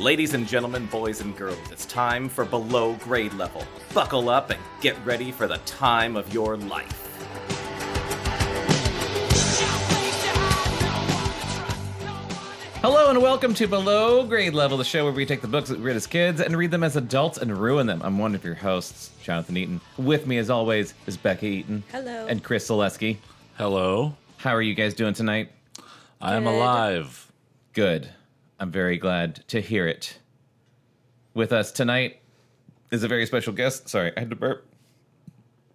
Ladies 0.00 0.32
and 0.32 0.48
gentlemen, 0.48 0.86
boys 0.86 1.20
and 1.20 1.36
girls, 1.36 1.58
it's 1.70 1.84
time 1.84 2.30
for 2.30 2.46
below 2.46 2.94
grade 2.94 3.34
level. 3.34 3.62
Buckle 3.92 4.30
up 4.30 4.48
and 4.48 4.58
get 4.80 4.96
ready 5.04 5.30
for 5.30 5.46
the 5.46 5.58
time 5.66 6.16
of 6.16 6.32
your 6.32 6.56
life. 6.56 6.90
Hello 12.80 13.10
and 13.10 13.20
welcome 13.20 13.52
to 13.52 13.66
Below 13.66 14.24
Grade 14.24 14.54
Level, 14.54 14.78
the 14.78 14.84
show 14.84 15.04
where 15.04 15.12
we 15.12 15.26
take 15.26 15.42
the 15.42 15.48
books 15.48 15.68
that 15.68 15.76
we 15.78 15.84
read 15.84 15.96
as 15.96 16.06
kids 16.06 16.40
and 16.40 16.56
read 16.56 16.70
them 16.70 16.82
as 16.82 16.96
adults 16.96 17.36
and 17.36 17.54
ruin 17.54 17.86
them. 17.86 18.00
I'm 18.02 18.16
one 18.16 18.34
of 18.34 18.42
your 18.42 18.54
hosts, 18.54 19.10
Jonathan 19.22 19.58
Eaton. 19.58 19.82
With 19.98 20.26
me, 20.26 20.38
as 20.38 20.48
always, 20.48 20.94
is 21.06 21.18
Bekah 21.18 21.42
Eaton. 21.42 21.82
Hello. 21.92 22.26
And 22.26 22.42
Chris 22.42 22.70
Zaleski. 22.70 23.18
Hello. 23.58 24.16
How 24.38 24.52
are 24.56 24.62
you 24.62 24.72
guys 24.72 24.94
doing 24.94 25.12
tonight? 25.12 25.50
I 26.22 26.36
am 26.36 26.46
alive. 26.46 27.30
Good. 27.74 28.08
I'm 28.60 28.70
very 28.70 28.98
glad 28.98 29.36
to 29.48 29.60
hear 29.60 29.86
it. 29.88 30.18
With 31.34 31.52
us 31.52 31.72
tonight 31.72 32.20
is 32.90 33.02
a 33.02 33.08
very 33.08 33.24
special 33.26 33.52
guest. 33.52 33.88
Sorry, 33.88 34.12
I 34.16 34.20
had 34.20 34.30
to 34.30 34.36
burp. 34.36 34.66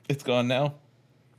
It's 0.07 0.23
gone 0.23 0.47
now. 0.47 0.75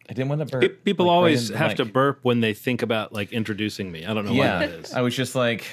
I 0.09 0.13
didn't 0.13 0.29
want 0.29 0.41
to 0.41 0.47
burp. 0.47 0.61
Pe- 0.63 0.69
People 0.69 1.07
like, 1.07 1.13
always 1.13 1.41
into 1.43 1.53
the 1.53 1.59
have 1.59 1.69
mic. 1.71 1.77
to 1.79 1.85
burp 1.85 2.19
when 2.23 2.41
they 2.41 2.53
think 2.55 2.83
about 2.83 3.13
like 3.13 3.33
introducing 3.33 3.91
me. 3.93 4.05
I 4.05 4.13
don't 4.15 4.25
know 4.25 4.33
Yeah, 4.33 4.59
why 4.61 4.67
that 4.67 4.71
is. 4.81 4.93
I 4.93 5.03
was 5.03 5.15
just 5.15 5.35
like, 5.35 5.67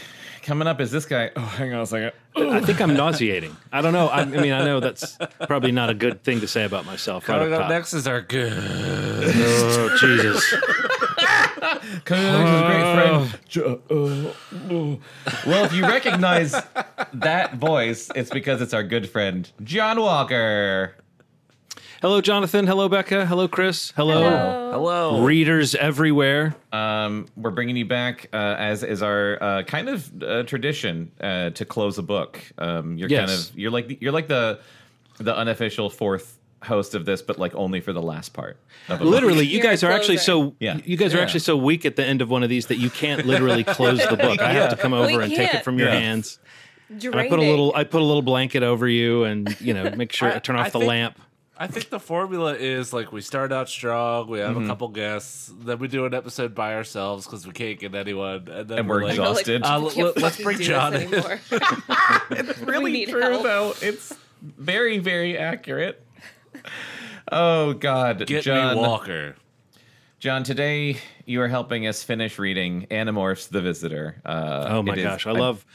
coming 0.44 0.68
up 0.68 0.80
is 0.82 0.92
this 0.92 1.06
guy. 1.06 1.32
Oh, 1.36 1.40
hang 1.42 1.74
on 1.74 1.82
a 1.82 1.86
second. 1.86 2.12
I 2.36 2.60
think 2.62 2.82
I'm 2.82 2.96
nauseating. 2.96 3.56
I 3.72 3.82
don't 3.82 3.94
know. 3.94 4.08
I, 4.08 4.22
I 4.22 4.26
mean, 4.26 4.52
I 4.54 4.66
know 4.66 4.80
that's 4.80 5.18
probably 5.48 5.72
not 5.72 5.90
a 5.90 5.94
good 5.94 6.24
thing 6.24 6.40
to 6.42 6.48
say 6.48 6.66
about 6.66 6.86
myself. 6.86 7.28
Right 7.30 7.38
Coming 7.38 7.54
up 7.54 7.62
up 7.62 7.64
top. 7.66 7.72
next 7.72 7.94
is 7.94 8.08
our 8.08 8.22
good. 8.22 8.54
Oh 8.56 9.98
Jesus! 10.00 10.54
Coming 12.06 12.26
up 12.26 12.48
is 12.48 12.62
a 12.62 12.66
great 12.66 12.94
friend. 12.94 13.40
Jo- 13.48 13.82
uh, 13.90 14.74
uh. 14.74 14.96
Well, 15.48 15.66
if 15.66 15.74
you 15.74 15.84
recognize 15.84 16.56
that 17.14 17.56
voice, 17.56 18.10
it's 18.16 18.30
because 18.30 18.62
it's 18.62 18.74
our 18.74 18.84
good 18.84 19.10
friend 19.10 19.50
John 19.64 20.00
Walker. 20.00 20.96
Hello, 22.02 22.20
Jonathan. 22.20 22.68
Hello, 22.68 22.90
Bekah. 22.90 23.26
Hello, 23.26 23.48
Chris. 23.48 23.94
Hello, 23.96 24.72
Hello. 24.74 25.24
readers 25.24 25.74
everywhere. 25.74 26.54
Um, 26.74 27.28
we're 27.38 27.52
bringing 27.52 27.78
you 27.78 27.86
back 27.86 28.28
uh, 28.34 28.56
as 28.60 28.84
is 28.84 29.02
our 29.02 29.42
uh, 29.42 29.64
kind 29.64 29.88
of 29.88 30.12
uh, 30.22 30.44
tradition 30.44 31.14
uh, 31.22 31.52
to 31.52 31.64
close 31.64 31.98
a 31.98 32.04
book. 32.04 32.42
Um, 32.58 32.98
you're 32.98 33.08
kind 33.08 33.32
of 33.32 33.52
you're 33.58 33.72
like 33.72 34.02
you're 34.02 34.12
like 34.12 34.28
the 34.28 34.60
the 35.20 35.34
unofficial 35.34 35.90
fourth 35.90 36.40
host 36.64 36.96
of 36.96 37.06
this, 37.06 37.22
but 37.22 37.38
like 37.38 37.54
only 37.56 37.82
for 37.82 37.94
the 37.94 38.02
last 38.02 38.34
part. 38.34 38.58
Of 38.90 39.02
a 39.02 39.04
book. 39.04 39.12
Literally, 39.14 39.46
you 39.46 39.62
guys 39.62 39.84
are 39.84 39.92
actually 39.92 40.18
so. 40.18 40.56
Yeah. 40.60 40.78
You 40.86 40.98
guys 40.98 41.14
are 41.14 41.20
actually 41.22 41.42
so 41.42 41.56
weak 41.58 41.86
at 41.86 41.96
the 41.96 42.06
end 42.06 42.22
of 42.22 42.30
one 42.30 42.44
of 42.44 42.50
these 42.50 42.68
that 42.68 42.78
you 42.78 42.90
can't 42.90 43.26
literally 43.26 43.64
close 43.78 44.00
the 44.08 44.18
book. 44.18 44.40
I 44.42 44.54
have 44.54 44.70
to 44.72 44.78
come 44.78 44.94
over 44.94 45.08
We 45.18 45.24
and 45.24 45.34
take 45.34 45.54
it 45.54 45.64
from 45.64 45.78
your 45.80 45.90
Yeah. 45.90 46.00
hands. 46.00 46.40
And 46.90 47.16
I 47.16 47.28
put 47.28 47.40
a 47.40 47.44
little. 47.44 47.74
I 47.76 47.84
put 47.86 48.02
a 48.02 48.06
little 48.06 48.22
blanket 48.22 48.62
over 48.64 48.88
you, 48.88 49.24
and 49.24 49.60
you 49.62 49.74
know, 49.74 49.90
make 49.96 50.12
sure 50.12 50.32
I, 50.32 50.36
I- 50.36 50.40
turn 50.40 50.56
off 50.58 50.68
I 50.68 50.70
the 50.70 50.80
think- 50.80 50.90
lamp. 50.90 51.20
I 51.56 51.68
think 51.68 51.90
the 51.92 52.00
formula 52.00 52.56
is 52.56 52.94
like 52.94 53.12
we 53.12 53.22
start 53.22 53.52
out 53.54 53.70
strong, 53.70 54.28
we 54.28 54.40
have 54.40 54.58
a 54.58 54.66
couple 54.66 54.88
guests, 54.88 55.54
then 55.62 55.78
we 55.78 55.88
do 55.88 56.06
an 56.06 56.14
episode 56.14 56.56
by 56.56 56.74
ourselves 56.74 57.26
because 57.26 57.46
we 57.46 57.54
can't 57.54 57.80
get 57.80 57.94
anyone, 57.94 58.48
and 58.52 58.68
then 58.68 58.80
And 58.80 58.90
we're 58.90 59.04
like, 59.04 59.12
exhausted. 59.12 59.62
Uh, 59.64 59.78
We 59.80 59.86
l- 59.86 59.92
can't 59.92 60.18
l- 60.18 60.24
let's 60.24 60.42
bring 60.42 60.58
do 60.58 60.64
John 60.64 60.96
in. 60.96 61.14
it's 62.32 62.60
really 62.60 63.06
true 63.06 63.22
help. 63.22 63.44
though. 63.44 63.74
It's 63.82 64.14
very 64.42 64.98
very 64.98 65.38
accurate. 65.38 66.04
Oh 67.32 67.74
God, 67.74 68.26
Get 68.28 68.44
John. 68.44 68.76
me 68.76 68.82
Walker. 68.82 69.36
John, 70.20 70.44
today 70.44 70.98
you 71.26 71.42
are 71.42 71.48
helping 71.48 71.86
us 71.88 72.04
finish 72.04 72.38
reading 72.40 72.88
Animorphs: 72.92 73.50
The 73.50 73.62
Visitor. 73.62 74.22
Uh, 74.26 74.66
Oh 74.70 74.84
my 74.84 74.94
it 74.94 75.00
is- 75.00 75.04
gosh, 75.06 75.28
I 75.28 75.32
love. 75.32 75.66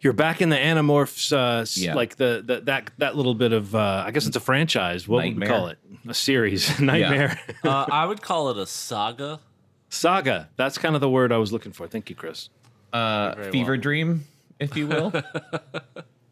You're 0.00 0.12
back 0.12 0.40
in 0.40 0.48
the 0.48 0.56
Animorphs, 0.56 1.32
uh, 1.32 1.66
Yeah. 1.74 1.94
like 1.94 2.16
the, 2.16 2.42
the 2.46 2.60
that 2.62 2.90
that 2.98 3.16
little 3.16 3.34
bit 3.34 3.52
of 3.52 3.74
uh, 3.74 4.04
I 4.06 4.10
guess 4.12 4.26
it's 4.26 4.36
a 4.36 4.40
franchise. 4.40 5.08
What 5.08 5.16
would 5.24 5.24
Nightmare. 5.24 5.48
we 5.48 5.54
call 5.54 5.66
it? 5.68 5.78
A 6.08 6.14
series, 6.14 6.78
Nightmare 6.80 7.38
Uh, 7.64 7.86
I 7.90 8.06
would 8.06 8.22
call 8.22 8.50
it 8.50 8.58
a 8.58 8.66
saga. 8.66 9.40
Saga. 9.88 10.50
That's 10.56 10.78
kind 10.78 10.94
of 10.94 11.00
the 11.00 11.08
word 11.10 11.32
I 11.32 11.38
was 11.38 11.52
looking 11.52 11.72
for. 11.72 11.88
Thank 11.88 12.10
you, 12.10 12.16
Chris. 12.16 12.48
uh, 12.92 13.50
fever 13.50 13.72
well. 13.72 13.80
dream, 13.80 14.24
if 14.60 14.76
you 14.76 14.86
will. 14.86 15.12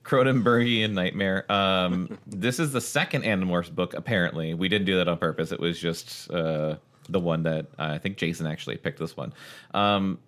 Cronenbergian 0.06 0.92
nightmare. 0.92 1.50
Um, 1.50 2.18
this 2.26 2.60
is 2.60 2.72
the 2.72 2.80
second 2.80 3.24
Animorphs 3.24 3.74
book. 3.74 3.94
Apparently, 3.94 4.54
we 4.54 4.68
didn't 4.68 4.86
do 4.86 4.96
that 4.98 5.08
on 5.08 5.18
purpose. 5.18 5.50
It 5.50 5.58
was 5.58 5.78
just 5.78 6.30
uh, 6.30 6.76
the 7.08 7.20
one 7.20 7.42
that 7.42 7.66
I 7.78 7.98
think 7.98 8.16
Jason 8.16 8.46
actually 8.46 8.76
picked. 8.76 9.00
This 9.00 9.16
one. 9.16 9.32
Um, 9.74 10.18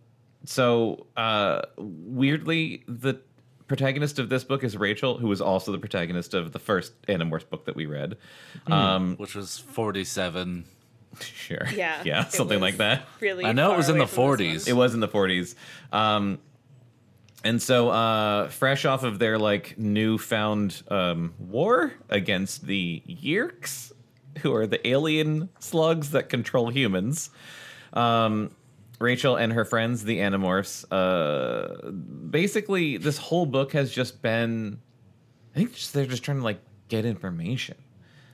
so 0.45 1.07
uh, 1.17 1.63
weirdly, 1.77 2.83
the 2.89 3.21
protagonist 3.69 4.19
of 4.19 4.29
this 4.29 4.43
book 4.43 4.65
is 4.65 4.77
Rachel, 4.77 5.17
who 5.19 5.29
was 5.29 5.41
also 5.41 5.71
the 5.71 5.79
protagonist 5.79 6.35
of 6.35 6.53
the 6.53 6.59
first 6.59 7.01
Animorphs 7.03 7.49
book 7.49 7.67
that 7.67 7.77
we 7.77 7.87
read. 7.87 8.17
Um, 8.67 9.17
which 9.17 9.35
was 9.35 9.59
47. 9.59 10.65
sure, 11.21 11.67
Yeah, 11.75 12.03
yeah, 12.05 12.25
something 12.25 12.61
like 12.61 12.79
that. 12.79 13.03
Really, 13.21 13.45
I 13.45 13.53
know 13.53 13.75
it 13.75 13.77
was 13.77 13.89
in 13.89 13.99
the 13.99 14.05
40s. 14.05 14.69
It 14.69 14.75
was 14.75 14.95
in 14.95 15.01
the 15.01 15.09
40s. 15.09 15.55
Um, 15.93 16.39
and 17.45 17.61
so, 17.63 17.91
uh, 17.91 18.49
fresh 18.49 18.85
off 18.85 19.05
of 19.05 19.19
their 19.19 19.39
like 19.39 19.79
newfound 19.79 20.83
um, 20.89 21.35
war 21.39 21.93
against 22.09 22.67
the 22.67 23.03
Yeerks, 23.09 23.93
who 24.43 24.55
are 24.55 24.67
the 24.67 24.87
alien 24.87 25.49
slugs 25.61 26.11
that 26.13 26.29
control 26.29 26.69
humans, 26.71 27.31
um, 27.93 28.51
Rachel 29.01 29.37
and 29.37 29.53
her 29.53 29.65
friends, 29.65 30.03
the 30.05 30.19
Animorphs, 30.19 30.85
uh, 30.91 31.91
basically, 31.93 32.97
this 32.97 33.17
whole 33.19 33.47
book 33.47 33.73
has 33.73 33.93
just 33.93 34.21
been. 34.23 34.81
I 35.55 35.59
think 35.61 35.75
just, 35.75 35.93
they're 35.95 36.07
just 36.07 36.23
trying 36.25 36.39
to 36.39 36.45
like 36.45 36.61
get 36.89 37.05
information 37.05 37.77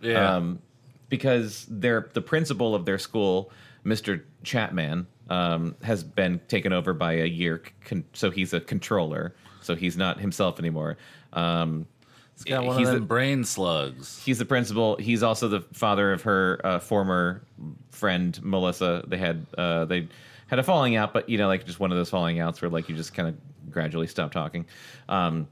Yeah. 0.01 0.37
um, 0.37 0.61
because 1.09 1.67
they're 1.69 2.09
the 2.13 2.21
principal 2.21 2.75
of 2.75 2.85
their 2.87 2.99
school, 2.99 3.51
Mr. 3.85 4.23
Chapman, 4.43 5.07
um, 5.31 5.75
has 5.83 6.03
been 6.05 6.41
taken 6.49 6.73
over 6.73 6.93
by 6.93 7.13
a 7.15 7.25
year, 7.27 7.63
con- 7.85 8.05
so 8.13 8.31
he's 8.31 8.53
a 8.53 8.61
controller, 8.61 9.35
so 9.61 9.75
he's 9.75 9.97
not 9.97 10.21
himself 10.21 10.59
anymore. 10.59 10.97
Um, 11.33 11.87
He's 12.37 12.45
got 12.45 12.65
one 12.65 12.79
he's 12.81 12.89
of 12.89 12.95
a- 12.95 12.99
them 12.99 13.07
brain 13.07 13.45
slugs. 13.45 14.21
he's 14.25 14.39
the 14.39 14.45
principal. 14.45 14.97
He's 14.97 15.23
also 15.23 15.47
the 15.47 15.61
father 15.73 16.13
of 16.13 16.23
her 16.23 16.61
uh, 16.65 16.79
former 16.81 17.43
friend 17.93 18.37
Melissa. 18.43 19.05
They 19.07 19.19
had 19.19 19.47
uh, 19.57 19.85
they 19.85 20.09
had 20.49 20.59
a 20.59 20.65
falling 20.65 20.97
out, 20.97 21.13
but 21.15 21.29
you 21.29 21.39
know, 21.39 21.47
like 21.47 21.65
just 21.65 21.79
one 21.79 21.93
of 21.93 21.97
those 21.97 22.11
falling 22.11 22.41
outs 22.41 22.61
where 22.61 22.69
like 22.69 22.89
you 22.89 22.97
just 22.97 23.15
kind 23.15 23.29
of 23.29 23.71
gradually 23.71 24.09
stop 24.09 24.33
talking. 24.33 24.67
Um, 25.09 25.47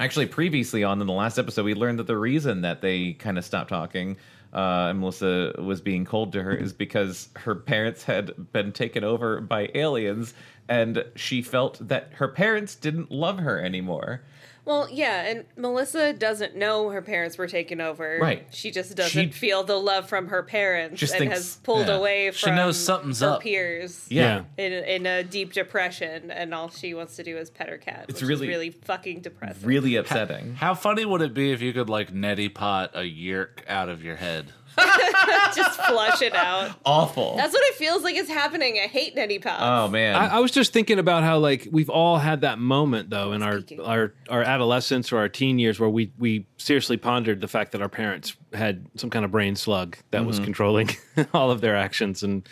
actually, 0.00 0.26
previously 0.26 0.82
on 0.82 1.00
in 1.00 1.06
the 1.06 1.12
last 1.12 1.38
episode, 1.38 1.64
we 1.64 1.74
learned 1.74 2.00
that 2.00 2.08
the 2.08 2.16
reason 2.18 2.62
that 2.62 2.80
they 2.80 3.12
kind 3.12 3.38
of 3.38 3.44
stopped 3.44 3.68
talking. 3.68 4.16
Uh, 4.52 4.88
and 4.90 5.00
Melissa 5.00 5.54
was 5.58 5.80
being 5.80 6.04
cold 6.04 6.32
to 6.32 6.42
her 6.42 6.54
is 6.54 6.72
because 6.72 7.28
her 7.36 7.54
parents 7.54 8.04
had 8.04 8.52
been 8.52 8.72
taken 8.72 9.04
over 9.04 9.40
by 9.40 9.70
aliens, 9.74 10.32
and 10.68 11.04
she 11.16 11.42
felt 11.42 11.86
that 11.86 12.10
her 12.14 12.28
parents 12.28 12.74
didn't 12.74 13.10
love 13.10 13.38
her 13.38 13.60
anymore. 13.60 14.22
Well, 14.68 14.86
yeah, 14.90 15.22
and 15.22 15.44
Melissa 15.56 16.12
doesn't 16.12 16.54
know 16.54 16.90
her 16.90 17.00
parents 17.00 17.38
were 17.38 17.46
taken 17.46 17.80
over. 17.80 18.18
Right. 18.20 18.46
She 18.50 18.70
just 18.70 18.94
doesn't 18.94 19.10
She- 19.10 19.30
feel 19.32 19.64
the 19.64 19.76
love 19.80 20.06
from 20.10 20.28
her 20.28 20.42
parents 20.42 21.00
Just 21.00 21.14
and 21.14 21.20
thinks- 21.20 21.34
has 21.36 21.56
pulled 21.62 21.86
yeah. 21.88 21.94
away 21.96 22.30
She 22.32 22.50
knows 22.50 22.76
something's 22.76 23.20
her 23.20 23.30
up. 23.30 23.40
peers. 23.40 24.04
Yeah. 24.10 24.42
In, 24.58 24.74
in 24.74 25.06
a 25.06 25.24
deep 25.24 25.54
depression, 25.54 26.30
and 26.30 26.52
all 26.52 26.68
she 26.68 26.92
wants 26.92 27.16
to 27.16 27.22
do 27.22 27.38
is 27.38 27.48
pet 27.48 27.70
her 27.70 27.78
cat. 27.78 28.04
It's 28.10 28.20
which 28.20 28.28
really- 28.28 28.46
is 28.46 28.50
really 28.54 28.70
fucking 28.70 29.20
depressing. 29.22 29.66
Really 29.66 29.96
upsetting. 29.96 30.56
How 30.56 30.74
funny 30.74 31.06
would 31.06 31.22
it 31.22 31.32
be 31.32 31.50
if 31.52 31.62
you 31.62 31.72
could 31.72 31.88
like 31.88 32.12
neti 32.12 32.52
pot 32.52 32.90
a 32.94 33.00
Yeerk 33.10 33.60
out 33.68 33.88
of 33.88 34.04
your 34.04 34.16
head? 34.16 34.52
just 35.54 35.80
flush 35.82 36.22
it 36.22 36.34
out. 36.34 36.72
Awful. 36.84 37.36
That's 37.36 37.52
what 37.52 37.62
it 37.64 37.74
feels 37.74 38.02
like 38.02 38.16
is 38.16 38.28
happening. 38.28 38.78
I 38.82 38.86
hate 38.86 39.16
neti 39.16 39.42
pops. 39.42 39.62
oh 39.62 39.88
man. 39.88 40.14
I, 40.14 40.36
I 40.36 40.38
was 40.40 40.50
just 40.50 40.72
thinking 40.72 40.98
about 40.98 41.22
how 41.24 41.38
like 41.38 41.68
we've 41.70 41.90
all 41.90 42.18
had 42.18 42.42
that 42.42 42.58
moment 42.58 43.10
though 43.10 43.32
in 43.32 43.42
our 43.42 43.60
Speaking. 43.60 43.80
our 43.84 44.12
our 44.28 44.42
adolescence 44.42 45.12
or 45.12 45.18
our 45.18 45.28
teen 45.28 45.58
years 45.58 45.78
where 45.80 45.90
we 45.90 46.12
we 46.18 46.46
seriously 46.56 46.96
pondered 46.96 47.40
the 47.40 47.48
fact 47.48 47.72
that 47.72 47.82
our 47.82 47.88
parents 47.88 48.36
had 48.52 48.86
some 48.96 49.10
kind 49.10 49.24
of 49.24 49.30
brain 49.30 49.56
slug 49.56 49.96
that 50.10 50.24
was 50.24 50.38
controlling 50.38 50.90
all 51.34 51.50
of 51.50 51.60
their 51.60 51.76
actions 51.76 52.22
and 52.22 52.48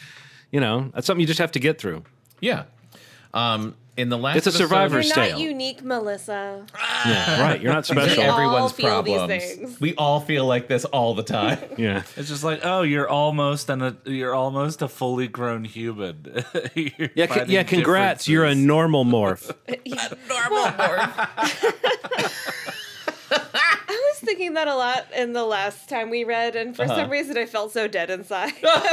you 0.50 0.60
know 0.60 0.90
that's 0.94 1.06
something 1.06 1.20
you 1.20 1.26
just 1.26 1.38
have 1.40 1.52
to 1.52 1.60
get 1.60 1.78
through. 1.78 2.02
Yeah. 2.40 2.64
Um, 3.34 3.74
in 3.96 4.08
the 4.10 4.18
last 4.18 4.36
It's 4.38 4.46
a 4.46 4.50
episode- 4.50 4.64
survivor's 4.64 5.06
You're 5.08 5.16
not 5.16 5.28
tale. 5.30 5.38
unique, 5.40 5.82
Melissa. 5.82 6.66
Ah. 6.74 7.08
Yeah, 7.08 7.42
right. 7.42 7.60
You're 7.60 7.72
not 7.72 7.86
These 7.86 7.96
are 7.96 8.02
special. 8.02 8.24
all 8.24 8.32
everyone's 8.34 8.72
feel 8.72 9.02
these 9.02 9.14
problems. 9.16 9.44
things. 9.44 9.80
We 9.80 9.94
all 9.96 10.20
feel 10.20 10.44
like 10.46 10.68
this 10.68 10.84
all 10.84 11.14
the 11.14 11.22
time. 11.22 11.58
yeah. 11.78 12.02
It's 12.16 12.28
just 12.28 12.44
like, 12.44 12.60
oh, 12.64 12.82
you're 12.82 13.08
almost 13.08 13.70
an 13.70 13.82
a, 13.82 13.96
you're 14.04 14.34
almost 14.34 14.82
a 14.82 14.88
fully 14.88 15.28
grown 15.28 15.64
human. 15.64 16.44
You're 16.74 17.10
Yeah, 17.14 17.26
c- 17.26 17.32
finding 17.34 17.50
yeah. 17.50 17.62
Congrats, 17.62 18.28
you're 18.28 18.44
a 18.44 18.48
differences. 18.48 18.66
Normal 18.66 19.04
morph. 19.04 19.50
A 19.68 19.78
normal 20.28 20.64
morph. 20.72 22.62
I 23.88 24.10
was 24.12 24.18
thinking 24.20 24.54
that 24.54 24.68
a 24.68 24.74
lot 24.74 25.06
in 25.16 25.32
the 25.32 25.44
last 25.44 25.88
time 25.88 26.10
we 26.10 26.24
read, 26.24 26.56
and 26.56 26.74
for 26.74 26.82
Uh-huh. 26.82 26.96
some 26.96 27.10
reason 27.10 27.36
I 27.38 27.46
felt 27.46 27.72
so 27.72 27.86
dead 27.88 28.10
inside. 28.10 28.52
We 28.62 28.68
read 28.68 28.84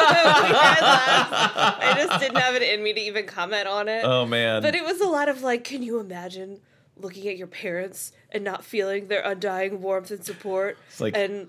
last. 0.81 1.31
I 1.33 1.93
just 2.07 2.19
didn't 2.19 2.37
have 2.37 2.55
it 2.55 2.61
in 2.63 2.83
me 2.83 2.93
to 2.93 2.99
even 2.99 3.25
comment 3.25 3.67
on 3.67 3.87
it. 3.87 4.03
oh 4.05 4.25
man. 4.25 4.61
but 4.61 4.75
it 4.75 4.83
was 4.83 5.01
a 5.01 5.07
lot 5.07 5.29
of 5.29 5.41
like, 5.41 5.63
can 5.63 5.83
you 5.83 5.99
imagine 5.99 6.59
looking 6.97 7.27
at 7.27 7.37
your 7.37 7.47
parents 7.47 8.11
and 8.31 8.43
not 8.43 8.63
feeling 8.63 9.07
their 9.07 9.21
undying 9.21 9.81
warmth 9.81 10.11
and 10.11 10.23
support 10.23 10.77
like- 10.99 11.17
and 11.17 11.47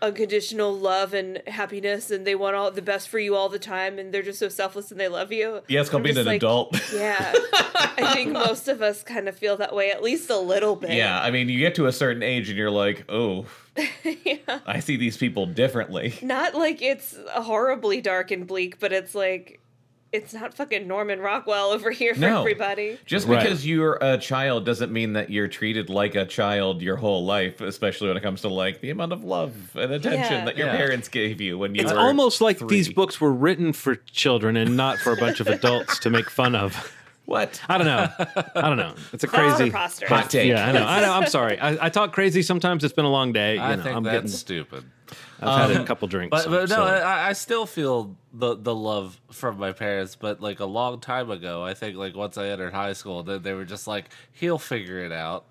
unconditional 0.00 0.76
love 0.76 1.12
and 1.12 1.42
happiness 1.46 2.10
and 2.10 2.26
they 2.26 2.34
want 2.34 2.54
all 2.54 2.70
the 2.70 2.82
best 2.82 3.08
for 3.08 3.18
you 3.18 3.34
all 3.34 3.48
the 3.48 3.58
time 3.58 3.98
and 3.98 4.12
they're 4.12 4.22
just 4.22 4.38
so 4.38 4.48
selfless 4.48 4.90
and 4.90 5.00
they 5.00 5.08
love 5.08 5.32
you. 5.32 5.60
Yeah, 5.68 5.80
it's 5.80 5.90
called 5.90 6.04
being 6.04 6.16
an 6.16 6.26
like, 6.26 6.36
adult. 6.36 6.78
Yeah. 6.92 7.32
I 7.74 8.12
think 8.14 8.32
most 8.32 8.68
of 8.68 8.80
us 8.80 9.02
kind 9.02 9.28
of 9.28 9.36
feel 9.36 9.56
that 9.56 9.74
way 9.74 9.90
at 9.90 10.02
least 10.02 10.30
a 10.30 10.38
little 10.38 10.76
bit. 10.76 10.90
Yeah, 10.90 11.20
I 11.20 11.30
mean, 11.30 11.48
you 11.48 11.58
get 11.58 11.74
to 11.76 11.86
a 11.86 11.92
certain 11.92 12.22
age 12.22 12.48
and 12.48 12.56
you're 12.56 12.70
like, 12.70 13.04
oh, 13.08 13.46
yeah. 14.04 14.60
I 14.66 14.80
see 14.80 14.96
these 14.96 15.16
people 15.16 15.46
differently. 15.46 16.14
Not 16.22 16.54
like 16.54 16.80
it's 16.80 17.16
horribly 17.28 18.00
dark 18.00 18.30
and 18.30 18.46
bleak, 18.46 18.78
but 18.78 18.92
it's 18.92 19.14
like 19.14 19.60
it's 20.12 20.32
not 20.32 20.54
fucking 20.54 20.88
Norman 20.88 21.20
Rockwell 21.20 21.70
over 21.70 21.90
here 21.90 22.14
for 22.14 22.20
No. 22.20 22.40
everybody. 22.40 22.98
Just 23.04 23.26
Right. 23.28 23.42
because 23.42 23.66
you're 23.66 23.98
a 24.00 24.16
child 24.16 24.64
doesn't 24.64 24.90
mean 24.92 25.12
that 25.12 25.28
you're 25.30 25.48
treated 25.48 25.90
like 25.90 26.14
a 26.14 26.24
child 26.24 26.80
your 26.80 26.96
whole 26.96 27.24
life, 27.26 27.60
especially 27.60 28.08
when 28.08 28.16
it 28.16 28.22
comes 28.22 28.40
to 28.42 28.48
like 28.48 28.80
the 28.80 28.90
amount 28.90 29.12
of 29.12 29.22
love 29.24 29.52
and 29.74 29.92
attention 29.92 30.32
Yeah. 30.32 30.44
that 30.46 30.56
your 30.56 30.68
Yeah. 30.68 30.76
parents 30.76 31.08
gave 31.08 31.40
you 31.40 31.58
when 31.58 31.74
you 31.74 31.82
were. 31.84 31.90
It's 31.90 31.98
almost 31.98 32.40
like 32.40 32.58
three. 32.58 32.68
these 32.68 32.88
books 32.88 33.20
were 33.20 33.32
written 33.32 33.72
for 33.72 33.96
children 33.96 34.56
and 34.56 34.76
not 34.76 34.98
for 34.98 35.12
a 35.12 35.16
bunch 35.16 35.40
of 35.40 35.46
adults 35.48 35.98
to 36.00 36.10
make 36.10 36.30
fun 36.30 36.54
of. 36.54 36.94
What? 37.26 37.60
I 37.68 37.76
don't 37.76 37.86
know. 37.86 38.08
I 38.54 38.62
don't 38.62 38.78
know. 38.78 38.94
It's 39.12 39.24
a 39.24 39.26
crazy. 39.28 39.64
preposterous. 39.68 40.08
Hot 40.10 40.30
take. 40.30 40.48
Yeah, 40.48 40.66
I 40.66 40.72
know. 40.72 40.86
I 40.86 41.00
know. 41.02 41.12
I'm 41.12 41.26
sorry. 41.26 41.58
I, 41.60 41.86
I 41.86 41.88
talk 41.90 42.14
crazy 42.14 42.40
sometimes. 42.40 42.82
It's 42.84 42.94
been 42.94 43.04
a 43.04 43.10
long 43.10 43.34
day. 43.34 43.56
You 43.56 43.60
I 43.60 43.74
know, 43.76 43.82
think 43.82 43.96
I'm 43.96 44.02
that's 44.02 44.14
getting. 44.14 44.30
stupid. 44.30 44.84
I've 45.40 45.68
had 45.68 45.76
a 45.76 45.80
um, 45.80 45.86
couple 45.86 46.08
drinks. 46.08 46.30
But, 46.30 46.44
so- 46.44 46.50
but 46.50 46.68
no, 46.68 46.76
so- 46.76 46.82
I, 46.84 47.28
I 47.28 47.32
still 47.32 47.66
feel 47.66 48.16
the 48.32 48.56
the 48.56 48.74
love 48.74 49.20
from 49.30 49.58
my 49.58 49.72
parents. 49.72 50.16
But 50.16 50.40
like 50.40 50.60
a 50.60 50.64
long 50.66 51.00
time 51.00 51.30
ago, 51.30 51.62
I 51.62 51.74
think 51.74 51.96
like 51.96 52.16
once 52.16 52.36
I 52.36 52.48
entered 52.48 52.72
high 52.72 52.92
school, 52.92 53.22
they, 53.22 53.38
they 53.38 53.52
were 53.52 53.64
just 53.64 53.86
like, 53.86 54.06
"He'll 54.32 54.58
figure 54.58 54.98
it 55.00 55.12
out." 55.12 55.44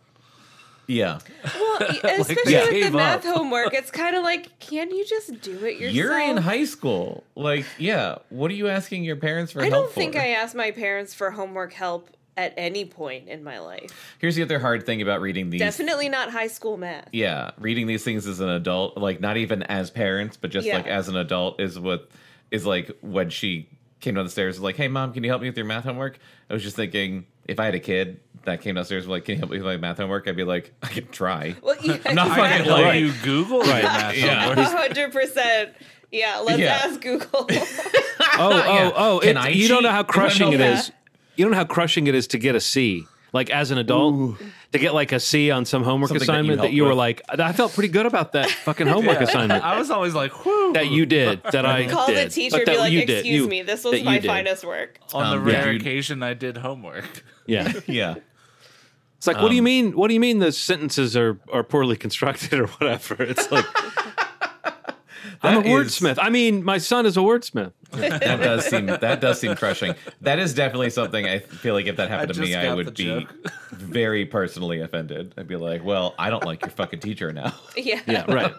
Yeah. 0.88 1.20
Well, 1.54 1.78
especially 2.04 2.54
they 2.54 2.82
with 2.82 2.92
the 2.92 2.98
math 2.98 3.26
up. 3.26 3.36
homework, 3.36 3.74
it's 3.74 3.92
kind 3.92 4.16
of 4.16 4.24
like, 4.24 4.58
can 4.60 4.90
you 4.90 5.06
just 5.06 5.42
do 5.42 5.66
it 5.66 5.78
yourself? 5.78 5.94
You're 5.96 6.18
in 6.18 6.38
high 6.38 6.64
school. 6.64 7.26
Like, 7.36 7.66
yeah. 7.78 8.20
What 8.30 8.52
are 8.52 8.54
you 8.54 8.70
asking 8.70 9.04
your 9.04 9.18
parents 9.18 9.52
for 9.52 9.60
help? 9.60 9.74
I 9.74 9.76
help 9.76 9.86
don't 9.88 9.94
think 9.94 10.14
for? 10.14 10.22
I 10.22 10.28
asked 10.30 10.56
my 10.56 10.72
parents 10.72 11.14
for 11.14 11.32
homework 11.32 11.74
help 11.74 12.10
at 12.38 12.54
any 12.56 12.86
point 12.86 13.28
in 13.28 13.44
my 13.44 13.60
life. 13.60 14.16
Here's 14.20 14.36
the 14.36 14.44
other 14.44 14.60
hard 14.60 14.86
thing 14.86 15.02
about 15.02 15.20
reading 15.22 15.50
these. 15.50 15.60
Definitely 15.60 16.08
not 16.08 16.30
high 16.32 16.48
school 16.48 16.78
math. 16.78 17.10
Yeah, 17.12 17.52
reading 17.60 17.88
these 17.88 18.04
things 18.04 18.28
as 18.28 18.40
an 18.40 18.48
adult, 18.50 18.96
like 18.98 19.20
not 19.20 19.38
even 19.38 19.64
as 19.64 19.90
parents, 19.90 20.38
but 20.38 20.52
just 20.52 20.68
Yeah. 20.68 20.78
like 20.78 20.88
as 20.88 21.08
an 21.10 21.16
adult, 21.18 21.60
is 21.60 21.80
what 21.80 22.10
is 22.52 22.66
like 22.66 22.92
when 23.02 23.30
she 23.32 23.68
came 24.00 24.14
down 24.14 24.24
the 24.24 24.30
stairs, 24.32 24.56
was 24.56 24.62
like, 24.64 24.76
"Hey, 24.78 24.88
mom, 24.88 25.12
can 25.14 25.24
you 25.24 25.30
help 25.32 25.42
me 25.42 25.50
with 25.50 25.58
your 25.58 25.66
math 25.66 25.84
homework?" 25.84 26.20
I 26.50 26.54
was 26.54 26.62
just 26.64 26.76
thinking, 26.76 27.26
if 27.48 27.60
I 27.60 27.66
had 27.66 27.74
a 27.76 27.80
kid 27.80 28.20
that 28.46 28.62
came 28.62 28.76
downstairs, 28.76 29.08
like, 29.08 29.26
"Can 29.26 29.34
you 29.34 29.40
help 29.40 29.52
me 29.52 29.58
with 29.58 29.66
my 29.66 29.78
math 29.78 29.98
homework?" 29.98 30.28
I'd 30.28 30.36
be 30.38 30.44
like, 30.44 30.72
"I 30.84 30.88
can 30.88 31.08
try." 31.08 31.56
Well, 31.64 31.76
yeah, 31.82 31.98
I'm 32.06 32.14
not 32.16 32.28
I 32.30 32.36
fucking 32.36 32.58
can 32.58 32.66
help 32.66 32.82
like, 32.82 33.00
you 33.00 33.12
Google 33.24 33.66
your 33.66 33.74
math 33.82 34.16
Yeah. 34.16 34.46
homework. 34.50 34.68
hundred 34.68 35.12
percent. 35.12 35.72
Yeah, 36.12 36.38
let's 36.46 36.60
Yeah. 36.60 36.80
ask 36.86 37.02
Google. 37.02 37.50
Oh, 38.40 38.52
oh, 38.66 38.94
oh! 38.96 39.20
Can 39.20 39.32
it- 39.32 39.38
I 39.38 39.48
you 39.50 39.68
don't 39.68 39.82
know 39.84 39.90
how 39.92 40.04
crushing 40.04 40.50
know 40.50 40.54
it 40.54 40.58
that? 40.60 40.80
is. 40.80 40.92
You 41.38 41.46
don't 41.46 41.52
know 41.52 41.58
how 41.58 41.66
crushing 41.66 42.08
it 42.08 42.16
is 42.16 42.28
to 42.28 42.38
get 42.38 42.56
a 42.56 42.60
C. 42.60 43.08
Like 43.34 43.50
as 43.50 43.72
an 43.72 43.78
adult, 43.78 44.40
to 44.72 44.80
get 44.80 44.94
like 44.94 45.12
a 45.12 45.20
C 45.20 45.52
on 45.52 45.66
some 45.66 45.84
homework 45.84 46.08
Something 46.10 46.26
that 46.28 46.34
you 46.34 46.34
assignment 46.34 46.62
that 46.62 46.72
you, 46.72 46.84
were 46.84 46.90
with. 46.90 46.98
like, 46.98 47.22
I 47.30 47.52
felt 47.52 47.74
pretty 47.74 47.90
good 47.90 48.06
about 48.06 48.32
that 48.32 48.50
fucking 48.50 48.88
homework 48.96 49.20
assignment 49.20 49.64
I 49.66 49.78
was 49.78 49.92
always 49.92 50.14
like, 50.14 50.32
"Whew!" 50.46 50.72
that 50.74 50.88
you 50.90 51.06
did. 51.06 51.42
That 51.52 51.66
I 51.66 51.88
Call 51.88 52.08
did. 52.08 52.30
the 52.30 52.34
teacher 52.34 52.58
but 52.58 52.68
and 52.70 52.76
be 52.76 52.78
like, 52.80 52.92
you 52.94 53.06
did. 53.06 53.18
"Excuse 53.20 53.42
You- 53.42 53.48
me, 53.50 53.62
this 53.64 53.84
was 53.84 54.02
my 54.02 54.20
did. 54.20 54.28
finest 54.28 54.64
work." 54.66 55.00
on 55.14 55.26
Um, 55.26 55.32
the 55.32 55.40
rare 55.52 55.74
Dude. 55.74 55.82
occasion 55.82 56.24
I 56.24 56.34
did 56.36 56.58
homework. 56.58 57.24
Yeah, 57.46 57.72
Yeah, 57.86 58.16
it's 59.18 59.28
like, 59.28 59.38
what 59.42 59.50
do 59.50 59.56
you 59.56 59.62
Um, 59.62 59.66
mean? 59.66 59.92
What 59.92 60.08
do 60.08 60.14
you 60.14 60.20
mean 60.22 60.40
the 60.40 60.52
sentences 60.54 61.16
are 61.18 61.38
are 61.52 61.64
poorly 61.64 61.96
constructed 61.98 62.60
or 62.60 62.68
whatever? 62.68 63.16
It's 63.24 63.52
like. 63.52 63.66
I'm 65.44 65.58
a 65.60 65.62
That 65.62 65.68
is- 65.70 65.72
wordsmith. 66.00 66.18
I 66.20 66.30
mean, 66.30 66.64
my 66.64 66.78
son 66.78 67.06
is 67.06 67.16
a 67.18 67.22
wordsmith. 67.22 67.72
that 67.92 68.20
does 68.42 68.66
seem 68.66 68.88
that 68.88 69.22
does 69.22 69.40
seem 69.40 69.56
crushing. 69.56 69.96
That 70.22 70.40
is 70.40 70.54
definitely 70.54 70.90
something 70.90 71.26
I 71.26 71.40
feel 71.40 71.74
like 71.74 71.86
if 71.86 71.96
that 71.98 72.10
happened 72.10 72.32
I 72.32 72.34
to 72.34 72.42
me, 72.42 72.56
I 72.56 72.74
would 72.74 72.94
be 72.96 73.06
joke. 73.06 73.34
very 73.72 74.26
personally 74.26 74.82
offended. 74.82 75.34
I'd 75.38 75.48
be 75.48 75.56
like, 75.56 75.84
"Well, 75.86 76.14
I 76.20 76.30
don't 76.30 76.44
like 76.44 76.62
your 76.64 76.72
fucking 76.72 77.00
teacher 77.00 77.32
now." 77.32 77.54
Yeah. 77.78 78.02
Yeah, 78.08 78.30
right. 78.32 78.54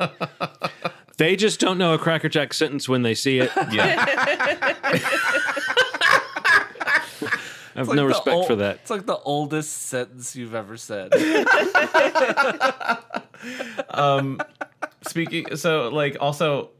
they 1.18 1.36
just 1.36 1.60
don't 1.60 1.76
know 1.78 1.92
a 1.94 1.98
crackerjack 1.98 2.54
sentence 2.54 2.88
when 2.88 3.02
they 3.02 3.14
see 3.14 3.38
it. 3.40 3.50
Yeah. 3.70 4.04
I 7.74 7.80
have 7.82 7.88
like 7.88 7.96
no 7.96 8.06
respect 8.06 8.28
ol- 8.34 8.44
for 8.44 8.56
that. 8.56 8.76
It's 8.76 8.90
like 8.90 9.06
the 9.06 9.18
oldest 9.18 9.86
sentence 9.88 10.34
you've 10.34 10.54
ever 10.54 10.76
said. 10.76 11.12
Um, 13.90 14.40
Speaking, 15.08 15.56
so 15.56 15.88
like 15.88 16.16
also 16.20 16.70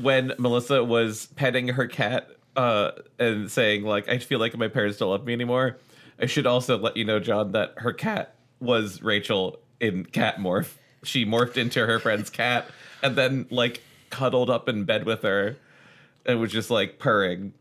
when 0.00 0.32
Melissa 0.38 0.84
was 0.84 1.26
petting 1.36 1.68
her 1.68 1.86
cat 1.86 2.28
uh, 2.56 2.92
and 3.18 3.50
saying 3.50 3.84
like, 3.84 4.08
"I 4.08 4.18
feel 4.18 4.38
like 4.38 4.56
my 4.56 4.68
parents 4.68 4.98
don't 4.98 5.10
love 5.10 5.24
me 5.24 5.32
anymore," 5.32 5.78
I 6.20 6.26
should 6.26 6.46
also 6.46 6.78
let 6.78 6.96
you 6.96 7.04
know, 7.04 7.20
John, 7.20 7.52
that 7.52 7.74
her 7.78 7.92
cat 7.92 8.34
was 8.60 9.02
Rachel 9.02 9.58
in 9.80 10.04
cat 10.04 10.38
morph. 10.38 10.74
She 11.04 11.24
morphed 11.24 11.56
into 11.56 11.86
her 11.86 11.98
friend's 11.98 12.30
cat 12.30 12.66
and 13.02 13.16
then 13.16 13.46
like 13.50 13.82
cuddled 14.10 14.50
up 14.50 14.68
in 14.68 14.84
bed 14.84 15.04
with 15.04 15.22
her 15.22 15.56
and 16.24 16.40
was 16.40 16.50
just 16.52 16.70
like 16.70 16.98
purring. 16.98 17.52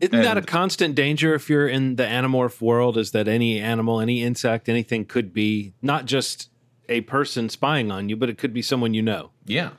Isn't 0.00 0.22
that 0.22 0.36
a 0.36 0.42
constant 0.42 0.94
danger 0.94 1.34
if 1.34 1.48
you're 1.48 1.68
in 1.68 1.96
the 1.96 2.04
animorph 2.04 2.60
world? 2.60 2.98
Is 2.98 3.12
that 3.12 3.28
any 3.28 3.60
animal, 3.60 4.00
any 4.00 4.22
insect, 4.22 4.68
anything 4.68 5.04
could 5.04 5.32
be 5.32 5.72
not 5.80 6.04
just 6.04 6.50
a 6.88 7.02
person 7.02 7.48
spying 7.48 7.90
on 7.90 8.08
you, 8.08 8.16
but 8.16 8.28
it 8.28 8.38
could 8.38 8.52
be 8.52 8.62
someone 8.62 8.94
you 8.94 9.02
know. 9.02 9.30
Yeah. 9.46 9.70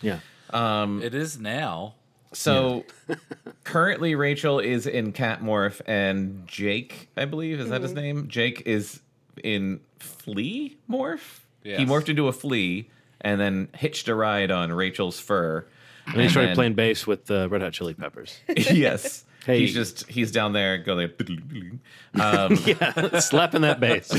Yeah. 0.00 0.20
Um, 0.50 1.02
it 1.02 1.14
is 1.14 1.38
now. 1.38 1.94
So 2.32 2.84
currently, 3.64 4.14
Rachel 4.14 4.58
is 4.58 4.86
in 4.86 5.12
cat 5.12 5.40
morph, 5.40 5.80
and 5.86 6.46
Jake, 6.46 7.08
I 7.16 7.24
believe, 7.26 7.60
is 7.60 7.68
that 7.70 7.82
his 7.82 7.92
name? 7.92 8.28
Jake 8.28 8.62
is 8.66 9.00
in 9.42 9.80
flea 9.98 10.76
morph. 10.90 11.40
He 11.62 11.86
morphed 11.86 12.08
into 12.10 12.28
a 12.28 12.32
flea 12.32 12.90
and 13.22 13.40
then 13.40 13.68
hitched 13.74 14.08
a 14.08 14.14
ride 14.14 14.50
on 14.50 14.70
Rachel's 14.72 15.18
fur. 15.18 15.64
And 16.06 16.20
he 16.20 16.28
started 16.28 16.48
then- 16.48 16.56
playing 16.56 16.74
bass 16.74 17.06
with 17.06 17.24
the 17.24 17.48
Red 17.48 17.62
Hot 17.62 17.72
Chili 17.72 17.94
Peppers. 17.94 18.38
yes. 18.48 19.24
Hey. 19.46 19.60
He's 19.60 19.74
just 19.74 20.08
he's 20.08 20.30
down 20.30 20.52
there 20.54 20.78
going 20.78 21.10
like 21.18 21.20
um, 22.20 22.58
yeah, 22.64 23.18
slapping 23.18 23.60
that 23.60 23.78
bass. 23.78 24.10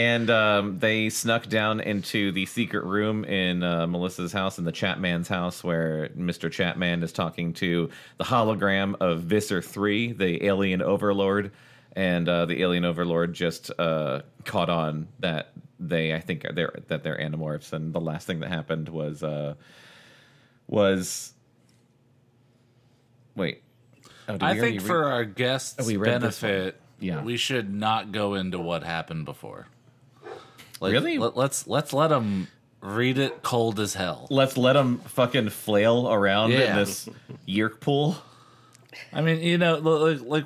And 0.00 0.30
um, 0.30 0.78
they 0.78 1.10
snuck 1.10 1.46
down 1.46 1.78
into 1.80 2.32
the 2.32 2.46
secret 2.46 2.84
room 2.84 3.22
in 3.26 3.62
uh, 3.62 3.86
Melissa's 3.86 4.32
house, 4.32 4.58
in 4.58 4.64
the 4.64 4.72
Chapman's 4.72 5.28
house, 5.28 5.62
where 5.62 6.08
Mr. 6.16 6.50
Chapman 6.50 7.02
is 7.02 7.12
talking 7.12 7.52
to 7.54 7.90
the 8.16 8.24
hologram 8.24 8.94
of 8.98 9.20
Visser 9.24 9.60
Three, 9.60 10.12
the 10.12 10.46
alien 10.46 10.80
overlord, 10.80 11.52
and 11.94 12.26
uh, 12.30 12.46
the 12.46 12.62
alien 12.62 12.86
overlord 12.86 13.34
just 13.34 13.70
uh, 13.78 14.22
caught 14.46 14.70
on 14.70 15.06
that 15.18 15.52
they, 15.78 16.14
I 16.14 16.20
think, 16.20 16.46
they're 16.54 16.72
that 16.88 17.02
they're 17.02 17.18
animorphs, 17.18 17.74
and 17.74 17.92
the 17.92 18.00
last 18.00 18.26
thing 18.26 18.40
that 18.40 18.48
happened 18.48 18.88
was 18.88 19.22
uh, 19.22 19.52
was 20.66 21.34
wait. 23.36 23.62
Oh, 24.30 24.38
I 24.40 24.58
think 24.58 24.78
read- 24.80 24.82
for 24.86 25.04
our 25.04 25.26
guests' 25.26 25.76
Oh, 25.78 25.86
we 25.86 25.98
read 25.98 26.22
this 26.22 26.40
one. 26.42 26.50
benefit, 26.52 26.80
Yeah. 27.00 27.22
we 27.22 27.36
should 27.36 27.74
not 27.74 28.12
go 28.12 28.32
into 28.34 28.58
what 28.58 28.82
happened 28.82 29.26
before. 29.26 29.66
Like, 30.80 30.92
Really? 30.92 31.18
Let, 31.18 31.36
let's 31.36 31.66
let's 31.66 31.92
let 31.92 32.08
them 32.08 32.48
read 32.80 33.18
it 33.18 33.42
cold 33.42 33.78
as 33.78 33.94
hell. 33.94 34.26
let's 34.30 34.56
let 34.56 34.72
them 34.72 34.98
fucking 35.00 35.50
flail 35.50 36.10
around 36.10 36.52
in 36.52 36.76
this 36.76 37.08
Yeerk 37.46 37.80
pool. 37.80 38.16
I 39.12 39.20
mean, 39.20 39.40
you 39.40 39.58
know, 39.58 39.76
like, 39.76 40.20
like 40.22 40.44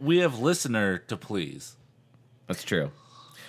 we 0.00 0.18
have 0.18 0.38
listener 0.40 0.98
to 0.98 1.16
please. 1.16 1.76
That's 2.46 2.64
true. 2.64 2.90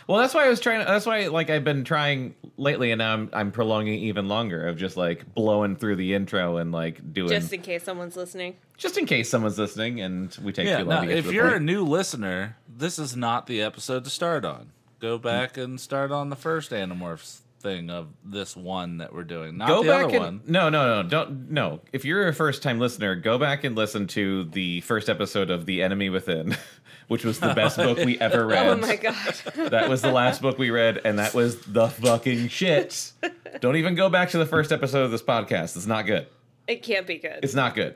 Well, 0.08 0.20
that's 0.20 0.34
why 0.34 0.46
I 0.46 0.50
was 0.50 0.62
trying. 0.62 0.86
That's 0.86 1.06
why, 1.06 1.28
like, 1.28 1.50
I've 1.50 1.66
been 1.66 1.84
trying 1.84 2.34
lately, 2.56 2.92
and 2.92 3.00
now 3.00 3.14
I'm 3.14 3.30
I'm 3.34 3.52
prolonging 3.52 4.00
even 4.04 4.30
longer 4.30 4.68
of 4.68 4.78
just 4.78 4.96
like 4.96 5.34
blowing 5.34 5.76
through 5.76 5.98
the 5.98 6.14
intro 6.14 6.58
and 6.58 6.72
like 6.72 7.14
doing 7.14 7.28
Just 7.28 7.42
just, 7.48 7.54
in 7.54 7.62
case 7.62 7.84
someone's 7.84 8.16
listening. 8.16 8.56
Just 8.78 8.98
in 8.98 9.06
case 9.06 9.30
someone's 9.30 9.58
listening 9.60 10.00
and 10.00 10.36
we 10.42 10.54
take 10.54 10.68
Yeah, 10.68 10.78
too 10.78 10.86
long 10.86 10.96
no, 10.96 11.02
to 11.02 11.08
get 11.08 11.18
if 11.18 11.24
to 11.26 11.30
the 11.30 11.36
you're 11.36 11.56
a 11.56 11.60
new 11.60 11.84
listener, 11.84 12.56
this 12.70 12.98
is 12.98 13.18
not 13.18 13.48
the 13.48 13.62
episode 13.62 14.06
to 14.06 14.10
start 14.10 14.46
on. 14.46 14.72
Go 15.00 15.18
back 15.18 15.58
and 15.58 15.80
start 15.80 16.12
on 16.12 16.30
the 16.30 16.36
first 16.36 16.72
Animorphs 16.72 17.40
thing 17.60 17.90
of 17.90 18.08
this 18.24 18.56
one 18.56 18.98
that 19.00 19.14
we're 19.14 19.24
doing, 19.24 19.58
not 19.58 19.68
go 19.68 19.82
the 19.84 19.90
back 19.90 20.06
other 20.06 20.16
and 20.16 20.24
one. 20.24 20.42
no, 20.48 20.70
no, 20.70 21.02
no, 21.02 21.10
don't 21.10 21.52
no. 21.52 21.82
If 21.92 22.06
you're 22.06 22.28
a 22.28 22.34
first 22.34 22.64
time 22.64 22.80
listener, 22.80 23.16
go 23.16 23.38
back 23.38 23.64
and 23.64 23.76
listen 23.76 24.08
to 24.08 24.46
the 24.46 24.82
first 24.82 25.10
episode 25.10 25.50
of 25.50 25.66
The 25.66 25.82
Enemy 25.84 26.10
Within, 26.10 26.56
which 27.08 27.26
was 27.26 27.40
the 27.40 27.54
best 27.54 27.78
book 27.78 27.98
we 28.00 28.20
ever 28.20 28.44
oh 28.44 28.48
read. 28.48 28.68
Oh 28.68 28.78
my 28.78 28.96
god. 28.96 29.16
That 29.72 29.90
was 29.90 30.02
the 30.02 30.12
last 30.12 30.42
book 30.42 30.58
we 30.58 30.70
read, 30.72 31.02
and 31.04 31.20
that 31.20 31.34
was 31.34 31.60
the 31.62 31.88
fucking 31.90 32.48
shit. 32.48 33.12
Don't 33.60 33.76
even 33.76 33.96
go 33.96 34.10
back 34.10 34.30
to 34.32 34.38
the 34.38 34.46
first 34.46 34.72
episode 34.72 35.04
of 35.04 35.12
this 35.12 35.22
podcast. 35.24 35.76
It's 35.76 35.88
not 35.88 36.06
good. 36.06 36.28
it 36.68 36.82
can't 36.84 37.06
be 37.08 37.18
good. 37.18 37.40
It's 37.44 37.56
not 37.56 37.76
good. 37.76 37.96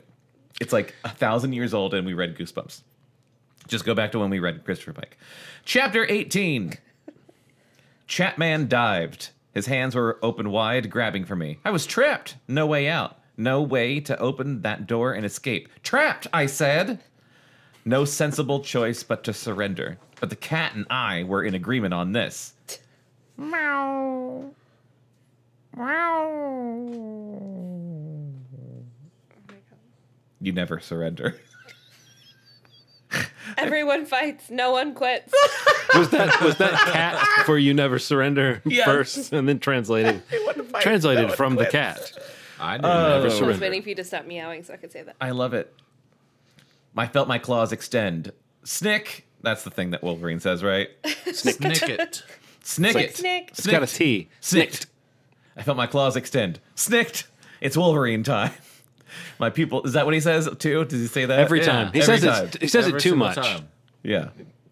It's 0.59 0.73
like 0.73 0.93
a 1.03 1.09
thousand 1.09 1.53
years 1.53 1.73
old, 1.73 1.93
and 1.95 2.05
we 2.05 2.13
read 2.13 2.35
Goosebumps. 2.37 2.81
Just 3.67 3.85
go 3.85 3.93
back 3.95 4.11
to 4.13 4.19
when 4.19 4.29
we 4.29 4.39
read 4.39 4.65
Christopher 4.65 4.93
Pike. 4.93 5.17
Chapter 5.65 6.05
18. 6.09 6.73
Chapman 8.11 8.67
dived. 8.67 9.29
His 9.53 9.67
hands 9.67 9.95
were 9.95 10.19
open 10.21 10.51
wide, 10.51 10.89
grabbing 10.89 11.23
for 11.23 11.37
me. 11.37 11.59
I 11.63 11.71
was 11.71 11.85
trapped. 11.85 12.35
No 12.45 12.67
way 12.67 12.89
out. 12.89 13.17
No 13.37 13.61
way 13.61 14.01
to 14.01 14.19
open 14.19 14.63
that 14.63 14.85
door 14.85 15.13
and 15.13 15.25
escape. 15.25 15.69
Trapped, 15.81 16.27
I 16.33 16.45
said. 16.45 16.99
No 17.85 18.03
sensible 18.03 18.59
choice 18.59 19.01
but 19.01 19.23
to 19.23 19.31
surrender. 19.31 19.97
But 20.19 20.29
the 20.29 20.35
cat 20.35 20.75
and 20.75 20.85
I 20.89 21.23
were 21.23 21.41
in 21.41 21.55
agreement 21.55 21.93
on 21.93 22.11
this. 22.11 22.51
Meow. 23.37 24.51
You 30.41 30.51
never 30.51 30.81
surrender. 30.81 31.39
Everyone 33.57 34.05
fights, 34.05 34.49
no 34.49 34.71
one 34.71 34.93
quits. 34.93 35.33
Was 35.95 36.09
that 36.11 36.41
was 36.41 36.55
that 36.57 36.71
cat 36.93 37.17
for 37.45 37.57
you 37.57 37.73
never 37.73 37.99
surrender 37.99 38.61
Yes. 38.63 38.85
first, 38.85 39.33
and 39.33 39.47
then 39.49 39.59
translated 39.59 40.21
translated 40.79 41.33
from 41.33 41.55
the 41.55 41.65
cat? 41.65 41.99
I 42.61 42.77
knew 42.77 42.87
oh. 42.87 42.91
Never 42.93 43.09
that. 43.09 43.19
I 43.21 43.23
was 43.25 43.37
surrender. 43.37 43.59
waiting 43.61 43.81
for 43.81 43.89
you 43.89 43.95
to 43.95 44.03
stop 44.05 44.25
meowing 44.25 44.63
so 44.63 44.73
I 44.73 44.77
could 44.77 44.93
say 44.93 45.03
that. 45.03 45.17
I 45.19 45.31
love 45.31 45.53
it. 45.53 45.73
I 46.95 47.07
felt 47.07 47.27
my 47.27 47.39
claws 47.39 47.73
extend. 47.73 48.31
Snick. 48.63 49.27
That's 49.41 49.63
the 49.65 49.69
thing 49.71 49.89
that 49.91 50.01
Wolverine 50.01 50.39
says, 50.39 50.63
right? 50.63 50.89
Snick 51.33 51.81
it. 51.89 52.23
Snick 52.63 52.95
like- 52.95 53.05
it. 53.09 53.17
Snick. 53.17 53.49
It's 53.49 53.67
got 53.67 53.83
a 53.83 53.87
T. 53.87 54.29
Snicked. 54.39 54.85
I 55.57 55.63
felt 55.63 55.75
my 55.75 55.87
claws 55.87 56.15
extend. 56.15 56.59
Snicked. 56.75 57.27
It's 57.59 57.75
Wolverine 57.75 58.23
time. 58.23 58.51
My 59.39 59.49
people. 59.49 59.83
Is 59.83 59.93
that 59.93 60.05
what 60.05 60.13
he 60.13 60.19
says 60.19 60.49
too? 60.59 60.85
Does 60.85 60.99
he 61.01 61.07
say 61.07 61.25
that 61.25 61.39
Every 61.39 61.59
Yeah, 61.59 61.65
time 61.65 61.93
he 61.93 62.01
every 62.01 62.17
says 62.19 62.23
time. 62.39 62.45
it, 62.47 62.61
he 62.61 62.67
says 62.67 62.85
Every 62.87 62.97
it 62.99 63.01
too 63.01 63.15
much, 63.15 63.35
time. 63.35 63.67
Yeah. 64.03 64.29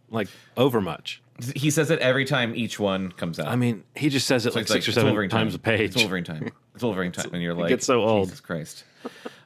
like 0.10 0.28
over 0.58 0.82
much. 0.82 1.22
He 1.56 1.72
says 1.72 1.90
it 1.90 2.00
every 2.00 2.26
time 2.26 2.54
each 2.54 2.80
one 2.80 3.12
comes 3.14 3.40
out. 3.40 3.48
I 3.48 3.56
mean, 3.56 3.84
he 3.96 4.10
just 4.10 4.28
says 4.28 4.46
it 4.46 4.52
So 4.52 4.60
like 4.60 4.64
it's 4.64 4.72
six 4.74 4.88
or 4.90 4.92
seven 4.92 5.14
times 5.30 5.54
time. 5.54 5.56
a 5.56 5.58
page. 5.60 5.82
It's 5.92 5.96
Wolverine 5.96 6.26
time. 6.26 6.50
It's 6.76 6.84
Wolverine 6.84 7.12
time. 7.14 7.30
And 7.34 7.42
you're 7.42 7.54
like, 7.54 7.70
gets 7.70 7.86
so 7.86 8.04
old. 8.04 8.28
Jesus 8.28 8.42
Christ. 8.42 8.84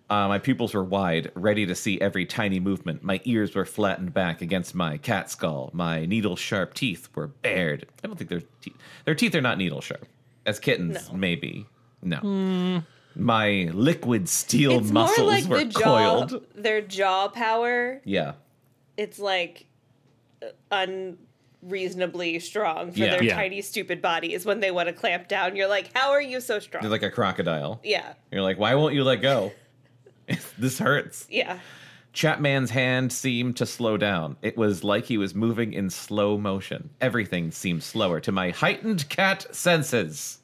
Uh, 0.09 0.27
my 0.27 0.37
pupils 0.39 0.73
were 0.73 0.83
wide, 0.83 1.31
ready 1.35 1.65
to 1.67 1.73
see 1.75 1.99
every 2.01 2.25
tiny 2.25 2.59
movement. 2.59 3.03
My 3.03 3.21
ears 3.25 3.53
were 3.55 3.65
flattened 3.65 4.13
back 4.13 4.41
against 4.41 4.73
my 4.75 4.97
cat 4.97 5.29
skull. 5.29 5.69
My 5.73 6.05
needle 6.05 6.35
sharp 6.35 6.73
teeth 6.73 7.09
were 7.15 7.27
bared. 7.27 7.85
I 8.03 8.07
don't 8.07 8.15
think 8.17 8.29
their 8.29 8.41
teeth. 8.61 8.75
Their 9.05 9.15
teeth 9.15 9.33
are 9.35 9.41
not 9.41 9.57
needle 9.57 9.81
sharp. 9.81 10.05
As 10.45 10.59
kittens, 10.59 11.09
No. 11.11 11.17
maybe. 11.17 11.65
No. 12.01 12.83
My 13.15 13.69
liquid 13.73 14.27
steel 14.29 14.79
It's 14.79 14.91
more 14.91 15.03
muscles 15.05 15.27
like 15.27 15.45
were 15.45 15.57
the 15.59 15.65
jaw, 15.65 15.81
coiled. 16.27 16.45
their 16.55 16.81
jaw 16.81 17.27
power. 17.27 18.01
Yeah. 18.05 18.33
It's 18.97 19.19
like 19.19 19.65
uh, 20.41 20.47
unreasonably 20.71 22.39
strong 22.39 22.91
for 22.91 22.99
Yeah. 22.99 23.11
their 23.11 23.23
Yeah. 23.23 23.35
tiny, 23.35 23.61
stupid 23.61 24.01
bodies 24.01 24.45
when 24.45 24.59
they 24.59 24.71
want 24.71 24.87
to 24.87 24.93
clamp 24.93 25.27
down. 25.27 25.55
You're 25.55 25.67
like, 25.67 25.91
how 25.93 26.11
are 26.11 26.21
you 26.21 26.41
so 26.41 26.59
strong? 26.59 26.81
They're 26.81 26.91
like 26.91 27.03
a 27.03 27.11
crocodile. 27.11 27.79
yeah, 27.83 28.13
You're 28.31 28.41
like, 28.41 28.57
why 28.59 28.75
won't 28.75 28.93
you 28.95 29.03
let 29.03 29.21
go? 29.21 29.51
this 30.57 30.79
hurts. 30.79 31.25
yeah. 31.29 31.59
Chapman's 32.13 32.69
hand 32.69 33.11
seemed 33.11 33.57
to 33.57 33.65
slow 33.65 33.97
down. 33.97 34.37
It 34.43 34.55
was 34.55 34.83
like 34.83 35.05
he 35.05 35.17
was 35.17 35.33
moving 35.33 35.73
in 35.73 35.89
slow 35.89 36.37
motion. 36.37 36.91
Everything 37.01 37.49
seemed 37.49 37.81
slower 37.81 38.19
to 38.19 38.31
my 38.31 38.51
heightened 38.51 39.09
cat 39.09 39.47
senses. 39.55 40.37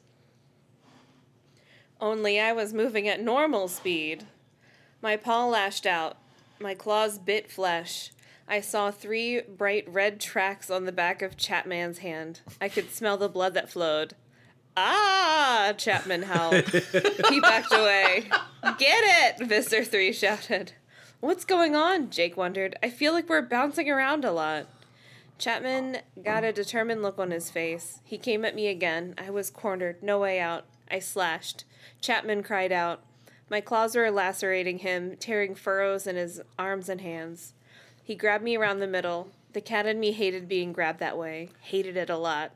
Only 2.00 2.40
I 2.40 2.52
was 2.52 2.72
moving 2.72 3.06
at 3.08 3.20
normal 3.20 3.68
speed. 3.68 4.24
My 5.02 5.16
paw 5.16 5.46
lashed 5.46 5.84
out. 5.84 6.16
My 6.58 6.74
claws 6.74 7.18
bit 7.18 7.50
flesh. 7.50 8.10
I 8.48 8.60
saw 8.60 8.90
three 8.90 9.42
bright 9.42 9.86
red 9.86 10.18
tracks 10.18 10.70
on 10.70 10.84
the 10.84 10.92
back 10.92 11.20
of 11.20 11.36
Chapman's 11.36 11.98
hand. 11.98 12.40
I 12.60 12.68
could 12.68 12.90
smell 12.90 13.16
the 13.16 13.28
blood 13.28 13.54
that 13.54 13.70
flowed. 13.70 14.14
Ah! 14.76 15.74
Chapman 15.76 16.22
howled. 16.22 16.64
he 17.28 17.40
backed 17.40 17.72
away. 17.72 18.30
Get 18.78 19.38
it! 19.38 19.46
Visser 19.46 19.84
3 19.84 20.12
shouted. 20.12 20.72
What's 21.20 21.44
going 21.44 21.76
on? 21.76 22.10
Jake 22.10 22.36
wondered. 22.36 22.76
I 22.82 22.88
feel 22.88 23.12
like 23.12 23.28
we're 23.28 23.42
bouncing 23.42 23.90
around 23.90 24.24
a 24.24 24.32
lot. 24.32 24.66
Chapman 25.38 25.98
got 26.22 26.44
a 26.44 26.52
determined 26.52 27.02
look 27.02 27.18
on 27.18 27.30
his 27.30 27.50
face. 27.50 28.00
He 28.04 28.16
came 28.16 28.44
at 28.44 28.54
me 28.54 28.68
again. 28.68 29.14
I 29.18 29.30
was 29.30 29.50
cornered, 29.50 30.02
no 30.02 30.18
way 30.18 30.40
out. 30.40 30.64
I 30.90 30.98
slashed. 30.98 31.64
Chapman 32.00 32.42
cried 32.42 32.72
out. 32.72 33.02
My 33.48 33.60
claws 33.60 33.96
were 33.96 34.10
lacerating 34.10 34.78
him, 34.78 35.16
tearing 35.16 35.54
furrows 35.54 36.06
in 36.06 36.16
his 36.16 36.40
arms 36.58 36.88
and 36.88 37.00
hands. 37.00 37.54
He 38.02 38.14
grabbed 38.14 38.44
me 38.44 38.56
around 38.56 38.78
the 38.78 38.86
middle. 38.86 39.28
The 39.52 39.60
cat 39.60 39.86
in 39.86 39.98
me 39.98 40.12
hated 40.12 40.48
being 40.48 40.72
grabbed 40.72 41.00
that 41.00 41.18
way, 41.18 41.50
hated 41.60 41.96
it 41.96 42.08
a 42.08 42.16
lot. 42.16 42.52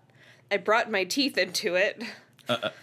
I 0.51 0.57
brought 0.59 0.91
my 0.91 1.05
teeth 1.05 1.37
into 1.37 1.75
it. 1.75 2.03
Uh-uh. 2.49 2.71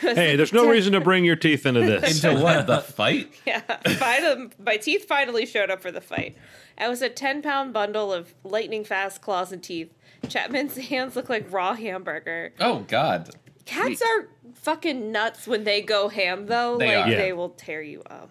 Hey, 0.00 0.36
there's 0.36 0.52
no 0.52 0.68
reason 0.70 0.92
to 0.92 1.00
bring 1.00 1.24
your 1.24 1.34
teeth 1.34 1.66
into 1.66 1.80
this. 1.80 2.22
Into 2.22 2.40
what? 2.40 2.66
The 2.66 2.80
fight? 2.80 3.34
Yeah, 3.46 3.60
finally, 3.98 4.50
my 4.64 4.76
teeth 4.76 5.06
finally 5.06 5.46
showed 5.46 5.68
up 5.68 5.82
for 5.82 5.90
the 5.90 6.00
fight. 6.00 6.36
I 6.78 6.88
was 6.88 7.02
a 7.02 7.08
10 7.08 7.42
pound 7.42 7.72
bundle 7.72 8.12
of 8.12 8.34
lightning 8.44 8.84
fast 8.84 9.20
claws 9.20 9.50
and 9.50 9.60
teeth. 9.62 9.92
Chapman's 10.28 10.76
hands 10.76 11.16
look 11.16 11.28
like 11.28 11.52
raw 11.52 11.74
hamburger. 11.74 12.52
Oh, 12.60 12.84
God. 12.86 13.30
Cats 13.64 14.02
are 14.02 14.28
fucking 14.54 15.10
nuts 15.10 15.46
when 15.46 15.64
they 15.64 15.80
go 15.80 16.08
ham, 16.08 16.46
though. 16.46 16.76
They 16.78 16.96
like, 16.96 17.06
are. 17.06 17.10
Yeah. 17.10 17.16
they 17.16 17.32
will 17.32 17.50
tear 17.50 17.82
you 17.82 18.02
up. 18.02 18.30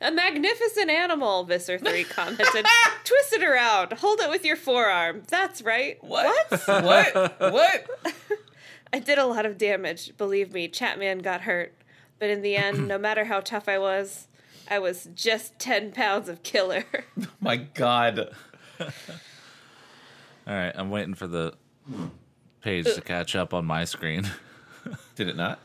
A 0.00 0.10
magnificent 0.10 0.90
animal, 0.90 1.44
Visser 1.44 1.78
3 1.78 2.04
commented. 2.10 2.66
Twist 3.04 3.32
it 3.32 3.42
around. 3.42 3.92
Hold 3.94 4.20
it 4.20 4.30
with 4.30 4.44
your 4.44 4.56
forearm. 4.56 5.22
That's 5.28 5.62
right. 5.62 6.02
What? 6.02 6.50
what? 6.66 7.40
What? 7.52 7.90
I 8.92 9.00
did 9.00 9.18
a 9.18 9.26
lot 9.26 9.44
of 9.44 9.58
damage. 9.58 10.16
Believe 10.16 10.52
me, 10.52 10.68
Chapman 10.68 11.18
got 11.18 11.42
hurt. 11.42 11.74
But 12.20 12.30
in 12.30 12.42
the 12.42 12.56
end, 12.56 12.86
no 12.86 12.96
matter 12.96 13.24
how 13.24 13.40
tough 13.40 13.68
I 13.68 13.78
was, 13.78 14.28
I 14.70 14.78
was 14.78 15.08
just 15.14 15.58
10 15.58 15.90
pounds 15.92 16.28
of 16.28 16.42
killer. 16.44 16.84
My 17.40 17.56
God. 17.56 18.30
All 18.78 18.86
right, 20.46 20.72
I'm 20.74 20.90
waiting 20.90 21.14
for 21.14 21.26
the 21.26 21.54
page 22.64 22.92
to 22.94 23.00
catch 23.00 23.36
up 23.36 23.54
on 23.54 23.64
my 23.64 23.84
screen. 23.84 24.28
Did 25.14 25.28
it 25.28 25.36
not? 25.36 25.60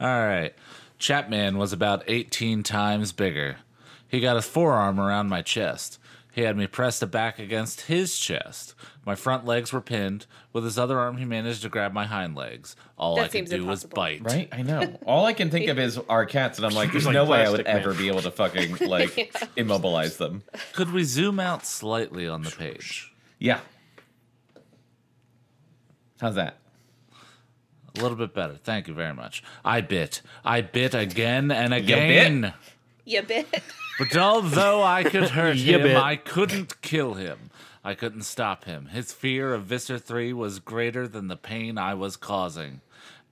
All 0.00 0.06
right. 0.26 0.54
Chapman 0.98 1.58
was 1.58 1.72
about 1.72 2.02
18 2.06 2.62
times 2.62 3.12
bigger. 3.12 3.56
He 4.08 4.20
got 4.20 4.36
his 4.36 4.46
forearm 4.46 4.98
around 4.98 5.28
my 5.28 5.42
chest. 5.42 5.98
He 6.32 6.42
had 6.42 6.56
me 6.56 6.66
pressed 6.68 7.08
back 7.10 7.38
against 7.40 7.82
his 7.82 8.16
chest. 8.16 8.74
My 9.04 9.16
front 9.16 9.44
legs 9.44 9.72
were 9.72 9.80
pinned. 9.80 10.26
With 10.52 10.62
his 10.64 10.78
other 10.78 10.98
arm, 10.98 11.16
he 11.16 11.24
managed 11.24 11.62
to 11.62 11.68
grab 11.68 11.92
my 11.92 12.04
hind 12.06 12.36
legs. 12.36 12.76
All 12.96 13.16
That 13.16 13.22
I 13.22 13.24
could 13.24 13.32
seems 13.32 13.50
do 13.50 13.64
was 13.66 13.84
impossible. 13.84 13.94
bite. 13.96 14.22
Right? 14.22 14.48
I 14.52 14.62
know. 14.62 14.98
All 15.06 15.26
I 15.26 15.32
can 15.32 15.50
think 15.50 15.68
of 15.68 15.78
is 15.80 15.98
our 16.08 16.26
cats, 16.26 16.58
and 16.58 16.66
I'm 16.66 16.74
like, 16.74 16.92
there's 16.92 17.06
like 17.06 17.14
no 17.14 17.24
way 17.24 17.44
I 17.44 17.50
would 17.50 17.64
plastic, 17.64 17.66
man. 17.66 17.76
ever 17.78 17.94
be 17.94 18.08
able 18.08 18.22
to 18.22 18.30
fucking, 18.30 18.76
like, 18.88 19.34
immobilize 19.56 20.16
them. 20.18 20.42
Could 20.74 20.92
we 20.92 21.02
zoom 21.02 21.40
out 21.40 21.66
slightly 21.66 22.28
on 22.28 22.42
the 22.42 22.50
page? 22.50 23.12
Yeah. 23.40 23.60
How's 26.20 26.34
that? 26.34 26.56
A 27.96 28.00
little 28.02 28.16
bit 28.16 28.34
better. 28.34 28.54
Thank 28.54 28.88
you 28.88 28.94
very 28.94 29.14
much. 29.14 29.42
I 29.64 29.80
bit. 29.80 30.22
I 30.44 30.60
bit 30.60 30.94
again 30.94 31.50
and 31.50 31.70
bit? 31.70 31.82
again. 31.84 32.52
you 33.04 33.22
bit. 33.22 33.62
But 33.98 34.16
although 34.16 34.82
I 34.82 35.02
could 35.04 35.30
hurt 35.30 35.56
You 35.56 35.76
him, 35.76 35.82
bit. 35.82 35.96
I 35.96 36.16
couldn't 36.16 36.80
kill 36.82 37.14
him. 37.14 37.50
I 37.84 37.94
couldn't 37.94 38.22
stop 38.22 38.64
him. 38.64 38.86
His 38.86 39.12
fear 39.12 39.54
of 39.54 39.64
Visser 39.64 39.98
3 39.98 40.32
was 40.32 40.58
greater 40.58 41.08
than 41.08 41.28
the 41.28 41.36
pain 41.36 41.78
I 41.78 41.94
was 41.94 42.16
causing. 42.16 42.80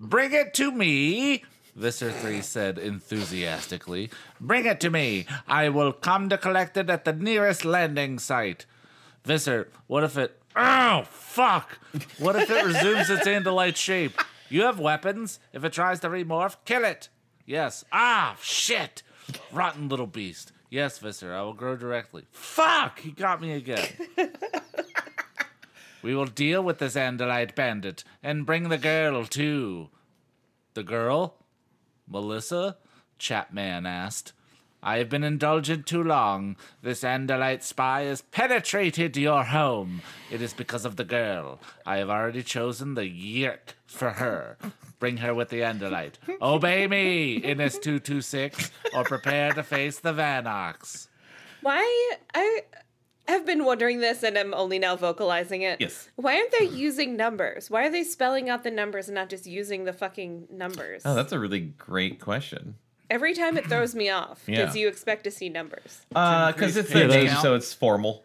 Bring 0.01 0.33
it 0.33 0.55
to 0.55 0.73
me, 0.73 1.45
Visser 1.75 2.11
3 2.11 2.41
said 2.41 2.79
enthusiastically. 2.79 4.11
Bring 4.41 4.67
it 4.67 4.81
to 4.81 4.91
me. 4.91 5.27
I 5.47 5.69
will 5.69 5.93
come 5.93 6.29
to 6.31 6.39
collect 6.39 6.77
it 6.77 6.89
at 6.91 7.05
the 7.05 7.13
nearest 7.13 7.65
landing 7.65 8.19
site. 8.19 8.67
Visser, 9.25 9.69
what 9.87 10.05
if 10.05 10.17
it. 10.17 10.41
Oh, 10.57 11.05
fuck! 11.11 11.79
What 12.19 12.37
if 12.37 12.51
it 12.51 12.65
resumes 12.65 13.11
its 13.11 13.27
Andalite 13.27 13.77
shape? 13.77 14.21
You 14.49 14.63
have 14.63 14.81
weapons. 14.81 15.39
If 15.53 15.65
it 15.65 15.73
tries 15.73 16.01
to 16.01 16.09
remorph, 16.09 16.57
kill 16.65 16.85
it. 16.85 17.09
Yes. 17.45 17.85
Ah, 17.93 18.37
shit. 18.41 19.03
Rotten 19.53 19.89
little 19.89 20.07
beast. 20.07 20.53
Yes, 20.71 20.99
Visser, 20.99 21.35
I 21.35 21.43
will 21.43 21.53
grow 21.53 21.77
directly. 21.77 22.25
Fuck! 22.33 23.01
He 23.01 23.11
got 23.11 23.41
me 23.41 23.53
again. 23.53 23.87
we 26.03 26.15
will 26.15 26.27
deal 26.27 26.63
with 26.63 26.79
this 26.79 26.95
Andalite 26.95 27.55
bandit 27.55 28.03
and 28.23 28.47
bring 28.47 28.69
the 28.69 28.79
girl 28.79 29.25
too. 29.25 29.91
The 30.75 30.83
girl? 30.83 31.37
Melissa? 32.09 32.79
Chapman 33.19 33.87
asked. 33.87 34.33
I 34.83 34.99
have 34.99 35.09
been 35.09 35.25
indulgent 35.25 35.87
too 35.87 36.03
long. 36.03 36.57
This 36.83 37.03
Andalite 37.03 37.63
spy 37.63 38.03
has 38.03 38.23
penetrated 38.23 39.17
your 39.17 39.45
home. 39.45 40.03
It 40.31 40.41
is 40.41 40.53
because 40.53 40.85
of 40.85 40.97
the 40.97 41.05
girl. 41.05 41.61
I 41.85 41.97
have 41.99 42.11
already 42.11 42.43
chosen 42.43 42.95
the 42.95 43.03
Yeerk 43.03 43.75
for 43.87 44.11
her. 44.11 44.59
Bring 44.99 45.19
her 45.19 45.35
with 45.35 45.49
the 45.49 45.61
Andalite. 45.61 46.15
Obey 46.41 46.87
me, 46.87 47.41
Iniss 47.41 47.81
226, 47.83 48.71
or 48.95 49.05
prepare 49.05 49.53
to 49.53 49.63
face 49.63 49.99
the 49.99 50.13
Vanox. 50.13 51.09
Why? 51.63 52.15
I. 52.35 52.63
have 53.29 53.45
been 53.45 53.65
wondering 53.65 53.99
this 53.99 54.23
and 54.23 54.39
I'm 54.39 54.55
only 54.55 54.79
now 54.79 54.95
vocalizing 54.95 55.63
it. 55.63 55.81
Yes. 55.81 56.09
Why 56.15 56.37
aren't 56.37 56.53
they 56.59 56.67
using 56.67 57.17
numbers? 57.17 57.69
Why 57.69 57.87
are 57.87 57.91
they 57.91 58.05
spelling 58.05 58.49
out 58.49 58.63
the 58.63 58.71
numbers 58.71 59.09
and 59.09 59.17
not 59.17 59.29
just 59.29 59.47
using 59.47 59.85
the 59.85 59.93
fucking 59.93 60.47
numbers? 60.51 61.03
Oh, 61.05 61.15
that's 61.15 61.33
a 61.33 61.39
really 61.39 61.61
great 61.61 62.21
question. 62.21 62.77
Every 63.09 63.35
time 63.35 63.57
it 63.57 63.67
throws 63.67 63.95
me 63.95 64.09
off 64.11 64.43
because 64.47 64.75
Yeah. 64.75 64.81
you 64.83 64.89
expect 64.89 65.25
to 65.25 65.31
see 65.31 65.49
numbers. 65.49 66.01
Uh, 66.15 66.53
because 66.53 66.77
it's 66.77 66.89
increase 66.89 67.03
their 67.03 67.09
page 67.09 67.25
name, 67.27 67.33
count. 67.33 67.43
so 67.43 67.55
it's 67.55 67.73
formal. 67.73 68.25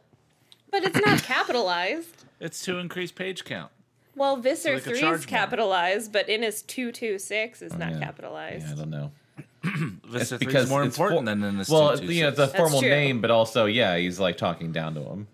But 0.71 0.83
it's 0.85 0.99
not 1.05 1.21
capitalized. 1.23 2.07
It's 2.39 2.63
to 2.65 2.79
increase 2.79 3.11
page 3.11 3.43
count. 3.45 3.71
Well, 4.15 4.35
Visser 4.37 4.73
like 4.73 4.81
a 4.87 4.89
3 4.89 4.99
charge 4.99 5.19
is 5.19 5.25
more. 5.31 5.39
capitalized, 5.39 6.11
but 6.11 6.27
Iniss 6.27 6.65
226 6.65 7.61
is 7.61 7.73
not 7.73 7.89
Oh, 7.93 7.97
yeah. 7.97 8.03
capitalized. 8.03 8.65
Yeah, 8.65 8.71
I 8.73 8.75
don't 8.75 8.89
know. 8.89 9.11
Visser 10.07 10.35
It's 10.35 10.43
3 10.45 10.55
is 10.55 10.67
more 10.69 10.83
it's 10.83 10.95
important 10.97 11.19
for- 11.21 11.25
than 11.25 11.43
in 11.43 11.57
this 11.59 11.69
Well, 11.69 12.01
you 12.03 12.23
know, 12.23 12.29
it's 12.29 12.39
a 12.39 12.47
formal 12.47 12.79
true. 12.79 12.89
name, 12.89 13.21
but 13.21 13.29
also, 13.29 13.65
yeah, 13.67 13.95
he's 13.97 14.19
like 14.19 14.37
talking 14.37 14.71
down 14.71 14.95
to 14.95 15.01
him. 15.01 15.27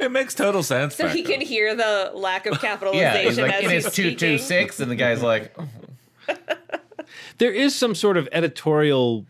It 0.00 0.12
makes 0.12 0.34
total 0.34 0.62
sense. 0.62 0.94
So 0.94 1.08
he 1.08 1.24
Bekah. 1.24 1.26
can 1.26 1.40
hear 1.40 1.74
the 1.74 2.12
lack 2.14 2.46
of 2.46 2.60
capitalization 2.60 3.12
Yeah, 3.22 3.28
he's 3.28 3.38
like, 3.40 3.52
as 3.54 3.64
it 3.64 3.70
he's 3.72 3.86
is 3.86 3.92
two 3.92 4.14
two 4.14 4.38
six, 4.38 4.78
and 4.78 4.88
the 4.88 4.94
guy's 4.94 5.20
like, 5.22 5.52
there 7.42 7.52
is 7.52 7.74
some 7.74 7.92
sort 7.94 8.16
of 8.16 8.28
editorial 8.30 9.26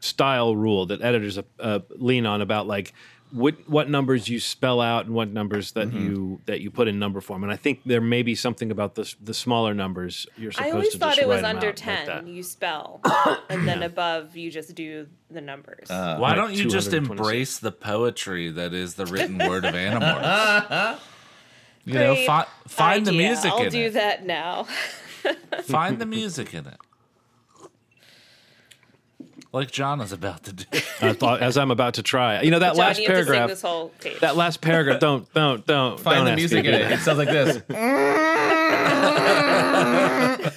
style 0.00 0.54
rule 0.54 0.84
that 0.84 1.00
editors 1.00 1.38
uh, 1.58 1.78
lean 1.96 2.26
on 2.26 2.42
about 2.42 2.66
like 2.66 2.92
what 3.32 3.54
what 3.66 3.88
numbers 3.88 4.28
you 4.28 4.38
spell 4.38 4.82
out 4.82 5.06
and 5.06 5.14
what 5.14 5.32
numbers 5.32 5.72
that 5.72 5.88
Mm-hmm. 5.88 5.98
you 6.06 6.40
that 6.44 6.60
you 6.60 6.70
put 6.70 6.88
in 6.88 6.98
number 6.98 7.22
form. 7.22 7.42
And 7.42 7.50
I 7.50 7.56
think 7.56 7.80
there 7.86 8.02
may 8.02 8.22
be 8.22 8.34
something 8.34 8.70
about 8.70 8.96
the 8.96 9.12
the 9.22 9.32
smaller 9.32 9.72
numbers 9.72 10.26
you're 10.36 10.52
supposed 10.52 10.68
to. 10.68 10.72
I 10.72 10.76
always 10.76 10.92
to 10.92 10.98
thought 10.98 11.16
just 11.16 11.22
it 11.22 11.28
was 11.28 11.42
under 11.42 11.68
out 11.68 11.86
like 11.86 12.04
10. 12.06 12.26
you 12.26 12.42
spell, 12.42 13.00
and 13.48 13.66
then 13.66 13.82
above 13.82 14.36
you 14.36 14.50
just 14.50 14.74
do 14.74 15.06
the 15.30 15.40
numbers. 15.40 15.90
Uh, 15.90 16.18
Why 16.18 16.28
Like 16.28 16.36
don't 16.36 16.52
you 16.54 16.68
just 16.68 16.92
embrace 16.92 17.58
the 17.58 17.72
poetry 17.72 18.50
that 18.50 18.74
is 18.74 18.94
the 18.94 19.06
written 19.06 19.38
word 19.38 19.64
of 19.64 19.74
Animorphs? 19.74 20.98
you 21.86 21.94
know, 21.94 22.14
fi- 22.26 22.46
find 22.68 23.06
the 23.06 23.12
music 23.12 23.50
I'll 23.52 23.62
in 23.64 23.72
do 23.72 23.86
it. 23.86 23.94
that 23.94 24.26
now. 24.26 24.66
Find 25.64 25.98
the 25.98 26.04
music 26.06 26.52
in 26.52 26.66
it. 26.66 26.76
Like 29.54 29.70
John 29.70 30.00
is 30.00 30.10
about 30.10 30.42
to 30.44 30.52
do. 30.52 30.64
I 31.00 31.12
thought, 31.12 31.40
as 31.40 31.56
I'm 31.56 31.70
about 31.70 31.94
to 31.94 32.02
try, 32.02 32.42
you 32.42 32.50
know 32.50 32.58
that 32.58 32.74
John, 32.74 32.86
last 32.86 32.98
you 32.98 33.06
have 33.06 33.18
to 33.18 33.22
sing 33.22 33.26
paragraph. 33.26 33.50
this 33.50 33.62
whole 33.62 33.90
page. 34.00 34.18
That 34.18 34.34
last 34.34 34.60
paragraph. 34.60 34.98
Don't 34.98 35.32
don't 35.32 35.64
don't 35.64 36.00
find 36.00 36.16
don't 36.16 36.24
the 36.26 36.34
music 36.34 36.64
in 36.64 36.74
it. 36.74 36.90
It 36.90 36.98
sounds 36.98 37.18
like 37.18 37.28
this. 37.28 37.62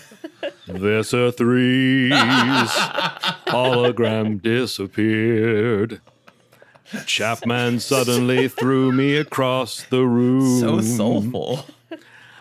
Visser 0.67 1.29
three's 1.29 2.11
hologram 3.45 4.41
disappeared. 4.41 6.01
Chapman 7.05 7.79
suddenly 7.79 8.47
threw 8.47 8.91
me 8.91 9.15
across 9.15 9.83
the 9.83 10.07
room. 10.07 10.59
So 10.59 10.81
soulful. 10.81 11.67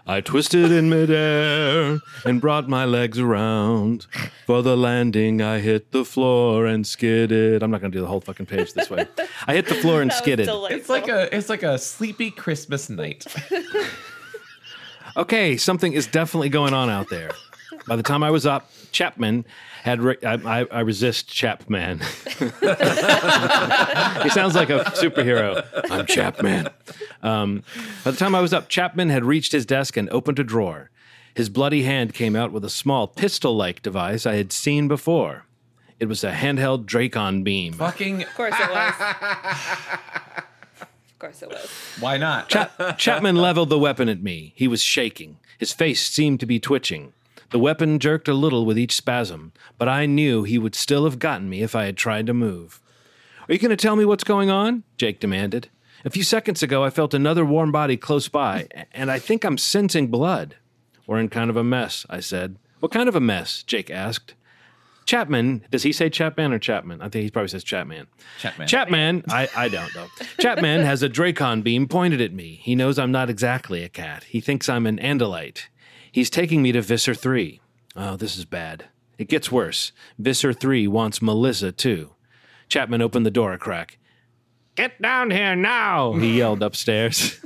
I 0.08 0.20
twisted 0.20 0.70
in 0.70 0.88
midair 0.88 1.98
and 2.24 2.40
brought 2.40 2.68
my 2.68 2.84
legs 2.84 3.18
around. 3.18 4.06
For 4.46 4.62
the 4.62 4.76
landing, 4.76 5.42
I 5.42 5.58
hit 5.58 5.90
the 5.90 6.04
floor 6.04 6.64
and 6.66 6.86
skidded. 6.86 7.62
I'm 7.62 7.72
not 7.72 7.80
going 7.80 7.90
to 7.90 7.98
do 7.98 8.02
the 8.02 8.06
whole 8.06 8.20
fucking 8.20 8.46
page 8.46 8.72
this 8.74 8.88
way. 8.88 9.06
I 9.48 9.54
hit 9.54 9.66
the 9.66 9.74
floor 9.74 10.02
and 10.02 10.10
That 10.16 10.18
skidded. 10.18 10.46
delightful. 10.46 10.78
It's 10.78 10.88
like 10.88 11.08
a 11.08 11.36
it's 11.36 11.48
like 11.48 11.64
a 11.64 11.76
sleepy 11.76 12.30
Christmas 12.30 12.88
night. 12.88 13.24
okay, 15.16 15.56
something 15.56 15.92
is 15.92 16.06
definitely 16.06 16.50
going 16.50 16.72
on 16.74 16.88
out 16.88 17.08
there. 17.10 17.30
By 17.88 17.96
the 17.96 18.02
time 18.04 18.22
I 18.22 18.30
was 18.30 18.46
up, 18.46 18.70
Chapman 18.96 19.44
had. 19.82 20.00
Re- 20.00 20.16
I, 20.24 20.60
I, 20.60 20.64
I 20.70 20.80
resist 20.80 21.28
Chapman. 21.28 21.98
he 22.28 22.38
sounds 24.30 24.54
like 24.54 24.70
a 24.70 24.84
superhero. 24.96 25.62
I'm 25.90 26.06
Chapman. 26.06 26.68
Um, 27.22 27.62
by 28.04 28.12
the 28.12 28.16
time 28.16 28.34
I 28.34 28.40
was 28.40 28.54
up, 28.54 28.70
Chapman 28.70 29.10
had 29.10 29.22
reached 29.24 29.52
his 29.52 29.66
desk 29.66 29.98
and 29.98 30.08
opened 30.10 30.38
a 30.38 30.44
drawer. 30.44 30.90
His 31.34 31.50
bloody 31.50 31.82
hand 31.82 32.14
came 32.14 32.34
out 32.34 32.52
with 32.52 32.64
a 32.64 32.70
small 32.70 33.06
pistol-like 33.06 33.82
device 33.82 34.24
I 34.24 34.36
had 34.36 34.50
seen 34.50 34.88
before. 34.88 35.44
It 36.00 36.06
was 36.06 36.24
a 36.24 36.32
handheld 36.32 36.86
Dracon 36.86 37.44
beam. 37.44 37.74
Fucking 37.74 38.22
Of 38.22 38.34
course 38.34 38.54
it 38.58 38.70
was. 38.70 38.94
of 40.80 41.18
course 41.18 41.42
it 41.42 41.50
was. 41.50 41.70
why 42.00 42.16
not? 42.16 42.48
Chap- 42.48 42.96
Chapman 42.96 43.36
leveled 43.36 43.68
the 43.68 43.78
weapon 43.78 44.08
at 44.08 44.22
me. 44.22 44.54
He 44.56 44.66
was 44.66 44.82
shaking. 44.82 45.36
His 45.58 45.72
face 45.72 46.06
seemed 46.08 46.40
to 46.40 46.46
be 46.46 46.58
twitching. 46.58 47.12
The 47.50 47.58
weapon 47.58 47.98
jerked 47.98 48.28
a 48.28 48.34
little 48.34 48.64
with 48.64 48.78
each 48.78 48.96
spasm, 48.96 49.52
but 49.78 49.88
I 49.88 50.06
knew 50.06 50.42
he 50.42 50.58
would 50.58 50.74
still 50.74 51.04
have 51.04 51.18
gotten 51.18 51.48
me 51.48 51.62
if 51.62 51.74
I 51.74 51.84
had 51.84 51.96
tried 51.96 52.26
to 52.26 52.34
move. 52.34 52.80
Are 53.48 53.52
you 53.52 53.58
going 53.58 53.70
to 53.70 53.76
tell 53.76 53.96
me 53.96 54.04
what's 54.04 54.24
going 54.24 54.50
on? 54.50 54.82
Jake 54.96 55.20
demanded. 55.20 55.68
A 56.04 56.10
few 56.10 56.22
seconds 56.22 56.62
ago, 56.62 56.84
I 56.84 56.90
felt 56.90 57.14
another 57.14 57.44
warm 57.44 57.72
body 57.72 57.96
close 57.96 58.28
by, 58.28 58.68
and 58.92 59.10
I 59.10 59.18
think 59.18 59.44
I'm 59.44 59.58
sensing 59.58 60.08
blood. 60.08 60.56
We're 61.06 61.20
in 61.20 61.28
kind 61.28 61.50
of 61.50 61.56
a 61.56 61.64
mess, 61.64 62.04
I 62.10 62.20
said. 62.20 62.56
What 62.80 62.92
kind 62.92 63.08
of 63.08 63.16
a 63.16 63.20
mess? 63.20 63.62
Jake 63.62 63.90
asked. 63.90 64.34
Chapman, 65.06 65.64
does 65.70 65.84
he 65.84 65.92
say 65.92 66.10
Chapman 66.10 66.52
or 66.52 66.58
Chapman? 66.58 67.00
I 67.00 67.08
think 67.08 67.22
he 67.22 67.30
probably 67.30 67.48
says 67.48 67.62
Chapman. 67.62 68.08
Chapman. 68.40 68.66
Chapman, 68.66 69.24
I, 69.28 69.48
I 69.56 69.68
don't 69.68 69.94
know. 69.94 70.08
Chapman 70.40 70.82
has 70.82 71.04
a 71.04 71.08
Dracon 71.08 71.62
beam 71.62 71.86
pointed 71.86 72.20
at 72.20 72.32
me. 72.32 72.58
He 72.62 72.74
knows 72.74 72.98
I'm 72.98 73.12
not 73.12 73.30
exactly 73.30 73.84
a 73.84 73.88
cat. 73.88 74.24
He 74.24 74.40
thinks 74.40 74.68
I'm 74.68 74.84
an 74.84 74.98
Andalite. 74.98 75.66
He's 76.16 76.30
taking 76.30 76.62
me 76.62 76.72
to 76.72 76.80
Visser 76.80 77.12
3. 77.12 77.60
Oh, 77.94 78.16
this 78.16 78.38
is 78.38 78.46
bad. 78.46 78.86
It 79.18 79.28
gets 79.28 79.52
worse. 79.52 79.92
Visser 80.18 80.54
3 80.54 80.88
wants 80.88 81.20
Melissa, 81.20 81.72
too. 81.72 82.14
Chapman 82.70 83.02
opened 83.02 83.26
the 83.26 83.30
door 83.30 83.52
a 83.52 83.58
crack. 83.58 83.98
Get 84.76 85.02
down 85.02 85.30
here 85.30 85.54
now, 85.54 86.14
he 86.14 86.38
yelled 86.38 86.62
upstairs. 86.62 87.38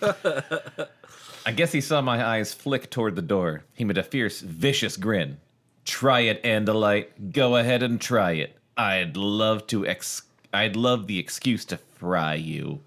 I 0.02 1.50
guess 1.56 1.72
he 1.72 1.80
saw 1.80 2.00
my 2.00 2.24
eyes 2.24 2.54
flick 2.54 2.90
toward 2.90 3.16
the 3.16 3.22
door. 3.22 3.64
He 3.74 3.82
made 3.82 3.98
a 3.98 4.04
fierce, 4.04 4.38
vicious 4.40 4.96
grin. 4.96 5.38
Try 5.84 6.20
it, 6.20 6.44
Andalite. 6.44 7.32
Go 7.32 7.56
ahead 7.56 7.82
and 7.82 8.00
try 8.00 8.34
it. 8.34 8.56
I'd 8.76 9.16
love 9.16 9.66
to 9.66 9.84
ex. 9.84 10.22
I'd 10.52 10.76
love 10.76 11.08
the 11.08 11.18
excuse 11.18 11.64
to 11.64 11.76
fry 11.76 12.36
you. 12.36 12.82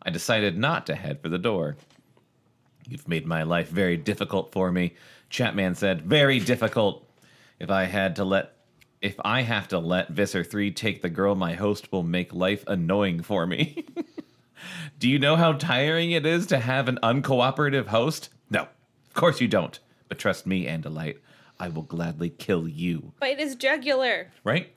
I 0.00 0.08
decided 0.08 0.56
not 0.56 0.86
to 0.86 0.94
head 0.94 1.20
for 1.20 1.28
the 1.28 1.36
door. 1.36 1.76
You've 2.88 3.08
made 3.08 3.26
my 3.26 3.42
life 3.42 3.68
very 3.68 3.96
difficult 3.96 4.52
for 4.52 4.70
me, 4.70 4.94
Chapman 5.30 5.74
said. 5.74 6.02
Very 6.02 6.38
difficult. 6.38 7.08
If 7.58 7.70
I 7.70 7.84
had 7.84 8.16
to 8.16 8.24
let 8.24 8.52
if 9.00 9.16
I 9.22 9.42
have 9.42 9.68
to 9.68 9.78
let 9.78 10.08
Visser 10.08 10.42
3 10.42 10.70
take 10.70 11.02
the 11.02 11.10
girl, 11.10 11.34
my 11.34 11.52
host 11.54 11.92
will 11.92 12.02
make 12.02 12.32
life 12.32 12.64
annoying 12.66 13.22
for 13.22 13.46
me. 13.46 13.84
Do 14.98 15.10
you 15.10 15.18
know 15.18 15.36
how 15.36 15.52
tiring 15.52 16.12
it 16.12 16.24
is 16.24 16.46
to 16.46 16.58
have 16.58 16.88
an 16.88 16.98
uncooperative 17.02 17.88
host? 17.88 18.30
No, 18.48 18.62
of 18.62 19.12
course 19.12 19.42
you 19.42 19.48
don't. 19.48 19.78
But 20.08 20.18
trust 20.18 20.46
me, 20.46 20.64
Andalite, 20.64 21.18
I 21.60 21.68
will 21.68 21.82
gladly 21.82 22.30
kill 22.30 22.66
you. 22.66 23.12
Bite 23.20 23.38
his 23.38 23.56
jugular. 23.56 24.30
Right? 24.42 24.72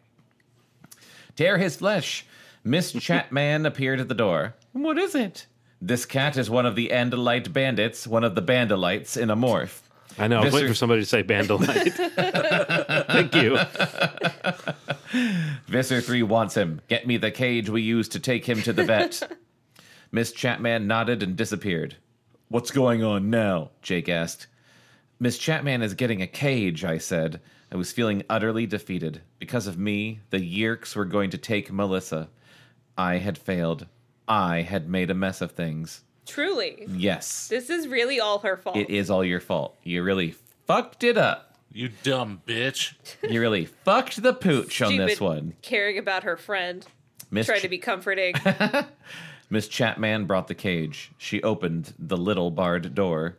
Tear 1.37 1.57
his 1.57 1.77
flesh. 1.77 2.25
Miss 2.63 2.91
Chapman 2.99 3.65
appeared 3.65 4.01
at 4.01 4.09
the 4.09 4.13
door. 4.13 4.55
What 4.73 4.97
is 4.97 5.15
it? 5.15 5.47
This 5.81 6.05
cat 6.05 6.37
is 6.37 6.49
one 6.49 6.65
of 6.65 6.75
the 6.75 6.89
Andalite 6.89 7.53
bandits, 7.53 8.07
one 8.07 8.23
of 8.23 8.35
the 8.35 8.41
Bandalites 8.41 9.15
in 9.15 9.29
a 9.29 9.35
morph. 9.35 9.81
I 10.17 10.27
know, 10.27 10.39
I 10.39 10.45
was 10.45 10.53
waiting 10.53 10.69
for 10.69 10.75
somebody 10.75 11.01
to 11.01 11.05
say 11.05 11.21
Bandolite. 11.21 11.93
Thank 13.07 13.35
you. 13.35 13.59
Visser 15.67 16.01
3 16.01 16.23
wants 16.23 16.55
him. 16.55 16.81
Get 16.87 17.05
me 17.05 17.17
the 17.17 17.29
cage 17.29 17.69
we 17.69 17.83
used 17.83 18.13
to 18.13 18.19
take 18.19 18.45
him 18.45 18.61
to 18.63 18.73
the 18.73 18.83
vet. 18.83 19.21
Miss 20.11 20.31
Chapman 20.31 20.87
nodded 20.87 21.21
and 21.21 21.35
disappeared. 21.35 21.97
What's 22.49 22.71
going 22.71 23.03
on 23.03 23.29
now? 23.29 23.71
Jake 23.83 24.09
asked. 24.09 24.47
Miss 25.19 25.37
Chapman 25.37 25.83
is 25.83 25.93
getting 25.93 26.21
a 26.21 26.27
cage, 26.27 26.83
I 26.83 26.97
said. 26.97 27.39
I 27.71 27.75
was 27.75 27.91
feeling 27.91 28.23
utterly 28.29 28.65
defeated. 28.65 29.21
Because 29.37 29.67
of 29.67 29.77
me, 29.77 30.21
the 30.31 30.39
Yeerks 30.39 30.95
were 30.95 31.05
going 31.05 31.29
to 31.31 31.37
take 31.37 31.71
Melissa. 31.71 32.29
I 32.97 33.17
had 33.17 33.37
failed. 33.37 33.85
I 34.27 34.61
had 34.61 34.89
made 34.89 35.09
a 35.09 35.13
mess 35.13 35.41
of 35.41 35.51
things. 35.51 36.01
Truly. 36.25 36.85
Yes, 36.89 37.47
This 37.47 37.69
is 37.69 37.87
really 37.87 38.19
all 38.19 38.39
her 38.39 38.57
fault. 38.57 38.75
it 38.75 38.89
is 38.89 39.09
all 39.09 39.23
your 39.23 39.39
fault. 39.39 39.77
You 39.83 40.03
really 40.03 40.35
fucked 40.65 41.03
it 41.05 41.17
up. 41.17 41.55
You 41.71 41.89
dumb 42.03 42.41
bitch. 42.45 42.93
You 43.29 43.39
really 43.39 43.65
fucked 43.65 44.21
the 44.21 44.33
pooch 44.33 44.81
on 44.81 44.97
this 44.97 45.13
Stupid 45.15 45.23
one. 45.25 45.53
Caring 45.61 45.97
about 45.97 46.23
her 46.23 46.35
friend. 46.37 46.85
Miss 47.31 47.45
Try 47.47 47.59
Ch- 47.59 47.61
to 47.61 47.69
be 47.69 47.77
comforting. 47.77 48.35
Miss 49.49 49.67
Chapman 49.69 50.25
brought 50.25 50.47
the 50.49 50.55
cage. 50.55 51.11
She 51.17 51.41
opened 51.43 51.93
the 51.97 52.17
little 52.17 52.51
barred 52.51 52.93
door. 52.93 53.37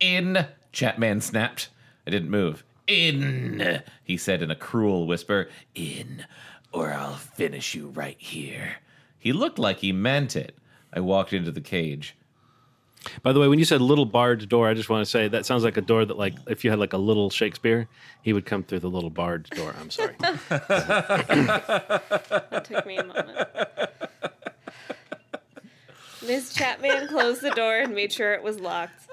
In, 0.00 0.46
Chapman 0.72 1.20
snapped. 1.20 1.68
I 2.06 2.10
didn't 2.10 2.30
move. 2.30 2.64
In, 2.88 3.82
he 4.02 4.16
said 4.16 4.42
in 4.42 4.50
a 4.50 4.56
cruel 4.56 5.06
whisper. 5.06 5.48
In, 5.74 6.26
or 6.72 6.92
I'll 6.92 7.14
finish 7.14 7.74
you 7.74 7.88
right 7.88 8.16
here. 8.18 8.76
He 9.24 9.32
looked 9.32 9.58
like 9.58 9.78
he 9.78 9.90
meant 9.90 10.36
it. 10.36 10.54
I 10.92 11.00
walked 11.00 11.32
into 11.32 11.50
the 11.50 11.62
cage. 11.62 12.14
By 13.22 13.32
the 13.32 13.40
way, 13.40 13.48
when 13.48 13.58
you 13.58 13.64
said 13.64 13.80
little 13.80 14.04
barred 14.04 14.46
door, 14.50 14.68
I 14.68 14.74
just 14.74 14.90
want 14.90 15.02
to 15.02 15.10
say 15.10 15.28
that 15.28 15.46
sounds 15.46 15.64
like 15.64 15.78
a 15.78 15.80
door 15.80 16.04
that, 16.04 16.18
like, 16.18 16.34
if 16.46 16.62
you 16.62 16.68
had 16.68 16.78
like 16.78 16.92
a 16.92 16.98
little 16.98 17.30
Shakespeare, 17.30 17.88
he 18.20 18.34
would 18.34 18.44
come 18.44 18.62
through 18.62 18.80
the 18.80 18.90
little 18.90 19.08
barred 19.08 19.48
door. 19.50 19.74
I'm 19.80 19.88
sorry. 19.88 20.14
that 20.20 20.60
took 22.64 22.84
me 22.86 22.98
a 22.98 23.04
moment. 23.04 23.88
Ms. 26.26 26.52
Chapman 26.52 27.08
closed 27.08 27.40
the 27.40 27.50
door 27.52 27.78
and 27.78 27.94
made 27.94 28.12
sure 28.12 28.34
it 28.34 28.42
was 28.42 28.60
locked. 28.60 29.08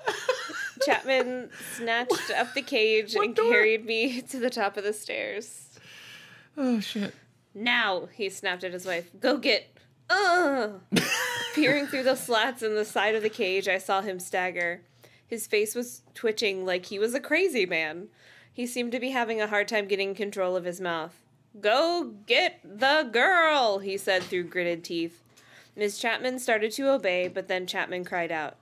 Chapman 0.86 1.52
snatched 1.78 2.32
up 2.36 2.54
the 2.54 2.62
cage 2.62 3.16
and 3.16 3.34
carried 3.34 3.86
me 3.86 4.22
to 4.24 4.40
the 4.40 4.50
top 4.50 4.76
of 4.76 4.84
the 4.84 4.92
stairs. 4.94 5.70
Oh 6.58 6.82
shit. 6.82 7.14
Now, 7.54 8.10
he 8.14 8.30
snapped 8.30 8.66
at 8.66 8.74
his 8.74 8.86
wife. 8.86 9.10
Go 9.18 9.38
get. 9.38 9.68
Ugh! 10.12 10.82
Peering 11.56 11.88
through 11.88 12.04
the 12.04 12.16
slats 12.16 12.62
in 12.62 12.76
the 12.76 12.86
side 12.86 13.16
of 13.16 13.24
the 13.24 13.30
cage, 13.30 13.68
I 13.68 13.78
saw 13.78 14.02
him 14.02 14.20
stagger. 14.20 14.82
His 15.26 15.48
face 15.48 15.74
was 15.74 16.02
twitching 16.14 16.66
like 16.66 16.88
he 16.88 17.00
was 17.00 17.14
a 17.14 17.20
crazy 17.20 17.66
man. 17.66 18.10
He 18.54 18.68
seemed 18.68 18.92
to 18.92 19.00
be 19.00 19.12
having 19.12 19.40
a 19.40 19.48
hard 19.48 19.70
time 19.70 19.88
getting 19.88 20.14
control 20.14 20.58
of 20.58 20.66
his 20.66 20.82
mouth. 20.82 21.16
Go 21.60 22.14
get 22.26 22.60
the 22.64 23.10
girl, 23.12 23.80
he 23.80 23.98
said 23.98 24.24
through 24.24 24.44
gritted 24.46 24.84
teeth. 24.84 25.22
Miss 25.76 25.98
Chapman 25.98 26.40
started 26.40 26.72
to 26.74 26.92
obey, 26.92 27.30
but 27.30 27.48
then 27.48 27.66
Chapman 27.66 28.04
cried 28.04 28.32
out. 28.32 28.58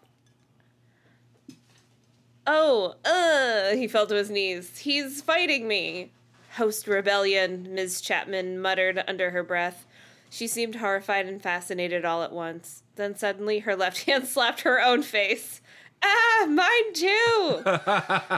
Oh, 2.45 2.95
uh, 3.03 3.75
he 3.75 3.87
fell 3.87 4.07
to 4.07 4.15
his 4.15 4.29
knees. 4.29 4.79
He's 4.79 5.21
fighting 5.21 5.67
me. 5.67 6.11
Host 6.53 6.87
rebellion, 6.87 7.73
Miss 7.73 8.01
Chapman 8.01 8.59
muttered 8.59 9.03
under 9.07 9.31
her 9.31 9.43
breath. 9.43 9.85
She 10.29 10.47
seemed 10.47 10.75
horrified 10.75 11.27
and 11.27 11.41
fascinated 11.41 12.05
all 12.05 12.23
at 12.23 12.31
once. 12.31 12.83
Then 12.95 13.15
suddenly 13.15 13.59
her 13.59 13.75
left 13.75 14.03
hand 14.05 14.27
slapped 14.27 14.61
her 14.61 14.81
own 14.81 15.03
face. 15.03 15.61
Ah, 16.01 16.45
mine 16.47 16.93
too! 16.93 17.61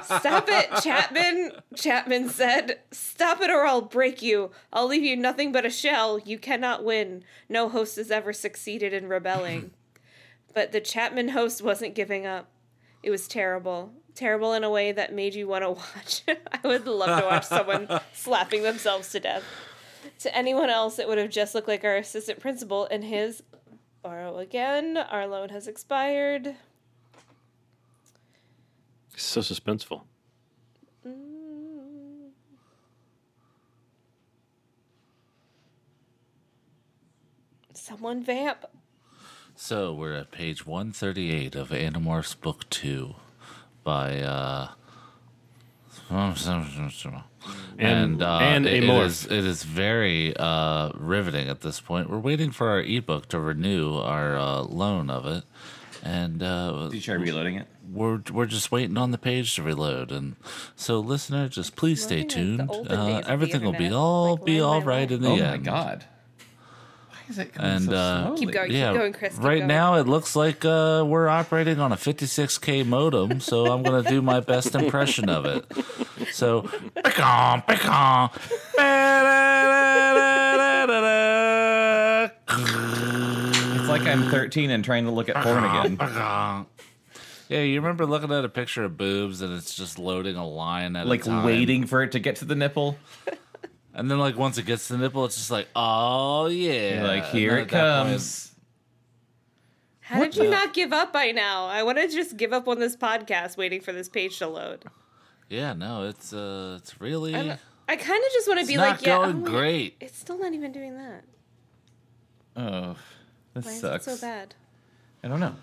Stop 0.04 0.50
it, 0.50 0.70
Chapman, 0.84 1.52
Chapman 1.76 2.30
said. 2.30 2.80
Stop 2.90 3.40
it 3.42 3.52
or 3.52 3.66
I'll 3.66 3.84
break 3.84 4.22
you. 4.22 4.50
I'll 4.74 4.88
leave 4.88 5.04
you 5.04 5.16
nothing 5.16 5.52
but 5.52 5.66
a 5.66 5.70
shell. 5.70 6.18
You 6.18 6.40
cannot 6.40 6.84
win. 6.84 7.24
No 7.48 7.70
host 7.70 7.98
has 7.98 8.10
ever 8.10 8.34
succeeded 8.34 8.94
in 8.94 9.08
rebelling. 9.08 9.72
but 10.56 10.72
the 10.72 10.82
Chapman 10.82 11.30
host 11.30 11.62
wasn't 11.62 11.94
giving 11.94 12.26
up. 12.26 12.48
It 13.04 13.12
was 13.12 13.28
terrible. 13.28 13.92
Terrible 14.16 14.54
in 14.54 14.64
a 14.64 14.70
way 14.70 14.92
that 14.92 15.14
made 15.14 15.36
you 15.36 15.48
want 15.48 15.64
to 15.64 15.72
watch. 15.72 16.24
I 16.28 16.68
would 16.68 16.88
love 16.88 17.20
to 17.22 17.26
watch 17.28 17.46
someone 17.46 17.88
slapping 18.14 18.64
themselves 18.64 19.12
to 19.12 19.20
death. 19.20 19.44
To 20.20 20.36
anyone 20.36 20.70
else, 20.70 21.00
it 21.00 21.08
would 21.08 21.18
have 21.18 21.30
just 21.30 21.56
looked 21.56 21.68
like 21.68 21.84
our 21.84 21.98
assistant 21.98 22.40
principal 22.40 22.88
and 22.90 23.04
his. 23.04 23.44
Borrow 24.02 24.40
again. 24.40 24.98
Our 24.98 25.28
loan 25.28 25.50
has 25.50 25.68
expired. 25.68 26.56
So 29.16 29.42
suspenseful. 29.42 30.02
Someone 37.74 38.24
vamp. 38.24 38.66
So 39.56 39.94
we're 39.94 40.14
at 40.14 40.32
page 40.32 40.66
138 40.66 41.56
of 41.56 41.70
Animorphs 41.70 42.40
Book 42.40 42.68
2 42.72 43.14
by 43.84 44.20
uh 44.22 44.70
and 47.80 48.22
uh, 48.22 48.38
and 48.40 48.66
it- 48.68 48.74
a 48.74 48.78
it 48.78 48.84
morph. 48.84 49.06
is, 49.06 49.26
it 49.26 49.46
is 49.46 49.64
very 49.64 50.36
uh, 50.38 50.92
riveting 50.96 51.48
at 51.50 51.62
this 51.62 51.80
point. 51.82 52.10
We're 52.10 52.20
waiting 52.20 52.52
for 52.52 52.70
our 52.70 52.82
ebook 52.82 53.28
to 53.30 53.40
renew 53.40 53.98
our 53.98 54.38
uh, 54.38 54.62
loan 54.62 55.10
of 55.10 55.26
it, 55.26 55.44
and 56.04 56.44
uh, 56.44 56.86
Did 56.90 56.96
you 56.96 57.02
try 57.02 57.16
reloading 57.16 57.56
it? 57.56 57.68
we're 57.92 58.22
we're 58.32 58.46
just 58.46 58.72
waiting 58.72 58.98
on 58.98 59.12
the 59.12 59.18
page 59.18 59.56
to 59.56 59.64
reload. 59.64 60.12
And 60.12 60.36
so, 60.76 61.00
listener, 61.00 61.50
just 61.50 61.76
please 61.76 62.02
stay 62.04 62.22
Looking 62.24 62.58
like 62.58 62.68
the 62.68 62.74
tuned. 62.88 62.92
Uh, 62.92 63.22
everything 63.28 63.64
will 63.64 63.74
be 63.74 63.92
all 63.92 64.36
like 64.36 64.46
be 64.46 64.62
Line 64.62 64.70
all 64.74 64.80
by 64.82 64.86
right 64.86 65.10
Line. 65.10 65.18
in 65.18 65.22
the 65.22 65.30
Oh 65.30 65.34
end. 65.34 65.68
Oh 65.68 65.72
my 65.72 65.78
god. 65.84 66.06
Why 67.32 67.34
is 67.34 67.40
it 67.40 67.54
coming 67.54 67.72
And, 67.72 67.86
so 67.86 67.94
uh, 67.94 68.24
slowly? 68.26 68.40
Keep 68.40 68.52
going. 68.52 68.72
Yeah, 68.74 68.94
going, 68.94 69.14
Chris, 69.14 69.36
keep 69.36 69.44
right 69.44 69.58
going. 69.60 69.68
now 69.70 69.96
it 69.96 70.06
looks 70.06 70.36
like 70.36 70.66
uh, 70.66 71.06
we're 71.08 71.30
operating 71.30 71.80
on 71.80 71.94
a 71.94 71.96
56k 71.96 72.86
modem, 72.86 73.40
so 73.40 73.68
I'm 73.72 73.84
gonna 73.84 74.04
do 74.04 74.22
my 74.22 74.42
best 74.42 74.76
impression 74.76 75.30
of 75.30 75.46
it. 75.46 75.66
So, 76.34 76.64
pecan, 77.04 77.62
pecan. 77.62 78.30
It's 82.54 83.88
like 83.90 84.02
I'm 84.06 84.30
13 84.30 84.70
and 84.72 84.84
trying 84.84 85.06
to 85.06 85.12
look 85.12 85.30
at 85.30 85.36
porn 85.38 85.64
again. 85.64 85.98
Yeah, 87.50 87.60
you 87.64 87.82
remember 87.82 88.06
looking 88.06 88.32
at 88.32 88.46
a 88.46 88.50
picture 88.50 88.84
of 88.86 88.98
boobs 88.98 89.42
and 89.42 89.54
it's 89.54 89.76
just 89.76 90.00
loading 90.00 90.38
a 90.38 90.48
line 90.48 90.96
at 90.96 91.06
Like 91.06 91.22
a 91.24 91.30
time. 91.30 91.46
waiting 91.46 91.86
for 91.86 92.02
it 92.02 92.14
to 92.14 92.20
get 92.20 92.38
to 92.38 92.46
the 92.46 92.56
nipple. 92.56 92.98
And 93.94 94.10
then 94.10 94.20
like 94.20 94.38
once 94.38 94.58
it 94.58 94.66
gets 94.66 94.88
to 94.88 94.94
the 94.94 95.00
nipple, 95.00 95.26
it's 95.26 95.36
just 95.36 95.52
like, 95.52 95.68
oh 95.76 96.48
yeah, 96.48 96.96
You're 97.00 97.08
like 97.08 97.26
here 97.26 97.58
it 97.58 97.62
at 97.64 97.70
that 97.70 98.04
point- 98.04 98.12
comes. 98.14 98.48
How 100.02 100.20
did 100.20 100.36
you 100.36 100.50
not 100.50 100.74
give 100.74 100.92
up 100.92 101.14
by 101.14 101.32
now? 101.32 101.68
I 101.68 101.84
want 101.84 101.98
to 101.98 102.08
just 102.10 102.36
give 102.36 102.52
up 102.52 102.68
on 102.68 102.80
this 102.80 102.98
podcast 102.98 103.56
waiting 103.56 103.80
for 103.80 103.94
this 103.94 104.10
page 104.10 104.40
to 104.40 104.48
load. 104.48 104.84
yeah, 105.50 105.72
no, 105.74 106.04
it's 106.04 106.34
uh, 106.34 106.78
it's 106.82 107.00
really 107.00 107.34
I'm- 107.36 107.58
I 107.88 107.96
kind 107.98 108.24
of 108.24 108.32
just 108.32 108.48
want 108.48 108.60
to 108.62 108.66
be 108.66 108.76
not 108.78 108.90
like, 108.90 109.02
yeah, 109.06 109.18
going 109.18 109.42
oh, 109.46 109.50
great. 109.50 109.96
It's 110.00 110.18
still 110.18 110.38
not 110.40 110.54
even 110.54 110.72
doing 110.72 110.96
that. 110.98 111.24
Oh, 112.56 112.96
this 113.54 113.66
Why 113.66 113.72
sucks. 113.72 114.08
is 114.08 114.14
it 114.14 114.18
so 114.20 114.26
bad? 114.28 114.56
I 115.24 115.28
don't 115.28 115.40
know. 115.42 115.56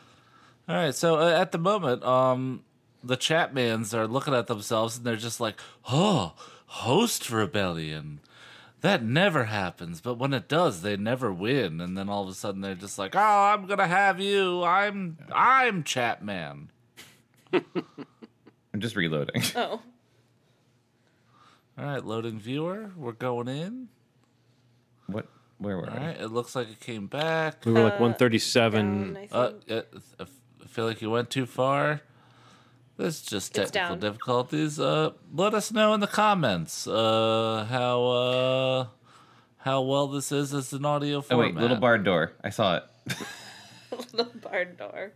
All 0.69 0.77
right, 0.77 0.95
so 0.95 1.19
uh, 1.19 1.31
at 1.41 1.53
the 1.53 1.59
moment, 1.59 2.05
um, 2.05 2.65
the 3.03 3.17
Chapmans 3.17 3.95
are 3.95 4.07
looking 4.07 4.35
at 4.35 4.47
themselves 4.47 4.97
and 4.99 5.07
they're 5.07 5.17
just 5.17 5.41
like, 5.41 5.59
"Oh, 5.91 6.35
host 6.69 7.31
rebellion." 7.31 8.21
That 8.81 9.03
never 9.03 9.47
happens, 9.47 10.01
but 10.01 10.15
when 10.19 10.33
it 10.33 10.49
does, 10.49 10.83
they 10.83 10.97
never 10.97 11.33
win. 11.33 11.81
And 11.81 11.99
then 11.99 12.09
all 12.09 12.23
of 12.23 12.29
a 12.29 12.35
sudden, 12.35 12.61
they're 12.61 12.77
just 12.77 12.97
like, 12.99 13.17
"Oh, 13.17 13.19
I'm 13.53 13.67
gonna 13.67 13.89
have 13.89 14.21
you. 14.21 14.63
I'm 14.63 15.19
I'm 15.33 15.83
Chapman." 15.83 16.71
I'm 17.53 18.81
just 18.81 18.95
reloading. 18.95 19.43
Oh, 19.57 19.81
All 21.79 21.85
right, 21.85 22.05
loading 22.05 22.39
viewer. 22.39 22.91
We're 22.97 23.13
going 23.13 23.49
in. 23.49 23.89
what? 25.07 25.27
Where 25.59 25.77
were 25.77 25.91
All 25.91 25.97
I? 25.97 26.07
right, 26.09 26.21
it 26.21 26.29
looks 26.29 26.55
like 26.55 26.69
it 26.71 26.79
came 26.79 27.07
back. 27.09 27.65
We 27.67 27.73
were 27.73 27.83
like 27.83 27.95
Uh, 27.95 28.05
137. 28.05 29.15
down, 29.15 29.17
I 29.17 29.29
Uh, 29.37 29.49
think. 29.51 29.63
yeah, 29.67 29.81
I 30.21 30.67
feel 30.69 30.85
like 30.87 31.03
you 31.03 31.11
went 31.11 31.31
too 31.31 31.47
far. 31.47 32.03
There's 32.99 33.23
just 33.23 33.55
technical 33.55 33.97
difficulties. 33.97 34.79
Uh, 34.81 35.13
let 35.33 35.55
us 35.55 35.73
know 35.73 35.95
in 35.95 36.01
the 36.01 36.07
comments 36.09 36.87
uh, 36.87 37.65
how 37.71 38.05
uh, 38.07 38.87
how 39.59 39.83
well 39.83 40.09
this 40.09 40.33
is 40.33 40.53
as 40.53 40.73
an 40.73 40.85
audio 40.85 41.21
format. 41.21 41.45
Oh 41.45 41.49
wait, 41.49 41.61
little 41.63 41.77
barred 41.77 42.03
door. 42.05 42.33
I 42.43 42.51
saw 42.51 42.77
it. 42.79 42.85
little 44.13 44.33
barred 44.43 44.77
door. 44.77 45.13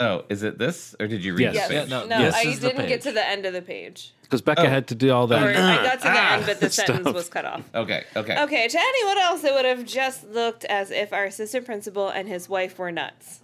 Oh, 0.00 0.24
is 0.28 0.44
it 0.44 0.58
this, 0.58 0.94
or 1.00 1.08
did 1.08 1.24
you 1.24 1.34
read? 1.34 1.54
Yes. 1.54 1.66
the 1.66 1.74
Yes. 1.74 1.82
page? 1.86 1.90
Yeah, 1.90 1.98
no, 1.98 2.06
no, 2.06 2.22
this 2.26 2.34
I 2.36 2.44
didn't 2.54 2.86
get 2.86 3.02
to 3.02 3.10
the 3.10 3.26
end 3.26 3.44
of 3.46 3.52
the 3.52 3.62
page. 3.62 4.12
Because 4.22 4.40
Bekah 4.42 4.58
Oh. 4.58 4.68
had 4.68 4.86
to 4.88 4.94
do 4.94 5.10
all 5.10 5.24
Or 5.24 5.26
that. 5.26 5.56
I 5.56 5.82
got 5.82 5.94
to 6.02 6.08
the 6.08 6.20
end, 6.22 6.46
but 6.46 6.60
the 6.60 6.70
stuff. 6.70 6.86
sentence 6.86 7.12
was 7.12 7.28
cut 7.28 7.44
off. 7.44 7.62
Okay. 7.74 8.04
Okay. 8.14 8.40
Okay, 8.44 8.68
to 8.68 8.78
anyone 8.78 9.18
else, 9.18 9.42
it 9.42 9.52
would 9.52 9.64
have 9.64 9.84
just 9.84 10.22
looked 10.30 10.64
as 10.66 10.92
if 10.92 11.12
our 11.12 11.24
assistant 11.24 11.66
principal 11.66 12.08
and 12.10 12.28
his 12.28 12.48
wife 12.48 12.78
were 12.78 12.92
nuts. 12.92 13.40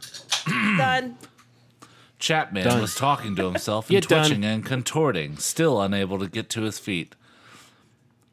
Done. 0.48 1.18
Chapman 2.18 2.64
Done. 2.64 2.80
was 2.80 2.94
talking 2.94 3.36
to 3.36 3.44
himself 3.44 3.90
You're 3.90 3.98
and 3.98 4.08
done. 4.08 4.20
twitching 4.26 4.44
and 4.44 4.64
contorting, 4.64 5.36
still 5.36 5.80
unable 5.80 6.18
to 6.18 6.26
get 6.28 6.48
to 6.50 6.62
his 6.62 6.78
feet. 6.78 7.14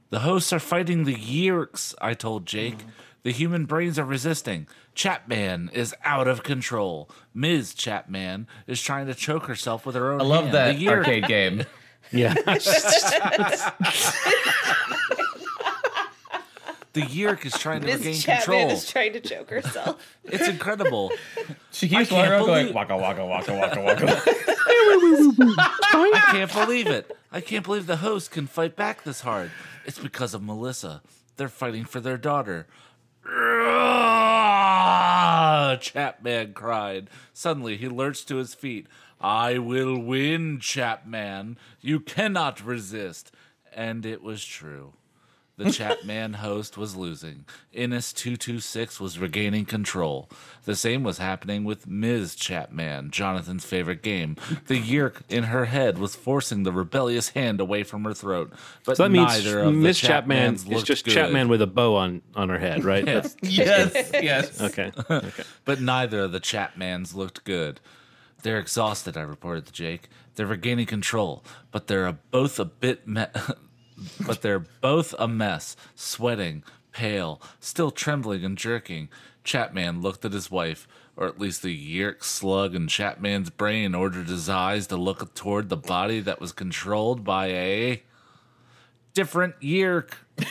The 0.09 0.19
hosts 0.19 0.53
are 0.53 0.59
fighting 0.59 1.03
the 1.05 1.15
Yeerks, 1.15 1.93
I 2.01 2.13
told 2.13 2.45
Jake. 2.45 2.77
The 3.23 3.31
human 3.31 3.65
brains 3.65 3.97
are 3.97 4.05
resisting. 4.05 4.67
Chapman 4.95 5.69
is 5.73 5.95
out 6.03 6.27
of 6.27 6.43
control. 6.43 7.09
Ms. 7.33 7.73
Chapman 7.73 8.47
is 8.67 8.81
trying 8.81 9.07
to 9.07 9.15
choke 9.15 9.45
herself 9.47 9.85
with 9.85 9.95
her 9.95 10.11
own 10.13 10.21
I 10.21 10.23
love 10.23 10.43
hand. 10.45 10.53
that 10.55 10.75
The 10.77 10.85
Yeerk 10.85 10.97
arcade 10.97 11.25
game. 11.27 11.63
Yeah. 12.11 12.33
The 16.93 17.01
Yeerk 17.01 17.43
is 17.45 17.53
trying 17.53 17.81
to 17.81 17.87
regain 17.87 18.13
control. 18.13 18.13
Ms. 18.13 18.23
Chapman 18.23 18.41
control. 18.59 18.71
is 18.71 18.87
trying 18.87 19.13
to 19.13 19.19
choke 19.19 19.49
herself. 19.49 20.17
It's 20.25 20.47
incredible. 20.47 21.11
She 21.83 21.89
keeps 21.89 22.11
I 22.11 22.15
walking 22.15 22.29
can't 22.31 22.45
going 22.45 22.61
believe- 22.63 22.75
waka 22.75 22.95
waka 22.97 23.25
waka 23.25 23.53
waka 23.53 23.81
waka. 23.81 24.21
I 25.95 26.27
can't 26.31 26.53
believe 26.53 26.87
it. 26.87 27.15
I 27.31 27.41
can't 27.41 27.65
believe 27.65 27.87
the 27.87 27.97
host 27.97 28.31
can 28.31 28.47
fight 28.47 28.75
back 28.75 29.03
this 29.03 29.21
hard. 29.21 29.51
It's 29.85 29.99
because 29.99 30.33
of 30.33 30.41
Melissa. 30.41 31.01
They're 31.35 31.49
fighting 31.49 31.83
for 31.85 31.99
their 31.99 32.17
daughter. 32.17 32.67
Chapman 35.81 36.53
cried. 36.53 37.09
Suddenly, 37.33 37.77
he 37.77 37.87
lurched 37.89 38.27
to 38.29 38.37
his 38.37 38.53
feet. 38.53 38.87
I 39.19 39.57
will 39.57 39.97
win, 39.99 40.59
Chapman. 40.59 41.57
You 41.81 41.99
cannot 41.99 42.63
resist. 42.63 43.31
And 43.75 44.05
it 44.05 44.21
was 44.21 44.45
true. 44.45 44.93
The 45.55 45.69
Chapman 45.71 46.33
host 46.33 46.77
was 46.77 46.95
losing. 46.95 47.45
Iniss 47.75 48.11
226 48.15 48.99
was 48.99 49.19
regaining 49.19 49.65
control. 49.65 50.27
The 50.65 50.75
same 50.75 51.03
was 51.03 51.19
happening 51.19 51.63
with 51.63 51.85
Ms. 51.85 52.33
Chapman, 52.35 53.11
Jonathan's 53.11 53.63
favorite 53.63 54.01
game. 54.01 54.35
The 54.65 54.81
Yeerk 54.81 55.21
in 55.29 55.43
her 55.45 55.65
head 55.65 55.99
was 55.99 56.15
forcing 56.15 56.63
the 56.63 56.71
rebellious 56.71 57.29
hand 57.29 57.61
away 57.61 57.83
from 57.83 58.03
her 58.05 58.15
throat. 58.15 58.51
But 58.83 58.97
So 58.97 59.03
that 59.03 59.09
means 59.11 59.27
neither 59.43 59.59
of 59.59 59.75
Miss 59.75 60.01
the 60.01 60.07
Chapman 60.07 60.53
Chapmans 60.55 60.55
is 60.55 60.67
looked 60.67 60.87
just 60.87 61.05
good. 61.05 61.13
Chapman 61.13 61.49
with 61.49 61.61
a 61.61 61.67
bow 61.67 61.97
on 61.97 62.23
on 62.35 62.49
her 62.49 62.57
head, 62.59 62.83
right? 62.83 63.05
That's- 63.05 63.35
yes, 63.43 64.09
yes. 64.13 64.59
okay. 64.59 64.91
Okay. 65.09 65.43
But 65.65 65.79
neither 65.79 66.21
of 66.21 66.31
the 66.31 66.39
Chapmans 66.39 67.13
looked 67.13 67.43
good. 67.43 67.79
They're 68.41 68.57
exhausted, 68.59 69.15
I 69.15 69.21
reported 69.21 69.67
to 69.67 69.71
Jake. 69.71 70.09
They're 70.35 70.47
regaining 70.47 70.87
control, 70.87 71.43
but 71.71 71.85
they're 71.87 72.11
both 72.31 72.59
a 72.59 72.65
bit 72.65 73.07
me- 73.07 73.25
but 74.25 74.41
they're 74.41 74.65
both 74.81 75.13
a 75.19 75.27
mess, 75.27 75.75
sweating, 75.95 76.63
pale, 76.91 77.41
still 77.59 77.91
trembling 77.91 78.43
and 78.43 78.57
jerking. 78.57 79.09
Chapman 79.43 80.01
looked 80.01 80.23
at 80.25 80.33
his 80.33 80.49
wife, 80.49 80.87
or 81.17 81.27
at 81.27 81.39
least 81.39 81.61
the 81.63 81.75
Yeerk 81.75 82.23
slug 82.23 82.75
in 82.75 82.87
Chapman's 82.87 83.49
brain 83.49 83.93
ordered 83.93 84.27
his 84.27 84.49
eyes 84.49 84.87
to 84.87 84.95
look 84.97 85.33
toward 85.35 85.69
the 85.69 85.77
body 85.77 86.19
that 86.21 86.39
was 86.39 86.51
controlled 86.51 87.23
by 87.23 87.47
a 87.47 88.03
different 89.13 89.59
Yeerk. 89.59 90.13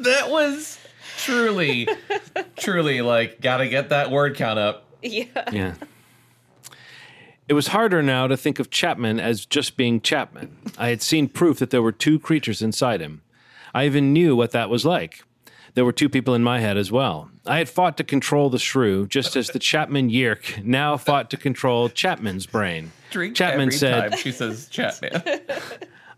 That 0.00 0.30
was 0.30 0.78
truly, 1.16 1.88
truly 2.56 3.00
like, 3.00 3.40
gotta 3.40 3.68
get 3.68 3.88
that 3.88 4.12
word 4.12 4.36
count 4.36 4.58
up. 4.58 4.84
Yeah. 5.02 5.24
Yeah. 5.52 5.74
It 7.48 7.54
was 7.54 7.68
harder 7.68 8.02
now 8.02 8.26
to 8.26 8.36
think 8.36 8.58
of 8.58 8.70
Chapman 8.70 9.18
as 9.18 9.46
just 9.46 9.76
being 9.76 10.02
Chapman. 10.02 10.56
I 10.76 10.88
had 10.88 11.00
seen 11.00 11.28
proof 11.28 11.58
that 11.58 11.70
there 11.70 11.82
were 11.82 11.92
two 11.92 12.18
creatures 12.18 12.60
inside 12.60 13.00
him. 13.00 13.22
I 13.74 13.86
even 13.86 14.12
knew 14.12 14.36
what 14.36 14.50
that 14.50 14.68
was 14.68 14.84
like. 14.84 15.22
There 15.74 15.84
were 15.84 15.92
two 15.92 16.08
people 16.08 16.34
in 16.34 16.42
my 16.42 16.60
head 16.60 16.76
as 16.76 16.92
well. 16.92 17.30
I 17.46 17.58
had 17.58 17.68
fought 17.68 17.96
to 17.98 18.04
control 18.04 18.50
the 18.50 18.58
shrew, 18.58 19.06
just 19.06 19.36
as 19.36 19.48
the 19.48 19.58
Chapman 19.58 20.10
Yeerk 20.10 20.62
now 20.64 20.96
fought 20.96 21.30
to 21.30 21.36
control 21.36 21.88
Chapman's 21.88 22.46
brain. 22.46 22.92
Drink 23.10 23.34
Chapman 23.34 23.68
every 23.68 23.72
said, 23.72 24.10
time 24.10 24.18
she 24.18 24.32
says 24.32 24.68
Chapman. 24.68 25.22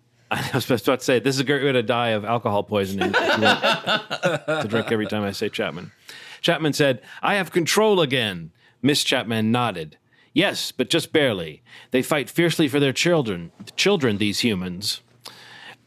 I 0.32 0.50
was 0.54 0.64
about 0.64 1.00
to 1.00 1.04
say, 1.04 1.18
this 1.18 1.34
is 1.36 1.40
a 1.40 1.44
great 1.44 1.64
way 1.64 1.72
to 1.72 1.82
die 1.82 2.10
of 2.10 2.24
alcohol 2.24 2.62
poisoning. 2.62 3.12
to 3.12 4.66
drink 4.68 4.90
every 4.90 5.06
time 5.06 5.22
I 5.22 5.32
say 5.32 5.48
Chapman. 5.48 5.92
Chapman 6.40 6.72
said, 6.72 7.02
I 7.22 7.34
have 7.34 7.50
control 7.50 8.00
again. 8.00 8.52
Miss 8.82 9.04
Chapman 9.04 9.52
nodded. 9.52 9.96
Yes, 10.32 10.72
but 10.72 10.90
just 10.90 11.12
barely. 11.12 11.62
They 11.90 12.02
fight 12.02 12.30
fiercely 12.30 12.68
for 12.68 12.78
their 12.78 12.92
children. 12.92 13.50
Children, 13.76 14.18
these 14.18 14.40
humans. 14.40 15.00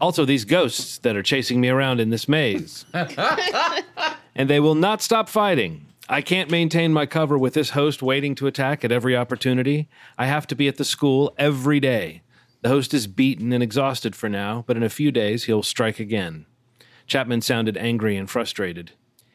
Also, 0.02 0.26
these 0.26 0.44
ghosts 0.44 0.98
that 1.00 1.16
are 1.16 1.24
chasing 1.24 1.62
me 1.62 1.70
around 1.70 2.02
in 2.02 2.10
this 2.10 2.28
maze. 2.28 2.86
and 2.94 4.50
they 4.50 4.60
will 4.60 4.76
not 4.76 5.02
stop 5.02 5.30
fighting. 5.30 5.86
I 6.10 6.22
can't 6.22 6.52
maintain 6.52 6.92
my 6.92 7.06
cover 7.06 7.38
with 7.38 7.54
this 7.54 7.70
host 7.70 8.04
waiting 8.04 8.36
to 8.36 8.48
attack 8.48 8.84
at 8.84 8.92
every 8.92 9.16
opportunity. 9.16 9.88
I 10.18 10.26
have 10.26 10.46
to 10.48 10.56
be 10.56 10.68
at 10.68 10.76
the 10.76 10.84
school 10.84 11.34
every 11.38 11.80
day. 11.80 12.22
The 12.62 12.70
host 12.70 12.94
is 12.94 13.08
beaten 13.08 13.54
and 13.54 13.64
exhausted 13.64 14.16
for 14.16 14.28
now, 14.28 14.66
but 14.68 14.76
in 14.76 14.84
a 14.84 14.90
few 14.90 15.12
days 15.12 15.46
he'll 15.46 15.64
strike 15.64 16.00
again. 16.00 16.46
Chapman 17.08 17.42
sounded 17.42 17.78
angry 17.78 18.18
and 18.18 18.30
frustrated. 18.30 18.92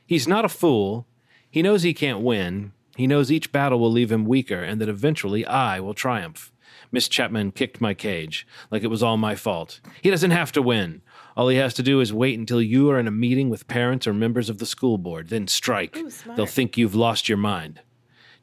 He's 0.06 0.28
not 0.28 0.44
a 0.44 0.48
fool. 0.50 1.06
He 1.50 1.62
knows 1.62 1.82
he 1.82 1.94
can't 1.94 2.20
win. 2.20 2.72
He 2.98 3.06
knows 3.06 3.30
each 3.30 3.52
battle 3.52 3.78
will 3.78 3.92
leave 3.92 4.10
him 4.10 4.24
weaker 4.24 4.60
and 4.60 4.80
that 4.80 4.88
eventually 4.88 5.46
I 5.46 5.78
will 5.78 5.94
triumph. 5.94 6.50
Miss 6.90 7.08
Chapman 7.08 7.52
kicked 7.52 7.80
my 7.80 7.94
cage, 7.94 8.44
like 8.72 8.82
it 8.82 8.88
was 8.88 9.04
all 9.04 9.16
my 9.16 9.36
fault. 9.36 9.78
He 10.02 10.10
doesn't 10.10 10.32
have 10.32 10.50
to 10.50 10.60
win. 10.60 11.02
All 11.36 11.46
he 11.46 11.58
has 11.58 11.74
to 11.74 11.82
do 11.84 12.00
is 12.00 12.12
wait 12.12 12.36
until 12.36 12.60
you 12.60 12.90
are 12.90 12.98
in 12.98 13.06
a 13.06 13.12
meeting 13.12 13.50
with 13.50 13.68
parents 13.68 14.08
or 14.08 14.12
members 14.12 14.50
of 14.50 14.58
the 14.58 14.66
school 14.66 14.98
board, 14.98 15.28
then 15.28 15.46
strike. 15.46 15.96
Ooh. 15.96 16.10
They'll 16.34 16.46
think 16.46 16.76
you've 16.76 16.96
lost 16.96 17.28
your 17.28 17.38
mind. 17.38 17.82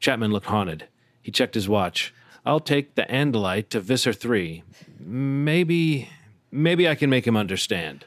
Chapman 0.00 0.32
looked 0.32 0.46
haunted. 0.46 0.88
He 1.20 1.30
checked 1.30 1.54
his 1.54 1.68
watch. 1.68 2.14
I'll 2.46 2.58
take 2.58 2.94
the 2.94 3.02
Andalite 3.10 3.68
to 3.70 3.80
Visser 3.80 4.14
3. 4.14 4.62
Maybe 4.98 6.08
maybe 6.50 6.88
I 6.88 6.94
can 6.94 7.10
make 7.10 7.26
him 7.26 7.36
understand. 7.36 8.06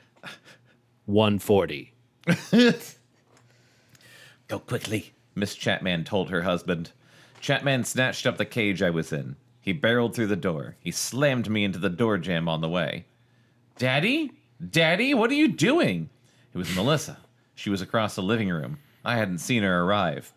140. 1.06 1.94
Go 4.48 4.58
quickly, 4.58 5.14
Miss 5.40 5.56
Chapman 5.56 6.04
told 6.04 6.30
her 6.30 6.42
husband. 6.42 6.92
Chapman 7.40 7.86
snatched 7.86 8.28
up 8.28 8.38
the 8.38 8.46
cage 8.46 8.82
I 8.82 8.90
was 8.90 9.14
in. 9.14 9.38
He 9.62 9.72
barreled 9.72 10.14
through 10.14 10.28
the 10.28 10.36
door. 10.36 10.76
He 10.80 10.92
slammed 10.92 11.50
me 11.50 11.64
into 11.64 11.80
the 11.80 11.90
door 11.90 12.18
jamb 12.18 12.50
on 12.50 12.60
the 12.62 12.70
way. 12.70 13.06
Daddy? 13.78 14.34
Daddy, 14.70 15.14
what 15.14 15.32
are 15.32 15.36
you 15.36 15.48
doing? 15.48 16.10
It 16.54 16.58
was 16.58 16.76
Melissa. 16.76 17.18
She 17.56 17.70
was 17.70 17.82
across 17.82 18.16
the 18.16 18.22
living 18.22 18.50
room. 18.50 18.80
I 19.06 19.16
hadn't 19.16 19.38
seen 19.38 19.64
her 19.64 19.84
arrive. 19.84 20.34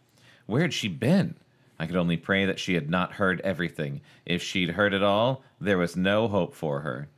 Where 0.46 0.62
had 0.62 0.74
she 0.74 0.88
been? 0.88 1.34
I 1.78 1.86
could 1.86 1.96
only 1.96 2.16
pray 2.16 2.44
that 2.44 2.60
she 2.60 2.74
had 2.74 2.88
not 2.88 3.14
heard 3.14 3.40
everything. 3.40 4.02
If 4.24 4.42
she'd 4.42 4.70
heard 4.70 4.94
it 4.94 5.02
all, 5.02 5.42
there 5.60 5.78
was 5.78 5.96
no 5.96 6.28
hope 6.28 6.54
for 6.54 6.80
her. 6.80 7.08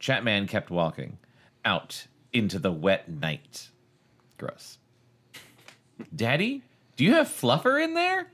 Chapman 0.00 0.48
kept 0.48 0.70
walking. 0.70 1.18
Out 1.64 2.06
into 2.32 2.58
the 2.58 2.72
wet 2.72 3.08
night. 3.08 3.68
Gross. 4.38 4.78
Daddy, 6.14 6.62
do 6.98 7.04
you 7.04 7.14
have 7.14 7.28
Fluffer 7.28 7.82
in 7.82 7.94
there? 7.94 8.26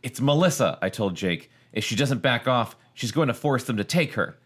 It's 0.00 0.20
Melissa, 0.20 0.78
I 0.80 0.90
told 0.90 1.16
Jake. 1.16 1.50
If 1.72 1.82
she 1.82 1.96
doesn't 1.96 2.22
back 2.22 2.46
off, 2.46 2.76
she's 2.94 3.10
going 3.10 3.26
to 3.26 3.34
force 3.34 3.64
them 3.64 3.76
to 3.78 3.84
take 3.84 4.12
her. 4.12 4.36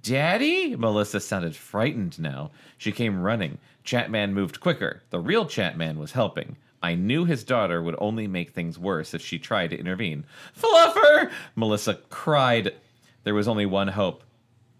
Daddy? 0.00 0.76
Melissa 0.76 1.18
sounded 1.18 1.56
frightened 1.56 2.20
now. 2.20 2.52
She 2.78 2.92
came 2.92 3.20
running. 3.20 3.58
Chapman 3.82 4.32
moved 4.32 4.60
quicker. 4.60 5.02
The 5.10 5.18
real 5.18 5.44
Chapman 5.44 5.98
was 5.98 6.12
helping. 6.12 6.56
I 6.84 6.94
knew 6.94 7.24
his 7.24 7.42
daughter 7.42 7.82
would 7.82 7.96
only 7.98 8.28
make 8.28 8.50
things 8.50 8.78
worse 8.78 9.12
if 9.12 9.20
she 9.20 9.40
tried 9.40 9.70
to 9.70 9.78
intervene. 9.78 10.24
Fluffer! 10.56 11.32
Melissa 11.56 11.94
cried. 12.10 12.76
There 13.24 13.34
was 13.34 13.48
only 13.48 13.66
one 13.66 13.88
hope. 13.88 14.22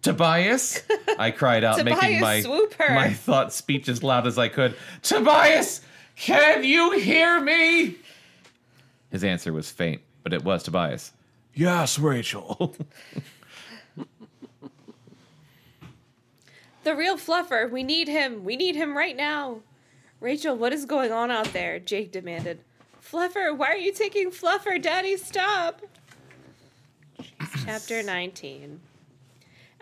Tobias? 0.02 0.84
I 1.18 1.32
cried 1.32 1.64
out, 1.64 1.84
making 1.84 2.20
my, 2.20 2.44
my 2.78 3.12
thought 3.12 3.52
speech 3.52 3.88
as 3.88 4.04
loud 4.04 4.28
as 4.28 4.38
I 4.38 4.46
could. 4.46 4.76
Tobias! 5.02 5.80
Can 6.14 6.64
you 6.64 6.92
hear 6.98 7.40
me? 7.40 7.96
His 9.10 9.24
answer 9.24 9.52
was 9.52 9.70
faint, 9.70 10.02
but 10.22 10.32
it 10.32 10.44
was 10.44 10.62
Tobias. 10.62 11.12
Yes, 11.54 11.98
Rachel. 11.98 12.74
The 16.82 16.96
real 16.96 17.16
fluffer. 17.16 17.70
We 17.70 17.82
need 17.82 18.08
him. 18.08 18.44
We 18.44 18.56
need 18.56 18.74
him 18.74 18.96
right 18.96 19.16
now. 19.16 19.60
Rachel, 20.18 20.56
what 20.56 20.72
is 20.72 20.86
going 20.86 21.12
on 21.12 21.30
out 21.30 21.52
there? 21.52 21.78
Jake 21.78 22.10
demanded. 22.12 22.60
Fluffer, 23.02 23.56
why 23.56 23.68
are 23.68 23.76
you 23.76 23.92
taking 23.92 24.30
Fluffer? 24.30 24.80
Daddy, 24.80 25.16
stop. 25.16 25.82
Chapter 27.64 28.02
19. 28.02 28.80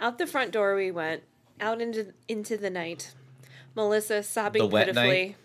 Out 0.01 0.19
the 0.19 0.27
front 0.27 0.53
door 0.53 0.75
we 0.75 0.91
went, 0.91 1.23
out 1.61 1.81
into 1.81 2.13
into 2.29 2.57
the 2.57 2.71
night. 2.71 3.13
Melissa 3.75 4.23
sobbing 4.23 4.63
The 4.63 4.69
wet 4.69 4.87
pitifully. 4.87 5.37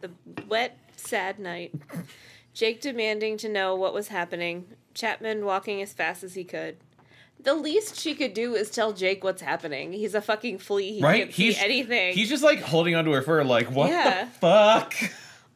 The 0.00 0.10
wet, 0.48 0.78
sad 0.96 1.38
night. 1.38 1.74
Jake 2.54 2.80
demanding 2.80 3.36
to 3.38 3.48
know 3.48 3.74
what 3.74 3.94
was 3.94 4.08
happening. 4.08 4.66
Chapman 4.94 5.44
walking 5.44 5.80
as 5.80 5.92
fast 5.92 6.22
as 6.22 6.34
he 6.34 6.44
could. 6.44 6.76
The 7.40 7.54
least 7.54 7.98
she 7.98 8.14
could 8.14 8.34
do 8.34 8.54
is 8.54 8.70
tell 8.70 8.92
Jake 8.92 9.24
what's 9.24 9.42
happening. 9.42 9.92
He's 9.92 10.14
a 10.14 10.20
fucking 10.20 10.58
flea. 10.58 10.94
He 10.98 11.02
right? 11.02 11.22
can't 11.24 11.34
see 11.34 11.56
anything. 11.56 12.14
He's 12.14 12.28
just 12.28 12.42
like 12.44 12.60
holding 12.60 12.94
onto 12.94 13.10
her 13.12 13.22
fur, 13.22 13.42
like, 13.42 13.70
what 13.70 13.90
Yeah. 13.90 14.24
the 14.24 14.30
fuck? 14.30 14.94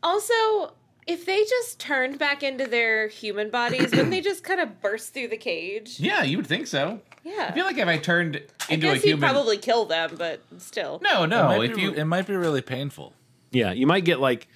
Also, 0.02 0.72
if 1.06 1.24
they 1.26 1.44
just 1.44 1.78
turned 1.78 2.18
back 2.18 2.42
into 2.42 2.66
their 2.66 3.09
human 3.09 3.50
bodies, 3.50 3.90
wouldn't 3.92 4.11
they 4.11 4.20
just 4.20 4.42
kind 4.42 4.61
of 4.61 4.80
burst 4.80 5.14
through 5.14 5.28
the 5.28 5.37
cage? 5.37 6.00
Yeah, 6.00 6.22
you 6.24 6.37
would 6.38 6.46
think 6.46 6.66
so. 6.66 7.00
Yeah. 7.24 7.46
I 7.50 7.52
feel 7.52 7.64
like 7.64 7.78
if 7.78 7.87
I 7.88 7.98
turned 7.98 8.42
I 8.68 8.74
into 8.74 8.88
a 8.90 8.94
guess 8.94 9.02
he'd 9.02 9.11
human. 9.11 9.28
probably 9.30 9.59
kill 9.59 9.85
them, 9.85 10.14
but 10.16 10.40
still. 10.59 11.00
No, 11.02 11.24
it, 11.24 11.28
no. 11.28 11.44
might 11.44 11.70
If 11.70 11.76
be, 11.76 11.82
you. 11.82 11.92
it 11.92 12.04
might 12.04 12.26
be 12.26 12.35
really 12.35 12.62
painful. 12.62 13.12
Yeah, 13.52 13.72
you 13.72 13.87
might 13.87 14.04
get 14.04 14.20
like 14.20 14.48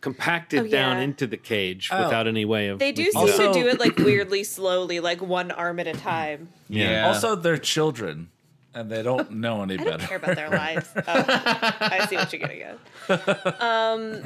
compacted 0.00 0.60
Oh, 0.60 0.68
down 0.68 0.96
yeah. 0.96 1.02
into 1.04 1.26
the 1.26 1.36
cage 1.36 1.88
Oh. 1.92 2.04
without 2.04 2.26
any 2.26 2.44
way 2.44 2.68
of. 2.68 2.78
They 2.78 2.92
do 2.92 3.02
waking 3.02 3.12
seem. 3.12 3.20
Also- 3.30 3.52
to 3.52 3.60
do 3.60 3.68
it 3.68 3.78
like 3.80 3.96
weirdly 3.98 4.44
slowly, 4.44 5.00
like 5.00 5.20
one 5.20 5.50
arm 5.50 5.78
at 5.80 5.86
a 5.86 5.92
time. 5.92 6.48
yeah. 6.68 7.06
Also, 7.08 7.34
they're 7.36 7.58
children, 7.58 8.30
and 8.74 8.90
they 8.90 9.02
don't 9.02 9.30
know 9.32 9.62
any 9.62 9.74
I 9.74 9.76
don't 9.78 9.86
better. 9.86 10.06
care 10.06 10.16
about 10.18 10.36
their 10.36 10.50
lives. 10.50 10.88
Oh, 10.96 11.02
I 11.06 12.06
see 12.08 12.16
what 12.16 12.32
you're 12.32 12.40
getting 12.40 12.62
at. 12.62 13.60
Um, 13.62 14.22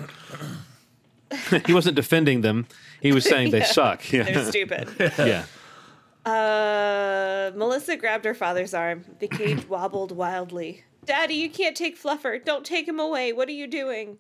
he 1.66 1.72
wasn't 1.72 1.96
defending 1.96 2.42
them. 2.42 2.66
He 3.00 3.12
was 3.12 3.24
saying 3.24 3.50
they 3.50 3.58
Yeah. 3.60 3.64
suck. 3.66 4.02
they're 4.10 4.30
Yeah. 4.30 4.44
stupid. 4.44 4.88
yeah. 5.18 5.44
Uh, 6.24 7.50
Melissa 7.54 7.96
grabbed 7.96 8.24
her 8.24 8.34
father's 8.34 8.72
arm. 8.74 9.04
The 9.18 9.28
cage 9.28 9.68
wobbled 9.68 10.12
wildly. 10.12 10.84
Daddy, 11.04 11.34
you 11.34 11.50
can't 11.50 11.76
take 11.76 12.00
Fluffer. 12.00 12.42
Don't 12.42 12.64
take 12.64 12.88
him 12.88 12.98
away. 12.98 13.32
What 13.32 13.48
are 13.48 13.52
you 13.52 13.66
doing? 13.66 14.18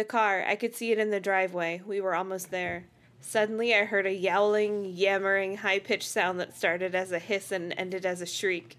The 0.00 0.04
car. 0.04 0.42
I 0.48 0.56
could 0.56 0.74
see 0.74 0.92
it 0.92 0.98
in 0.98 1.10
the 1.10 1.20
driveway. 1.20 1.82
We 1.86 2.00
were 2.00 2.14
almost 2.14 2.50
there. 2.50 2.84
Suddenly, 3.20 3.74
I 3.74 3.84
heard 3.84 4.06
a 4.06 4.14
yowling, 4.14 4.86
yammering, 4.86 5.58
high 5.58 5.78
pitched 5.78 6.08
sound 6.08 6.40
that 6.40 6.56
started 6.56 6.94
as 6.94 7.12
a 7.12 7.18
hiss 7.18 7.52
and 7.52 7.74
ended 7.76 8.06
as 8.06 8.22
a 8.22 8.26
shriek. 8.26 8.78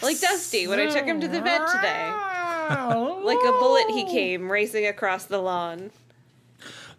Like 0.00 0.18
Dusty 0.18 0.66
when 0.66 0.80
I 0.80 0.86
took 0.86 1.04
him 1.04 1.20
to 1.20 1.28
the 1.28 1.42
vet 1.42 1.68
today. 1.68 2.10
Like 2.10 3.44
a 3.44 3.52
bullet, 3.58 3.90
he 3.90 4.04
came 4.06 4.50
racing 4.50 4.86
across 4.86 5.26
the 5.26 5.36
lawn. 5.36 5.90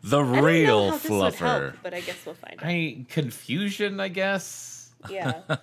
The 0.04 0.20
I 0.20 0.22
don't 0.22 0.32
know 0.34 0.44
real 0.44 0.90
how 0.92 0.98
this 0.98 1.10
would 1.10 1.34
help, 1.34 1.64
fluffer. 1.64 1.74
but 1.82 1.96
I 1.96 2.02
guess 2.02 2.24
we'll 2.24 2.36
find 2.36 2.60
out. 2.60 2.66
I 2.68 3.04
confusion, 3.10 4.00
I 4.00 4.10
guess. 4.10 4.92
Yeah. 5.10 5.42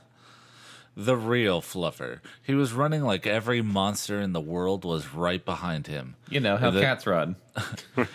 The 0.96 1.16
real 1.16 1.62
fluffer. 1.62 2.20
He 2.42 2.55
was 2.55 2.72
running 2.72 3.02
like 3.02 3.26
every 3.26 3.62
monster 3.62 4.20
in 4.20 4.33
the 4.33 4.40
world 4.40 4.85
was 4.85 5.14
right 5.14 5.42
behind 5.44 5.87
him. 5.87 6.16
You 6.28 6.40
know 6.40 6.57
how 6.59 6.70
The- 6.70 6.81
cats 6.81 7.07
run. 7.07 7.37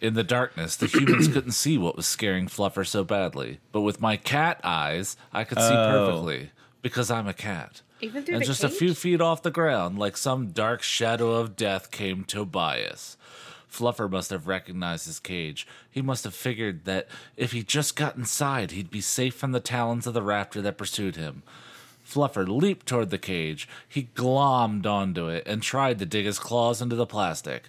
In 0.00 0.14
the 0.14 0.24
darkness, 0.24 0.76
the 0.76 0.86
humans 0.86 1.28
couldn't 1.32 1.52
see 1.52 1.76
what 1.76 1.94
was 1.94 2.06
scaring 2.06 2.46
Fluffer 2.46 2.86
so 2.86 3.04
badly. 3.04 3.60
But 3.70 3.82
with 3.82 4.00
my 4.00 4.16
cat 4.16 4.58
eyes, 4.64 5.14
I 5.32 5.44
could 5.44 5.58
see 5.58 5.74
Oh. 5.74 6.06
perfectly 6.08 6.50
because 6.80 7.10
I'm 7.10 7.28
a 7.28 7.34
cat. 7.34 7.82
Even 8.00 8.22
through 8.24 8.36
And 8.36 8.42
the 8.42 8.46
just 8.46 8.64
a 8.64 8.70
few 8.70 8.94
feet 8.94 9.20
off 9.20 9.42
the 9.42 9.50
ground, 9.50 9.98
like 9.98 10.16
some 10.16 10.52
dark 10.52 10.80
shadow 10.82 11.32
of 11.32 11.54
death, 11.54 11.90
came 11.90 12.24
Tobias. 12.24 13.18
Fluffer 13.70 14.10
must 14.10 14.30
have 14.30 14.48
recognized 14.48 15.04
his 15.04 15.20
cage. 15.20 15.66
He 15.90 16.00
must 16.00 16.24
have 16.24 16.34
figured 16.34 16.86
that 16.86 17.06
if 17.36 17.52
he 17.52 17.62
just 17.62 17.94
got 17.94 18.16
inside, 18.16 18.70
he'd 18.70 18.90
be 18.90 19.02
safe 19.02 19.34
from 19.34 19.52
the 19.52 19.60
talons 19.60 20.06
of 20.06 20.14
the 20.14 20.22
raptor 20.22 20.62
that 20.62 20.78
pursued 20.78 21.16
him. 21.16 21.42
Fluffer 22.10 22.46
leaped 22.48 22.86
toward 22.86 23.10
the 23.10 23.18
cage. 23.18 23.68
He 23.88 24.08
glommed 24.14 24.84
onto 24.86 25.28
it 25.28 25.44
and 25.46 25.62
tried 25.62 25.98
to 26.00 26.06
dig 26.06 26.24
his 26.26 26.38
claws 26.40 26.82
into 26.82 26.96
the 26.96 27.06
plastic. 27.06 27.64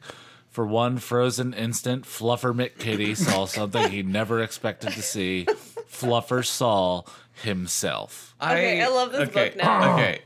For 0.49 0.65
one 0.65 0.97
frozen 0.97 1.53
instant, 1.53 2.05
Fluffer 2.05 2.53
McKitty 2.53 3.15
saw 3.15 3.45
something 3.45 3.91
he 3.91 4.01
never 4.03 4.41
expected 4.41 4.91
to 4.93 5.01
see. 5.01 5.45
Fluffer 5.89 6.43
saw 6.45 7.03
himself. 7.43 8.35
Okay, 8.41 8.81
I 8.81 8.87
love 8.87 9.11
this 9.11 9.29
book 9.29 9.55
now. 9.55 9.93
Okay, 9.93 10.21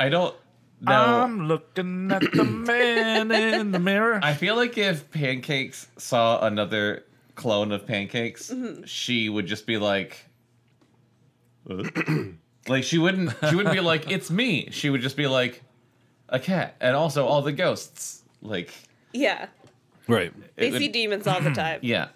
I 0.00 0.08
don't 0.08 0.34
know. 0.80 0.92
I'm 1.22 1.46
looking 1.46 2.10
at 2.10 2.22
the 2.32 2.44
man 2.44 3.30
in 3.30 3.70
the 3.72 3.78
mirror. 3.78 4.18
I 4.22 4.34
feel 4.34 4.56
like 4.56 4.78
if 4.78 5.10
Pancakes 5.10 5.86
saw 5.96 6.44
another 6.44 7.04
clone 7.34 7.70
of 7.70 7.86
Pancakes, 7.86 8.50
Mm-hmm. 8.50 8.84
she 8.84 9.28
would 9.28 9.46
just 9.46 9.66
be 9.66 9.76
like, 9.76 10.24
"Uh?" 11.70 11.82
Like 12.68 12.84
she 12.84 12.98
wouldn't. 12.98 13.32
She 13.48 13.54
wouldn't 13.56 13.74
be 13.74 13.80
like, 13.80 14.10
"It's 14.10 14.30
me." 14.30 14.68
She 14.70 14.90
would 14.90 15.00
just 15.00 15.16
be 15.16 15.26
like, 15.26 15.62
"A 16.28 16.38
cat," 16.38 16.76
and 16.80 16.94
also 16.96 17.26
all 17.26 17.42
the 17.42 17.52
ghosts. 17.52 18.22
Like, 18.42 18.72
Yeah. 19.12 19.46
Right. 20.06 20.32
They 20.56 20.68
It 20.68 20.72
would- 20.72 20.78
see 20.78 20.88
demons 20.88 21.26
all 21.26 21.40
the 21.40 21.50
time. 21.52 21.80
yeah, 21.82 22.08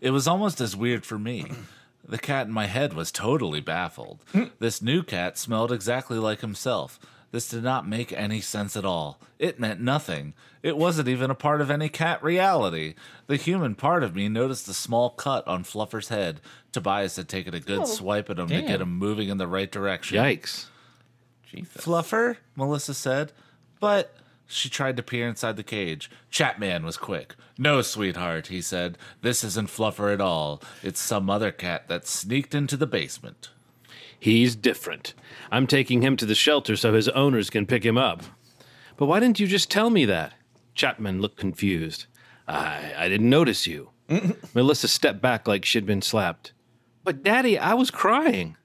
It 0.00 0.10
was 0.10 0.26
almost 0.28 0.60
as 0.60 0.74
weird 0.76 1.04
for 1.04 1.18
me. 1.18 1.46
The 2.08 2.18
cat 2.18 2.46
in 2.46 2.52
my 2.52 2.66
head 2.66 2.94
was 2.94 3.12
totally 3.12 3.60
baffled. 3.60 4.24
Mm. 4.32 4.50
this 4.58 4.80
new 4.80 5.02
cat 5.02 5.36
smelled 5.36 5.70
exactly 5.72 6.16
like 6.18 6.40
himself. 6.40 6.98
This 7.30 7.48
did 7.48 7.62
not 7.62 7.86
make 7.86 8.12
any 8.12 8.40
sense 8.40 8.74
at 8.76 8.84
all. 8.86 9.20
It 9.38 9.60
meant 9.60 9.80
nothing. 9.80 10.32
It 10.62 10.76
wasn't 10.78 11.08
even 11.08 11.30
a 11.30 11.34
part 11.34 11.60
of 11.60 11.70
any 11.70 11.88
cat 11.88 12.22
reality. 12.22 12.94
The 13.26 13.36
human 13.36 13.74
part 13.74 14.02
of 14.02 14.14
me 14.16 14.28
noticed 14.28 14.66
the 14.66 14.74
small 14.74 15.10
cut 15.10 15.46
on 15.46 15.62
Fluffer's 15.64 16.08
head. 16.08 16.40
Tobias 16.72 17.16
had 17.16 17.28
taken 17.28 17.54
a 17.54 17.60
good 17.60 17.80
Oh, 17.80 17.84
swipe 17.84 18.30
at 18.30 18.38
him 18.38 18.48
to 18.48 18.62
get 18.62 18.80
him 18.80 18.96
moving 18.96 19.28
in 19.28 19.36
the 19.36 19.46
right 19.46 19.70
direction. 19.70 20.16
Yikes. 20.16 20.66
Jesus. 21.46 21.84
Fluffer, 21.84 22.38
Melissa 22.56 22.94
said. 22.94 23.32
But 23.78 24.14
she 24.46 24.68
tried 24.70 24.96
to 24.96 25.02
peer 25.02 25.28
inside 25.28 25.56
the 25.56 25.62
cage. 25.62 26.10
Chapman 26.30 26.84
was 26.84 26.96
quick. 26.96 27.34
No, 27.58 27.82
sweetheart, 27.82 28.46
he 28.46 28.62
said. 28.62 28.96
This 29.20 29.44
isn't 29.44 29.68
Fluffer 29.68 30.12
at 30.12 30.20
all. 30.20 30.62
It's 30.82 31.00
some 31.00 31.28
other 31.28 31.52
cat 31.52 31.88
that 31.88 32.06
sneaked 32.06 32.54
into 32.54 32.76
the 32.76 32.86
basement. 32.86 33.50
He's 34.18 34.56
different. 34.56 35.14
I'm 35.50 35.66
taking 35.66 36.02
him 36.02 36.16
to 36.16 36.26
the 36.26 36.34
shelter 36.34 36.76
so 36.76 36.94
his 36.94 37.08
owners 37.10 37.50
can 37.50 37.66
pick 37.66 37.84
him 37.84 37.96
up. 37.96 38.22
But 38.96 39.06
why 39.06 39.20
didn't 39.20 39.38
you 39.38 39.46
just 39.46 39.70
tell 39.70 39.90
me 39.90 40.04
that? 40.06 40.34
Chapman 40.74 41.20
looked 41.20 41.38
confused. 41.38 42.06
I, 42.46 42.94
I 42.96 43.08
didn't 43.08 43.30
notice 43.30 43.66
you. 43.66 43.90
Melissa 44.54 44.88
stepped 44.88 45.20
back 45.20 45.46
like 45.46 45.64
she'd 45.64 45.86
been 45.86 46.02
slapped. 46.02 46.52
But, 47.04 47.22
Daddy, 47.22 47.58
I 47.58 47.74
was 47.74 47.90
crying. 47.90 48.56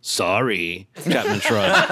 Sorry, 0.00 0.88
Chapman 1.02 1.40
shrugged. 1.40 1.90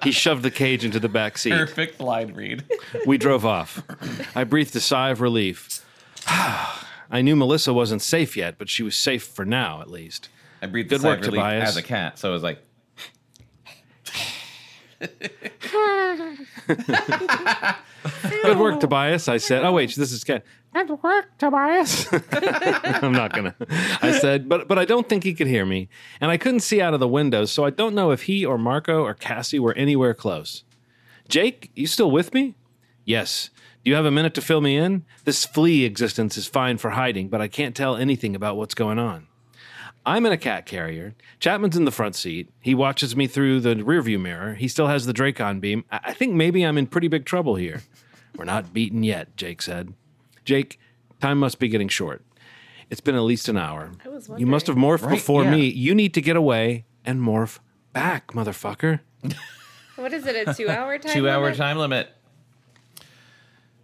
he 0.02 0.12
shoved 0.12 0.42
the 0.42 0.50
cage 0.50 0.82
into 0.82 0.98
the 0.98 1.10
back 1.10 1.36
seat. 1.36 1.50
Perfect 1.50 2.00
line 2.00 2.32
read. 2.32 2.64
We 3.06 3.18
drove 3.18 3.44
off. 3.44 3.82
I 4.34 4.44
breathed 4.44 4.74
a 4.74 4.80
sigh 4.80 5.10
of 5.10 5.20
relief. 5.20 5.84
I 7.10 7.22
knew 7.22 7.36
Melissa 7.36 7.72
wasn't 7.72 8.02
safe 8.02 8.36
yet, 8.36 8.58
but 8.58 8.68
she 8.68 8.82
was 8.82 8.96
safe 8.96 9.24
for 9.24 9.44
now, 9.44 9.80
at 9.80 9.90
least. 9.90 10.28
I 10.62 10.66
breathed 10.66 10.88
Good 10.88 11.02
work, 11.02 11.20
relief 11.20 11.34
Tobias. 11.34 11.68
as 11.68 11.76
a 11.76 11.82
cat, 11.82 12.18
so 12.18 12.30
it 12.30 12.32
was 12.32 12.42
like, 12.42 12.62
Good 18.42 18.58
work, 18.58 18.80
Tobias. 18.80 19.28
I 19.28 19.36
said. 19.38 19.64
Oh 19.64 19.72
wait, 19.72 19.94
this 19.94 20.12
is 20.12 20.24
Ken. 20.24 20.42
Good 20.72 21.02
work, 21.02 21.38
Tobias. 21.38 22.06
I'm 22.32 23.12
not 23.12 23.32
gonna. 23.32 23.54
I 24.02 24.18
said, 24.18 24.48
but 24.48 24.68
but 24.68 24.78
I 24.78 24.84
don't 24.84 25.08
think 25.08 25.24
he 25.24 25.34
could 25.34 25.46
hear 25.46 25.66
me, 25.66 25.88
and 26.20 26.30
I 26.30 26.36
couldn't 26.36 26.60
see 26.60 26.80
out 26.80 26.94
of 26.94 27.00
the 27.00 27.08
windows, 27.08 27.50
so 27.50 27.64
I 27.64 27.70
don't 27.70 27.94
know 27.94 28.10
if 28.10 28.22
he 28.22 28.44
or 28.44 28.58
Marco 28.58 29.02
or 29.02 29.14
Cassie 29.14 29.58
were 29.58 29.74
anywhere 29.74 30.14
close. 30.14 30.64
Jake, 31.28 31.70
you 31.74 31.86
still 31.86 32.10
with 32.10 32.32
me? 32.34 32.54
Yes. 33.04 33.50
Do 33.86 33.90
you 33.90 33.94
have 33.94 34.04
a 34.04 34.10
minute 34.10 34.34
to 34.34 34.40
fill 34.40 34.60
me 34.60 34.76
in? 34.76 35.04
This 35.22 35.44
flea 35.44 35.84
existence 35.84 36.36
is 36.36 36.48
fine 36.48 36.76
for 36.76 36.90
hiding, 36.90 37.28
but 37.28 37.40
I 37.40 37.46
can't 37.46 37.72
tell 37.72 37.94
anything 37.94 38.34
about 38.34 38.56
what's 38.56 38.74
going 38.74 38.98
on. 38.98 39.28
I'm 40.04 40.26
in 40.26 40.32
a 40.32 40.36
cat 40.36 40.66
carrier. 40.66 41.14
Chapman's 41.38 41.76
in 41.76 41.84
the 41.84 41.92
front 41.92 42.16
seat. 42.16 42.50
He 42.60 42.74
watches 42.74 43.14
me 43.14 43.28
through 43.28 43.60
the 43.60 43.76
rearview 43.76 44.20
mirror. 44.20 44.54
He 44.54 44.66
still 44.66 44.88
has 44.88 45.06
the 45.06 45.12
Dracon 45.14 45.60
beam. 45.60 45.84
I 45.88 46.00
I 46.06 46.14
think 46.14 46.34
maybe 46.34 46.64
I'm 46.64 46.76
in 46.78 46.88
pretty 46.88 47.06
big 47.06 47.26
trouble 47.26 47.54
here. 47.54 47.82
We're 48.36 48.44
not 48.44 48.74
beaten 48.74 49.04
yet, 49.04 49.36
Jake 49.36 49.62
said. 49.62 49.94
Jake, 50.44 50.80
time 51.20 51.38
must 51.38 51.60
be 51.60 51.68
getting 51.68 51.86
short. 51.86 52.24
It's 52.90 53.00
been 53.00 53.14
at 53.14 53.20
least 53.20 53.48
an 53.48 53.56
hour. 53.56 53.92
I 54.04 54.08
was 54.08 54.28
You 54.36 54.46
must 54.48 54.66
have 54.66 54.74
morphed 54.74 55.02
Right, 55.02 55.10
before 55.14 55.44
yeah. 55.44 55.52
me. 55.52 55.68
You 55.68 55.94
need 55.94 56.12
to 56.14 56.20
get 56.20 56.34
away 56.34 56.86
and 57.04 57.20
morph 57.20 57.60
back, 57.92 58.32
motherfucker. 58.32 58.98
What 59.94 60.12
is 60.12 60.26
it? 60.26 60.48
A 60.48 60.52
two-hour 60.52 60.98
time? 61.04 61.12
two 61.12 61.28
hour 61.28 61.44
limit? 61.44 61.56
time 61.56 61.78
limit. 61.78 62.10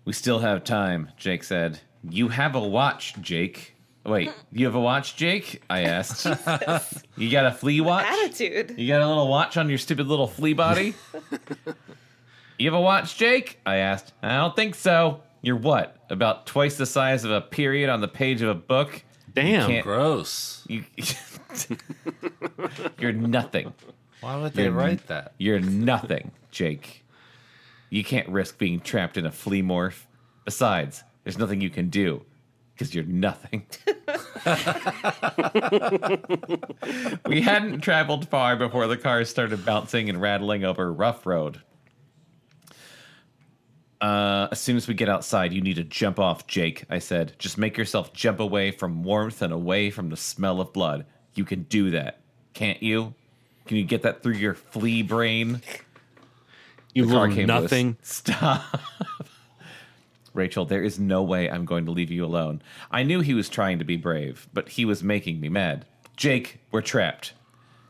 We 0.05 0.12
still 0.12 0.41
have 0.41 0.65
time, 0.65 1.11
Jake 1.17 1.45
said. 1.45 1.81
You 2.09 2.29
have 2.29 2.55
a 2.55 2.61
watch, 2.61 3.15
Jake. 3.21 3.75
Wait, 4.05 4.33
you 4.53 4.67
have 4.67 4.75
a 4.75 4.81
watch, 4.81 5.15
Jake? 5.17 5.62
I 5.71 5.83
asked. 5.83 6.27
you 7.17 7.31
got 7.31 7.47
a 7.47 7.53
flea 7.53 7.81
watch? 7.81 8.07
Attitude. 8.07 8.75
You 8.77 8.88
got 8.88 9.01
a 9.01 9.07
little 9.09 9.29
watch 9.29 9.57
on 9.57 9.69
your 9.69 9.79
stupid 9.79 10.07
little 10.09 10.27
flea 10.27 10.55
body? 10.55 10.95
you 12.59 12.67
have 12.71 12.75
a 12.79 12.81
watch, 12.81 13.17
Jake? 13.17 13.61
I 13.65 13.77
asked. 13.77 14.12
I 14.23 14.37
don't 14.37 14.57
think 14.57 14.75
so. 14.75 15.23
You're 15.41 15.57
what? 15.57 15.97
About 16.11 16.47
twice 16.47 16.77
the 16.77 16.87
size 16.87 17.25
of 17.25 17.31
a 17.31 17.41
period 17.41 17.88
on 17.91 18.01
the 18.01 18.09
page 18.09 18.43
of 18.43 18.49
a 18.49 18.55
book? 18.55 19.03
Damn. 19.33 19.83
Gross. 19.83 20.65
You, 20.69 20.85
you're 22.99 23.12
nothing. 23.12 23.73
Why 24.21 24.37
would 24.37 24.53
they 24.55 24.65
You're- 24.65 24.75
write 24.77 25.07
that? 25.09 25.33
You're 25.38 25.61
nothing, 25.61 26.33
Jake. 26.51 27.02
You 27.92 28.02
can't 28.02 28.28
risk 28.31 28.57
being 28.57 28.81
trapped 28.81 29.18
in 29.18 29.26
a 29.26 29.31
flea 29.31 29.62
morph. 29.62 30.07
Besides, 30.46 31.05
there's 31.24 31.37
nothing 31.37 31.61
you 31.61 31.68
can 31.68 31.90
do 31.90 32.24
because 32.72 32.94
you're 32.94 33.05
nothing. 33.05 33.66
we 37.26 37.42
hadn't 37.42 37.83
traveled 37.83 38.31
far 38.31 38.57
before 38.57 38.87
the 38.87 38.96
cars 38.96 39.28
started 39.28 39.66
bouncing 39.66 40.09
and 40.09 40.22
rattling 40.22 40.64
over 40.64 40.90
rough 40.90 41.26
road. 41.26 41.61
Uh, 44.00 44.48
as 44.50 44.59
soon 44.59 44.78
as 44.78 44.88
we 44.88 44.94
get 44.94 45.11
outside, 45.11 45.52
you 45.52 45.61
need 45.61 45.76
to 45.76 45.85
jump 45.85 46.18
off, 46.18 46.46
Jake, 46.46 46.87
I 46.88 46.98
said. 46.98 47.35
Just 47.38 47.59
make 47.59 47.76
yourself 47.76 48.14
jump 48.14 48.40
away 48.40 48.70
from 48.70 49.02
warmth 49.02 49.42
and 49.42 49.52
away 49.52 49.90
from 49.90 50.09
the 50.09 50.16
smell 50.16 50.62
of 50.62 50.72
blood. 50.72 51.05
You 51.35 51.44
can 51.44 51.64
do 51.64 51.90
that, 51.90 52.22
can't 52.55 52.83
you? 52.83 53.12
Can 53.66 53.76
you 53.76 53.85
get 53.85 54.00
that 54.00 54.22
through 54.22 54.37
your 54.37 54.55
flea 54.55 55.02
brain? 55.02 55.61
You 56.94 57.07
The 57.07 57.28
came 57.28 57.46
nothing. 57.46 57.96
Stop. 58.02 58.81
Rachel, 60.35 60.64
there 60.64 60.83
is 60.83 60.98
no 60.98 61.22
way 61.22 61.50
I'm 61.50 61.64
going 61.64 61.85
to 61.87 61.90
leave 61.90 62.11
you 62.11 62.24
alone. 62.24 62.62
I 62.90 63.02
knew 63.02 63.20
he 63.20 63.35
was 63.35 63.48
trying 63.48 63.78
to 63.78 63.85
be 63.85 63.96
brave, 63.96 64.48
but 64.52 64.70
he 64.70 64.85
was 64.85 65.02
making 65.02 65.40
me 65.40 65.48
mad. 65.48 65.85
Jake, 66.16 66.61
we're 66.70 66.81
trapped. 66.81 67.35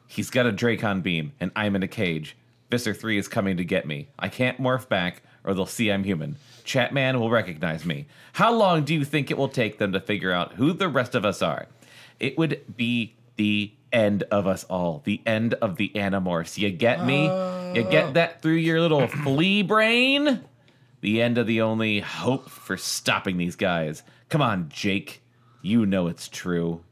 He's 0.06 0.30
got 0.30 0.46
a 0.46 0.52
Dracon 0.52 1.02
beam, 1.02 1.32
and 1.40 1.50
I'm 1.54 1.76
in 1.76 1.82
a 1.82 1.88
cage. 1.88 2.36
Visser 2.70 2.94
3 2.94 3.18
is 3.18 3.28
coming 3.28 3.56
to 3.56 3.64
get 3.64 3.86
me. 3.86 4.08
I 4.18 4.28
can't 4.28 4.60
morph 4.60 4.88
back, 4.88 5.22
or 5.44 5.54
they'll 5.54 5.66
see 5.66 5.90
I'm 5.90 6.04
human. 6.04 6.36
Chapman 6.64 7.18
will 7.18 7.30
recognize 7.30 7.84
me. 7.84 8.06
How 8.34 8.52
long 8.52 8.84
do 8.84 8.94
you 8.94 9.04
think 9.04 9.30
it 9.30 9.38
will 9.38 9.48
take 9.48 9.78
them 9.78 9.92
to 9.92 10.00
figure 10.00 10.32
out 10.32 10.54
who 10.54 10.72
the 10.72 10.88
rest 10.88 11.14
of 11.14 11.24
us 11.24 11.42
are? 11.42 11.66
It 12.18 12.38
would 12.38 12.62
be 12.76 13.14
the 13.36 13.72
end 13.92 14.24
of 14.24 14.46
us 14.46 14.64
all. 14.64 15.02
The 15.04 15.20
end 15.26 15.54
of 15.54 15.76
the 15.76 15.90
Animorphs. 15.94 16.58
You 16.58 16.70
get 16.70 17.04
me? 17.04 17.24
You 17.74 17.82
get 17.84 18.14
that 18.14 18.42
through 18.42 18.54
your 18.54 18.80
little 18.80 19.06
flea 19.24 19.62
brain? 19.62 20.42
The 21.00 21.20
end 21.20 21.38
of 21.38 21.46
the 21.46 21.62
only 21.62 22.00
hope 22.00 22.48
for 22.48 22.76
stopping 22.76 23.36
these 23.36 23.56
guys. 23.56 24.02
Come 24.28 24.40
on, 24.40 24.68
Jake. 24.68 25.22
You 25.62 25.86
know 25.86 26.06
it's 26.06 26.28
true. 26.28 26.84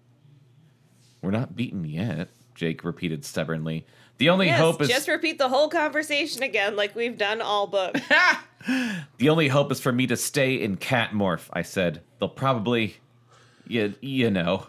We're 1.22 1.30
not 1.30 1.54
beaten 1.54 1.84
yet, 1.84 2.28
Jake 2.54 2.82
repeated 2.84 3.24
stubbornly. 3.24 3.86
The 4.18 4.28
only 4.30 4.46
Yes, 4.46 4.58
hope 4.58 4.82
is 4.82 4.88
just 4.88 5.08
repeat 5.08 5.38
the 5.38 5.48
whole 5.48 5.68
conversation 5.68 6.42
again, 6.42 6.76
like 6.76 6.94
we've 6.94 7.16
done 7.16 7.40
all 7.40 7.66
book. 7.66 7.96
the 9.18 9.28
only 9.28 9.48
hope 9.48 9.72
is 9.72 9.80
for 9.80 9.92
me 9.92 10.06
to 10.06 10.16
stay 10.16 10.54
in 10.54 10.76
cat 10.76 11.12
morph. 11.12 11.48
I 11.52 11.62
said 11.62 12.02
they'll 12.18 12.28
probably, 12.28 12.96
you 13.66 13.94
you 14.00 14.30
know, 14.30 14.66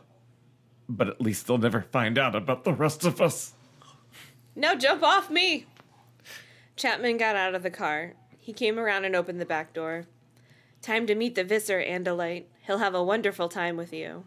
but 0.95 1.07
at 1.07 1.21
least 1.21 1.47
they'll 1.47 1.57
never 1.57 1.81
find 1.81 2.17
out 2.17 2.35
about 2.35 2.63
the 2.63 2.73
rest 2.73 3.05
of 3.05 3.21
us. 3.21 3.53
no, 4.55 4.75
jump 4.75 5.03
off 5.03 5.29
me. 5.29 5.65
Chapman 6.75 7.17
got 7.17 7.35
out 7.35 7.55
of 7.55 7.63
the 7.63 7.69
car. 7.69 8.13
He 8.37 8.53
came 8.53 8.79
around 8.79 9.05
and 9.05 9.15
opened 9.15 9.39
the 9.39 9.45
back 9.45 9.73
door. 9.73 10.05
Time 10.81 11.05
to 11.07 11.15
meet 11.15 11.35
the 11.35 11.43
Visser, 11.43 11.79
Andalite. 11.79 12.45
He'll 12.65 12.79
have 12.79 12.95
a 12.95 13.03
wonderful 13.03 13.49
time 13.49 13.77
with 13.77 13.93
you. 13.93 14.25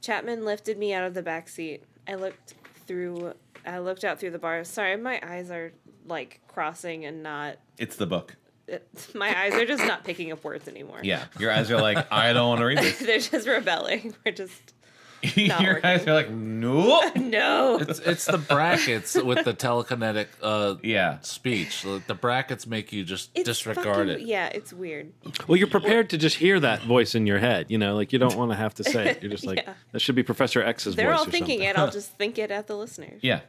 Chapman 0.00 0.44
lifted 0.44 0.78
me 0.78 0.92
out 0.94 1.04
of 1.04 1.14
the 1.14 1.22
back 1.22 1.48
seat. 1.48 1.84
I 2.08 2.14
looked 2.14 2.54
through. 2.86 3.34
I 3.66 3.78
looked 3.78 4.04
out 4.04 4.18
through 4.18 4.30
the 4.30 4.38
bars. 4.38 4.68
Sorry, 4.68 4.96
my 4.96 5.20
eyes 5.22 5.50
are 5.50 5.72
like 6.06 6.40
crossing 6.48 7.04
and 7.04 7.22
not. 7.22 7.56
It's 7.78 7.96
the 7.96 8.06
book. 8.06 8.36
It, 8.66 8.86
my 9.14 9.38
eyes 9.38 9.54
are 9.54 9.66
just 9.66 9.84
not 9.84 10.04
picking 10.04 10.32
up 10.32 10.42
words 10.42 10.68
anymore. 10.68 11.00
Yeah, 11.02 11.24
your 11.38 11.50
eyes 11.50 11.70
are 11.70 11.80
like 11.80 12.10
I 12.10 12.32
don't 12.32 12.48
want 12.48 12.60
to 12.60 12.66
read 12.66 12.78
this. 12.78 12.98
They're 13.00 13.18
just 13.18 13.46
rebelling. 13.46 14.14
We're 14.24 14.32
just 14.32 14.52
Not 14.52 14.83
your 15.36 15.74
working. 15.74 15.84
eyes 15.84 16.06
are 16.06 16.14
like 16.14 16.30
no. 16.30 17.00
no. 17.16 17.78
It's 17.80 17.98
it's 18.00 18.24
the 18.26 18.38
brackets 18.38 19.14
with 19.14 19.44
the 19.44 19.54
telekinetic 19.54 20.26
uh, 20.42 20.76
Yeah. 20.82 21.18
speech. 21.20 21.84
Like, 21.84 22.06
The 22.06 22.14
brackets 22.14 22.66
make 22.66 22.92
you 22.92 23.04
just 23.04 23.30
It's 23.34 23.44
disregard 23.46 24.08
fucking- 24.08 24.10
it. 24.10 24.20
Yeah, 24.20 24.46
it's 24.48 24.72
weird. 24.72 25.12
Well, 25.48 25.56
you're 25.56 25.68
prepared 25.68 26.10
to 26.10 26.18
just 26.18 26.36
hear 26.36 26.58
that 26.60 26.82
voice 26.82 27.14
in 27.14 27.26
your 27.26 27.38
head. 27.38 27.66
You 27.68 27.78
know, 27.78 27.94
like 27.96 28.12
you 28.12 28.18
don't 28.18 28.36
want 28.36 28.50
to 28.50 28.56
have 28.56 28.74
to 28.74 28.84
say 28.84 29.10
it. 29.10 29.22
You're 29.22 29.30
just 29.30 29.46
like, 29.46 29.58
Yeah. 29.66 29.74
that 29.92 30.00
should 30.00 30.14
be 30.14 30.22
Professor 30.22 30.62
X's 30.62 30.94
voice. 30.94 30.96
They're 30.96 31.10
voice. 31.10 31.18
all 31.20 31.26
or 31.26 31.30
thinking 31.30 31.58
something. 31.60 31.68
it. 31.70 31.78
I'll 31.78 31.90
just 31.90 32.12
think 32.18 32.38
it 32.38 32.50
at 32.50 32.66
the 32.66 32.76
listeners. 32.76 33.20
Yeah. 33.22 33.40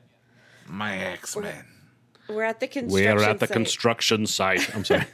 My 0.68 0.98
X 0.98 1.36
Men. 1.38 1.66
We're 2.28 2.44
at 2.44 2.60
the 2.60 2.68
construction 2.68 3.16
We're 3.18 3.24
at 3.24 3.40
the 3.40 3.46
site. 3.48 3.54
construction 3.54 4.26
site. 4.26 4.76
I'm 4.76 4.84
sorry. 4.84 5.06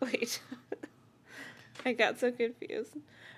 Wait. 0.00 0.40
I 1.84 1.92
got 1.92 2.18
so 2.18 2.32
confused. 2.32 2.94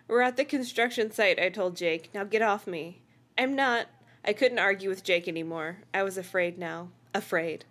We're 0.09 0.23
at 0.23 0.39
the 0.39 0.45
construction 0.47 1.11
site, 1.11 1.39
I 1.39 1.51
told 1.51 1.77
Jake. 1.77 2.09
Now 2.15 2.25
get 2.25 2.41
off 2.41 2.67
me. 2.67 3.03
I'm 3.37 3.55
not. 3.55 3.87
I 4.25 4.33
couldn't 4.33 4.59
argue 4.59 4.89
with 4.89 5.05
Jake 5.05 5.29
anymore. 5.29 5.79
I 5.93 6.03
was 6.03 6.17
afraid 6.17 6.59
now. 6.59 6.89
Afraid. 7.15 7.67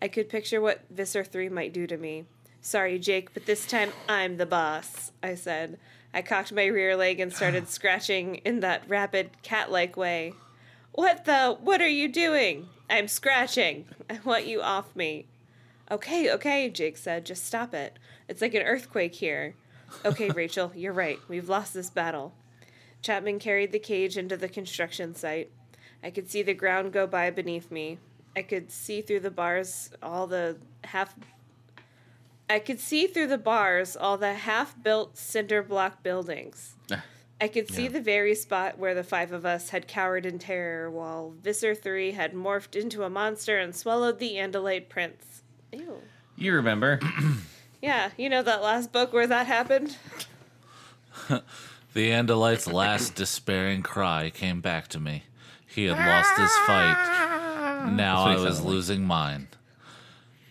I 0.00 0.08
could 0.08 0.30
picture 0.30 0.62
what 0.62 0.84
Visser 0.90 1.22
3 1.22 1.50
might 1.50 1.74
do 1.74 1.86
to 1.86 1.98
me. 1.98 2.24
Sorry, 2.62 2.98
Jake, 2.98 3.34
but 3.34 3.44
this 3.44 3.66
time 3.66 3.92
I'm 4.08 4.38
the 4.38 4.46
boss, 4.46 5.12
I 5.22 5.34
said. 5.34 5.78
I 6.14 6.22
cocked 6.22 6.52
my 6.52 6.64
rear 6.64 6.96
leg 6.96 7.20
and 7.20 7.32
started 7.32 7.68
scratching 7.70 8.36
in 8.36 8.60
that 8.60 8.88
rapid 8.88 9.42
cat 9.42 9.70
like 9.70 9.96
way. 9.96 10.32
What 10.92 11.26
the? 11.26 11.58
What 11.60 11.82
are 11.82 11.88
you 11.88 12.08
doing? 12.08 12.68
I'm 12.88 13.08
scratching. 13.08 13.84
I 14.08 14.20
want 14.24 14.46
you 14.46 14.62
off 14.62 14.96
me. 14.96 15.26
Okay, 15.90 16.32
okay, 16.32 16.70
Jake 16.70 16.96
said. 16.96 17.26
Just 17.26 17.44
stop 17.44 17.74
it. 17.74 17.98
It's 18.28 18.40
like 18.40 18.54
an 18.54 18.62
earthquake 18.62 19.16
here. 19.16 19.54
Okay, 20.04 20.30
Rachel, 20.30 20.72
you're 20.74 20.92
right. 20.92 21.18
We've 21.28 21.48
lost 21.48 21.74
this 21.74 21.90
battle. 21.90 22.34
Chapman 23.02 23.38
carried 23.38 23.72
the 23.72 23.78
cage 23.78 24.16
into 24.16 24.36
the 24.36 24.48
construction 24.48 25.14
site. 25.14 25.50
I 26.02 26.10
could 26.10 26.30
see 26.30 26.42
the 26.42 26.54
ground 26.54 26.92
go 26.92 27.06
by 27.06 27.30
beneath 27.30 27.70
me. 27.70 27.98
I 28.36 28.42
could 28.42 28.70
see 28.70 29.00
through 29.00 29.20
the 29.20 29.30
bars 29.30 29.90
all 30.02 30.26
the 30.26 30.56
half. 30.84 31.14
I 32.48 32.58
could 32.58 32.80
see 32.80 33.06
through 33.06 33.28
the 33.28 33.38
bars 33.38 33.96
all 33.96 34.16
the 34.18 34.34
half 34.34 34.80
built 34.82 35.16
cinder 35.16 35.62
block 35.62 36.02
buildings. 36.02 36.74
Ah, 36.90 37.04
I 37.40 37.48
could 37.48 37.70
see 37.70 37.88
the 37.88 38.00
very 38.00 38.34
spot 38.34 38.78
where 38.78 38.94
the 38.94 39.04
five 39.04 39.32
of 39.32 39.44
us 39.44 39.70
had 39.70 39.88
cowered 39.88 40.24
in 40.24 40.38
terror 40.38 40.90
while 40.90 41.34
Visser 41.42 41.74
3 41.74 42.12
had 42.12 42.32
morphed 42.32 42.74
into 42.74 43.02
a 43.02 43.10
monster 43.10 43.58
and 43.58 43.74
swallowed 43.74 44.18
the 44.18 44.34
Andalite 44.34 44.88
prince. 44.88 45.42
Ew. 45.72 46.00
You 46.36 46.54
remember? 46.54 47.00
Yeah, 47.84 48.12
you 48.16 48.30
know 48.30 48.42
that 48.42 48.62
last 48.62 48.92
book 48.92 49.12
where 49.12 49.26
that 49.26 49.46
happened? 49.46 49.98
The 51.28 51.42
Andalite's 52.10 52.66
last 52.66 53.14
despairing 53.14 53.82
cry 53.82 54.30
came 54.30 54.62
back 54.62 54.88
to 54.88 54.98
me. 54.98 55.24
He 55.66 55.84
had 55.84 55.98
lost 55.98 56.34
his 56.38 56.50
fight. 56.66 57.20
Now 57.92 58.24
I 58.24 58.36
he 58.36 58.42
was 58.42 58.60
like. 58.62 58.68
losing 58.70 59.04
mine. 59.04 59.48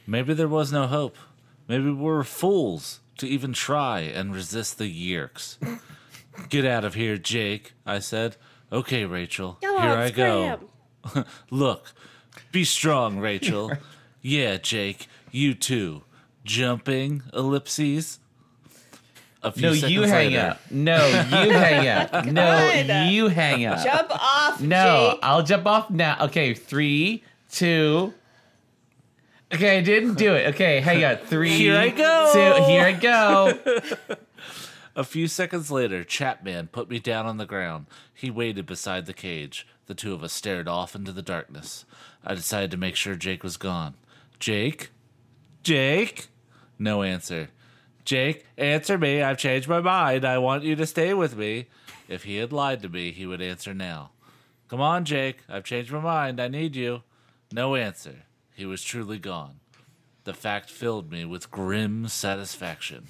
Maybe 0.06 0.36
there 0.36 0.48
was 0.48 0.72
no 0.72 0.86
hope. 0.86 1.18
Maybe 1.68 1.86
we 1.86 1.94
were 1.94 2.24
fools 2.24 3.00
to 3.18 3.28
even 3.28 3.54
try 3.54 4.02
and 4.02 4.36
resist 4.36 4.78
the 4.78 4.84
Yeerks. 4.84 5.58
Get 6.50 6.64
out 6.66 6.86
of 6.86 6.94
here, 6.94 7.18
Jake, 7.18 7.74
I 7.84 7.98
said. 7.98 8.38
Okay, 8.72 9.06
Rachel. 9.06 9.58
Go 9.60 9.80
here 9.82 9.90
on, 9.90 9.98
I 9.98 10.12
go. 10.12 10.60
Look, 11.50 11.94
be 12.52 12.64
strong, 12.64 13.18
Rachel. 13.18 13.72
yeah, 14.22 14.58
Jake, 14.58 15.08
you 15.32 15.56
too. 15.56 16.04
Jumping 16.44 17.24
ellipses. 17.34 18.20
A 19.42 19.52
few 19.52 19.62
No, 19.62 19.74
seconds 19.74 19.92
you 19.92 20.02
hang 20.04 20.30
later, 20.32 20.48
up. 20.52 20.72
No, 20.72 21.06
you 21.08 21.14
hang 21.52 21.88
up. 21.88 22.26
No, 22.26 22.34
God. 22.88 23.12
you 23.12 23.28
hang 23.28 23.66
up. 23.66 23.84
Jump 23.84 24.10
off, 24.12 24.62
No, 24.62 25.10
Jake. 25.12 25.20
I'll 25.24 25.44
jump 25.44 25.66
off 25.68 25.90
now. 25.90 26.18
Okay, 26.22 26.54
three, 26.54 27.24
two. 27.52 28.14
Okay, 29.54 29.78
I 29.78 29.82
didn't 29.82 30.16
do 30.16 30.34
it. 30.34 30.56
Okay, 30.56 30.80
hang 30.80 31.04
on. 31.04 31.18
Three. 31.28 31.50
Here 31.50 31.78
I 31.78 31.90
go. 31.90 32.30
Two. 32.34 32.64
Here 32.64 32.84
I 32.86 32.94
go. 32.94 33.60
A 34.96 35.04
few 35.04 35.28
seconds 35.28 35.70
later, 35.70 36.04
Chapman 36.04 36.68
put 36.68 36.90
me 36.90 36.98
down 37.00 37.26
on 37.28 37.38
the 37.38 37.46
ground. 37.46 37.86
He 38.14 38.32
waited 38.32 38.66
beside 38.66 39.06
the 39.06 39.14
cage. 39.14 39.68
The 39.86 39.94
two 39.94 40.14
of 40.14 40.24
us 40.24 40.34
stared 40.34 40.68
off 40.68 40.96
into 40.96 41.12
the 41.12 41.22
darkness. 41.22 41.86
I 42.24 42.34
decided 42.34 42.72
to 42.72 42.78
make 42.78 42.96
sure 42.96 43.16
Jake 43.16 43.44
was 43.44 43.58
gone. 43.58 43.94
Jake? 44.40 44.90
Jake? 45.62 46.28
No 46.84 47.02
answer. 47.02 47.48
Jake, 48.04 48.46
answer 48.58 48.98
me. 48.98 49.22
I've 49.22 49.38
changed 49.38 49.70
my 49.70 49.80
mind. 49.80 50.26
I 50.26 50.38
want 50.38 50.66
you 50.66 50.76
to 50.76 50.86
stay 50.86 51.14
with 51.14 51.38
me. 51.38 51.68
If 52.10 52.26
he 52.26 52.36
had 52.36 52.52
lied 52.52 52.82
to 52.82 52.90
me, 52.90 53.14
he 53.14 53.26
would 53.26 53.42
answer 53.42 53.74
now. 53.74 54.12
Come 54.68 54.82
on, 54.82 55.06
Jake. 55.06 55.38
I've 55.48 55.64
changed 55.64 55.94
my 55.94 56.02
mind. 56.02 56.42
I 56.42 56.50
need 56.50 56.76
you. 56.76 57.04
No 57.54 57.76
answer. 57.76 58.24
He 58.54 58.66
was 58.66 58.84
truly 58.84 59.18
gone. 59.18 59.62
The 60.26 60.34
fact 60.34 60.70
filled 60.70 61.10
me 61.10 61.24
with 61.24 61.50
grim 61.50 62.10
satisfaction. 62.10 63.08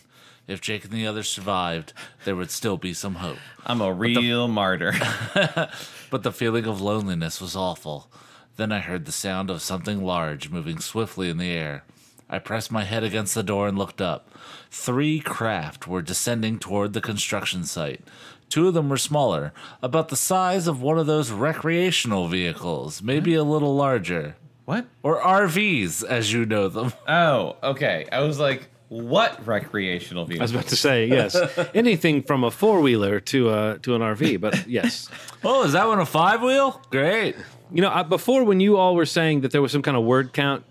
If 0.48 0.62
Jake 0.62 0.84
and 0.84 0.94
the 0.94 1.08
others 1.08 1.28
survived, 1.30 1.94
there 2.26 2.36
would 2.36 2.52
still 2.52 2.78
be 2.78 2.94
some 2.94 3.16
hope. 3.16 3.40
I'm 3.66 3.82
a 3.82 3.92
real 3.92 4.48
martyr. 4.48 4.94
But 6.12 6.22
the 6.22 6.32
feeling 6.32 6.68
of 6.68 6.80
loneliness 6.80 7.42
was 7.42 7.56
awful. 7.56 8.12
Then 8.56 8.72
I 8.72 8.82
heard 8.82 9.06
the 9.06 9.12
sound 9.12 9.50
of 9.50 9.64
something 9.64 10.04
large 10.04 10.52
moving 10.52 10.78
swiftly 10.78 11.28
in 11.32 11.40
the 11.40 11.50
air. 11.50 11.86
I 12.34 12.40
pressed 12.40 12.72
my 12.72 12.84
head 12.84 13.04
against 13.04 13.36
the 13.36 13.44
door 13.44 13.68
and 13.68 13.78
looked 13.78 14.02
up. 14.02 14.28
Three 14.72 15.20
craft 15.20 15.88
were 15.88 16.02
descending 16.02 16.58
toward 16.58 16.94
the 16.94 17.00
construction 17.00 17.64
site. 17.64 18.02
Two 18.50 18.68
of 18.68 18.74
them 18.74 18.90
were 18.90 18.98
smaller, 18.98 19.54
about 19.84 20.10
the 20.10 20.16
size 20.16 20.66
of 20.66 20.82
one 20.82 20.98
of 20.98 21.06
those 21.06 21.30
recreational 21.30 22.28
vehicles, 22.28 23.04
maybe 23.04 23.36
a 23.36 23.44
little 23.44 23.76
larger. 23.76 24.36
What? 24.66 24.88
Or 25.04 25.22
RVs, 25.22 26.04
as 26.04 26.34
you 26.34 26.44
know 26.48 26.70
them. 26.70 26.94
Oh, 27.08 27.56
okay. 27.62 28.08
I 28.12 28.22
was 28.22 28.40
like, 28.40 28.68
what 28.88 29.46
recreational 29.46 30.26
vehicle? 30.26 30.42
I 30.42 30.46
was 30.46 30.52
about 30.54 30.68
to 30.70 30.76
say 30.76 31.06
yes. 31.06 31.36
Anything 31.76 32.24
from 32.24 32.44
a 32.44 32.50
four 32.50 32.82
wheeler 32.82 33.20
to 33.20 33.52
a 33.52 33.78
to 33.84 33.94
an 33.94 34.02
RV, 34.02 34.42
but 34.42 34.68
yes. 34.68 35.08
Oh, 35.44 35.66
is 35.66 35.74
that 35.74 35.88
one 35.88 36.00
a 36.00 36.06
five 36.06 36.42
wheel? 36.42 36.82
Great. 36.90 37.36
You 37.72 37.84
know, 37.84 37.92
I, 37.92 38.02
before 38.02 38.44
when 38.44 38.60
you 38.60 38.78
all 38.78 38.96
were 38.96 39.06
saying 39.06 39.42
that 39.42 39.52
there 39.52 39.62
was 39.62 39.72
some 39.72 39.84
kind 39.84 39.96
of 39.96 40.04
word 40.04 40.34
count, 40.34 40.64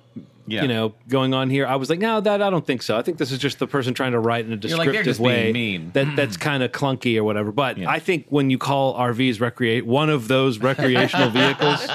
Yeah. 0.47 0.62
you 0.62 0.68
know, 0.68 0.95
going 1.09 1.34
on 1.34 1.51
here, 1.51 1.66
I 1.66 1.76
was 1.76 1.88
like, 1.88 2.01
no, 2.01 2.20
that 2.20 2.43
I 2.43 2.51
don't 2.51 2.66
think 2.66 2.82
so. 2.82 2.97
I 2.99 3.03
think 3.03 3.18
this 3.18 3.30
is 3.30 3.38
just 3.38 3.59
the 3.61 3.66
person 3.68 3.95
trying 3.95 4.12
to 4.12 4.18
write 4.18 4.45
in 4.45 4.53
a 4.53 4.57
You're 4.57 4.76
like, 4.76 4.90
they're 4.90 5.03
descriptive 5.03 5.05
just 5.05 5.18
being 5.20 5.30
way 5.30 5.53
mean. 5.53 5.90
that 5.95 6.16
that's 6.16 6.36
kind 6.36 6.62
of 6.64 6.72
clunky 6.72 7.16
or 7.16 7.22
whatever. 7.24 7.53
But 7.53 7.78
Yeah. 7.78 7.88
I 7.88 7.99
think 8.01 8.26
when 8.28 8.51
you 8.51 8.59
call 8.59 8.95
RVs 8.99 9.40
recreate 9.40 9.86
one 9.86 10.11
of 10.11 10.26
those 10.28 10.59
recreational 10.59 11.30
vehicles. 11.40 11.86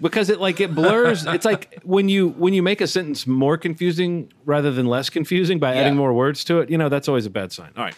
Because 0.00 0.30
it 0.30 0.40
like 0.40 0.60
it 0.60 0.74
blurs. 0.74 1.26
It's 1.26 1.44
like 1.44 1.78
when 1.82 2.08
you 2.08 2.30
when 2.30 2.54
you 2.54 2.62
make 2.62 2.80
a 2.80 2.86
sentence 2.86 3.26
more 3.26 3.58
confusing 3.58 4.32
rather 4.46 4.70
than 4.70 4.86
less 4.86 5.10
confusing 5.10 5.58
by 5.58 5.74
adding 5.74 5.92
Yeah. 5.92 5.98
more 5.98 6.14
words 6.14 6.42
to 6.44 6.60
it. 6.60 6.70
You 6.70 6.78
know 6.78 6.88
that's 6.88 7.06
always 7.06 7.26
a 7.26 7.30
bad 7.30 7.52
sign. 7.52 7.70
All 7.76 7.84
right, 7.84 7.96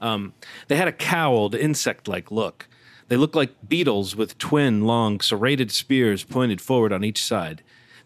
um, 0.00 0.32
they 0.66 0.74
had 0.74 0.88
a 0.88 0.92
cowled, 0.92 1.54
insect-like 1.54 2.32
look. 2.32 2.66
They 3.06 3.16
looked 3.16 3.36
like 3.36 3.52
beetles 3.68 4.16
with 4.16 4.36
twin, 4.38 4.84
long, 4.84 5.20
serrated 5.20 5.70
spears 5.70 6.24
pointed 6.24 6.60
forward 6.60 6.92
on 6.92 7.04
each 7.04 7.22
side. 7.22 7.62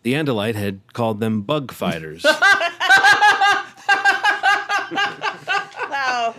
The 0.09 0.15
Andalite 0.15 0.55
had 0.55 0.81
called 0.95 1.21
them 1.21 1.43
bug 1.43 1.71
fighters. 1.71 2.25
Wow. 5.91 6.35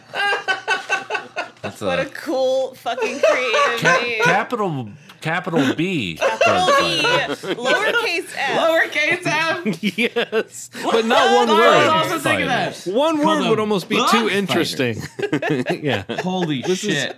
That's 1.62 1.82
What 1.82 2.00
a 2.00 2.04
a 2.04 2.06
cool 2.08 2.74
fucking 2.74 3.20
creative 3.20 3.80
ca- 3.80 4.00
name. 4.02 4.24
capital 4.24 4.90
capital 5.22 5.76
B. 5.76 6.16
Capital 6.18 6.66
B, 6.80 7.02
lowercase 7.54 8.34
f. 8.36 8.60
Lowercase 8.60 9.26
f. 9.26 9.84
yes, 9.98 10.70
but 10.84 11.06
not 11.06 11.36
one 11.36 11.50
I 11.50 11.52
was 11.52 11.60
word. 11.60 11.88
also 11.90 12.20
thinking 12.20 12.48
that. 12.48 12.76
One 12.86 13.20
word 13.20 13.40
them 13.42 13.50
would 13.50 13.60
almost 13.60 13.88
be 13.90 13.98
too 13.98 14.04
fighters. 14.04 14.32
interesting. 14.32 15.02
yeah. 15.84 16.04
Holy 16.22 16.64
shit. 16.64 17.18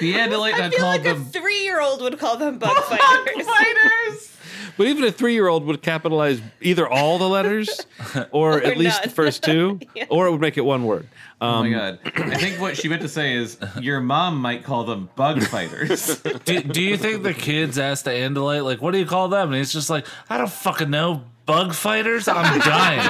The 0.00 0.12
Andalite 0.14 0.52
I 0.54 0.58
that 0.58 0.70
feel 0.70 0.80
called 0.80 1.04
like 1.04 1.16
a 1.16 1.18
three-year-old 1.18 2.02
would 2.02 2.18
call 2.18 2.36
them 2.36 2.58
bug 2.58 2.76
fighters. 2.84 3.36
Bug 3.36 3.44
fighters. 3.46 4.31
But 4.76 4.86
even 4.86 5.04
a 5.04 5.12
three-year-old 5.12 5.64
would 5.66 5.82
capitalize 5.82 6.40
either 6.60 6.88
all 6.88 7.18
the 7.18 7.28
letters 7.28 7.86
or, 8.30 8.62
at 8.62 8.76
least 8.76 9.02
the 9.02 9.10
first 9.10 9.42
two, 9.44 9.80
Yeah. 9.94 10.06
or 10.08 10.26
it 10.26 10.30
would 10.32 10.40
make 10.40 10.56
it 10.56 10.64
one 10.64 10.84
word. 10.84 11.08
Oh 11.40 11.62
my 11.62 11.66
um, 11.66 11.72
god! 11.72 11.98
I 12.16 12.36
think 12.36 12.60
what 12.60 12.76
she 12.76 12.88
meant 12.88 13.02
to 13.02 13.08
say 13.08 13.34
is 13.34 13.58
your 13.80 14.00
mom 14.00 14.38
might 14.38 14.62
call 14.62 14.84
them 14.84 15.10
bug 15.16 15.42
fighters. 15.42 16.22
do, 16.44 16.62
do 16.62 16.80
you 16.80 16.96
think 16.96 17.24
the 17.24 17.34
kids 17.34 17.78
asked 17.78 18.04
the 18.04 18.10
Andalite, 18.12 18.64
like, 18.64 18.80
what 18.80 18.92
do 18.92 18.98
you 18.98 19.06
call 19.06 19.28
them? 19.28 19.48
And 19.48 19.56
he's 19.56 19.72
just 19.72 19.90
like, 19.90 20.06
I 20.30 20.38
don't 20.38 20.50
fucking 20.50 20.90
know. 20.90 21.24
Bug 21.44 21.74
fighters? 21.74 22.28
I'm 22.28 22.60
dying. 22.60 23.00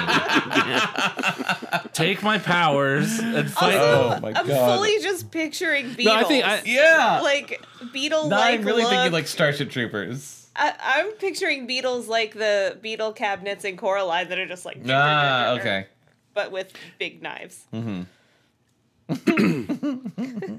Take 1.92 2.22
my 2.22 2.38
powers 2.38 3.18
and 3.18 3.36
oh, 3.36 3.50
fight 3.50 3.74
oh 3.76 4.08
them. 4.08 4.22
my 4.22 4.32
I'm 4.34 4.46
fully 4.46 4.98
just 5.02 5.30
picturing 5.30 5.92
beetles. 5.92 6.06
No, 6.06 6.14
I 6.14 6.24
think 6.24 6.44
I, 6.46 6.62
yeah. 6.64 7.20
like 7.20 7.62
beetle 7.92 8.28
now 8.28 8.38
like 8.38 8.60
I'm 8.60 8.66
really 8.66 8.84
look. 8.84 8.90
thinking 8.90 9.12
like 9.12 9.26
Starship 9.26 9.70
Troopers. 9.70 10.41
I, 10.54 10.74
I'm 10.80 11.12
picturing 11.12 11.66
beetles 11.66 12.08
like 12.08 12.34
the 12.34 12.78
beetle 12.82 13.12
cabinets 13.12 13.64
in 13.64 13.76
Coraline 13.76 14.28
that 14.28 14.38
are 14.38 14.46
just 14.46 14.64
like 14.66 14.78
Ah, 14.88 15.52
okay. 15.58 15.86
but 16.34 16.52
with 16.52 16.72
big 16.98 17.22
knives. 17.22 17.64
Mm-hmm. 17.72 18.02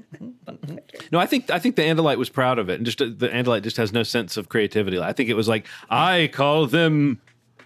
No, 1.10 1.18
I 1.18 1.26
think 1.26 1.50
I 1.50 1.58
think 1.58 1.76
the 1.76 1.82
Andalite 1.82 2.18
was 2.18 2.28
proud 2.28 2.58
of 2.58 2.68
it, 2.70 2.74
and 2.76 2.86
just 2.86 3.00
uh, 3.00 3.06
the 3.06 3.28
Andalite 3.28 3.62
just 3.62 3.76
has 3.76 3.92
no 3.92 4.02
sense 4.02 4.36
of 4.36 4.48
creativity. 4.48 4.98
I 5.00 5.12
think 5.12 5.28
it 5.28 5.34
was 5.34 5.48
like 5.48 5.66
I 5.90 6.30
call 6.32 6.66
them 6.66 7.20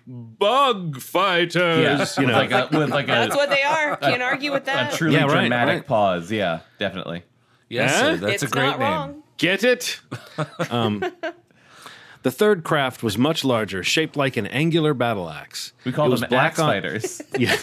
bug 0.06 1.00
fighters. 1.00 2.16
You 2.16 2.24
with 2.24 2.32
know, 2.32 2.38
like 2.38 2.50
a 2.50 2.68
with 2.76 2.90
like 2.90 3.06
That's 3.06 3.34
a, 3.34 3.36
what 3.36 3.48
they 3.50 3.62
are. 3.62 3.96
Can't 4.00 4.22
argue 4.22 4.52
with 4.52 4.62
a 4.64 4.66
that. 4.66 4.92
truly 4.94 5.14
Yeah, 5.14 5.22
right, 5.24 5.40
dramatic 5.42 5.74
right. 5.80 5.86
pause. 5.86 6.30
Yeah, 6.32 6.60
definitely. 6.78 7.22
Yes, 7.68 7.92
Huh? 7.92 7.98
sir. 8.00 8.16
That's 8.16 8.42
it's 8.42 8.52
a 8.52 8.54
great 8.54 8.64
not 8.66 8.78
name. 8.78 8.88
wrong. 8.90 9.22
get 9.36 9.64
it. 9.64 10.00
Um, 10.70 11.04
the 12.22 12.30
third 12.30 12.64
craft 12.64 13.02
was 13.02 13.16
much 13.18 13.44
larger, 13.44 13.82
shaped 13.84 14.16
like 14.16 14.36
an 14.36 14.46
angular 14.46 14.94
battle 14.94 15.28
axe. 15.30 15.72
We 15.84 15.92
call 15.92 16.12
It 16.12 16.20
them 16.20 16.28
black 16.30 16.50
axe 16.52 16.58
on- 16.58 16.68
fighters. 16.70 17.22
Yeah, 17.38 17.56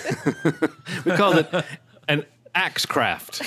we 1.06 1.12
called 1.14 1.38
it 1.38 1.66
an 2.08 2.26
axe 2.54 2.86
craft. 2.86 3.42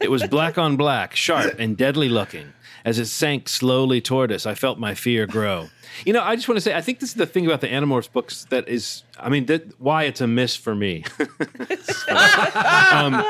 It 0.00 0.10
was 0.10 0.26
black 0.26 0.58
on 0.58 0.76
black, 0.76 1.16
sharp 1.16 1.56
and 1.58 1.76
deadly 1.76 2.08
looking. 2.08 2.52
As 2.86 3.00
it 3.00 3.06
sank 3.06 3.48
slowly 3.48 4.00
toward 4.00 4.30
us, 4.30 4.46
I 4.46 4.54
felt 4.54 4.78
my 4.78 4.94
fear 4.94 5.26
grow. 5.26 5.70
You 6.04 6.12
know, 6.12 6.22
I 6.22 6.36
just 6.36 6.46
want 6.46 6.56
to 6.56 6.60
say, 6.60 6.72
I 6.72 6.80
think 6.80 7.00
this 7.00 7.08
is 7.10 7.16
the 7.16 7.26
thing 7.26 7.44
about 7.44 7.60
the 7.60 7.66
Animorphs 7.66 8.10
books 8.12 8.44
that 8.50 8.68
is, 8.68 9.02
I 9.18 9.28
mean, 9.28 9.46
that, 9.46 9.80
why 9.80 10.04
it's 10.04 10.20
a 10.20 10.26
miss 10.28 10.54
for 10.54 10.72
me. 10.72 11.04
um, 12.08 13.24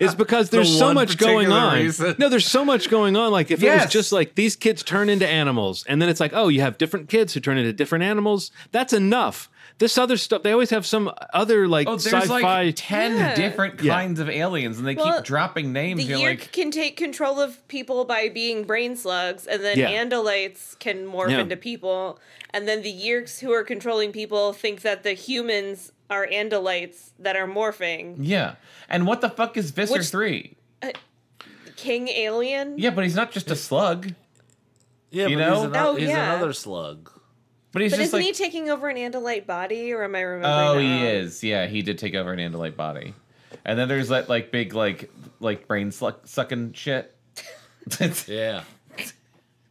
is 0.00 0.14
because 0.14 0.48
there's 0.50 0.70
The 0.70 0.78
so 0.78 0.94
much 0.94 1.18
going 1.18 1.52
on. 1.52 1.74
reason. 1.74 2.14
No, 2.18 2.30
there's 2.30 2.46
so 2.46 2.64
much 2.64 2.88
going 2.88 3.16
on. 3.16 3.32
Like 3.32 3.50
if 3.50 3.62
it 3.62 3.68
was 3.70 3.90
just 3.90 4.12
like 4.12 4.34
these 4.34 4.56
kids 4.56 4.82
turn 4.82 5.10
into 5.10 5.26
animals, 5.28 5.84
and 5.86 6.00
then 6.00 6.08
it's 6.08 6.20
like, 6.20 6.32
oh, 6.34 6.48
you 6.48 6.62
have 6.62 6.78
different 6.78 7.10
kids 7.10 7.34
who 7.34 7.40
turn 7.40 7.58
into 7.58 7.72
different 7.74 8.04
animals. 8.04 8.50
That's 8.72 8.92
enough. 8.92 9.50
This 9.78 9.98
other 9.98 10.16
stuff, 10.16 10.42
they 10.42 10.52
always 10.52 10.70
have 10.70 10.86
some 10.86 11.12
other 11.34 11.68
like 11.68 11.86
Oh, 11.86 11.96
there's 11.96 12.06
sci-fi. 12.06 12.62
like 12.64 12.74
ten 12.78 13.16
Yeah. 13.16 13.34
different 13.34 13.82
Yeah. 13.82 13.92
kinds 13.92 14.20
of 14.20 14.30
aliens, 14.30 14.78
and 14.78 14.86
they 14.86 14.94
Well, 14.94 15.16
keep 15.16 15.24
dropping 15.24 15.72
names. 15.74 15.98
The 16.02 16.08
You're 16.08 16.18
Yeerk 16.18 16.40
like, 16.40 16.52
can 16.52 16.70
take 16.70 16.96
control 16.96 17.38
of 17.40 17.66
people 17.68 18.06
by 18.06 18.30
being 18.30 18.64
brain 18.64 18.96
slugs, 18.96 19.46
and 19.46 19.62
then 19.62 19.78
Yeah. 19.78 19.90
Andalites 20.02 20.78
can 20.78 21.06
morph 21.06 21.30
Yeah. 21.30 21.40
into 21.40 21.56
people, 21.58 22.18
and 22.54 22.66
then 22.66 22.80
the 22.80 22.92
Yeerks 22.92 23.40
who 23.40 23.52
are 23.52 23.64
controlling 23.64 24.12
people 24.12 24.54
think 24.54 24.80
that 24.80 25.02
the 25.02 25.12
humans 25.12 25.92
are 26.08 26.26
Andalites 26.26 27.10
that 27.18 27.36
are 27.36 27.46
morphing. 27.48 28.14
yeah. 28.18 28.54
And 28.88 29.06
what 29.06 29.20
the 29.20 29.28
fuck 29.28 29.58
is 29.58 29.72
Visser 29.72 29.94
Which- 29.94 30.06
three? 30.06 30.56
Uh, 30.80 30.92
king 31.76 32.08
Alien? 32.08 32.78
Yeah, 32.78 32.90
but 32.90 33.04
he's 33.04 33.16
not 33.16 33.30
just 33.30 33.50
a 33.50 33.56
slug. 33.56 34.14
Yeah, 35.10 35.26
You 35.26 35.36
but 35.36 35.40
know? 35.48 35.54
he's, 35.56 35.64
ano- 35.64 35.88
Oh, 35.88 35.94
he's 35.96 36.08
yeah. 36.08 36.32
another 36.34 36.52
slug. 36.54 37.10
But 37.76 37.82
he's 37.82 37.92
But 37.92 37.96
just 37.98 38.06
isn't 38.14 38.20
like, 38.20 38.24
he 38.26 38.32
taking 38.32 38.70
over 38.70 38.88
an 38.88 38.96
Andalite 38.96 39.44
body, 39.44 39.92
or 39.92 40.02
am 40.02 40.14
I 40.14 40.20
remembering? 40.22 40.66
oh, 40.66 40.74
that 40.76 40.80
he 40.80 40.88
wrong? 40.88 41.02
is. 41.04 41.44
Yeah, 41.44 41.66
he 41.66 41.82
did 41.82 41.98
take 41.98 42.14
over 42.14 42.32
an 42.32 42.38
Andalite 42.38 42.74
body. 42.74 43.12
And 43.66 43.78
then 43.78 43.86
there's 43.86 44.08
that 44.08 44.30
like 44.30 44.50
big 44.50 44.72
like 44.72 45.10
like 45.40 45.68
brain 45.68 45.90
suck- 45.92 46.26
sucking 46.26 46.72
shit. 46.72 47.14
Yeah. 48.26 48.62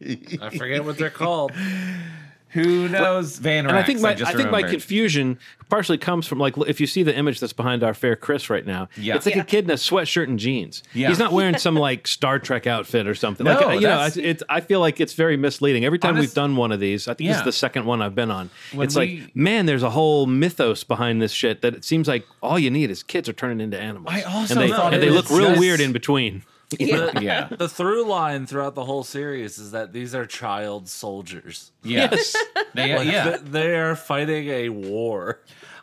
I 0.40 0.50
forget 0.56 0.84
what 0.84 0.98
they're 0.98 1.10
called. 1.10 1.50
Who 2.50 2.88
knows? 2.88 3.38
Van 3.38 3.64
Rax. 3.64 3.70
and 3.72 3.78
I 3.78 3.82
think 3.82 4.00
my 4.00 4.10
I, 4.10 4.14
just 4.14 4.34
think 4.36 4.50
my 4.50 4.62
confusion 4.62 5.38
partially 5.68 5.98
comes 5.98 6.26
from 6.26 6.38
like 6.38 6.56
if 6.58 6.80
you 6.80 6.86
see 6.86 7.02
the 7.02 7.14
image 7.14 7.40
that's 7.40 7.52
behind 7.52 7.82
our 7.82 7.92
fair 7.92 8.16
Chris 8.16 8.48
right 8.48 8.64
now, 8.64 8.88
Yeah. 8.96 9.16
it's 9.16 9.26
like 9.26 9.34
Yeah. 9.34 9.42
a 9.42 9.44
kid 9.44 9.64
in 9.64 9.70
a 9.70 9.74
sweatshirt 9.74 10.24
and 10.28 10.38
jeans. 10.38 10.82
Yeah. 10.94 11.08
He's 11.08 11.18
not 11.18 11.32
wearing 11.32 11.58
some 11.58 11.74
like 11.74 12.06
Star 12.06 12.38
Trek 12.38 12.66
outfit 12.66 13.06
or 13.08 13.14
something. 13.14 13.44
No, 13.44 13.54
like 13.54 13.74
you 13.80 13.86
know, 13.88 13.88
that's- 13.98 14.16
it's 14.16 14.42
I 14.48 14.60
feel 14.60 14.80
like 14.80 15.00
it's 15.00 15.12
very 15.14 15.36
misleading. 15.36 15.84
Every 15.84 15.98
time 15.98 16.14
Honest- 16.16 16.28
we've 16.30 16.34
done 16.34 16.56
one 16.56 16.72
of 16.72 16.80
these, 16.80 17.08
I 17.08 17.14
think 17.14 17.28
this 17.28 17.38
is 17.38 17.44
the 17.44 17.52
second 17.52 17.84
one 17.84 18.00
I've 18.00 18.14
been 18.14 18.30
on. 18.30 18.48
When 18.72 18.86
it's 18.86 18.96
we- 18.96 19.20
like, 19.22 19.36
man, 19.36 19.66
there's 19.66 19.82
a 19.82 19.90
whole 19.90 20.26
mythos 20.26 20.84
behind 20.84 21.20
this 21.20 21.32
shit 21.32 21.62
that 21.62 21.74
it 21.74 21.84
seems 21.84 22.06
like 22.08 22.24
all 22.42 22.58
you 22.58 22.70
need 22.70 22.90
is 22.90 23.02
kids 23.02 23.28
are 23.28 23.32
turning 23.34 23.60
into 23.60 23.78
animals. 23.78 24.06
I 24.14 24.22
also 24.22 24.54
and 24.54 24.62
they, 24.62 24.74
thought 24.74 24.94
and 24.94 25.02
it 25.02 25.06
they 25.06 25.10
look 25.12 25.28
real 25.30 25.48
just- 25.48 25.60
weird 25.60 25.80
in 25.80 25.92
between. 25.92 26.44
Yeah. 26.78 27.10
Yeah. 27.20 27.48
The 27.50 27.68
through 27.68 28.06
line 28.06 28.46
throughout 28.46 28.74
the 28.74 28.84
whole 28.84 29.04
series 29.04 29.58
is 29.58 29.70
that 29.72 29.92
these 29.92 30.14
are 30.14 30.26
child 30.26 30.88
soldiers. 30.88 31.72
Yes. 31.82 32.34
They, 32.74 32.94
Like, 32.94 33.06
yeah. 33.08 33.24
th- 33.24 33.40
they 33.42 33.74
are 33.78 33.96
fighting 33.96 34.48
a 34.48 34.68
war. 34.68 35.40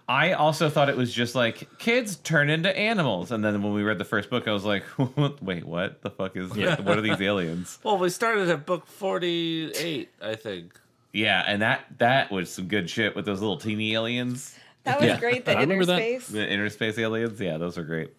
I 0.08 0.34
also 0.34 0.70
thought 0.70 0.90
it 0.90 0.98
was 0.98 1.12
just 1.14 1.34
like 1.34 1.80
kids 1.80 2.18
turn 2.18 2.50
into 2.52 2.76
animals, 2.78 3.32
and 3.32 3.44
then 3.44 3.64
when 3.64 3.74
we 3.74 3.82
read 3.84 3.98
the 3.98 4.06
first 4.06 4.30
book, 4.30 4.48
I 4.48 4.52
was 4.52 4.66
like, 4.66 4.84
"Wait, 5.42 5.64
what 5.66 6.02
the 6.04 6.10
fuck 6.12 6.36
is? 6.36 6.50
What 6.52 6.98
are 6.98 7.02
these 7.02 7.20
aliens?" 7.22 7.80
Well, 7.84 7.98
we 7.98 8.10
started 8.10 8.50
at 8.50 8.66
book 8.68 8.86
48, 8.86 10.10
I 10.22 10.36
think. 10.36 10.80
Yeah, 11.14 11.44
and 11.48 11.62
that 11.62 11.86
that 12.00 12.32
was 12.32 12.52
some 12.54 12.68
good 12.68 12.90
shit 12.90 13.16
with 13.16 13.26
those 13.26 13.40
little 13.40 13.58
teeny 13.58 13.94
aliens, 13.96 14.56
That 14.84 15.00
was 15.00 15.08
Yeah. 15.08 15.20
great. 15.20 15.46
The 15.46 15.58
I 15.58 15.62
remember 15.62 15.86
that. 15.86 16.00
interspace. 16.02 16.28
the 16.28 16.48
interspace 16.48 16.98
aliens. 17.00 17.40
Yeah, 17.40 17.58
those 17.58 17.78
are 17.78 17.84
great. 17.86 18.12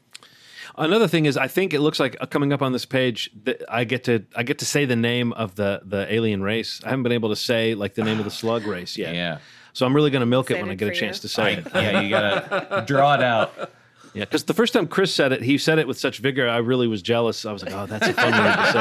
Another 0.76 1.06
thing 1.06 1.26
is, 1.26 1.36
I 1.36 1.46
think 1.46 1.72
it 1.72 1.80
looks 1.80 2.00
like 2.00 2.16
uh, 2.20 2.26
coming 2.26 2.52
up 2.52 2.60
on 2.60 2.72
this 2.72 2.84
page 2.84 3.30
that 3.44 3.62
I 3.68 3.84
get 3.84 4.04
to 4.04 4.24
I 4.34 4.42
get 4.42 4.58
to 4.58 4.64
say 4.64 4.84
the 4.86 4.96
name 4.96 5.32
of 5.34 5.54
the 5.54 5.80
the 5.84 6.12
alien 6.12 6.42
race. 6.42 6.80
I 6.84 6.88
haven't 6.90 7.04
been 7.04 7.12
able 7.12 7.28
to 7.28 7.36
say 7.36 7.74
like 7.74 7.94
the 7.94 8.02
name 8.02 8.18
of 8.18 8.24
the 8.24 8.30
slug 8.30 8.64
race 8.66 8.96
yet. 8.98 9.14
Yeah, 9.14 9.38
So 9.72 9.86
I'm 9.86 9.94
really 9.94 10.10
going 10.10 10.20
to 10.20 10.26
milk 10.26 10.50
it 10.50 10.54
when 10.54 10.70
I 10.70 10.72
Excited 10.72 10.78
get 10.78 10.88
a 10.88 10.90
for 10.90 11.00
chance 11.00 11.16
you. 11.18 11.22
to 11.22 11.28
say 11.28 11.42
I, 11.42 11.48
it. 11.50 11.66
yeah, 11.74 12.00
you 12.00 12.10
gotta 12.10 12.84
draw 12.86 13.14
it 13.14 13.22
out. 13.22 13.70
Yeah, 14.14 14.24
because 14.24 14.44
the 14.44 14.54
first 14.54 14.72
time 14.72 14.86
Chris 14.86 15.12
said 15.14 15.32
it, 15.32 15.42
he 15.42 15.58
said 15.58 15.78
it 15.80 15.88
with 15.88 15.98
such 15.98 16.18
vigor. 16.18 16.48
I 16.48 16.58
really 16.58 16.86
was 16.86 17.02
jealous. 17.02 17.44
I 17.44 17.52
was 17.52 17.64
like, 17.64 17.72
"Oh, 17.74 17.86
that's 17.86 18.06
a 18.06 18.12
fun 18.12 18.30
word 18.32 18.56
to 18.56 18.72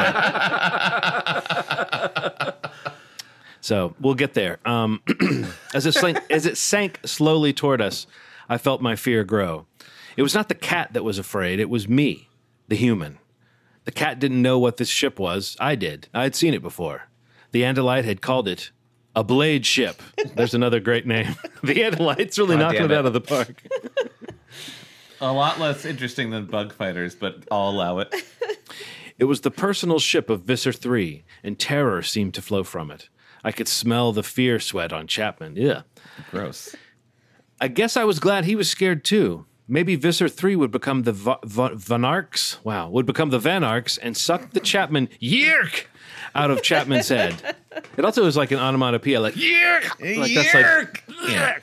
say." 2.54 2.70
so 3.62 3.96
we'll 4.00 4.14
get 4.16 4.34
there. 4.36 4.60
Um, 4.66 5.02
as 5.74 5.86
it 5.86 5.94
sank, 5.94 6.20
as 6.30 6.46
it 6.46 6.58
sank 6.58 7.00
slowly 7.06 7.54
toward 7.54 7.82
us, 7.82 8.06
I 8.50 8.58
felt 8.58 8.82
my 8.82 8.96
fear 8.96 9.24
grow. 9.24 9.66
It 10.16 10.22
was 10.24 10.34
not 10.34 10.50
the 10.50 10.56
cat 10.56 10.94
that 10.94 11.04
was 11.04 11.18
afraid; 11.18 11.60
it 11.60 11.70
was 11.70 11.88
me, 11.88 12.30
the 12.68 12.76
human. 12.76 13.20
The 13.86 13.92
cat 13.92 14.20
didn't 14.20 14.42
know 14.42 14.60
what 14.60 14.78
this 14.78 14.90
ship 14.90 15.20
was. 15.20 15.58
I 15.60 15.76
did. 15.76 16.08
I 16.14 16.24
had 16.24 16.36
seen 16.36 16.54
it 16.54 16.62
before. 16.62 17.10
The 17.52 17.64
Andalite 17.64 18.06
had 18.06 18.22
called 18.22 18.48
it 18.48 18.72
a 19.16 19.24
blade 19.24 19.66
ship. 19.66 20.02
There's 20.36 20.54
another 20.54 20.80
great 20.80 21.06
name. 21.06 21.36
the 21.64 21.76
Andalite's 21.76 22.40
really 22.40 22.56
God 22.56 22.64
knocking 22.64 22.86
it 22.86 22.92
it. 22.92 22.98
out 22.98 23.06
of 23.06 23.14
the 23.14 23.22
park. 23.22 23.62
A 25.22 25.32
lot 25.32 25.60
less 25.60 25.86
interesting 25.86 26.32
than 26.32 26.46
bug 26.46 26.74
fighters, 26.74 27.16
but 27.16 27.46
I'll 27.52 27.70
allow 27.70 28.00
it. 28.00 28.14
It 29.20 29.26
was 29.26 29.42
the 29.42 29.52
personal 29.52 30.00
ship 30.00 30.30
of 30.30 30.42
Visser 30.42 30.72
3, 30.74 31.24
and 31.44 31.60
terror 31.60 32.02
seemed 32.02 32.34
to 32.34 32.42
flow 32.42 32.64
from 32.64 32.90
it. 32.90 33.10
I 33.44 33.52
could 33.52 33.68
smell 33.68 34.12
the 34.12 34.24
fear 34.24 34.60
sweat 34.60 34.92
on 34.92 35.06
Chapman. 35.06 35.56
Yeah. 35.56 35.84
Gross. 36.32 36.76
I 37.62 37.68
guess 37.68 37.96
I 37.96 38.06
was 38.06 38.20
glad 38.20 38.46
he 38.46 38.56
was 38.56 38.70
scared 38.70 39.06
too. 39.06 39.46
Maybe 39.68 39.96
Visser 39.96 40.28
3 40.28 40.56
would 40.58 40.72
become 40.72 41.04
the 41.04 41.14
Va- 41.14 41.40
Va- 41.44 41.70
Vanarks. 41.72 42.58
Wow, 42.64 42.90
would 42.90 43.06
become 43.06 43.30
the 43.30 43.40
Vanarks 43.40 43.98
and 44.02 44.16
suck 44.18 44.52
the 44.52 44.60
Chapman 44.60 45.08
Yeerk 45.22 45.86
out 46.36 46.52
of 46.52 46.62
Chapman's 46.62 47.10
head. 47.10 47.56
It 47.98 48.06
also 48.06 48.24
was 48.24 48.38
like 48.38 48.52
an 48.52 48.60
onomatopoeia, 48.60 49.20
like 49.20 49.36
yerk. 49.36 50.00
Like 50.00 50.32
that's 50.36 50.54
like 50.54 51.04
Yeah. 51.28 51.58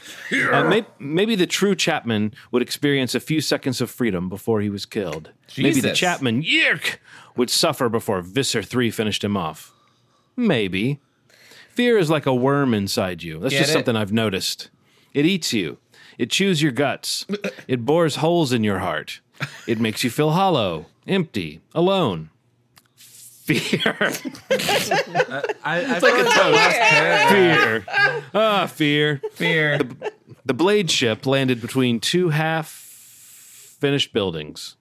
uh, 0.50 0.64
may- 0.68 0.84
maybe 0.98 1.36
the 1.36 1.46
true 1.46 1.76
Chapman 1.76 2.34
would 2.50 2.62
experience 2.62 3.14
a 3.14 3.20
few 3.20 3.40
seconds 3.40 3.80
of 3.80 3.92
freedom 3.92 4.28
before 4.28 4.60
he 4.60 4.70
was 4.70 4.86
killed. 4.86 5.30
Maybe 5.56 5.74
the 5.74 5.82
Jesus. 5.82 5.98
Chapman, 5.98 6.42
Yeerk, 6.42 6.96
would 7.36 7.48
suffer 7.48 7.88
before 7.88 8.22
Visser 8.22 8.60
3 8.60 8.90
finished 8.90 9.22
him 9.22 9.36
off. 9.36 9.72
Maybe. 10.36 10.98
Fear 11.74 11.98
is 11.98 12.10
like 12.10 12.26
a 12.26 12.34
worm 12.34 12.74
inside 12.74 13.22
you. 13.22 13.38
That's 13.38 13.52
Get 13.52 13.58
just 13.60 13.70
it? 13.70 13.74
something 13.74 13.94
I've 13.94 14.12
noticed. 14.12 14.68
It 15.14 15.26
eats 15.26 15.52
you, 15.52 15.78
it 16.20 16.30
chews 16.30 16.60
your 16.62 16.70
guts, 16.72 17.26
it 17.66 17.86
bores 17.86 18.16
holes 18.16 18.52
in 18.52 18.62
your 18.62 18.80
heart, 18.80 19.20
it 19.66 19.80
makes 19.80 20.04
you 20.04 20.10
feel 20.10 20.32
hollow, 20.32 20.84
empty, 21.06 21.60
alone. 21.74 22.28
Fear. 22.94 23.96
I, 24.50 25.42
I 25.64 25.98
feel 25.98 26.14
like 26.14 26.34
the 26.34 26.50
last 26.52 26.78
paragraph- 26.78 27.30
fear. 27.30 27.84
Ah, 28.34 28.66
fear. 28.66 29.20
Fear. 29.32 29.80
The 30.44 30.54
blade 30.54 30.90
ship 30.90 31.26
landed 31.26 31.60
between 31.60 32.00
two 32.00 32.28
half 32.28 32.68
finished 32.68 34.12
buildings. 34.12 34.76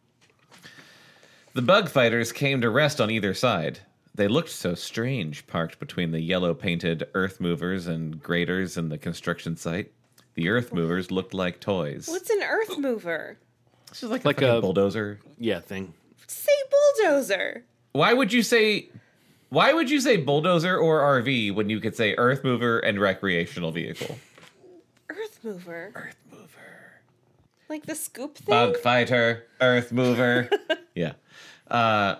The 1.53 1.61
bug 1.61 1.89
fighters 1.89 2.31
came 2.31 2.61
to 2.61 2.69
rest 2.69 2.99
on 3.01 3.09
either 3.09 3.33
side. 3.33 3.79
They 4.13 4.27
looked 4.27 4.49
so 4.51 4.75
strange, 4.75 5.47
parked 5.47 5.79
between 5.79 6.11
the 6.11 6.19
yellow 6.19 6.53
painted 6.53 7.07
earth 7.13 7.39
movers 7.39 7.87
and 7.87 8.21
graders 8.21 8.77
in 8.77 8.89
the 8.89 8.97
construction 8.97 9.55
site. 9.55 9.91
The 10.35 10.49
earth 10.49 10.73
movers 10.73 11.11
looked 11.11 11.33
like 11.33 11.59
toys. 11.59 12.07
What's 12.07 12.29
an 12.29 12.41
earth 12.43 12.77
mover? 12.77 13.37
This 13.89 14.03
is 14.03 14.09
like, 14.09 14.23
Like 14.25 14.41
a, 14.41 14.57
a- 14.57 14.61
bulldozer. 14.61 15.19
Yeah, 15.37 15.59
thing. 15.59 15.93
Say 16.27 16.51
bulldozer. 16.99 17.63
Why 17.93 18.13
would 18.13 18.31
you 18.31 18.43
say 18.43 18.89
why 19.49 19.73
would 19.73 19.89
you 19.89 19.99
say 19.99 20.17
bulldozer 20.17 20.77
or 20.77 20.99
RV 21.21 21.55
when 21.55 21.69
you 21.71 21.79
could 21.79 21.95
say 21.95 22.13
earth 22.17 22.43
mover 22.43 22.77
and 22.79 22.99
recreational 22.99 23.71
vehicle? 23.71 24.17
Earth 25.09 25.39
mover. 25.43 25.91
Earth 25.95 26.15
mover. 26.31 27.01
Like 27.67 27.87
the 27.87 27.95
scoop 27.95 28.37
thing? 28.37 28.45
Bug 28.53 28.77
fighter, 28.77 29.47
earth 29.59 29.91
mover. 29.91 30.49
yeah. 30.95 31.13
Uh 31.69 32.17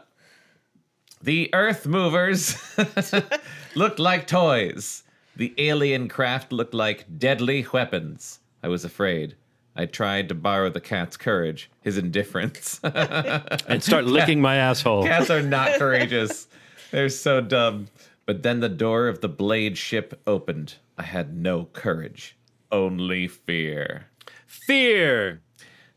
the 1.21 1.49
earth 1.53 1.85
movers 1.85 2.55
looked 3.75 3.99
like 3.99 4.25
toys. 4.25 5.03
The 5.35 5.53
alien 5.57 6.07
craft 6.09 6.51
looked 6.51 6.73
like 6.73 7.05
deadly 7.17 7.65
weapons. 7.71 8.39
I 8.61 8.67
was 8.67 8.83
afraid. 8.83 9.35
I 9.75 9.85
tried 9.85 10.27
to 10.29 10.35
borrow 10.35 10.69
the 10.69 10.81
cat's 10.81 11.15
courage, 11.15 11.69
his 11.81 11.97
indifference. 11.97 12.79
And 12.83 13.81
start 13.81 14.05
licking 14.05 14.41
my 14.41 14.55
asshole. 14.57 15.03
Cats 15.03 15.29
are 15.29 15.41
not 15.41 15.77
courageous. 15.79 16.47
They're 16.91 17.07
so 17.09 17.39
dumb. 17.39 17.87
But 18.25 18.43
then 18.43 18.59
the 18.59 18.69
door 18.69 19.07
of 19.07 19.21
the 19.21 19.29
blade 19.29 19.77
ship 19.77 20.19
opened. 20.27 20.75
I 20.97 21.03
had 21.03 21.35
no 21.35 21.65
courage, 21.65 22.35
only 22.71 23.27
fear. 23.27 24.07
Fear. 24.47 25.41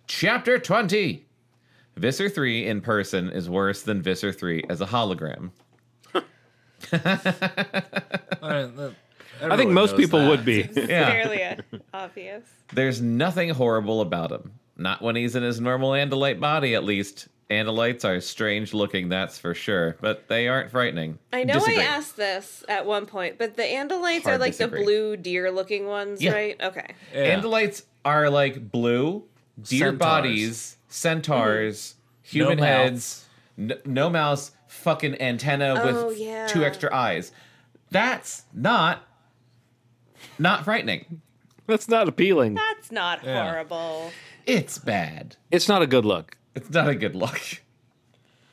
Chapter 0.06 0.58
20 0.58 1.26
Visser 1.96 2.28
3 2.28 2.66
in 2.66 2.80
person 2.80 3.28
is 3.30 3.50
worse 3.50 3.82
than 3.82 4.00
Visser 4.00 4.32
3 4.32 4.64
as 4.70 4.80
a 4.80 4.86
hologram. 4.86 5.50
All 6.14 6.20
right, 8.50 8.76
that- 8.76 8.94
I 9.42 9.56
think 9.56 9.70
most 9.72 9.96
people 9.96 10.20
that. 10.20 10.28
would 10.28 10.44
be. 10.44 10.68
Yeah. 10.74 11.06
Fairly 11.06 11.58
obvious. 11.94 12.44
There's 12.72 13.00
nothing 13.00 13.50
horrible 13.50 14.00
about 14.00 14.30
him. 14.32 14.52
Not 14.76 15.02
when 15.02 15.16
he's 15.16 15.36
in 15.36 15.42
his 15.42 15.60
normal 15.60 15.90
Andalite 15.92 16.40
body, 16.40 16.74
at 16.74 16.84
least. 16.84 17.28
Andalites 17.50 18.02
are 18.06 18.18
strange 18.22 18.72
looking, 18.72 19.10
that's 19.10 19.38
for 19.38 19.52
sure, 19.52 19.98
but 20.00 20.26
they 20.28 20.48
aren't 20.48 20.70
frightening. 20.70 21.18
I 21.34 21.44
know 21.44 21.54
Disagree. 21.54 21.80
I 21.80 21.82
asked 21.82 22.16
this 22.16 22.64
at 22.66 22.86
one 22.86 23.04
point, 23.04 23.36
but 23.36 23.56
the 23.56 23.62
Andalites 23.62 24.22
Hard 24.22 24.36
are 24.36 24.38
like 24.38 24.52
disagree. 24.52 24.78
the 24.80 24.84
blue 24.86 25.16
deer 25.18 25.50
looking 25.50 25.86
ones, 25.86 26.22
Yeah. 26.22 26.32
right? 26.32 26.56
Okay. 26.62 26.94
Yeah. 27.14 27.38
Andalites 27.38 27.82
are 28.06 28.30
like 28.30 28.70
blue, 28.72 29.24
deer 29.62 29.88
Centaurs. 29.88 29.98
bodies, 29.98 30.76
centaurs, 30.88 31.94
mm-hmm. 32.24 32.38
human 32.38 32.56
No 32.58 32.62
mouths. 32.64 32.88
heads, 32.88 33.28
n- 33.58 33.78
no 33.92 34.08
mouths, 34.08 34.52
fucking 34.68 35.20
antenna 35.20 35.74
Oh, 35.78 36.06
with 36.08 36.18
yeah. 36.18 36.46
two 36.46 36.64
extra 36.64 36.94
eyes. 36.94 37.32
That's 37.90 38.44
not 38.54 39.06
not 40.38 40.64
frightening. 40.64 41.20
That's 41.66 41.88
not 41.88 42.08
appealing. 42.08 42.54
That's 42.54 42.90
not 42.90 43.24
Yeah. 43.24 43.44
horrible. 43.50 44.10
It's 44.46 44.78
bad. 44.78 45.36
It's 45.50 45.68
not 45.68 45.82
a 45.82 45.86
good 45.86 46.04
look. 46.04 46.36
It's 46.54 46.70
not 46.70 46.88
a 46.88 46.94
good 46.94 47.14
look. 47.14 47.40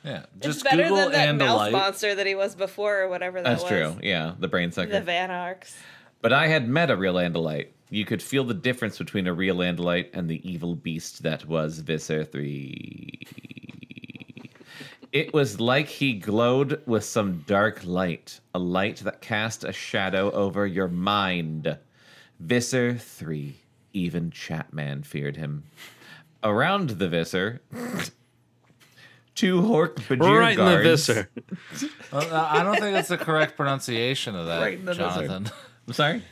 Yeah, 0.02 0.24
It's 0.38 0.46
just 0.46 0.64
better 0.64 0.84
Google 0.84 0.96
than 0.96 1.12
that 1.12 1.28
and 1.28 1.42
a 1.42 1.46
mouse 1.46 1.58
light. 1.58 1.72
monster 1.74 2.16
that 2.16 2.26
he 2.26 2.34
was 2.34 2.56
before 2.56 3.02
or 3.02 3.10
whatever 3.10 3.42
that 3.42 3.50
That's 3.50 3.64
was. 3.64 3.70
true. 3.70 3.96
Yeah, 4.02 4.32
the 4.40 4.48
brain 4.48 4.72
sucker. 4.72 4.92
The 4.94 5.02
Van 5.02 5.30
Arcs. 5.30 5.78
But 6.22 6.32
I 6.32 6.48
had 6.48 6.70
met 6.70 6.90
a 6.90 6.96
real 6.96 7.16
Andalite. 7.16 7.68
You 7.90 8.06
could 8.06 8.24
feel 8.24 8.46
the 8.46 8.54
difference 8.54 8.98
between 8.98 9.28
a 9.28 9.34
real 9.34 9.58
Andalite 9.58 10.08
and 10.14 10.30
the 10.30 10.40
evil 10.50 10.76
beast 10.76 11.24
that 11.24 11.46
was 11.48 11.80
Visser 11.80 12.24
3. 12.24 13.28
It 15.12 15.34
was 15.34 15.60
like 15.60 15.88
he 15.88 16.14
glowed 16.14 16.82
with 16.86 17.04
some 17.04 17.44
dark 17.48 17.84
light, 17.84 18.40
a 18.54 18.60
light 18.60 18.98
that 18.98 19.22
cast 19.22 19.64
a 19.64 19.74
shadow 19.74 20.30
over 20.32 20.68
your 20.68 20.88
mind. 20.88 21.78
Visser 22.40 22.96
3. 22.96 23.56
Even 23.94 24.30
Chapman 24.30 25.02
feared 25.04 25.36
him. 25.36 25.64
Around 26.44 26.92
the 26.92 27.10
Visser, 27.10 27.62
two 29.36 29.62
Hork 29.62 29.96
Bajir 29.96 30.40
right 30.40 30.58
in 30.58 30.64
the 30.64 30.72
guards. 30.84 31.08
viscer. 31.08 31.28
Well, 32.14 32.34
I 32.34 32.64
don't 32.64 32.80
think 32.80 32.96
it's 32.96 33.10
the 33.10 33.18
correct 33.18 33.58
pronunciation 33.58 34.36
of 34.36 34.46
that, 34.46 34.62
Right 34.62 34.78
in 34.80 34.86
the 34.86 34.94
Jonathan. 34.94 35.50
I'm 35.88 35.94
sorry? 35.94 36.24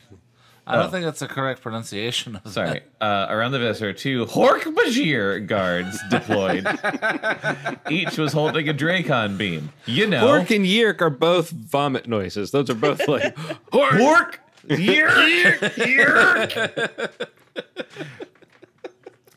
I 0.69 0.75
don't 0.75 0.87
Oh. 0.87 0.89
think 0.89 1.05
that's 1.05 1.21
the 1.21 1.27
correct 1.27 1.61
pronunciation 1.61 2.35
of 2.43 2.51
Sorry. 2.51 2.81
Uh, 2.99 3.27
around 3.29 3.53
the 3.53 3.59
Visser, 3.59 3.93
two 3.93 4.25
Hork 4.25 4.63
Bajir 4.63 5.47
guards 5.47 5.97
deployed. 6.09 6.67
Each 7.89 8.17
was 8.17 8.33
holding 8.33 8.67
a 8.67 8.73
Dracon 8.73 9.37
beam. 9.37 9.71
You 9.85 10.07
know. 10.07 10.27
Hork 10.27 10.53
and 10.53 10.67
Yerk 10.67 11.01
are 11.01 11.09
both 11.09 11.51
vomit 11.51 12.07
noises. 12.07 12.51
Those 12.51 12.69
are 12.69 12.75
both 12.75 13.07
like 13.07 13.33
Hork! 13.71 14.35
Yerk! 14.69 15.77
Yerk! 15.77 17.27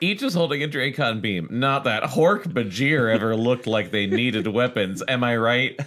Each 0.03 0.22
was 0.22 0.33
holding 0.33 0.62
a 0.62 0.66
Dracon 0.68 1.20
beam. 1.20 1.47
Not 1.51 1.85
that 1.85 2.03
Hork 2.05 2.45
Bajir 2.45 3.14
ever 3.14 3.37
looked 3.37 3.66
like 3.66 3.91
they 3.91 4.07
needed 4.07 4.47
weapons. 4.49 5.03
Am 5.07 5.22
I 5.22 5.37
right? 5.37 5.78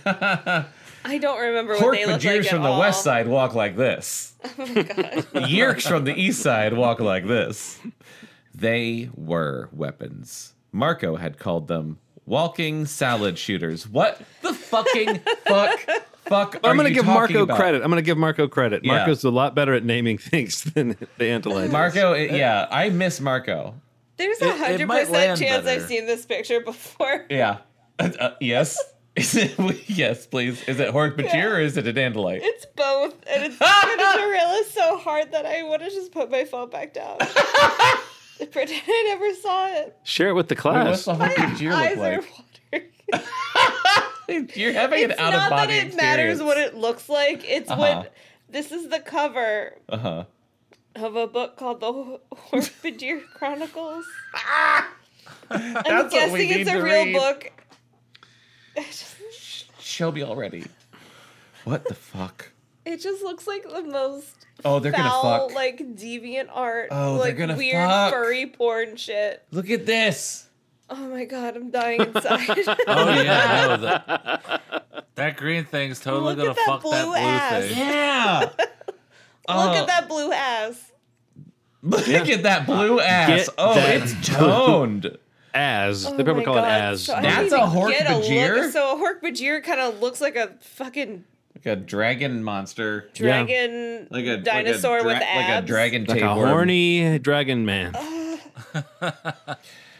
I 1.05 1.17
don't 1.17 1.39
remember 1.39 1.73
what 1.73 1.81
Hork 1.83 1.91
they 1.93 2.05
look 2.05 2.21
Bajirs 2.21 2.37
like 2.37 2.47
from 2.47 2.59
at 2.59 2.63
the 2.63 2.69
all. 2.69 2.79
west 2.79 3.03
side 3.03 3.27
walk 3.27 3.53
like 3.55 3.75
this. 3.75 4.33
Oh 4.45 4.65
my 4.65 4.73
god. 4.83 5.25
Yeerks 5.49 5.87
from 5.87 6.03
the 6.05 6.13
east 6.13 6.41
side 6.41 6.73
walk 6.73 6.99
like 6.99 7.27
this. 7.27 7.79
They 8.53 9.09
were 9.15 9.69
weapons. 9.71 10.53
Marco 10.71 11.15
had 11.15 11.37
called 11.37 11.67
them 11.67 11.97
walking 12.25 12.85
salad 12.85 13.37
shooters. 13.37 13.87
What 13.87 14.21
the 14.41 14.53
fucking 14.53 15.19
fuck? 15.45 15.79
Fuck. 16.25 16.55
I'm 16.63 16.77
going 16.77 16.77
going 16.77 16.83
to 16.85 16.89
to 16.89 16.93
give 16.95 17.05
Marco 17.05 17.45
credit. 17.45 17.83
I'm 17.83 17.89
going 17.89 18.01
to 18.01 18.05
give 18.05 18.17
Marco 18.17 18.47
credit. 18.47 18.83
Yeah. 18.85 18.93
Marco's 18.97 19.23
a 19.23 19.29
lot 19.29 19.55
better 19.55 19.73
at 19.73 19.83
naming 19.83 20.17
things 20.17 20.63
than 20.73 20.89
the 20.89 21.25
Andalite. 21.25 21.65
is. 21.65 21.71
Marco, 21.71 22.13
it- 22.13 22.31
yeah, 22.31 22.67
I 22.71 22.89
miss 22.89 23.19
Marco. 23.19 23.75
There's 24.17 24.39
a 24.41 24.55
hundred 24.55 24.87
percent 24.87 25.39
chance 25.39 25.65
better. 25.65 25.81
I've 25.81 25.87
seen 25.87 26.05
this 26.05 26.25
picture 26.25 26.59
before. 26.61 27.25
Yeah. 27.29 27.57
Uh, 27.99 28.09
uh, 28.19 28.31
yes. 28.39 28.77
Is 29.23 29.35
it? 29.35 29.57
Yes, 29.89 30.25
please. 30.25 30.61
Is 30.67 30.79
it 30.79 30.93
Hork 30.93 31.15
Bajir 31.17 31.51
or 31.55 31.59
is 31.59 31.77
it 31.77 31.85
a 31.87 31.93
Dandelion? 31.93 32.41
It's 32.43 32.65
both, 32.75 33.13
and 33.27 33.43
it's 33.43 33.57
gonna 33.59 34.17
derail 34.17 34.63
so 34.65 34.97
hard 34.97 35.31
that 35.31 35.45
I 35.45 35.63
would 35.63 35.81
have 35.81 35.91
just 35.91 36.11
put 36.11 36.29
my 36.31 36.45
phone 36.45 36.69
back 36.69 36.93
down. 36.93 37.17
Pretend 38.51 38.81
I 38.87 39.03
never 39.09 39.33
saw 39.35 39.67
it. 39.67 39.95
Share 40.03 40.29
it 40.29 40.33
with 40.33 40.47
the 40.49 40.55
Wait, 40.55 40.61
class. 40.61 40.85
what's 40.87 41.05
the 41.05 41.13
Hork 41.13 41.33
Bajir 41.35 41.73
Eyes 41.73 41.97
look 41.97 42.05
are 42.05 42.11
like? 42.11 42.89
watering. 44.27 44.49
You're 44.55 44.73
having 44.73 45.03
It's 45.03 45.13
an 45.13 45.19
out 45.19 45.33
of 45.33 45.39
not 45.39 45.49
that 45.51 45.69
it 45.69 45.95
matters 45.95 46.39
experience. 46.39 46.41
what 46.41 46.57
it 46.57 46.75
looks 46.75 47.07
like. 47.09 47.43
It's 47.45 47.69
Uh-huh. 47.69 47.79
what 47.81 48.13
this 48.49 48.71
is 48.71 48.89
the 48.89 48.99
cover 48.99 49.75
Uh 49.89 49.97
huh. 49.97 50.23
of 50.95 51.15
a 51.15 51.27
book 51.27 51.55
called 51.57 51.79
The 51.81 52.19
Hork-Bajir 52.51 53.21
Chronicles. 53.35 54.05
I'm 54.33 54.85
That's 55.49 56.13
what 56.13 56.31
we 56.31 56.47
guessing 56.47 56.49
need 56.49 56.51
it's 56.61 56.69
a 56.69 56.73
to 56.73 56.81
real 56.81 57.05
read. 57.05 57.13
book. 57.13 57.51
Shelby 59.93 60.23
already. 60.23 60.65
What 61.65 61.85
the 61.87 61.93
fuck? 61.93 62.51
It 62.85 62.97
just 62.99 63.23
looks 63.23 63.45
like 63.47 63.63
the 63.63 63.83
most 63.83 64.45
Oh, 64.65 64.79
they're 64.79 64.91
gonna 64.91 65.09
foul, 65.09 65.47
fuck. 65.49 65.55
like 65.55 65.77
deviant 65.95 66.47
art, 66.51 66.89
Oh, 66.91 67.13
they're 67.13 67.27
like 67.27 67.37
gonna 67.37 67.55
weird 67.55 67.87
fuck. 67.87 68.11
furry 68.13 68.47
porn 68.47 68.95
shit. 68.97 69.43
Look 69.51 69.69
at 69.69 69.85
this. 69.85 70.47
Oh 70.89 71.07
my 71.07 71.25
god, 71.25 71.55
I'm 71.55 71.69
dying 71.69 72.01
inside. 72.01 72.49
Oh, 72.67 72.75
oh 72.87 73.09
yeah, 73.21 73.67
no, 73.67 73.77
that, 73.81 75.05
that 75.15 75.37
green 75.37 75.63
thing's 75.65 75.99
totally 75.99 76.35
Look 76.35 76.43
gonna 76.45 76.53
that 76.55 76.65
fuck 76.65 76.81
that 76.83 76.89
blue 76.89 77.05
blue 77.05 77.15
ass. 77.15 77.63
thing. 77.65 77.77
Yeah. 77.77 78.49
Uh, 79.45 79.65
Look 79.65 79.75
at 79.75 79.87
that 79.87 80.07
blue 80.07 80.31
ass. 80.31 80.91
Look 81.81 82.07
at 82.07 82.43
that 82.43 82.65
blue 82.65 83.01
ass. 83.01 83.27
Get 83.27 83.49
Oh, 83.57 83.73
it's 83.77 84.25
toned. 84.25 85.17
As. 85.53 86.05
Oh 86.05 86.15
they 86.17 86.23
probably 86.23 86.45
call 86.45 86.55
God, 86.55 86.67
it 86.67 86.71
as. 86.71 87.03
so 87.05 87.13
That's 87.21 87.51
a 87.53 87.57
even 87.57 87.69
Hork 87.69 87.91
a 87.99 88.03
Bajir? 88.05 88.55
look- 88.55 88.71
So 88.71 88.95
a 88.97 88.99
Hork 88.99 89.21
Bajir 89.21 89.63
kind 89.63 89.79
of 89.79 89.99
looks 90.01 90.19
like 90.21 90.35
a 90.35 90.55
fucking 90.61 91.23
Like 91.55 91.65
a 91.65 91.75
dragon 91.75 92.43
monster. 92.43 93.05
Yeah. 93.15 93.43
dragon 93.43 94.07
Like 94.09 94.25
a 94.25 94.37
dinosaur 94.37 95.01
like 95.01 95.01
a 95.01 95.03
dra- 95.03 95.13
with 95.13 95.23
abs. 95.23 95.35
Like 95.49 95.63
a 95.63 95.67
dragon 95.67 96.05
like 96.05 96.21
a 96.21 96.33
horny 96.33 97.19
dragon 97.19 97.65
man. 97.65 97.93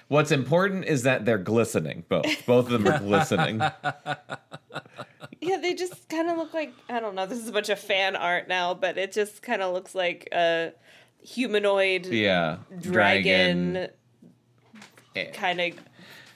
What's 0.10 0.32
important 0.32 0.86
is 0.86 1.04
that 1.04 1.26
they're 1.26 1.38
glistening. 1.38 2.04
Both. 2.10 2.46
Both 2.46 2.72
of 2.72 2.84
them 2.84 2.88
are 2.88 3.00
glistening. 3.00 3.62
Yeah, 5.42 5.58
they 5.58 5.74
just 5.74 6.08
kind 6.08 6.30
of 6.30 6.38
look 6.38 6.54
like 6.54 6.72
I 6.90 7.02
don't 7.02 7.16
know. 7.16 7.26
This 7.26 7.38
is 7.38 7.50
a 7.50 7.52
bunch 7.52 7.68
of 7.68 7.78
fan 7.78 8.16
art 8.16 8.48
now, 8.48 8.74
but 8.74 8.98
it 8.98 9.12
just 9.12 9.42
kind 9.42 9.62
of 9.62 9.74
looks 9.74 9.94
like 9.94 10.30
a 10.32 10.72
humanoid 11.22 12.06
Yeah. 12.06 12.60
dragon, 12.80 13.76
Eh. 13.76 13.88
Eh. 15.16 15.32
kind 15.32 15.60
of 15.62 15.74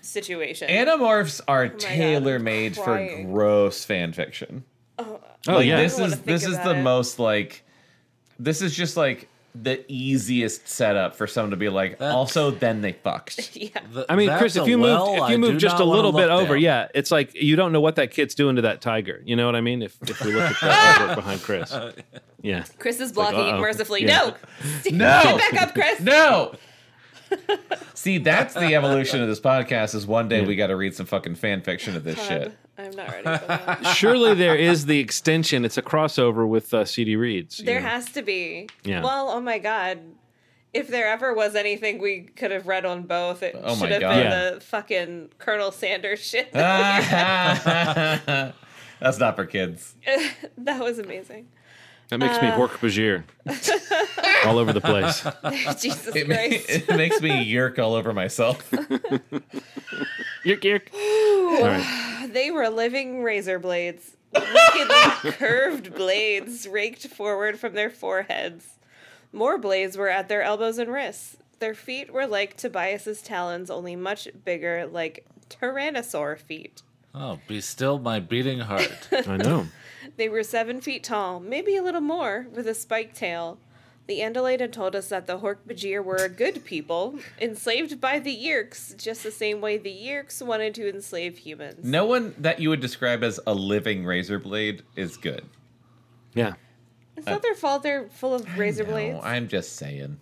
situation. 0.01 0.69
Animorphs 0.69 1.41
are 1.47 1.65
Oh 1.65 1.69
tailor 1.69 2.39
made 2.39 2.75
for 2.75 3.23
gross 3.25 3.83
fan 3.83 4.13
fiction. 4.13 4.63
Oh, 4.99 5.19
oh 5.47 5.53
like 5.53 5.67
yeah. 5.67 5.77
this 5.77 5.95
I 5.95 5.97
don't 6.01 6.09
wanna 6.09 6.15
is 6.15 6.21
this 6.21 6.45
is 6.45 6.57
the 6.59 6.75
it. 6.75 6.81
most 6.83 7.19
like 7.19 7.63
this 8.39 8.61
is 8.61 8.75
just 8.75 8.97
like 8.97 9.29
the 9.63 9.83
easiest 9.91 10.67
setup 10.67 11.15
for 11.15 11.25
someone 11.25 11.49
to 11.51 11.57
be 11.57 11.69
like. 11.69 11.97
That- 11.97 12.13
also, 12.13 12.51
then 12.51 12.81
they 12.81 12.93
fucked. 12.93 13.55
Yeah. 13.57 13.69
Th- 13.91 14.05
I 14.07 14.15
mean, 14.15 14.27
that's 14.27 14.39
Chris, 14.39 14.55
if 14.55 14.67
you 14.67 14.77
move 14.77 14.85
well 14.99 15.23
if 15.23 15.31
you 15.31 15.39
move 15.39 15.57
just 15.57 15.79
a 15.79 15.83
little 15.83 16.11
bit 16.11 16.29
over, 16.29 16.53
down. 16.53 16.61
yeah, 16.61 16.87
it's 16.93 17.09
like 17.09 17.33
you 17.33 17.55
don't 17.55 17.71
know 17.71 17.81
what 17.81 17.95
that 17.95 18.11
kid's 18.11 18.35
doing 18.35 18.55
to 18.57 18.61
that 18.63 18.81
tiger. 18.81 19.21
You 19.25 19.35
know 19.35 19.47
what 19.47 19.55
I 19.55 19.61
mean? 19.61 19.81
If 19.81 19.97
if 20.03 20.23
we 20.23 20.33
look 20.33 20.43
at 20.43 20.61
that 20.61 20.99
artwork 20.99 21.15
behind 21.15 21.41
Chris, 21.41 21.73
yeah. 22.41 22.65
Chris 22.77 22.99
is 22.99 23.11
blocking 23.11 23.39
uh-oh. 23.39 23.57
it 23.57 23.61
mercifully. 23.61 24.03
Yeah. 24.05 24.31
No, 24.85 24.91
No. 24.91 25.21
get 25.23 25.51
back 25.51 25.61
up, 25.61 25.73
Chris. 25.73 25.99
No. 26.01 26.53
See, 27.93 28.19
that's 28.19 28.53
the 28.53 28.75
evolution 28.75 29.21
of 29.21 29.27
this 29.27 29.39
podcast. 29.39 29.95
Is 29.95 30.05
one 30.07 30.29
day 30.29 30.45
we 30.45 30.55
got 30.55 30.67
to 30.67 30.75
read 30.75 30.95
some 30.95 31.05
fucking 31.05 31.35
fan 31.35 31.61
fiction 31.61 31.95
of 31.95 32.03
this 32.03 32.23
shit. 32.27 32.51
I'm 32.77 32.91
not 32.91 33.09
ready 33.09 33.23
for 33.23 33.45
that. 33.47 33.87
Surely 33.95 34.35
there 34.35 34.55
is 34.55 34.85
the 34.85 34.99
extension. 34.99 35.65
It's 35.65 35.77
a 35.77 35.81
crossover 35.81 36.47
with 36.47 36.73
uh, 36.73 36.85
CD 36.85 37.15
Reads. 37.15 37.57
There 37.57 37.81
know. 37.81 37.87
has 37.87 38.05
to 38.11 38.21
be. 38.21 38.69
Yeah. 38.83 39.03
Well, 39.03 39.29
oh 39.29 39.41
my 39.41 39.57
god. 39.57 39.99
If 40.73 40.89
there 40.89 41.07
ever 41.07 41.33
was 41.33 41.55
anything 41.55 41.99
we 41.99 42.21
could 42.21 42.51
have 42.51 42.67
read 42.67 42.85
on 42.85 43.03
both, 43.03 43.41
it 43.41 43.55
Oh 43.63 43.75
should 43.75 43.89
have 43.89 44.01
God. 44.01 44.15
been 44.15 44.23
Yeah. 44.31 44.49
the 44.51 44.59
fucking 44.61 45.29
Colonel 45.39 45.71
Sanders 45.71 46.19
shit. 46.19 46.51
that's 46.55 47.73
not 49.19 49.35
for 49.35 49.45
kids. 49.45 49.95
that 50.57 50.81
was 50.83 50.99
amazing. 50.99 51.47
That 52.09 52.19
makes 52.19 52.41
me 52.41 52.47
Uh. 52.47 52.57
Hork 52.57 52.77
Bajir 52.79 53.23
all 54.45 54.57
over 54.59 54.71
the 54.73 54.81
place. 54.81 55.25
Jesus 55.81 56.15
It, 56.15 56.27
ma- 56.27 56.35
Christ. 56.35 56.69
it 56.69 56.89
makes 56.95 57.21
me 57.21 57.43
yerk 57.43 57.79
all 57.79 57.93
over 57.95 58.13
myself. 58.13 58.71
Yerk, 60.43 60.63
yerk. 60.63 60.89
All 60.93 61.61
right. 61.63 62.29
They 62.31 62.51
were 62.51 62.69
living 62.69 63.23
razor 63.23 63.59
blades. 63.59 64.11
Wickedly 64.33 65.31
curved 65.31 65.95
blades 65.95 66.67
raked 66.67 67.07
forward 67.07 67.59
from 67.59 67.73
their 67.73 67.89
foreheads. 67.89 68.75
More 69.33 69.57
blades 69.57 69.97
were 69.97 70.09
at 70.09 70.29
their 70.29 70.41
elbows 70.43 70.77
and 70.77 70.91
wrists. 70.91 71.37
Their 71.59 71.73
feet 71.73 72.13
were 72.13 72.27
like 72.27 72.55
Tobias's 72.55 73.21
talons, 73.21 73.69
only 73.69 73.95
much 73.95 74.27
bigger, 74.45 74.85
like 74.85 75.25
tyrannosaur 75.49 76.37
feet. 76.37 76.83
Oh, 77.15 77.39
be 77.47 77.61
still 77.61 77.97
my 77.99 78.19
beating 78.19 78.59
heart. 78.59 79.09
I 79.11 79.37
know. 79.37 79.67
They 80.15 80.29
were 80.29 80.43
seven 80.43 80.81
feet 80.81 81.03
tall, 81.03 81.39
maybe 81.39 81.75
a 81.75 81.81
little 81.83 82.01
more, 82.01 82.47
with 82.53 82.67
a 82.67 82.73
spiked 82.73 83.15
tail. 83.15 83.59
The 84.07 84.19
Andalite 84.19 84.61
had 84.61 84.71
told 84.71 84.95
us 84.95 85.09
that 85.09 85.27
the 85.27 85.39
Hork-Bajir 85.39 86.01
were 86.03 86.15
a 86.15 86.29
good 86.29 86.63
people, 86.63 87.19
enslaved 87.41 87.99
by 87.99 88.19
the 88.19 88.33
Yeerks, 88.33 88.95
just 88.95 89.21
the 89.21 89.31
same 89.31 89.59
way 89.59 89.77
the 89.77 89.91
Yeerks 89.91 90.41
wanted 90.41 90.73
to 90.75 90.87
enslave 90.89 91.39
humans. 91.39 91.83
No 91.83 92.05
one 92.05 92.33
that 92.37 92.61
you 92.61 92.69
would 92.69 92.79
describe 92.79 93.21
as 93.21 93.37
a 93.45 93.53
living 93.53 94.05
razor 94.05 94.39
blade 94.39 94.83
is 94.95 95.17
good. 95.17 95.43
Yeah. 96.33 96.53
It's 97.17 97.27
not 97.27 97.41
their 97.41 97.55
fault 97.55 97.83
they're 97.83 98.07
full 98.07 98.33
of 98.33 98.57
razor 98.57 98.83
No, 98.85 98.91
blades. 98.91 99.19
I'm 99.23 99.49
just 99.49 99.75
saying. 99.75 100.19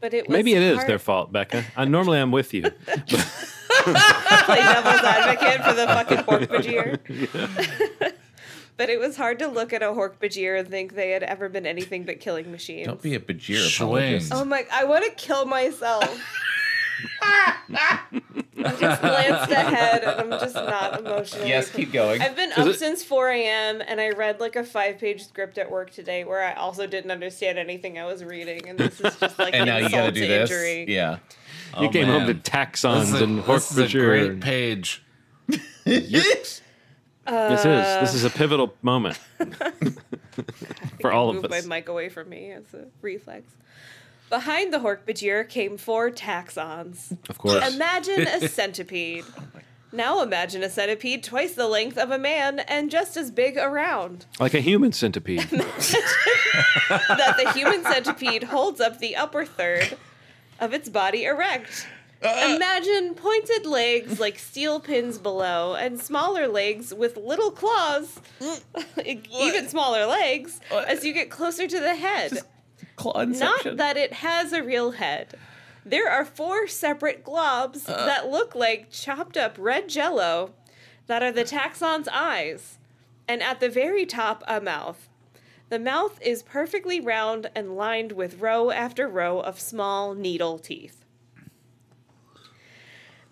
But 0.00 0.12
it 0.12 0.28
was 0.28 0.34
Maybe 0.36 0.52
it 0.52 0.60
is 0.62 0.76
hard- 0.76 0.88
their 0.88 0.98
fault, 0.98 1.32
Bekah. 1.32 1.64
I, 1.74 1.86
normally 1.86 2.18
I'm 2.18 2.32
with 2.32 2.52
you. 2.52 2.62
play 2.86 4.58
devil's 4.60 5.00
advocate 5.00 5.64
for 5.64 5.72
the 5.72 5.86
fucking 5.86 6.18
Hork-Bajir. 6.18 8.12
but 8.76 8.88
it 8.90 8.98
was 9.00 9.16
hard 9.16 9.38
to 9.40 9.46
look 9.48 9.72
at 9.72 9.82
a 9.82 9.86
Hork-Bajir 9.86 10.58
and 10.60 10.68
think 10.68 10.94
they 10.94 11.10
had 11.10 11.22
ever 11.22 11.48
been 11.48 11.66
anything 11.66 12.04
but 12.04 12.20
killing 12.20 12.50
machines. 12.52 12.86
Don't 12.86 13.00
be 13.02 13.14
a 13.14 13.20
Bajir 13.20 13.68
Swing. 13.68 13.88
apologist. 13.88 14.32
Oh 14.34 14.44
my! 14.44 14.66
I 14.72 14.84
want 14.84 15.04
to 15.04 15.10
kill 15.12 15.44
myself. 15.46 16.04
I 17.22 17.98
just 18.80 19.00
glanced 19.02 19.50
ahead 19.52 20.02
and 20.04 20.32
I'm 20.32 20.40
just 20.40 20.54
not 20.54 20.98
emotionally. 21.00 21.48
Yes, 21.48 21.70
keep 21.70 21.92
going. 21.92 22.22
I've 22.22 22.34
been 22.36 22.52
Is 22.52 22.58
up 22.58 22.66
it- 22.68 22.78
since 22.78 23.04
4 23.04 23.28
a.m. 23.30 23.82
and 23.86 24.00
I 24.00 24.10
read 24.10 24.40
like 24.40 24.56
a 24.56 24.64
five 24.64 24.98
page 24.98 25.24
script 25.26 25.58
at 25.58 25.70
work 25.70 25.90
today 25.90 26.24
where 26.24 26.42
I 26.42 26.54
also 26.54 26.86
didn't 26.86 27.10
understand 27.10 27.58
anything 27.58 27.98
I 27.98 28.06
was 28.06 28.24
reading. 28.24 28.66
And 28.68 28.78
this 28.78 29.00
is 29.00 29.16
just 29.16 29.38
like 29.38 29.52
and 29.54 29.62
an 29.62 29.66
now 29.68 29.76
you 29.78 29.84
insult 29.84 30.02
got 30.02 30.06
to 30.06 30.12
do 30.12 30.20
to 30.22 30.26
this. 30.26 30.50
injury. 30.50 30.84
Yeah. 30.88 31.18
You 31.78 31.86
Oh, 31.88 31.90
came 31.90 32.06
home 32.06 32.26
to 32.26 32.34
Taxxons 32.34 33.00
This 33.00 33.12
is, 33.14 33.20
and 33.20 33.38
a, 33.40 33.42
Hork 33.42 33.54
this 33.56 33.70
is 33.72 33.78
a 33.78 33.82
Bajir. 33.84 34.04
great 34.06 34.30
and- 34.30 34.42
page. 37.26 37.50
This 37.50 37.60
is 37.60 38.00
this 38.00 38.14
is 38.14 38.24
a 38.24 38.28
uh, 38.28 38.30
pivotal 38.30 38.74
moment 38.82 39.18
for 41.00 41.12
all 41.12 41.30
of 41.30 41.36
us. 41.36 41.42
Move 41.42 41.66
my 41.68 41.76
mic 41.76 41.88
away 41.88 42.08
from 42.08 42.28
me 42.28 42.50
as 42.52 42.72
a 42.74 42.86
reflex. 43.02 43.52
Behind 44.28 44.72
the 44.72 44.78
Hork-Bajir 44.78 45.48
came 45.48 45.76
four 45.76 46.10
Taxxons. 46.10 47.16
Of 47.28 47.38
course. 47.38 47.74
Imagine 47.74 48.26
a 48.26 48.48
centipede. 48.48 49.24
Now 49.92 50.20
imagine 50.20 50.64
a 50.64 50.68
centipede 50.68 51.22
twice 51.22 51.54
the 51.54 51.68
length 51.68 51.96
of 51.96 52.10
a 52.10 52.18
man 52.18 52.58
and 52.58 52.90
just 52.90 53.16
as 53.16 53.30
big 53.30 53.56
around. 53.56 54.26
Like 54.40 54.54
a 54.54 54.60
human 54.60 54.92
centipede. 54.92 55.48
That 56.88 57.36
the 57.42 57.52
human 57.52 57.82
centipede 57.82 58.44
holds 58.44 58.80
up 58.80 58.98
the 58.98 59.16
upper 59.16 59.44
third 59.44 59.96
of 60.60 60.72
its 60.72 60.88
body 60.88 61.24
erect. 61.24 61.86
Imagine 62.22 63.14
pointed 63.14 63.66
legs 63.66 64.18
like 64.18 64.38
steel 64.38 64.80
pins 64.80 65.18
below 65.18 65.74
and 65.74 66.00
smaller 66.00 66.48
legs 66.48 66.92
with 66.94 67.16
little 67.16 67.50
claws, 67.50 68.20
even 69.04 69.68
smaller 69.68 70.06
legs, 70.06 70.60
as 70.72 71.04
you 71.04 71.12
get 71.12 71.30
closer 71.30 71.66
to 71.66 71.78
the 71.80 71.94
head. 71.94 72.38
Not 73.38 73.76
that 73.76 73.96
it 73.96 74.12
has 74.14 74.52
a 74.52 74.62
real 74.62 74.92
head. 74.92 75.34
There 75.84 76.10
are 76.10 76.24
four 76.24 76.66
separate 76.66 77.24
globs 77.24 77.84
that 78.06 78.28
look 78.28 78.54
like 78.54 78.90
chopped 78.90 79.36
up 79.36 79.56
red 79.58 79.88
jello 79.88 80.52
that 81.06 81.22
are 81.22 81.30
the 81.32 81.44
Taxxon's 81.44 82.08
eyes. 82.08 82.78
And 83.28 83.42
at 83.42 83.60
the 83.60 83.68
very 83.68 84.06
top, 84.06 84.42
a 84.48 84.60
mouth. 84.60 85.08
The 85.68 85.78
mouth 85.78 86.18
is 86.22 86.42
perfectly 86.42 87.00
round 87.00 87.50
and 87.54 87.76
lined 87.76 88.12
with 88.12 88.40
row 88.40 88.70
after 88.70 89.06
row 89.08 89.40
of 89.40 89.60
small 89.60 90.14
needle 90.14 90.58
teeth. 90.58 91.04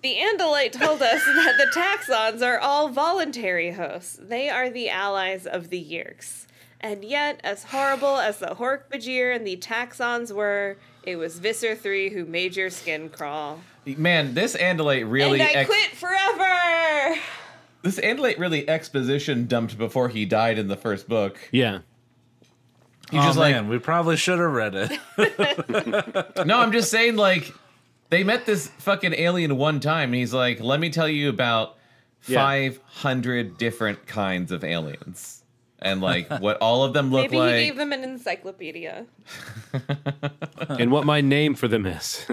The 0.05 0.17
Andalite 0.17 0.73
told 0.73 1.01
us 1.01 1.25
that 1.25 1.55
the 1.57 1.81
Taxxons 1.81 2.47
are 2.47 2.59
all 2.59 2.91
voluntary 2.91 3.71
hosts. 3.71 4.21
They 4.21 4.51
are 4.51 4.69
the 4.69 4.91
allies 4.91 5.47
of 5.47 5.71
the 5.71 5.83
Yeerks. 5.83 6.47
And 6.79 7.03
yet, 7.03 7.41
as 7.43 7.65
horrible 7.65 8.19
as 8.19 8.39
the 8.39 8.49
Hork-Bajir 8.49 9.35
and 9.35 9.47
the 9.47 9.57
Taxxons 9.57 10.31
were, 10.31 10.77
it 11.05 11.17
was 11.17 11.39
Visser 11.39 11.75
3 11.75 12.11
who 12.11 12.27
made 12.27 12.55
your 12.55 12.69
skin 12.69 13.09
crawl. 13.09 13.61
Man, 13.87 14.35
this 14.35 14.55
Andalite 14.55 15.11
really 15.11 15.41
and 15.41 15.49
I 15.49 15.53
ex- 15.61 15.71
quit 15.71 15.93
forever! 15.93 17.19
this 17.81 17.99
Andalite 17.99 18.39
really 18.39 18.69
exposition 18.69 19.47
dumped 19.47 19.79
before 19.79 20.11
he 20.11 20.27
died 20.27 20.59
in 20.59 20.69
the 20.69 20.77
first 20.77 21.09
book. 21.09 21.39
yeah. 21.51 21.79
He 23.11 23.19
oh 23.19 23.23
just 23.23 23.39
like 23.39 23.55
man, 23.55 23.69
we 23.69 23.79
probably 23.79 24.17
should 24.17 24.39
have 24.39 24.53
read 24.53 24.75
it. 24.75 26.37
No, 26.47 26.59
I'm 26.59 26.73
just 26.73 26.91
saying, 26.91 27.17
like, 27.17 27.55
they 28.15 28.23
met 28.23 28.47
this 28.47 28.69
fucking 28.79 29.13
alien 29.15 29.57
one 29.57 29.81
time, 29.81 30.11
and 30.11 30.15
he's 30.15 30.33
like, 30.33 30.61
let 30.61 30.79
me 30.79 30.89
tell 30.89 31.09
you 31.09 31.29
about 31.29 31.77
Yeah. 32.29 32.39
500 32.39 33.59
different 33.59 34.07
kinds 34.07 34.53
of 34.53 34.63
aliens. 34.63 35.43
And, 35.81 36.01
like, 36.01 36.31
what 36.41 36.57
all 36.59 36.85
of 36.85 36.93
them 36.93 37.11
look 37.11 37.23
Maybe 37.25 37.37
like. 37.39 37.47
Maybe 37.51 37.63
he 37.65 37.69
gave 37.71 37.77
them 37.77 37.93
an 37.93 38.05
encyclopedia. 38.05 39.07
And 40.69 40.93
what 40.93 41.05
my 41.05 41.21
name 41.21 41.55
for 41.57 41.67
them 41.67 41.85
is. 41.87 42.27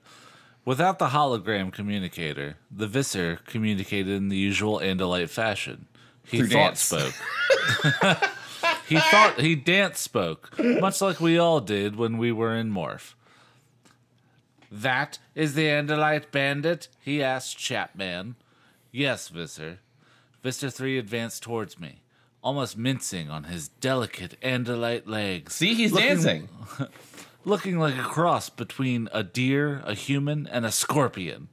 Without 0.66 0.98
the 0.98 1.08
hologram 1.08 1.72
communicator, 1.72 2.56
the 2.70 2.86
Visser 2.86 3.40
communicated 3.46 4.12
in 4.14 4.28
the 4.28 4.36
usual 4.36 4.78
Andalite 4.80 5.30
fashion. 5.30 5.86
He 6.26 6.38
Through 6.38 6.48
thought 6.48 6.76
dance. 6.76 6.80
spoke. 6.82 7.14
he 8.88 8.98
thought 8.98 9.40
he 9.40 9.54
dance 9.56 10.00
spoke, 10.00 10.50
much 10.58 11.00
like 11.00 11.18
we 11.20 11.38
all 11.38 11.60
did 11.60 11.96
when 11.96 12.18
we 12.18 12.30
were 12.30 12.54
in 12.54 12.70
Morph. 12.70 13.14
That 14.74 15.18
is 15.36 15.54
the 15.54 15.66
Andalite 15.66 16.32
bandit? 16.32 16.88
he 17.00 17.22
asked 17.22 17.56
Chapman. 17.58 18.34
Yes, 18.90 19.28
Visser. 19.28 19.78
Visser 20.42 20.68
3 20.68 20.98
advanced 20.98 21.42
towards 21.44 21.78
me, 21.78 22.02
almost 22.42 22.76
mincing 22.76 23.30
on 23.30 23.44
his 23.44 23.68
delicate 23.68 24.36
Andalite 24.42 25.06
legs. 25.06 25.54
See, 25.54 25.74
he's 25.74 25.92
Looking- 25.92 26.08
dancing. 26.08 26.48
looking 27.44 27.78
like 27.78 27.94
a 27.96 28.02
cross 28.02 28.48
between 28.50 29.08
a 29.12 29.22
deer, 29.22 29.80
a 29.84 29.94
human, 29.94 30.46
and 30.48 30.66
a 30.66 30.72
scorpion. 30.72 31.48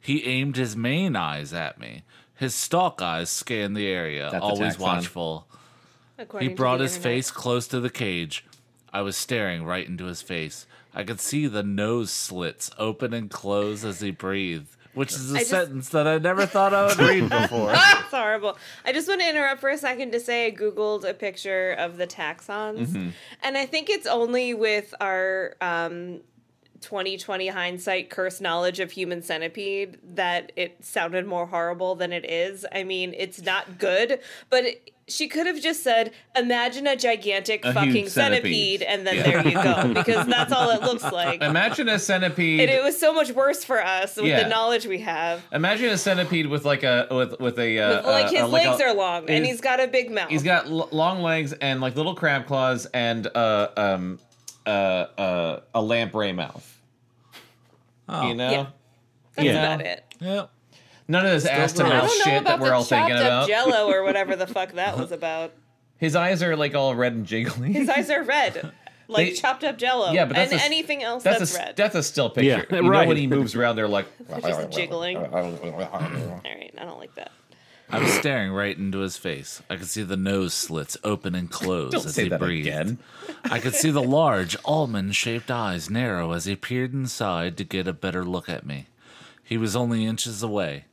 He 0.00 0.24
aimed 0.24 0.56
his 0.56 0.74
main 0.74 1.14
eyes 1.14 1.52
at 1.52 1.78
me. 1.78 2.04
His 2.36 2.54
stalk 2.54 3.02
eyes 3.02 3.28
scanned 3.30 3.76
the 3.76 3.86
area, 3.86 4.30
That's 4.32 4.42
always 4.42 4.78
watchful. 4.78 5.46
according 6.18 6.48
He 6.48 6.54
brought 6.54 6.80
his 6.80 6.96
internet. 6.96 7.16
face 7.16 7.30
close 7.30 7.68
to 7.68 7.80
the 7.80 7.90
cage. 7.90 8.44
I 8.92 9.02
was 9.02 9.16
staring 9.16 9.64
right 9.64 9.86
into 9.86 10.06
his 10.06 10.22
face. 10.22 10.66
I 10.94 11.04
could 11.04 11.20
see 11.20 11.46
the 11.46 11.62
nose 11.62 12.10
slits 12.10 12.70
open 12.78 13.12
and 13.14 13.30
close 13.30 13.84
as 13.84 14.00
he 14.00 14.10
breathed, 14.10 14.76
which 14.94 15.12
is 15.12 15.32
a 15.32 15.38
just- 15.38 15.50
sentence 15.50 15.88
that 15.90 16.06
I 16.06 16.18
never 16.18 16.44
thought 16.46 16.74
I 16.74 16.86
would 16.86 16.98
read 16.98 17.28
before. 17.30 17.72
It's 17.72 17.82
horrible. 18.10 18.58
I 18.84 18.92
just 18.92 19.08
want 19.08 19.20
to 19.22 19.28
interrupt 19.28 19.60
for 19.60 19.70
a 19.70 19.78
second 19.78 20.12
to 20.12 20.20
say 20.20 20.46
I 20.46 20.50
googled 20.50 21.08
a 21.08 21.14
picture 21.14 21.72
of 21.72 21.96
the 21.96 22.06
Taxxons, 22.06 22.88
Mm-hmm. 22.88 23.08
and 23.42 23.56
I 23.56 23.64
think 23.66 23.88
it's 23.88 24.06
only 24.06 24.52
with 24.54 24.92
our 25.00 25.54
um, 25.62 26.20
2020 26.82 27.48
hindsight 27.48 28.10
curse 28.10 28.40
knowledge 28.40 28.80
of 28.80 28.90
human 28.90 29.22
centipede 29.22 29.98
that 30.16 30.52
it 30.56 30.84
sounded 30.84 31.26
more 31.26 31.46
horrible 31.46 31.94
than 31.94 32.12
it 32.12 32.24
is. 32.30 32.66
I 32.72 32.84
mean, 32.84 33.14
it's 33.16 33.40
not 33.42 33.78
good, 33.78 34.20
but 34.50 34.64
it, 34.64 34.88
she 35.08 35.26
could 35.28 35.46
have 35.46 35.60
just 35.60 35.82
said, 35.82 36.12
"Imagine 36.36 36.86
a 36.86 36.94
gigantic 36.96 37.64
A 37.64 37.72
fucking 37.74 38.08
centipede. 38.08 38.80
centipede. 38.80 38.82
and 38.82 39.06
then 39.06 39.16
Yeah. 39.16 39.22
there 39.22 39.46
you 39.48 39.52
go, 39.62 39.92
because 39.94 40.26
that's 40.26 40.52
all 40.52 40.70
it 40.70 40.80
looks 40.82 41.02
like. 41.02 41.42
Imagine 41.42 41.88
a 41.88 41.98
centipede. 41.98 42.60
and 42.60 42.70
it 42.70 42.82
was 42.82 42.98
so 42.98 43.12
much 43.12 43.30
worse 43.32 43.64
for 43.64 43.84
us 43.84 44.16
with 44.16 44.26
Yeah. 44.26 44.44
the 44.44 44.48
knowledge 44.48 44.86
we 44.86 45.00
have. 45.00 45.42
Imagine 45.52 45.88
a 45.90 45.98
centipede 45.98 46.46
with 46.46 46.64
like 46.64 46.82
a 46.84 47.08
with 47.10 47.38
with 47.40 47.58
a 47.58 47.78
uh, 47.78 47.96
With, 47.96 48.06
like 48.06 48.26
uh, 48.26 48.30
his 48.30 48.40
uh, 48.42 48.48
like 48.48 48.66
legs 48.68 48.80
a- 48.80 48.84
are 48.86 48.94
long, 48.94 49.28
and 49.28 49.44
he's 49.44 49.60
got 49.60 49.80
a 49.80 49.88
big 49.88 50.10
mouth. 50.10 50.30
He's 50.30 50.44
got 50.44 50.66
l- 50.66 50.88
long 50.92 51.20
legs 51.22 51.52
and 51.52 51.80
like 51.80 51.96
little 51.96 52.14
crab 52.14 52.46
claws 52.46 52.86
and 52.86 53.26
uh 53.34 53.68
um 53.76 54.18
uh 54.64 54.70
uh 54.70 55.60
a 55.74 55.82
lamprey 55.82 56.32
mouth. 56.32 56.71
Oh. 58.12 58.28
You 58.28 58.34
know, 58.34 58.50
Yeah. 58.50 58.66
That's 59.36 59.46
you 59.46 59.52
know? 59.54 59.58
about 59.64 59.80
it. 59.80 60.04
Yep. 60.20 60.50
none 61.08 61.24
of 61.26 61.32
this 61.32 61.46
ass 61.46 61.72
to 61.74 61.82
gross. 61.82 61.92
I 61.92 61.96
mouth 61.96 62.08
don't 62.08 62.18
know 62.18 62.24
shit 62.24 62.40
about 62.40 62.44
that 62.44 62.60
we're 62.60 62.66
the 62.68 62.74
all 62.74 62.84
chopped 62.84 63.08
thinking 63.08 63.16
up 63.16 63.22
about. 63.22 63.48
Jello 63.48 63.90
or 63.90 64.02
whatever 64.04 64.36
the 64.36 64.46
fuck 64.46 64.72
that 64.72 64.96
was 64.98 65.10
about. 65.12 65.52
His 65.98 66.14
eyes 66.16 66.42
are 66.42 66.56
like 66.56 66.74
all 66.74 66.94
red 66.94 67.12
and 67.14 67.26
jiggly. 67.26 67.72
His 67.72 67.88
eyes 67.88 68.10
are 68.10 68.22
red, 68.24 68.72
like 69.08 69.28
They- 69.28 69.32
chopped 69.34 69.64
up 69.64 69.78
Jello. 69.78 70.10
Yeah, 70.12 70.24
but 70.26 70.34
that's 70.36 70.52
and 70.52 70.60
a 70.60 70.62
s- 70.64 70.66
anything 70.68 71.02
else 71.02 71.22
that's 71.22 71.38
that's, 71.38 71.54
a 71.54 71.58
red. 71.58 71.76
that's 71.76 71.94
a 71.94 72.02
still 72.02 72.28
picture. 72.28 72.66
Yeah, 72.70 72.76
you 72.76 72.82
know 72.90 73.06
when 73.06 73.16
he 73.16 73.26
moves 73.26 73.54
around, 73.54 73.76
they're 73.76 73.88
like 73.88 74.06
just 74.42 74.70
jiggling. 74.70 75.16
All 75.16 75.24
right, 75.30 76.74
I 76.78 76.84
don't 76.84 76.98
like 76.98 77.14
that. 77.14 77.30
I 77.92 78.00
was 78.00 78.10
staring 78.14 78.52
right 78.52 78.76
into 78.76 79.00
his 79.00 79.16
face. 79.18 79.62
I 79.68 79.76
could 79.76 79.86
see 79.88 80.02
the 80.02 80.16
nose 80.16 80.54
slits 80.54 80.96
open 81.04 81.34
and 81.34 81.50
close 81.50 81.92
Don't 81.92 82.06
as 82.06 82.14
say 82.14 82.24
he 82.24 82.28
that 82.30 82.40
breathed. 82.40 82.66
again. 82.66 82.98
I 83.44 83.58
could 83.58 83.74
see 83.74 83.90
the 83.90 84.02
large, 84.02 84.56
almond 84.64 85.14
shaped 85.14 85.50
eyes 85.50 85.90
narrow 85.90 86.32
as 86.32 86.46
he 86.46 86.56
peered 86.56 86.94
inside 86.94 87.56
to 87.58 87.64
get 87.64 87.86
a 87.86 87.92
better 87.92 88.24
look 88.24 88.48
at 88.48 88.64
me. 88.64 88.86
He 89.44 89.58
was 89.58 89.76
only 89.76 90.06
inches 90.06 90.42
away. 90.42 90.86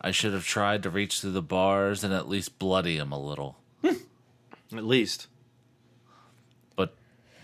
I 0.00 0.10
should 0.10 0.32
have 0.32 0.44
tried 0.44 0.82
to 0.82 0.90
reach 0.90 1.20
through 1.20 1.30
the 1.30 1.42
bars 1.42 2.02
and 2.02 2.12
at 2.12 2.28
least 2.28 2.58
bloody 2.58 2.96
him 2.96 3.12
a 3.12 3.20
little. 3.20 3.58
Hmm. 3.82 3.94
At 4.76 4.84
least. 4.84 5.28
But 6.74 6.96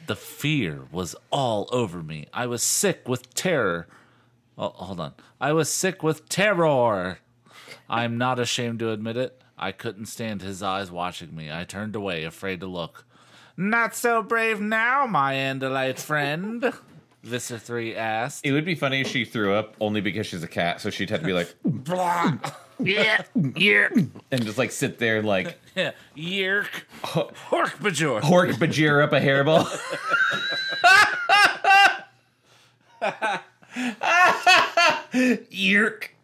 the 0.09 0.17
fear 0.17 0.83
was 0.91 1.15
all 1.31 1.69
over 1.71 2.03
me. 2.03 2.27
I 2.33 2.47
was 2.47 2.65
sick 2.65 3.07
with 3.09 3.33
terror. 3.35 3.87
Oh, 4.57 4.71
hold 4.71 4.99
on. 4.99 5.13
I 5.41 5.53
was 5.53 5.69
sick 5.69 6.03
with 6.03 6.29
terror. 6.29 7.21
I'm 7.89 8.19
not 8.19 8.39
ashamed 8.39 8.81
to 8.81 8.91
admit 8.91 9.17
it. 9.17 9.41
I 9.57 9.73
couldn't 9.73 10.07
stand 10.07 10.43
his 10.43 10.63
eyes 10.63 10.91
watching 10.91 11.35
me. 11.35 11.51
I 11.51 11.65
turned 11.65 11.97
away, 11.97 12.25
afraid 12.25 12.61
to 12.61 12.67
look. 12.67 13.05
Not 13.57 13.95
so 13.97 14.23
brave 14.23 14.61
now, 14.61 15.07
my 15.07 15.35
Andalite 15.35 15.99
friend. 15.99 16.73
Visser 17.25 17.59
3 17.59 17.97
asked. 17.97 18.47
It 18.47 18.53
would 18.53 18.65
be 18.65 18.77
funny 18.77 19.01
if 19.01 19.09
she 19.09 19.25
threw 19.25 19.55
up 19.55 19.75
only 19.81 20.01
because 20.01 20.27
she's 20.27 20.45
a 20.45 20.49
cat, 20.49 20.81
so 20.81 20.91
she'd 20.91 21.11
have 21.11 21.21
to 21.21 21.27
be 21.27 21.33
like 21.33 21.55
yeah, 22.79 23.23
yerk, 23.35 23.93
and 24.31 24.45
just 24.45 24.57
like 24.57 24.71
sit 24.71 25.01
there 25.01 25.21
like 25.21 25.59
yeah, 25.75 25.91
yerk, 26.15 26.87
hork 27.03 27.77
bajir. 27.79 28.21
hork 28.21 28.53
bajir 28.53 29.03
up 29.03 29.13
a 29.13 29.21
hairball. 29.21 29.67
Yerk. 35.51 36.15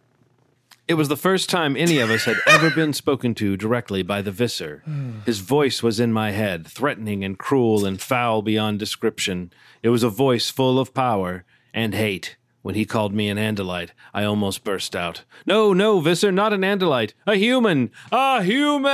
It 0.86 0.94
was 0.94 1.08
the 1.08 1.16
first 1.16 1.48
time 1.48 1.76
any 1.76 1.98
of 1.98 2.10
us 2.10 2.26
had 2.26 2.36
ever 2.46 2.68
been 2.68 2.92
spoken 2.92 3.34
to 3.36 3.56
directly 3.56 4.02
by 4.02 4.20
the 4.20 4.30
Visser. 4.30 4.82
His 5.24 5.38
voice 5.38 5.82
was 5.82 5.98
in 5.98 6.12
my 6.12 6.32
head, 6.32 6.66
threatening 6.66 7.24
and 7.24 7.38
cruel 7.38 7.86
and 7.86 7.98
foul 7.98 8.42
beyond 8.42 8.80
description. 8.80 9.50
It 9.82 9.88
was 9.88 10.02
a 10.02 10.10
voice 10.10 10.50
full 10.50 10.78
of 10.78 10.92
power 10.92 11.46
and 11.72 11.94
hate. 11.94 12.36
When 12.60 12.74
he 12.74 12.84
called 12.84 13.14
me 13.14 13.30
an 13.30 13.38
Andalite, 13.38 13.92
I 14.12 14.24
almost 14.24 14.62
burst 14.62 14.94
out. 14.94 15.24
No, 15.46 15.72
no, 15.72 16.00
Visser, 16.00 16.30
not 16.30 16.52
an 16.52 16.60
Andalite. 16.60 17.14
A 17.26 17.36
human! 17.36 17.90
A 18.12 18.42
human! 18.42 18.86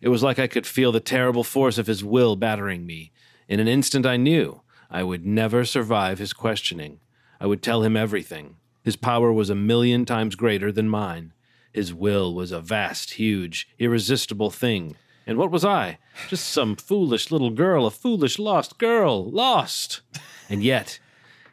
It 0.00 0.08
was 0.08 0.22
like 0.22 0.38
I 0.38 0.46
could 0.46 0.66
feel 0.66 0.92
the 0.92 1.00
terrible 1.00 1.44
force 1.44 1.76
of 1.76 1.86
his 1.86 2.02
will 2.02 2.34
battering 2.36 2.86
me. 2.86 3.12
In 3.46 3.60
an 3.60 3.68
instant, 3.68 4.06
I 4.06 4.16
knew 4.16 4.62
I 4.90 5.02
would 5.02 5.26
never 5.26 5.66
survive 5.66 6.18
his 6.18 6.32
questioning. 6.32 7.00
I 7.38 7.46
would 7.46 7.62
tell 7.62 7.82
him 7.82 7.96
everything. 7.96 8.56
His 8.82 8.96
power 8.96 9.32
was 9.32 9.50
a 9.50 9.54
million 9.54 10.04
times 10.04 10.34
greater 10.34 10.72
than 10.72 10.88
mine. 10.88 11.32
His 11.72 11.94
will 11.94 12.34
was 12.34 12.52
a 12.52 12.60
vast, 12.60 13.12
huge, 13.12 13.68
irresistible 13.78 14.50
thing. 14.50 14.96
And 15.26 15.38
what 15.38 15.50
was 15.50 15.64
I? 15.64 15.98
Just 16.28 16.48
some 16.48 16.74
foolish 16.76 17.30
little 17.30 17.50
girl, 17.50 17.86
a 17.86 17.90
foolish 17.90 18.38
lost 18.38 18.78
girl, 18.78 19.30
lost. 19.30 20.00
And 20.48 20.62
yet, 20.62 20.98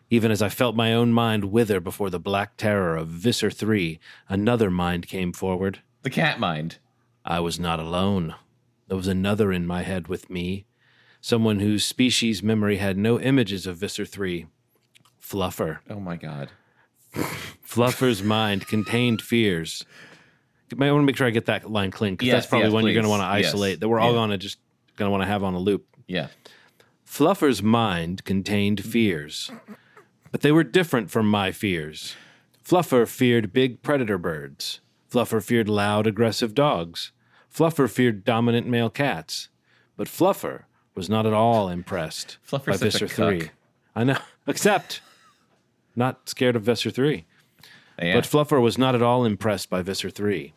even 0.09 0.31
as 0.31 0.41
I 0.41 0.49
felt 0.49 0.75
my 0.75 0.93
own 0.93 1.13
mind 1.13 1.45
wither 1.45 1.79
before 1.79 2.09
the 2.09 2.19
black 2.19 2.57
terror 2.57 2.97
of 2.97 3.07
Visser 3.07 3.51
3, 3.51 3.99
another 4.27 4.71
mind 4.71 5.07
came 5.07 5.31
forward. 5.31 5.81
The 6.01 6.09
cat 6.09 6.39
mind. 6.39 6.79
I 7.23 7.39
was 7.41 7.59
not 7.59 7.79
alone. 7.79 8.35
There 8.87 8.97
was 8.97 9.07
another 9.07 9.51
in 9.51 9.67
my 9.67 9.83
head 9.83 10.07
with 10.07 10.31
me, 10.31 10.65
someone 11.21 11.59
whose 11.59 11.85
species 11.85 12.41
memory 12.41 12.77
had 12.77 12.97
no 12.97 13.19
images 13.19 13.67
of 13.67 13.77
Visser 13.77 14.05
3. 14.05 14.47
Fluffer. 15.21 15.79
Oh 15.87 15.99
my 15.99 16.15
god. 16.15 16.49
Fluffer's 17.13 18.23
mind 18.23 18.67
contained 18.67 19.21
fears. 19.21 19.85
I 20.71 20.75
want 20.91 21.01
to 21.01 21.05
make 21.05 21.17
sure 21.17 21.25
I 21.27 21.31
get 21.31 21.47
that 21.47 21.69
line 21.69 21.91
clean 21.91 22.13
because 22.13 22.27
Yes, 22.27 22.35
that's 22.35 22.47
probably 22.47 22.67
yes, 22.67 22.73
one 22.73 22.83
you're 22.85 22.93
going 22.93 23.03
to 23.03 23.09
want 23.09 23.21
to 23.21 23.39
Yes. 23.39 23.49
isolate. 23.49 23.79
That 23.79 23.89
we're 23.89 23.99
all 23.99 24.09
Yeah. 24.11 24.17
going 24.17 24.29
to 24.31 24.37
just 24.37 24.59
going 24.95 25.07
to 25.07 25.11
want 25.11 25.23
to 25.23 25.27
have 25.27 25.43
on 25.43 25.53
a 25.53 25.59
loop. 25.59 25.85
Yeah. 26.07 26.27
Fluffer's 27.07 27.63
mind 27.63 28.23
contained 28.23 28.83
fears, 28.83 29.49
but 30.31 30.41
they 30.41 30.51
were 30.51 30.63
different 30.63 31.09
from 31.09 31.27
my 31.29 31.51
fears. 31.51 32.15
Fluffer 32.63 33.07
feared 33.07 33.51
big 33.51 33.81
predator 33.81 34.19
birds. 34.19 34.79
Fluffer 35.11 35.43
feared 35.43 35.67
loud, 35.67 36.05
aggressive 36.05 36.53
dogs. 36.53 37.11
Fluffer 37.51 37.89
feared 37.89 38.23
dominant 38.23 38.67
male 38.67 38.91
cats. 38.91 39.49
But 39.97 40.07
Fluffer 40.07 40.65
was 40.93 41.09
not 41.09 41.25
at 41.25 41.33
all 41.33 41.67
impressed 41.67 42.37
Fluffer's 42.47 42.79
by 42.79 42.85
Visser 42.85 43.07
3. 43.07 43.49
I 43.95 44.03
know, 44.03 44.19
except 44.47 45.01
not 45.99 46.27
scared 46.27 46.55
of 46.55 46.63
Visser 46.63 46.89
3. 46.89 47.25
Yeah. 48.01 48.15
But 48.15 48.23
Fluffer 48.23 48.59
was 48.59 48.77
not 48.77 48.95
at 48.95 49.03
all 49.03 49.25
impressed 49.25 49.69
by 49.69 49.83
Visser 49.83 50.09
3. 50.09 50.53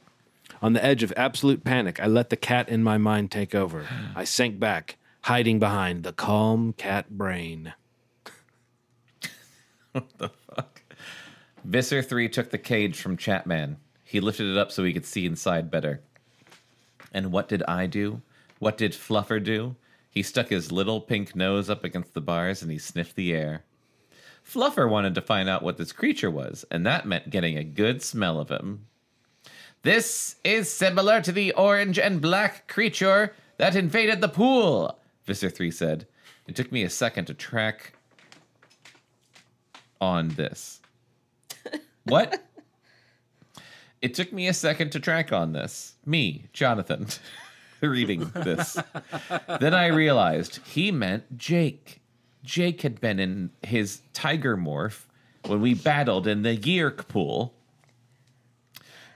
On 0.62 0.72
the 0.72 0.84
edge 0.84 1.02
of 1.02 1.12
absolute 1.16 1.64
panic, 1.64 2.00
I 2.00 2.06
let 2.06 2.30
the 2.30 2.36
cat 2.36 2.68
in 2.68 2.82
my 2.82 2.96
mind 2.96 3.30
take 3.30 3.54
over. 3.54 3.86
I 4.16 4.24
sank 4.24 4.58
back, 4.58 4.96
hiding 5.22 5.58
behind 5.58 6.04
the 6.04 6.12
calm 6.12 6.72
cat 6.72 7.10
brain. 7.10 7.74
What 9.92 10.08
the 10.16 10.30
fuck? 10.30 10.80
Visser 11.64 12.02
3 12.02 12.26
took 12.30 12.48
the 12.48 12.56
cage 12.56 12.98
from 12.98 13.18
Chapman. 13.18 13.76
He 14.04 14.20
lifted 14.20 14.46
it 14.50 14.56
up 14.56 14.72
so 14.72 14.84
he 14.84 14.94
could 14.94 15.04
see 15.04 15.26
inside 15.26 15.70
better. 15.70 16.00
And 17.12 17.30
what 17.30 17.46
did 17.46 17.62
I 17.64 17.86
do? 17.86 18.22
What 18.58 18.78
did 18.78 18.92
Fluffer 18.92 19.42
do? 19.42 19.76
He 20.08 20.22
stuck 20.22 20.48
his 20.48 20.72
little 20.72 21.00
pink 21.00 21.36
nose 21.36 21.68
up 21.68 21.84
against 21.84 22.14
the 22.14 22.22
bars 22.22 22.62
and 22.62 22.70
he 22.70 22.78
sniffed 22.78 23.16
the 23.16 23.34
air. 23.34 23.64
Fluffer 24.44 24.88
wanted 24.88 25.14
to 25.14 25.20
find 25.20 25.48
out 25.48 25.62
what 25.62 25.76
this 25.76 25.92
creature 25.92 26.30
was, 26.30 26.64
and 26.70 26.84
that 26.86 27.06
meant 27.06 27.30
getting 27.30 27.56
a 27.56 27.64
good 27.64 28.02
smell 28.02 28.38
of 28.38 28.50
him. 28.50 28.86
This 29.82 30.36
is 30.44 30.70
similar 30.70 31.20
to 31.22 31.32
the 31.32 31.52
orange 31.52 31.98
and 31.98 32.20
black 32.20 32.68
creature 32.68 33.34
that 33.56 33.74
invaded 33.74 34.20
the 34.20 34.28
pool, 34.28 34.98
Visser 35.24 35.50
3 35.50 35.70
said. 35.70 36.06
It 36.46 36.56
took 36.56 36.70
me 36.70 36.82
a 36.82 36.90
second 36.90 37.26
to 37.26 37.34
track 37.34 37.94
on 40.00 40.28
this. 40.30 40.80
What? 42.04 42.42
It 44.00 44.14
took 44.14 44.32
me 44.32 44.48
a 44.48 44.52
second 44.52 44.90
to 44.90 44.98
track 44.98 45.32
on 45.32 45.52
this. 45.52 45.94
Me, 46.04 46.46
Jonathan, 46.52 47.06
reading 47.80 48.32
this. 48.34 48.76
then 49.60 49.72
I 49.72 49.86
realized 49.86 50.56
he 50.66 50.90
meant 50.90 51.38
Jake. 51.38 52.01
Jake 52.44 52.82
had 52.82 53.00
been 53.00 53.18
in 53.18 53.50
his 53.62 54.02
tiger 54.12 54.56
morph 54.56 55.04
when 55.46 55.60
we 55.60 55.74
battled 55.74 56.26
in 56.26 56.42
the 56.42 56.56
Yeerk 56.56 57.08
pool. 57.08 57.54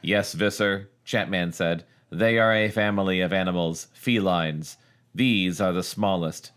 Yes, 0.03 0.33
Visser, 0.33 0.91
Chapman 1.05 1.53
said. 1.53 1.85
They 2.11 2.39
are 2.39 2.55
a 2.55 2.71
family 2.71 3.21
of 3.21 3.33
animals, 3.33 3.89
felines. 3.95 4.77
These 5.15 5.61
are 5.61 5.73
the 5.73 5.83
smallest. 5.83 6.53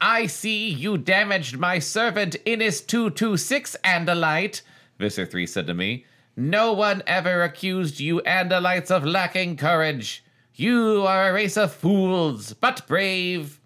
I 0.00 0.26
see 0.26 0.68
you 0.68 0.98
damaged 0.98 1.58
my 1.58 1.78
servant 1.78 2.36
Iniss 2.44 2.86
226, 2.86 3.76
Andalite, 3.84 4.62
Visser 4.98 5.26
3 5.26 5.46
said 5.46 5.66
to 5.66 5.74
me. 5.74 6.06
No 6.36 6.72
one 6.72 7.02
ever 7.06 7.42
accused 7.42 8.00
you 8.00 8.20
Andalites 8.20 8.90
of 8.90 9.04
lacking 9.04 9.56
courage. 9.56 10.24
You 10.54 11.04
are 11.06 11.30
a 11.30 11.32
race 11.32 11.56
of 11.56 11.72
fools, 11.72 12.52
but 12.52 12.86
brave. 12.86 13.60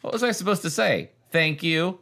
What 0.00 0.12
was 0.12 0.22
I 0.22 0.32
supposed 0.32 0.62
to 0.62 0.70
say? 0.70 1.10
Thank 1.32 1.62
you. 1.62 1.98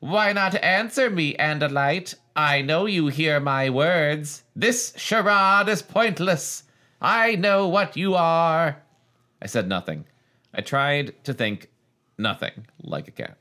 Why 0.00 0.34
not 0.34 0.54
answer 0.56 1.08
me, 1.08 1.34
Andalite? 1.36 2.14
I 2.36 2.60
know 2.60 2.84
you 2.84 3.06
hear 3.08 3.40
my 3.40 3.70
words. 3.70 4.44
This 4.54 4.92
charade 4.96 5.68
is 5.68 5.80
pointless. 5.80 6.64
I 7.00 7.36
know 7.36 7.66
what 7.66 7.96
you 7.96 8.14
are. 8.14 8.82
I 9.40 9.46
said 9.46 9.66
nothing. 9.66 10.04
I 10.52 10.60
tried 10.60 11.24
to 11.24 11.32
think 11.32 11.70
nothing 12.18 12.66
like 12.82 13.08
a 13.08 13.12
cat. 13.12 13.38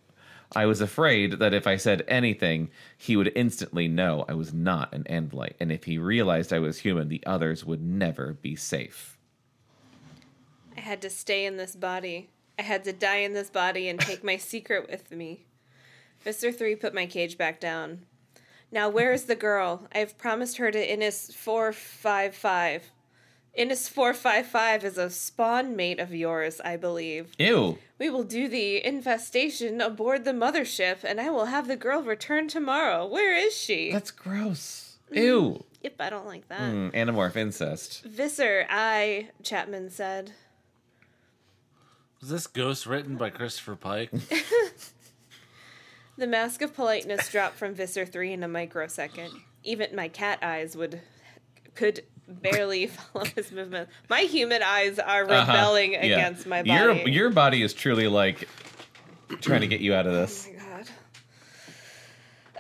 I 0.56 0.66
was 0.66 0.80
afraid 0.82 1.40
that 1.40 1.54
if 1.54 1.68
I 1.68 1.78
said 1.78 2.06
anything, 2.08 2.70
he 2.98 3.18
would 3.18 3.32
instantly 3.36 3.88
know 3.88 4.24
I 4.30 4.34
was 4.34 4.54
not 4.54 4.94
an 4.94 5.04
Andalite, 5.10 5.56
and 5.60 5.72
if 5.72 5.84
he 5.84 5.98
realized 5.98 6.54
I 6.54 6.60
was 6.60 6.80
human, 6.80 7.10
the 7.10 7.24
others 7.26 7.66
would 7.66 7.82
never 7.82 8.34
be 8.34 8.56
safe. 8.56 9.18
I 10.78 10.82
had 10.82 11.02
to 11.02 11.10
stay 11.10 11.46
in 11.46 11.58
this 11.58 11.76
body. 11.76 12.30
I 12.58 12.62
had 12.62 12.84
to 12.86 12.94
die 12.94 13.18
in 13.18 13.34
this 13.34 13.50
body 13.50 13.90
and 13.90 14.00
take 14.00 14.24
my 14.24 14.38
secret 14.38 14.90
with 14.90 15.12
me. 15.12 15.46
Visser 16.22 16.52
3 16.52 16.76
put 16.76 16.94
my 16.94 17.06
cage 17.06 17.38
back 17.38 17.60
down. 17.60 18.06
Now, 18.72 18.90
where 18.90 19.14
is 19.14 19.26
the 19.26 19.36
girl? 19.36 19.88
I 19.94 20.00
have 20.00 20.18
promised 20.18 20.58
her 20.58 20.72
to 20.72 20.88
Iniss 20.88 21.34
455. 21.34 22.92
Iniss 23.58 23.88
455 23.88 24.84
is 24.84 24.98
a 24.98 25.12
spawn 25.12 25.76
mate 25.76 26.00
of 26.00 26.14
yours, 26.14 26.60
I 26.66 26.78
believe. 26.78 27.34
Ew. 27.38 27.78
We 28.00 28.10
will 28.10 28.24
do 28.24 28.48
the 28.48 28.84
infestation 28.84 29.80
aboard 29.80 30.26
the 30.26 30.32
mothership, 30.32 31.04
and 31.04 31.22
I 31.22 31.30
will 31.30 31.46
have 31.46 31.68
the 31.68 31.76
girl 31.76 32.02
return 32.02 32.48
tomorrow. 32.48 33.06
Where 33.06 33.36
is 33.36 33.56
she? 33.56 33.92
That's 33.92 34.10
gross. 34.10 34.96
Ew. 35.12 35.64
Yep, 35.84 35.96
I 36.00 36.10
don't 36.10 36.26
like 36.26 36.48
that. 36.48 36.62
Mm, 36.62 36.94
Animorph 36.94 37.36
incest. 37.36 38.04
Visser, 38.06 38.66
I, 38.70 39.30
Chapman 39.44 39.92
said. 39.92 40.32
Was 42.24 42.30
this 42.30 42.48
ghost 42.48 42.86
written 42.86 43.18
by 43.18 43.30
Christopher 43.30 43.76
Pike? 43.76 44.10
The 46.16 46.28
mask 46.28 46.62
of 46.62 46.74
politeness 46.76 47.28
dropped 47.30 47.56
from 47.58 47.74
Visser 47.74 48.06
3 48.06 48.34
in 48.34 48.44
a 48.44 48.48
microsecond. 48.48 49.34
Even 49.64 49.94
my 49.96 50.08
cat 50.10 50.38
eyes 50.44 50.78
would 50.78 51.02
could 51.74 52.04
barely 52.28 52.86
follow 53.12 53.26
his 53.26 53.52
movement. 53.52 53.90
My 54.10 54.20
human 54.22 54.62
eyes 54.62 55.00
are 55.00 55.24
Uh-huh. 55.30 55.52
rebelling 55.52 55.94
Yeah. 55.94 56.00
against 56.04 56.46
my 56.46 56.62
body. 56.62 56.72
Your 56.72 56.94
your 57.10 57.30
body 57.32 57.64
is 57.64 57.74
truly 57.74 58.08
like 58.08 58.48
trying 59.42 59.62
to 59.62 59.68
get 59.68 59.82
you 59.82 59.96
out 59.96 60.06
of 60.06 60.14
Oh 60.14 60.18
this. 60.18 60.48
my 60.48 60.60
god. 60.64 60.90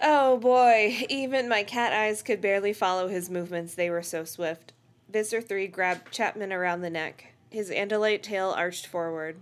Oh 0.01 0.37
boy, 0.39 1.05
even 1.09 1.47
my 1.47 1.61
cat 1.61 1.93
eyes 1.93 2.23
could 2.23 2.41
barely 2.41 2.73
follow 2.73 3.07
his 3.07 3.29
movements. 3.29 3.75
They 3.75 3.91
were 3.91 4.01
so 4.03 4.23
swift. 4.25 4.73
Visser 5.09 5.41
3 5.41 5.67
grabbed 5.67 6.11
Chapman 6.11 6.51
around 6.51 6.81
the 6.81 6.89
neck. 6.89 7.32
His 7.53 7.69
andalite 7.69 8.23
tail 8.23 8.49
arched 8.49 8.87
forward. 8.87 9.37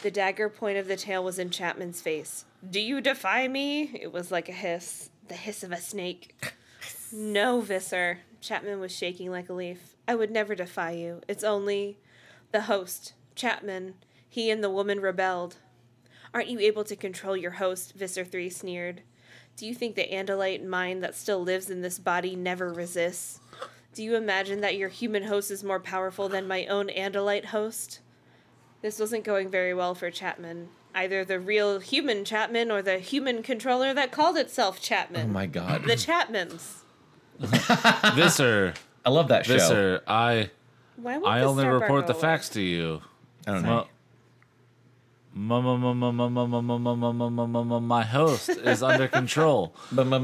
The 0.00 0.10
dagger 0.10 0.48
point 0.48 0.78
of 0.78 0.88
the 0.88 0.96
tail 0.96 1.22
was 1.22 1.38
in 1.38 1.50
Chapman's 1.50 2.00
face. 2.00 2.46
Do 2.68 2.80
you 2.80 3.02
defy 3.02 3.46
me? 3.46 3.90
It 3.92 4.10
was 4.10 4.30
like 4.30 4.48
a 4.48 4.52
hiss. 4.52 5.10
The 5.28 5.34
hiss 5.34 5.62
of 5.62 5.70
a 5.70 5.76
snake. 5.76 6.34
No, 7.12 7.60
Visser. 7.60 8.20
Chapman 8.40 8.80
was 8.80 8.90
shaking 8.90 9.30
like 9.30 9.50
a 9.50 9.52
leaf. 9.52 9.96
I 10.08 10.14
would 10.14 10.30
never 10.30 10.54
defy 10.54 10.92
you. 10.92 11.20
It's 11.28 11.44
only 11.44 11.98
the 12.52 12.62
host, 12.62 13.12
Chapman. 13.34 13.96
He 14.26 14.50
and 14.50 14.64
the 14.64 14.70
woman 14.70 15.00
rebelled. 15.00 15.56
Aren't 16.32 16.48
you 16.48 16.58
able 16.58 16.84
to 16.84 16.96
control 16.96 17.36
your 17.36 17.50
host? 17.50 17.92
Visser 17.92 18.24
3 18.24 18.48
sneered. 18.48 19.02
Do 19.58 19.66
you 19.66 19.74
think 19.74 19.94
the 19.94 20.08
Andalite 20.08 20.64
mind 20.64 21.02
that 21.02 21.14
still 21.14 21.42
lives 21.42 21.68
in 21.68 21.82
this 21.82 21.98
body 21.98 22.34
never 22.34 22.72
resists? 22.72 23.40
Do 23.94 24.02
you 24.02 24.16
imagine 24.16 24.60
that 24.62 24.76
your 24.76 24.88
human 24.88 25.24
host 25.24 25.50
is 25.50 25.62
more 25.62 25.80
powerful 25.80 26.28
than 26.28 26.48
my 26.48 26.66
own 26.66 26.88
Andalite 26.88 27.46
host? 27.46 28.00
This 28.80 28.98
wasn't 28.98 29.24
going 29.24 29.50
very 29.50 29.74
well 29.74 29.94
for 29.94 30.10
Chapman. 30.10 30.68
Either 30.94 31.24
the 31.24 31.38
real 31.38 31.78
human 31.78 32.24
Chapman 32.24 32.70
or 32.70 32.82
the 32.82 32.98
human 32.98 33.42
controller 33.42 33.92
that 33.94 34.10
called 34.10 34.36
itself 34.36 34.80
Chapman. 34.80 35.28
Oh 35.30 35.32
my 35.32 35.46
god. 35.46 35.84
the 35.84 35.92
Chapmans. 35.92 36.80
Visser, 38.14 38.74
I 39.04 39.10
love 39.10 39.28
that 39.28 39.46
show. 39.46 39.54
Visser, 39.54 40.02
I 40.06 40.50
Why 40.96 41.18
won't 41.18 41.32
I 41.32 41.42
only 41.42 41.62
star 41.62 41.72
bar 41.72 41.80
report 41.80 42.06
the 42.06 42.14
facts 42.14 42.48
to 42.50 42.60
you. 42.62 43.02
I 43.46 43.52
don't 43.52 43.62
know. 43.62 43.76
My, 43.76 43.86
my 47.80 48.02
host 48.02 48.48
is 48.50 48.82
under 48.82 49.08
control. 49.08 49.74
But 49.90 50.06
my 50.06 50.18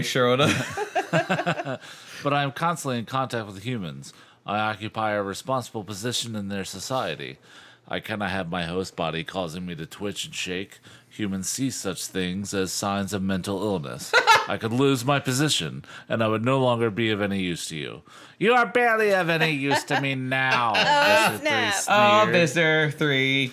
Sharona. 0.00 1.80
But 2.22 2.32
I 2.32 2.42
am 2.42 2.52
constantly 2.52 2.98
in 2.98 3.04
contact 3.04 3.46
with 3.46 3.62
humans. 3.62 4.12
I 4.46 4.58
occupy 4.58 5.12
a 5.12 5.22
responsible 5.22 5.84
position 5.84 6.34
in 6.34 6.48
their 6.48 6.64
society. 6.64 7.38
I 7.86 8.00
cannot 8.00 8.30
have 8.30 8.48
my 8.48 8.64
host 8.64 8.96
body 8.96 9.24
causing 9.24 9.66
me 9.66 9.74
to 9.74 9.84
twitch 9.84 10.24
and 10.24 10.34
shake. 10.34 10.78
Humans 11.10 11.48
see 11.48 11.70
such 11.70 12.06
things 12.06 12.54
as 12.54 12.72
signs 12.72 13.12
of 13.12 13.22
mental 13.22 13.62
illness. 13.62 14.10
I 14.48 14.56
could 14.56 14.72
lose 14.72 15.04
my 15.04 15.20
position, 15.20 15.84
and 16.08 16.22
I 16.22 16.28
would 16.28 16.44
no 16.44 16.60
longer 16.60 16.90
be 16.90 17.10
of 17.10 17.20
any 17.20 17.40
use 17.40 17.68
to 17.68 17.76
you. 17.76 18.02
You 18.38 18.54
are 18.54 18.66
barely 18.66 19.12
of 19.14 19.28
any 19.28 19.52
use 19.52 19.84
to 19.84 20.00
me 20.00 20.14
now. 20.14 20.72
oh, 20.74 21.38
Mr. 21.38 21.38
Three 21.38 21.70
snap. 21.72 21.74
Three 21.74 21.94
oh, 21.94 22.26
Mr. 22.26 22.94
Three 22.94 23.52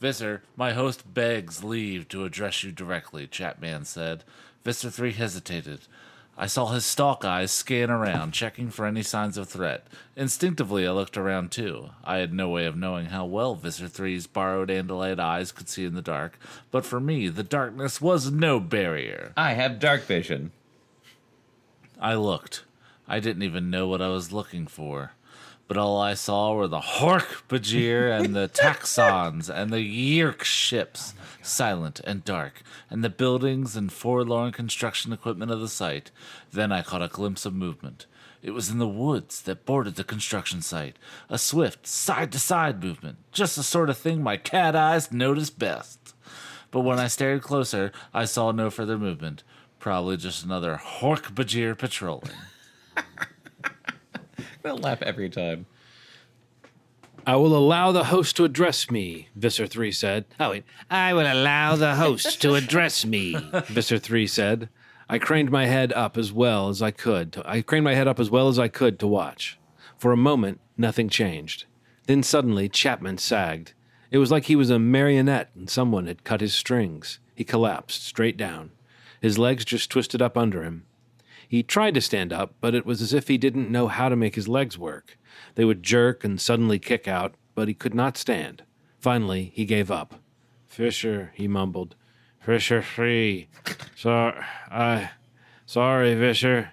Visser, 0.00 0.42
my 0.56 0.72
host 0.72 1.12
begs 1.12 1.64
leave 1.64 2.08
to 2.08 2.24
address 2.24 2.62
you 2.62 2.72
directly, 2.72 3.26
Chapman 3.26 3.84
said. 3.84 4.24
Visser 4.64 4.90
3 4.90 5.12
hesitated. 5.12 5.80
I 6.40 6.46
saw 6.46 6.66
his 6.66 6.84
stalk 6.84 7.24
eyes 7.24 7.50
scan 7.50 7.90
around, 7.90 8.30
checking 8.30 8.70
for 8.70 8.86
any 8.86 9.02
signs 9.02 9.36
of 9.36 9.48
threat. 9.48 9.88
Instinctively, 10.14 10.86
I 10.86 10.92
looked 10.92 11.16
around 11.16 11.50
too. 11.50 11.90
I 12.04 12.18
had 12.18 12.32
no 12.32 12.48
way 12.48 12.64
of 12.64 12.76
knowing 12.76 13.06
how 13.06 13.24
well 13.24 13.56
Visser 13.56 13.86
3's 13.88 14.28
borrowed 14.28 14.68
Andalite 14.68 15.18
eyes 15.18 15.50
could 15.50 15.68
see 15.68 15.84
in 15.84 15.94
the 15.94 16.02
dark, 16.02 16.38
but 16.70 16.86
for 16.86 17.00
me, 17.00 17.28
the 17.28 17.42
darkness 17.42 18.00
was 18.00 18.30
no 18.30 18.60
barrier. 18.60 19.32
I 19.36 19.54
have 19.54 19.80
dark 19.80 20.04
vision. 20.04 20.52
I 22.00 22.14
looked. 22.14 22.62
I 23.08 23.18
didn't 23.18 23.42
even 23.42 23.68
know 23.68 23.88
what 23.88 24.00
I 24.00 24.08
was 24.08 24.30
looking 24.30 24.68
for. 24.68 25.14
But 25.68 25.76
all 25.76 26.00
I 26.00 26.14
saw 26.14 26.54
were 26.54 26.66
the 26.66 26.80
Hork 26.80 27.46
Bajir 27.46 28.18
and 28.18 28.34
the 28.34 28.48
Taxxons 28.52 29.50
and 29.50 29.70
the 29.70 29.80
Yeerk 29.80 30.42
ships, 30.42 31.12
silent 31.42 32.00
and 32.04 32.24
dark, 32.24 32.62
and 32.88 33.04
the 33.04 33.10
buildings 33.10 33.76
and 33.76 33.92
forlorn 33.92 34.50
construction 34.52 35.12
equipment 35.12 35.50
of 35.50 35.60
the 35.60 35.68
site. 35.68 36.10
Then 36.50 36.72
I 36.72 36.80
caught 36.80 37.02
a 37.02 37.08
glimpse 37.08 37.44
of 37.44 37.54
movement. 37.54 38.06
It 38.40 38.52
was 38.52 38.70
in 38.70 38.78
the 38.78 38.88
woods 38.88 39.42
that 39.42 39.66
bordered 39.66 39.96
the 39.96 40.04
construction 40.04 40.62
site, 40.62 40.96
a 41.28 41.36
swift 41.36 41.86
side 41.86 42.32
to 42.32 42.38
side 42.38 42.82
movement, 42.82 43.18
just 43.30 43.56
the 43.56 43.62
sort 43.62 43.90
of 43.90 43.98
thing 43.98 44.22
my 44.22 44.38
cat 44.38 44.74
eyes 44.74 45.12
notice 45.12 45.50
best. 45.50 46.14
But 46.70 46.80
when 46.80 46.98
I 46.98 47.08
stared 47.08 47.42
closer, 47.42 47.92
I 48.14 48.24
saw 48.24 48.52
no 48.52 48.70
further 48.70 48.96
movement. 48.96 49.42
Probably 49.80 50.16
just 50.16 50.44
another 50.44 50.80
Hork 50.82 51.34
Bajir 51.34 51.76
patrolling. 51.76 52.32
I'll 54.64 54.78
laugh 54.78 55.02
every 55.02 55.30
time. 55.30 55.66
I 57.26 57.36
will 57.36 57.56
allow 57.56 57.92
the 57.92 58.04
host 58.04 58.36
to 58.36 58.44
address 58.44 58.90
me, 58.90 59.28
Visser 59.36 59.66
3 59.66 59.92
said. 59.92 60.24
Oh, 60.40 60.50
wait. 60.50 60.64
I 60.90 61.12
will 61.12 61.30
allow 61.30 61.76
the 61.76 61.96
host 61.96 62.40
to 62.42 62.54
address 62.54 63.04
me, 63.04 63.36
Visser 63.66 63.98
3 63.98 64.26
said. 64.26 64.68
I 65.10 65.18
craned 65.18 65.50
my 65.50 65.66
head 65.66 65.92
up 65.92 66.16
as 66.16 66.32
well 66.32 66.68
as 66.68 66.80
I 66.80 66.90
could. 66.90 67.42
I 67.44 67.62
craned 67.62 67.84
my 67.84 67.94
head 67.94 68.08
up 68.08 68.18
as 68.18 68.30
well 68.30 68.48
as 68.48 68.58
I 68.58 68.68
could 68.68 68.98
to 69.00 69.06
watch. 69.06 69.58
For 69.96 70.12
a 70.12 70.16
moment, 70.16 70.60
nothing 70.76 71.08
changed. 71.08 71.66
Then 72.06 72.22
suddenly, 72.22 72.68
Chapman 72.68 73.18
sagged. 73.18 73.74
It 74.10 74.18
was 74.18 74.30
like 74.30 74.44
he 74.44 74.56
was 74.56 74.70
a 74.70 74.78
marionette 74.78 75.50
and 75.54 75.68
someone 75.68 76.06
had 76.06 76.24
cut 76.24 76.40
his 76.40 76.54
strings. 76.54 77.18
He 77.34 77.44
collapsed 77.44 78.04
straight 78.04 78.36
down. 78.36 78.70
His 79.20 79.38
legs 79.38 79.64
just 79.64 79.90
twisted 79.90 80.22
up 80.22 80.38
under 80.38 80.62
him. 80.62 80.84
He 81.48 81.62
tried 81.62 81.94
to 81.94 82.02
stand 82.02 82.32
up, 82.32 82.54
but 82.60 82.74
it 82.74 82.84
was 82.84 83.00
as 83.00 83.14
if 83.14 83.28
he 83.28 83.38
didn't 83.38 83.70
know 83.70 83.88
how 83.88 84.10
to 84.10 84.16
make 84.16 84.34
his 84.34 84.48
legs 84.48 84.76
work. 84.76 85.18
They 85.54 85.64
would 85.64 85.82
jerk 85.82 86.22
and 86.22 86.38
suddenly 86.38 86.78
kick 86.78 87.08
out, 87.08 87.34
but 87.54 87.68
he 87.68 87.74
could 87.74 87.94
not 87.94 88.18
stand. 88.18 88.64
Finally, 89.00 89.52
he 89.54 89.64
gave 89.64 89.90
up. 89.90 90.16
Fisher, 90.66 91.32
he 91.34 91.48
mumbled. 91.48 91.94
Fisher 92.40 92.82
free. 92.82 93.48
Sorry, 93.96 94.34
I. 94.70 95.10
Sorry, 95.64 96.14
Visser. 96.14 96.72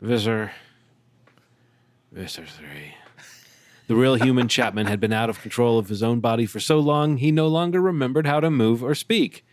Visser. 0.00 0.52
Visser 2.12 2.44
3. 2.46 2.66
The 3.86 3.94
real 3.94 4.14
human 4.14 4.48
Chapman 4.48 4.86
had 4.86 5.00
been 5.00 5.12
out 5.12 5.30
of 5.30 5.40
control 5.40 5.78
of 5.78 5.88
his 5.88 6.02
own 6.02 6.20
body 6.20 6.46
for 6.46 6.58
so 6.58 6.80
long 6.80 7.18
he 7.18 7.30
no 7.30 7.48
longer 7.48 7.80
remembered 7.80 8.26
how 8.26 8.40
to 8.40 8.50
move 8.50 8.82
or 8.82 8.94
speak. 8.94 9.44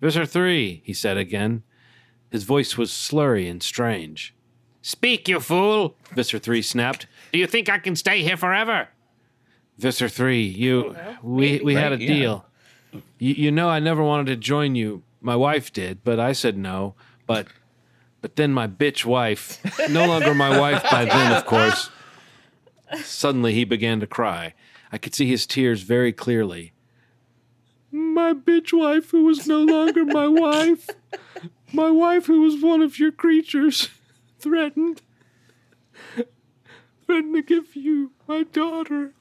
Visser 0.00 0.24
3, 0.26 0.82
he 0.84 0.92
said 0.92 1.16
again. 1.16 1.62
His 2.34 2.42
voice 2.42 2.76
was 2.76 2.90
slurry 2.90 3.48
and 3.48 3.62
strange. 3.62 4.34
Speak, 4.82 5.28
you 5.28 5.38
fool! 5.38 5.94
Visser 6.16 6.40
3 6.40 6.62
snapped. 6.62 7.06
Do 7.32 7.38
you 7.38 7.46
think 7.46 7.68
I 7.68 7.78
can 7.78 7.94
stay 7.94 8.24
here 8.24 8.36
forever? 8.36 8.88
Visser 9.78 10.08
3, 10.08 10.42
you. 10.42 10.96
We, 11.22 11.60
we 11.60 11.74
had 11.74 11.92
a 11.92 11.94
Right, 11.94 12.00
yeah. 12.00 12.08
deal. 12.08 12.46
You, 13.20 13.34
you 13.34 13.50
know, 13.52 13.68
I 13.68 13.78
never 13.78 14.02
wanted 14.02 14.26
to 14.26 14.36
join 14.36 14.74
you. 14.74 15.04
My 15.20 15.36
wife 15.36 15.72
did, 15.72 16.02
but 16.02 16.18
I 16.18 16.32
said 16.32 16.58
no. 16.58 16.96
But. 17.28 17.46
But 18.20 18.34
then 18.34 18.52
my 18.52 18.66
bitch 18.66 19.04
wife, 19.04 19.60
no 19.88 20.04
longer 20.08 20.34
my 20.34 20.58
wife 20.58 20.82
by 20.90 21.04
then, 21.04 21.30
of 21.32 21.46
course. 21.46 21.88
Suddenly 23.04 23.54
he 23.54 23.62
began 23.62 24.00
to 24.00 24.08
cry. 24.08 24.54
I 24.90 24.98
could 24.98 25.14
see 25.14 25.28
his 25.28 25.46
tears 25.46 25.82
very 25.82 26.12
clearly. 26.12 26.72
My 27.92 28.32
bitch 28.32 28.72
wife, 28.76 29.12
who 29.12 29.24
was 29.24 29.46
no 29.46 29.60
longer 29.60 30.04
my 30.04 30.26
wife. 30.26 30.90
My 31.74 31.90
wife, 31.90 32.26
who 32.26 32.42
was 32.42 32.62
one 32.62 32.82
of 32.82 33.00
your 33.00 33.10
creatures, 33.10 33.88
threatened. 34.38 35.02
threatened 37.04 37.34
to 37.34 37.42
give 37.42 37.74
you 37.74 38.12
my 38.28 38.44
daughter. 38.44 39.12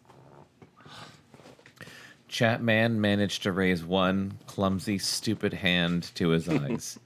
Chapman 2.28 3.02
managed 3.02 3.42
to 3.44 3.52
raise 3.52 3.84
one 3.84 4.38
clumsy, 4.46 5.00
stupid 5.00 5.54
hand 5.54 6.12
to 6.14 6.30
his 6.30 6.48
eyes. 6.50 7.00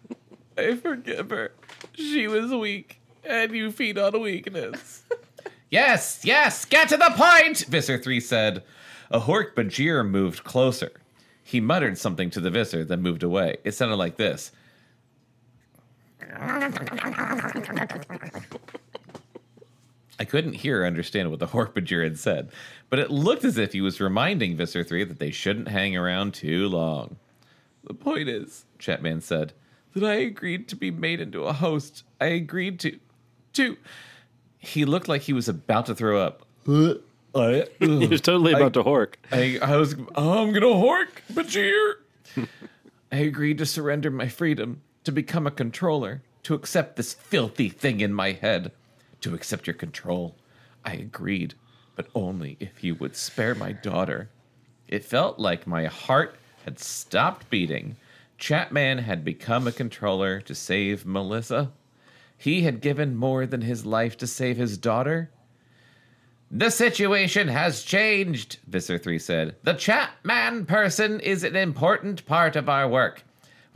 I 0.57 0.75
forgive 0.75 1.29
her. 1.29 1.53
She 1.93 2.27
was 2.27 2.51
weak, 2.51 2.99
and 3.23 3.53
you 3.53 3.71
feed 3.71 3.97
on 3.97 4.19
weakness. 4.19 5.03
yes, 5.71 6.21
yes, 6.25 6.65
get 6.65 6.89
to 6.89 6.97
the 6.97 7.13
point, 7.15 7.59
Visser 7.69 7.97
3 7.97 8.19
said. 8.19 8.63
A 9.11 9.21
Hork 9.21 9.53
Bajir 9.55 10.05
moved 10.05 10.43
closer. 10.43 10.91
He 11.41 11.61
muttered 11.61 11.97
something 11.97 12.29
to 12.31 12.41
the 12.41 12.49
Visser, 12.49 12.83
then 12.83 13.01
moved 13.01 13.23
away. 13.23 13.55
It 13.63 13.71
sounded 13.71 13.95
like 13.95 14.17
this. 14.17 14.51
I 20.19 20.25
couldn't 20.25 20.53
hear 20.53 20.82
or 20.82 20.86
understand 20.86 21.30
what 21.30 21.39
the 21.39 21.47
Hork-Bajir 21.53 22.03
had 22.03 22.19
said, 22.19 22.49
but 22.89 22.99
it 22.99 23.11
looked 23.11 23.43
as 23.45 23.57
if 23.57 23.73
he 23.73 23.82
was 23.82 23.99
reminding 24.01 24.55
Visser 24.57 24.84
3 24.84 25.03
that 25.05 25.19
they 25.19 25.32
shouldn't 25.32 25.67
hang 25.67 25.95
around 25.95 26.34
too 26.34 26.67
long. 26.67 27.17
The 27.84 27.93
point 27.93 28.28
is, 28.28 28.65
Chapman 28.80 29.21
said, 29.21 29.53
that 29.93 30.03
I 30.03 30.15
agreed 30.15 30.67
to 30.69 30.75
be 30.75 30.91
made 30.91 31.19
into 31.21 31.43
a 31.43 31.53
host. 31.53 32.03
I 32.19 32.25
agreed 32.28 32.80
to. 32.82 32.99
to. 33.53 33.78
He 34.59 34.86
looked 34.86 35.07
like 35.07 35.21
he 35.23 35.34
was 35.34 35.47
about 35.47 35.86
to 35.88 35.95
throw 35.95 36.19
up. 36.19 36.43
I, 37.36 37.67
He 37.80 38.07
was 38.07 38.21
totally 38.21 38.53
about 38.53 38.73
to 38.73 38.84
hork. 38.84 39.15
I, 39.32 39.59
I 39.61 39.75
was, 39.78 39.95
oh, 40.15 40.43
I'm 40.43 40.53
gonna 40.53 40.65
hork, 40.67 41.09
Bajir. 41.32 42.47
I 43.11 43.17
agreed 43.17 43.59
to 43.59 43.65
surrender 43.65 44.09
my 44.11 44.28
freedom, 44.28 44.82
to 45.08 45.12
become 45.14 45.47
a 45.47 45.51
controller, 45.51 46.22
to 46.43 46.53
accept 46.53 46.97
this 46.97 47.14
filthy 47.14 47.70
thing 47.70 48.01
in 48.01 48.14
my 48.14 48.34
head, 48.34 48.74
to 49.22 49.34
accept 49.34 49.66
your 49.66 49.74
control. 49.74 50.36
I 50.84 50.95
agreed, 50.95 51.53
but 51.95 52.10
only 52.14 52.58
if 52.60 52.84
you 52.84 52.93
would 52.95 53.16
spare 53.16 53.55
my 53.55 53.72
daughter. 53.72 54.28
It 54.89 55.05
felt 55.05 55.39
like 55.39 55.66
my 55.66 55.86
heart 55.86 56.36
had 56.66 56.78
stopped 56.78 57.49
beating. 57.49 57.95
Chapman 58.38 58.97
had 58.97 59.24
become 59.24 59.66
a 59.66 59.72
controller 59.72 60.41
to 60.41 60.53
save 60.53 61.05
Melissa. 61.05 61.72
He 62.38 62.64
had 62.64 62.82
given 62.82 63.16
more 63.16 63.45
than 63.45 63.62
his 63.62 63.86
life 63.86 64.18
to 64.18 64.28
save 64.28 64.58
his 64.58 64.78
daughter. 64.78 65.32
The 66.51 66.70
situation 66.70 67.47
has 67.47 67.82
changed, 67.82 68.58
Visser 68.68 68.97
3 68.97 69.20
said. 69.20 69.55
The 69.64 69.76
Chapman 69.76 70.66
person 70.66 71.22
is 71.22 71.45
an 71.45 71.55
important 71.55 72.26
part 72.26 72.58
of 72.58 72.68
our 72.68 72.89
work. 72.89 73.24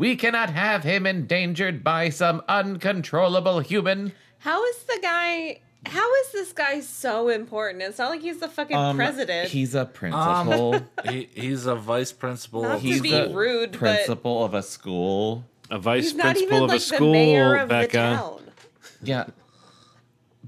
We 0.02 0.16
cannot 0.16 0.50
have 0.50 0.84
him 0.84 1.06
endangered 1.06 1.84
by 1.84 2.10
some 2.10 2.42
uncontrollable 2.50 3.60
human. 3.60 4.14
How 4.40 4.66
is 4.66 4.78
the 4.80 4.98
guy? 5.00 5.60
How 5.86 6.12
is 6.22 6.32
this 6.32 6.54
guy 6.54 6.80
so 6.80 7.30
important? 7.30 7.84
It's 7.84 8.00
not 8.00 8.10
like 8.10 8.22
he's 8.22 8.40
the 8.40 8.48
fucking 8.48 8.96
president. 8.96 9.46
Um, 9.46 9.52
He's 9.52 9.76
a 9.76 9.86
principal. 9.86 10.82
he, 11.08 11.30
he's 11.36 11.68
a 11.68 11.76
vice 11.76 12.12
principal. 12.12 12.64
Not 12.64 12.78
of 12.78 12.82
to 12.82 12.88
he's 12.88 13.00
be 13.00 13.12
the 13.12 13.30
rude, 13.30 13.74
but- 13.74 13.80
principal 13.80 14.44
of 14.44 14.56
a 14.56 14.64
school. 14.64 15.46
A 15.70 15.78
vice 15.78 16.06
he's 16.06 16.16
not 16.16 16.24
principal 16.24 16.48
even 16.58 16.64
of 16.64 16.70
like 16.72 16.78
a 16.78 16.82
school, 16.82 16.98
the 17.00 17.12
mayor 17.12 17.56
of 17.58 17.70
the 17.70 17.76
Bekah. 17.76 17.92
town. 17.92 18.42
Yeah. 19.04 19.26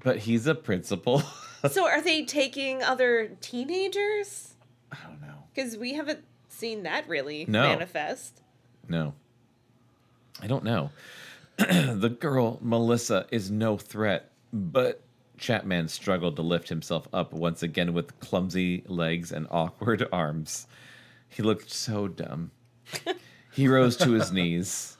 But 0.04 0.18
he's 0.18 0.47
a 0.47 0.56
principal. 0.56 1.22
So 1.72 1.86
are 1.88 2.01
they 2.01 2.26
taking 2.26 2.82
other 2.84 3.38
teenagers? 3.39 4.56
I 4.91 4.97
don't 5.08 5.22
know. 5.22 5.45
Because 5.54 5.78
we 5.78 5.93
haven't 5.93 6.26
seen 6.49 6.84
that 6.84 7.08
really 7.08 7.45
No. 7.47 7.62
manifest. 7.62 8.41
No. 8.89 9.14
I 10.42 10.48
don't 10.48 10.64
know. 10.64 10.92
the 11.58 12.16
girl, 12.20 12.60
Melissa, 12.62 13.28
is 13.32 13.52
no 13.52 13.78
threat, 13.78 14.32
but 14.52 15.02
Chapman 15.38 15.88
struggled 15.88 16.36
to 16.38 16.42
lift 16.42 16.70
himself 16.70 17.08
up 17.14 17.34
once 17.34 17.64
again 17.64 17.94
with 17.94 18.20
clumsy 18.20 18.84
legs 18.88 19.32
and 19.32 19.48
awkward 19.52 20.08
arms. 20.12 20.68
He 21.30 21.44
looked 21.44 21.72
so 21.72 22.08
dumb. 22.08 22.52
He 23.54 23.68
rose 23.68 23.96
to 23.98 24.12
his 24.14 24.32
knees. 24.32 24.98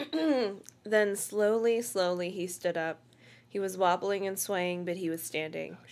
Then 0.84 1.14
slowly, 1.14 1.80
slowly 1.82 2.30
he 2.30 2.48
stood 2.48 2.76
up. 2.76 3.00
He 3.48 3.60
was 3.60 3.78
wobbling 3.78 4.26
and 4.26 4.36
swaying, 4.38 4.84
but 4.84 4.96
he 4.96 5.08
was 5.08 5.22
standing. 5.22 5.76
Oh, 5.80 5.84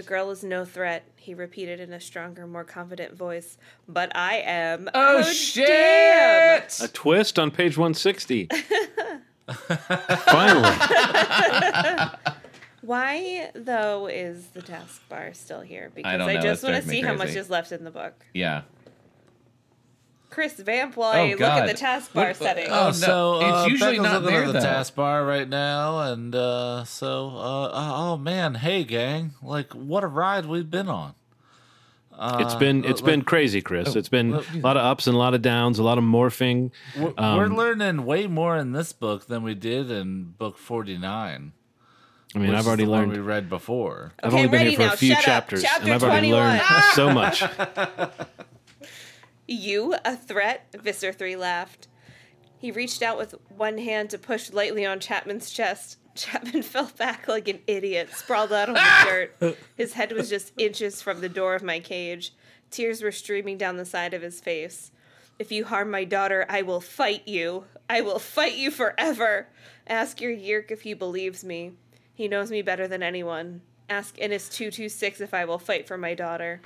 The 0.00 0.06
girl 0.06 0.30
is 0.30 0.42
no 0.42 0.64
threat, 0.64 1.04
he 1.14 1.34
repeated 1.34 1.78
in 1.78 1.92
a 1.92 2.00
stronger, 2.00 2.46
more 2.46 2.64
confident 2.64 3.12
voice. 3.12 3.58
But 3.86 4.16
I 4.16 4.36
am. 4.36 4.88
Oh, 4.94 5.22
shit 5.22 5.66
damn! 5.66 6.62
A 6.80 6.88
twist 6.88 7.38
on 7.38 7.50
page 7.50 7.76
160. 7.76 8.48
Finally. 10.24 10.70
Why, 12.80 13.50
though, 13.54 14.06
is 14.06 14.46
the 14.54 14.62
taskbar 14.62 15.36
still 15.36 15.60
here? 15.60 15.90
Because 15.94 16.16
don't 16.16 16.30
I, 16.30 16.40
just 16.40 16.62
want 16.62 16.76
to 16.76 16.80
drives 16.80 16.86
me 16.86 16.94
see 16.94 17.02
how 17.02 17.12
much 17.12 17.36
is 17.36 17.50
left 17.50 17.70
in 17.70 17.84
the 17.84 17.90
book. 17.90 18.14
Yeah. 18.32 18.62
Chris, 20.30 20.54
vamp 20.54 20.96
while 20.96 21.10
I 21.10 21.20
Oh, 21.20 21.30
look 21.32 21.40
at 21.42 21.66
the 21.66 21.74
taskbar 21.74 22.14
What- 22.14 22.36
settings. 22.36 22.68
Oh, 22.70 22.84
no, 22.86 22.92
so 22.92 23.34
uh, 23.42 23.62
it's 23.64 23.72
usually 23.72 23.96
Bekah's 23.98 24.02
not 24.04 24.22
looking 24.22 24.36
there, 24.38 24.44
at 24.46 24.52
the 24.52 24.60
though. 24.60 24.64
taskbar 24.66 25.26
right 25.26 25.48
now, 25.48 26.00
and 26.00 26.34
uh, 26.34 26.84
so 26.84 27.28
uh, 27.36 27.70
oh 27.74 28.16
man, 28.16 28.54
hey 28.54 28.84
gang, 28.84 29.32
like 29.42 29.72
what 29.74 30.04
a 30.04 30.06
ride 30.06 30.46
we've 30.46 30.70
been 30.70 30.88
on. 30.88 31.14
It's 32.38 32.54
been 32.54 32.84
it's 32.84 33.00
like- 33.00 33.06
been 33.12 33.22
crazy, 33.22 33.62
Chris. 33.62 33.96
It's 33.96 34.10
been 34.10 34.34
a 34.34 34.42
lot 34.58 34.76
of 34.76 34.84
ups 34.84 35.06
and 35.06 35.16
a 35.16 35.18
lot 35.18 35.32
of 35.34 35.40
downs, 35.42 35.78
a 35.78 35.82
lot 35.82 35.96
of 35.96 36.04
morphing. 36.04 36.70
We're, 36.96 37.14
we're 37.18 37.46
learning 37.48 38.04
way 38.04 38.26
more 38.26 38.58
in 38.58 38.72
this 38.72 38.92
book 38.92 39.26
than 39.26 39.42
we 39.42 39.54
did 39.54 39.90
in 39.90 40.34
book 40.38 40.58
forty 40.58 40.98
nine. 40.98 41.52
I 42.34 42.38
mean, 42.38 42.54
I've 42.54 42.66
already 42.66 42.84
the 42.84 42.90
one 42.90 43.00
learned. 43.00 43.12
we 43.14 43.18
read 43.18 43.48
before. 43.48 44.12
I've 44.22 44.32
Okay, 44.34 44.44
only 44.44 44.50
been 44.50 44.66
here 44.68 44.76
for 44.76 44.82
now. 44.86 44.92
a 44.92 44.96
few 44.96 45.14
Shut 45.14 45.24
chapters, 45.24 45.62
Chapter 45.64 45.84
and 45.86 45.94
I've 45.94 46.04
already 46.04 46.28
21. 46.30 46.48
learned 46.58 46.84
so 46.92 47.10
much. 47.10 47.42
You, 49.52 49.96
a 50.04 50.16
threat? 50.16 50.68
Visser 50.72 51.12
3 51.12 51.34
laughed. 51.34 51.88
He 52.56 52.70
reached 52.70 53.02
out 53.02 53.18
with 53.18 53.34
one 53.48 53.78
hand 53.78 54.10
to 54.10 54.18
push 54.18 54.52
lightly 54.52 54.86
on 54.86 55.00
Chapman's 55.00 55.50
chest. 55.50 55.98
Chapman 56.14 56.62
fell 56.62 56.92
back 56.96 57.26
like 57.26 57.48
an 57.48 57.58
idiot, 57.66 58.10
sprawled 58.14 58.52
out 58.52 58.68
on 58.68 58.74
the 58.76 58.80
ah! 58.80 59.04
dirt. 59.04 59.58
His 59.76 59.94
head 59.94 60.12
was 60.12 60.30
just 60.30 60.52
inches 60.56 61.02
from 61.02 61.20
the 61.20 61.28
door 61.28 61.56
of 61.56 61.64
my 61.64 61.80
cage. 61.80 62.32
Tears 62.70 63.02
were 63.02 63.10
streaming 63.10 63.58
down 63.58 63.76
the 63.76 63.84
side 63.84 64.14
of 64.14 64.22
his 64.22 64.40
face. 64.40 64.92
If 65.36 65.50
you 65.50 65.64
harm 65.64 65.90
my 65.90 66.04
daughter, 66.04 66.46
I 66.48 66.62
will 66.62 66.80
fight 66.80 67.26
you. 67.26 67.64
I 67.88 68.02
will 68.02 68.20
fight 68.20 68.54
you 68.54 68.70
forever. 68.70 69.48
Ask 69.88 70.20
your 70.20 70.32
Yeerk 70.32 70.70
if 70.70 70.82
he 70.82 70.94
believes 70.94 71.42
me. 71.42 71.72
He 72.14 72.28
knows 72.28 72.52
me 72.52 72.62
better 72.62 72.86
than 72.86 73.02
anyone. 73.02 73.62
Ask 73.88 74.16
Iniss 74.16 74.52
226 74.52 75.20
if 75.20 75.34
I 75.34 75.44
will 75.44 75.58
fight 75.58 75.88
for 75.88 75.98
my 75.98 76.14
daughter. 76.14 76.60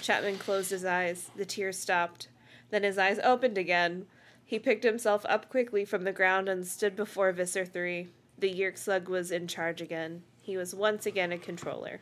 Chapman 0.00 0.38
closed 0.38 0.70
his 0.70 0.84
eyes. 0.84 1.30
The 1.36 1.44
tears 1.44 1.78
stopped. 1.78 2.28
Then 2.70 2.82
his 2.82 2.98
eyes 2.98 3.18
opened 3.22 3.58
again. 3.58 4.06
He 4.44 4.58
picked 4.58 4.84
himself 4.84 5.24
up 5.28 5.48
quickly 5.48 5.84
from 5.84 6.04
the 6.04 6.12
ground 6.12 6.48
and 6.48 6.66
stood 6.66 6.96
before 6.96 7.32
Visser 7.32 7.64
3. 7.64 8.08
The 8.38 8.52
Yeerk 8.52 8.76
slug 8.76 9.08
was 9.08 9.30
in 9.30 9.46
charge 9.46 9.80
again. 9.80 10.22
He 10.40 10.56
was 10.56 10.74
once 10.74 11.06
again 11.06 11.32
a 11.32 11.38
controller. 11.38 12.00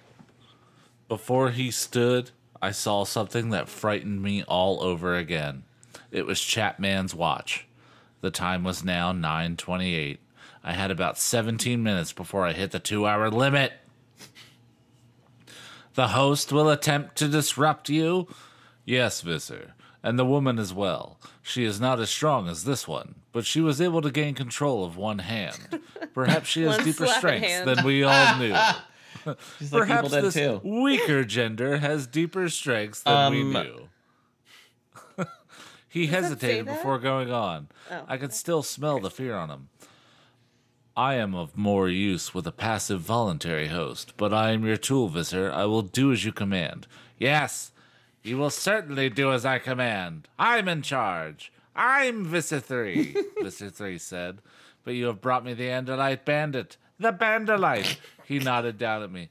Before 1.09 1.51
he 1.51 1.70
stood, 1.70 2.30
I 2.62 2.70
saw 2.70 3.05
something 3.05 3.51
that 3.51 3.68
frightened 3.68 4.22
me 4.22 4.43
all 4.45 4.82
over 4.82 5.16
again. 5.16 5.64
It 6.11 6.26
was 6.26 6.41
Chapman's 6.41 7.14
watch. 7.14 7.66
The 8.20 8.30
time 8.30 8.64
was 8.64 8.84
now 8.84 9.12
9:28. 9.12 10.18
I 10.62 10.72
had 10.72 10.91
about 10.91 11.18
17 11.18 11.82
minutes 11.82 12.12
before 12.12 12.47
I 12.47 12.53
hit 12.53 12.70
the 12.70 12.80
2-hour 12.80 13.30
limit. 13.30 13.72
The 15.95 16.09
host 16.09 16.53
will 16.53 16.68
attempt 16.70 17.16
to 17.16 17.28
disrupt 17.28 17.88
you? 17.88 18.28
Yes, 18.84 19.20
Visser. 19.20 19.74
And 20.03 20.18
the 20.18 20.24
woman 20.24 20.59
as 20.59 20.72
well. 20.72 21.18
She 21.43 21.64
is 21.64 21.80
not 21.80 22.01
as 22.01 22.09
strong 22.11 22.49
as 22.49 22.64
this 22.64 22.88
one, 22.88 23.16
but 23.32 23.45
she 23.45 23.61
was 23.61 23.80
able 23.80 24.01
to 24.03 24.11
gain 24.11 24.34
control 24.34 24.84
of 24.84 24.97
one 24.97 25.18
hand. 25.18 25.80
Perhaps 26.14 26.49
she 26.49 26.62
has 26.62 26.78
deeper 26.78 27.07
strengths 27.07 27.47
hand. 27.49 27.68
than 27.68 27.84
we 27.84 28.03
all 28.03 28.38
knew. 28.38 28.55
He's 29.59 29.70
like 29.73 29.82
Evil 29.82 29.86
Perhaps 29.86 30.10
Dead 30.12 30.24
this 30.24 30.35
2. 30.35 30.60
weaker 30.65 31.24
gender 31.24 31.77
has 31.78 32.06
deeper 32.06 32.48
strengths 32.48 33.02
than 33.02 33.32
we 33.32 33.40
Um, 33.43 33.52
knew. 33.52 33.89
he 35.89 36.06
hesitated 36.06 36.65
before 36.66 36.98
going 36.98 37.31
on. 37.31 37.69
Oh, 37.90 38.05
I 38.09 38.16
could 38.16 38.32
still 38.32 38.62
smell 38.62 39.01
the 39.01 39.10
fear 39.10 39.35
on 39.36 39.51
him. 39.51 39.69
I 41.01 41.14
am 41.14 41.35
of 41.35 41.56
more 41.56 41.89
use 41.89 42.35
with 42.35 42.47
a 42.47 42.52
passive 42.52 43.01
voluntary 43.01 43.68
host, 43.68 44.12
but 44.18 44.35
I 44.35 44.51
am 44.51 44.66
your 44.66 44.77
tool, 44.77 45.09
Visser. 45.09 45.51
I 45.51 45.64
will 45.64 45.81
do 45.81 46.12
as 46.12 46.27
you 46.27 46.31
command. 46.31 46.86
Yes, 47.16 47.72
you 48.22 48.36
will 48.36 48.51
certainly 48.51 49.09
do 49.09 49.32
as 49.32 49.47
I 49.47 49.60
command. 49.60 50.28
I'm 50.39 50.68
in 50.68 50.82
charge. 50.82 51.55
I'm 51.74 52.27
Visser 52.27 52.60
3, 52.60 53.16
Visser 53.43 53.70
3 53.70 53.97
said. 53.97 54.43
But 54.85 54.93
you 54.93 55.06
have 55.06 55.22
brought 55.22 55.43
me 55.43 55.55
the 55.55 55.68
Andalite 55.68 56.27
bandit. 56.27 56.77
The 56.98 57.14
Bandalite! 57.14 57.97
He 58.27 58.39
nodded 58.39 58.77
down 58.77 59.02
at 59.02 59.10
me. 59.10 59.31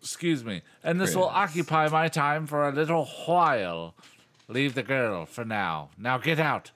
Excuse 0.00 0.46
me. 0.46 0.62
And 0.82 0.98
this 0.98 1.14
will 1.14 1.28
occupy 1.28 1.88
my 1.88 2.08
time 2.08 2.46
for 2.46 2.66
a 2.66 2.72
little 2.72 3.04
while. 3.26 3.94
Leave 4.48 4.74
the 4.74 4.82
girl 4.82 5.26
for 5.26 5.44
now. 5.44 5.90
Now 5.98 6.16
get 6.16 6.40
out. 6.40 6.70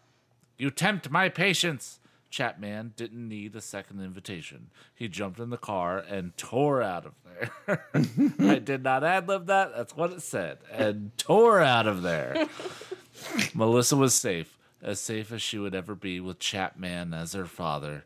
You 0.59 0.71
tempt 0.71 1.11
my 1.11 1.31
patience. 1.31 2.01
Chapman 2.33 2.95
didn't 2.97 3.29
need 3.29 3.55
a 3.55 3.61
second 3.61 4.01
invitation. 4.01 4.71
He 4.95 5.07
jumped 5.07 5.39
in 5.39 5.51
the 5.51 5.59
car 5.59 5.99
and 5.99 6.35
tore 6.39 6.83
out 6.83 7.05
of 7.05 7.13
there. 7.27 7.87
I 8.51 8.59
did 8.59 8.83
not 8.83 9.05
ad 9.05 9.29
lib 9.29 9.47
that. 9.47 9.77
That's 9.77 9.95
what 9.95 10.13
it 10.13 10.23
said. 10.23 10.57
And 10.73 11.17
tore 11.19 11.61
out 11.61 11.87
of 11.87 12.01
there. 12.01 12.49
Melissa 13.55 13.97
was 13.97 14.15
safe, 14.15 14.57
as 14.83 14.99
safe 14.99 15.31
as 15.31 15.43
she 15.43 15.59
would 15.59 15.75
ever 15.75 15.95
be 15.95 16.21
with 16.21 16.39
Chapman 16.39 17.13
as 17.13 17.35
her 17.35 17.45
father. 17.45 18.05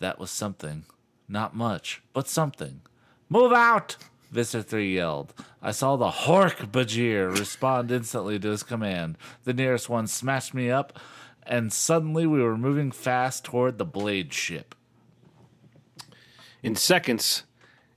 That 0.00 0.18
was 0.18 0.32
something. 0.32 0.82
Not 1.28 1.54
much, 1.54 2.02
but 2.12 2.28
something. 2.28 2.80
Move 3.28 3.52
out! 3.52 3.96
Visser 4.32 4.62
3 4.62 4.92
yelled. 4.92 5.34
I 5.62 5.70
saw 5.70 5.94
the 5.94 6.10
Hork 6.10 6.72
Bajir 6.72 7.38
respond 7.38 7.92
instantly 7.92 8.40
to 8.40 8.48
his 8.48 8.64
command. 8.64 9.16
The 9.44 9.52
nearest 9.52 9.88
one 9.88 10.08
smashed 10.08 10.52
me 10.52 10.68
up, 10.68 10.98
and 11.46 11.72
suddenly 11.72 12.26
we 12.26 12.40
were 12.42 12.56
moving 12.56 12.90
fast 12.90 13.44
toward 13.44 13.78
the 13.78 13.84
blade 13.84 14.32
ship. 14.32 14.74
In 16.62 16.76
seconds, 16.76 17.42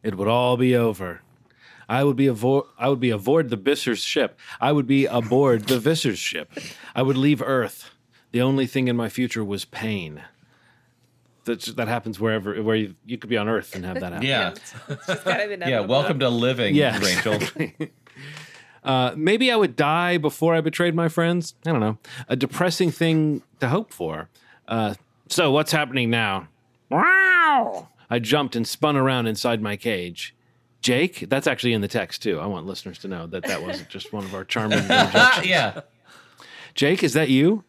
it 0.03 0.15
would 0.17 0.27
all 0.27 0.57
be 0.57 0.75
over. 0.75 1.21
I 1.87 2.03
would 2.03 2.15
be 2.15 2.25
avo- 2.25 2.65
I 2.79 2.89
would 2.89 2.99
be 2.99 3.11
aboard 3.11 3.49
the 3.49 3.55
Visser's 3.57 3.99
ship. 3.99 4.39
I 4.59 4.71
would 4.71 4.87
be 4.87 5.05
aboard 5.05 5.67
the 5.67 5.79
Visser's 5.79 6.17
ship. 6.17 6.51
I 6.95 7.03
would 7.03 7.17
leave 7.17 7.41
Earth. 7.43 7.91
The 8.31 8.41
only 8.41 8.65
thing 8.65 8.87
in 8.87 8.95
my 8.95 9.07
future 9.07 9.43
was 9.45 9.65
pain. 9.65 10.23
That 11.43 11.61
that 11.77 11.87
happens 11.87 12.19
wherever 12.19 12.59
where 12.63 12.75
you, 12.75 12.95
you 13.05 13.19
could 13.19 13.29
be 13.29 13.37
on 13.37 13.47
Earth 13.47 13.75
and 13.75 13.85
have 13.85 13.99
that 13.99 14.13
happen. 14.13 14.27
Yeah. 14.27 14.55
It's 14.89 15.05
just 15.05 15.23
kind 15.25 15.51
of 15.61 15.69
Yeah. 15.69 15.81
Welcome 15.81 16.17
to 16.21 16.29
living, 16.29 16.73
Yeah. 16.73 16.97
Rachel. 16.97 17.39
Uh, 18.85 19.13
maybe 19.17 19.51
I 19.51 19.55
would 19.55 19.75
die 19.75 20.17
before 20.17 20.53
I 20.55 20.61
betrayed 20.61 20.95
my 20.95 21.09
friends. 21.09 21.55
I 21.65 21.71
don't 21.71 21.79
know. 21.81 21.97
A 22.29 22.35
depressing 22.35 22.91
thing 22.91 23.41
to 23.59 23.67
hope 23.67 23.91
for. 23.91 24.29
Uh, 24.67 24.93
so 25.27 25.51
what's 25.51 25.71
happening 25.71 26.09
now? 26.09 26.47
Wow! 26.89 27.89
I 28.09 28.19
jumped 28.19 28.55
and 28.55 28.67
spun 28.67 28.95
around 28.95 29.25
inside 29.27 29.61
my 29.61 29.75
cage. 29.75 30.35
Jake, 30.81 31.25
that's 31.29 31.47
actually 31.47 31.73
in 31.73 31.81
the 31.81 31.87
text 31.87 32.21
too. 32.21 32.39
I 32.39 32.45
want 32.45 32.67
listeners 32.67 32.99
to 32.99 33.07
know 33.07 33.25
that 33.27 33.43
that 33.45 33.63
wasn't 33.63 33.89
just 33.89 34.13
one 34.13 34.23
of 34.23 34.35
our 34.35 34.43
charming 34.45 34.77
interjections. 34.83 35.47
yeah. 35.47 35.81
Jake, 36.75 37.03
is 37.03 37.13
that 37.13 37.29
you? 37.29 37.63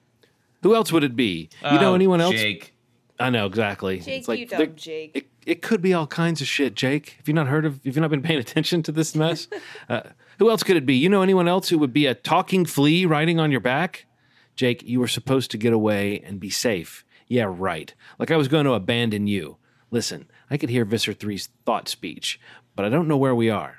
Who 0.62 0.74
else 0.74 0.92
would 0.92 1.04
it 1.04 1.16
be? 1.16 1.48
You 1.64 1.78
know 1.80 1.92
Oh, 1.92 1.94
anyone 1.94 2.20
else? 2.20 2.34
Jake. 2.34 2.74
I 3.18 3.30
know 3.30 3.46
exactly. 3.46 4.00
Jake, 4.00 4.18
It's 4.18 4.28
you 4.28 4.46
dumb 4.46 4.74
Jake. 4.76 5.12
It, 5.14 5.26
it 5.46 5.62
could 5.62 5.80
be 5.80 5.94
all 5.94 6.06
kinds 6.06 6.42
of 6.42 6.46
shit, 6.46 6.74
Jake. 6.74 7.14
Have 7.18 7.26
you 7.28 7.32
not 7.34 7.46
heard 7.46 7.64
of? 7.64 7.80
Have 7.84 7.94
you 7.96 8.02
not 8.02 8.10
been 8.10 8.20
paying 8.20 8.38
attention 8.38 8.82
to 8.82 8.92
this 8.92 9.14
mess? 9.14 9.48
uh, 9.88 10.00
who 10.38 10.50
else 10.50 10.62
could 10.62 10.76
it 10.76 10.86
be? 10.86 10.94
You 10.94 11.08
know 11.08 11.22
anyone 11.22 11.48
else 11.48 11.68
who 11.68 11.78
would 11.78 11.92
be 11.92 12.06
a 12.06 12.14
talking 12.14 12.64
flea 12.64 13.06
riding 13.06 13.40
on 13.40 13.50
your 13.50 13.60
back? 13.60 14.06
Jake, 14.54 14.82
you 14.82 15.00
were 15.00 15.08
supposed 15.08 15.50
to 15.50 15.58
get 15.58 15.72
away 15.72 16.20
and 16.20 16.40
be 16.40 16.50
safe. 16.50 17.04
Yeah, 17.28 17.46
right. 17.48 17.92
Like 18.18 18.30
I 18.30 18.36
was 18.36 18.48
going 18.48 18.64
to 18.64 18.72
abandon 18.72 19.26
you. 19.26 19.56
Listen, 19.90 20.28
I 20.50 20.56
could 20.56 20.70
hear 20.70 20.84
Visser 20.84 21.12
3's 21.12 21.48
thought 21.64 21.88
speech, 21.88 22.40
but 22.74 22.84
I 22.84 22.88
don't 22.88 23.08
know 23.08 23.16
where 23.16 23.34
we 23.34 23.50
are. 23.50 23.78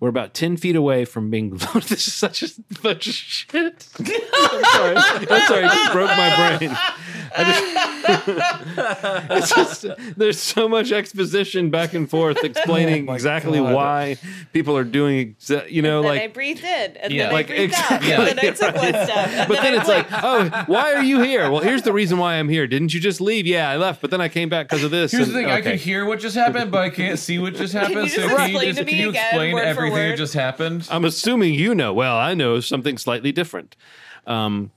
We're 0.00 0.08
about 0.08 0.32
10 0.32 0.56
feet 0.58 0.76
away 0.76 1.04
from 1.04 1.28
being. 1.28 1.50
blown. 1.56 1.82
this 1.88 2.06
is 2.06 2.14
such 2.14 2.42
a 2.42 2.48
bunch 2.82 3.08
of 3.08 3.14
shit. 3.14 3.88
I'm 3.98 4.64
sorry. 4.64 4.96
I'm 4.96 5.46
sorry. 5.46 5.64
It 5.64 5.72
just 5.72 5.92
broke 5.92 6.10
my 6.10 6.56
brain. 6.58 6.70
I 7.36 7.44
just, 7.44 7.67
it's 9.30 9.54
just, 9.54 9.86
there's 10.16 10.38
so 10.40 10.68
much 10.68 10.92
exposition 10.92 11.70
back 11.70 11.94
and 11.94 12.08
forth 12.08 12.42
explaining 12.44 13.08
exactly 13.10 13.58
God. 13.58 13.74
why 13.74 14.16
people 14.52 14.76
are 14.76 14.84
doing, 14.84 15.34
exa- 15.34 15.70
you 15.70 15.82
know, 15.82 16.02
then 16.02 16.12
I 16.18 16.26
breathed 16.28 16.64
in, 16.64 16.96
and 16.96 17.12
Yeah. 17.12 17.24
then 17.24 17.32
Like, 17.32 17.50
I 17.50 17.54
breathed 17.56 17.74
out, 17.74 17.80
exactly, 18.02 18.12
and 18.12 18.26
then 18.28 18.38
I 18.38 18.50
took 18.50 18.74
one 18.74 18.88
step. 19.06 19.28
And 19.28 19.48
But 19.48 19.54
then, 19.62 19.72
then 19.72 19.80
it's 19.80 19.88
like, 19.88 20.06
oh, 20.10 20.64
why 20.66 20.94
are 20.94 21.02
you 21.02 21.20
here? 21.20 21.50
Well, 21.50 21.60
here's 21.60 21.82
the 21.82 21.92
reason 21.92 22.18
why 22.18 22.34
I'm 22.34 22.48
here. 22.48 22.66
Didn't 22.66 22.94
you 22.94 23.00
just 23.00 23.20
leave? 23.20 23.46
Yeah, 23.46 23.68
I 23.70 23.76
left, 23.76 24.00
but 24.00 24.10
then 24.10 24.20
I 24.20 24.28
came 24.28 24.48
back 24.48 24.68
because 24.68 24.82
of 24.84 24.90
this. 24.90 25.12
Here's 25.12 25.28
the 25.28 25.34
and- 25.38 25.44
thing: 25.46 25.50
I 25.50 25.58
okay. 25.60 25.70
can 25.70 25.78
hear 25.78 26.04
what 26.04 26.20
just 26.20 26.36
happened, 26.36 26.70
but 26.70 26.80
I 26.82 26.90
can't 26.90 27.18
see 27.18 27.38
what 27.38 27.54
just 27.54 27.72
happened. 27.72 27.96
you 28.02 28.08
so 28.08 28.22
just 28.22 28.36
can 28.36 28.50
you 28.50 28.56
explain 28.56 28.66
just 28.68 28.78
to 28.78 28.84
me 28.84 28.92
can 28.92 29.00
you 29.00 29.08
again, 29.10 29.24
explain 29.26 29.54
word 29.54 29.60
for 29.62 29.66
everything 29.66 30.08
that 30.10 30.16
just 30.16 30.34
happened? 30.34 30.86
I'm 30.90 31.04
assuming 31.04 31.54
you 31.54 31.74
know. 31.74 31.92
Well, 31.92 32.16
I 32.16 32.34
know 32.34 32.60
something 32.60 32.98
slightly 32.98 33.32
different. 33.32 33.76
Um, 34.26 34.70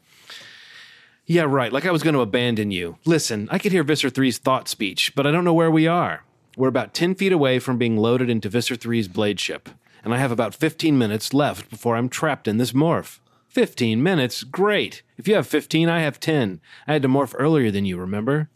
yeah, 1.31 1.43
right. 1.43 1.71
Like 1.71 1.85
I 1.85 1.91
was 1.91 2.03
going 2.03 2.13
to 2.13 2.21
abandon 2.21 2.71
you. 2.71 2.97
Listen, 3.05 3.47
I 3.49 3.57
could 3.57 3.71
hear 3.71 3.83
Visser 3.83 4.09
3's 4.09 4.37
thought 4.37 4.67
speech, 4.67 5.13
but 5.15 5.25
I 5.25 5.31
don't 5.31 5.45
know 5.45 5.53
where 5.53 5.71
we 5.71 5.87
are. 5.87 6.25
We're 6.57 6.67
about 6.67 6.93
10 6.93 7.15
feet 7.15 7.31
away 7.31 7.57
from 7.59 7.77
being 7.77 7.95
loaded 7.95 8.29
into 8.29 8.49
Visser 8.49 8.75
3's 8.75 9.07
blade 9.07 9.39
ship, 9.39 9.69
and 10.03 10.13
I 10.13 10.17
have 10.17 10.31
about 10.31 10.53
15 10.53 10.97
minutes 10.97 11.33
left 11.33 11.69
before 11.69 11.95
I'm 11.95 12.09
trapped 12.09 12.49
in 12.49 12.57
this 12.57 12.73
morph. 12.73 13.19
15 13.47 14.03
minutes? 14.03 14.43
Great. 14.43 15.03
If 15.17 15.27
you 15.27 15.35
have 15.35 15.47
15, 15.47 15.87
I 15.87 16.01
have 16.01 16.19
10. 16.19 16.59
I 16.85 16.93
had 16.93 17.01
to 17.03 17.07
morph 17.07 17.33
earlier 17.37 17.71
than 17.71 17.85
you, 17.85 17.97
remember? 17.97 18.49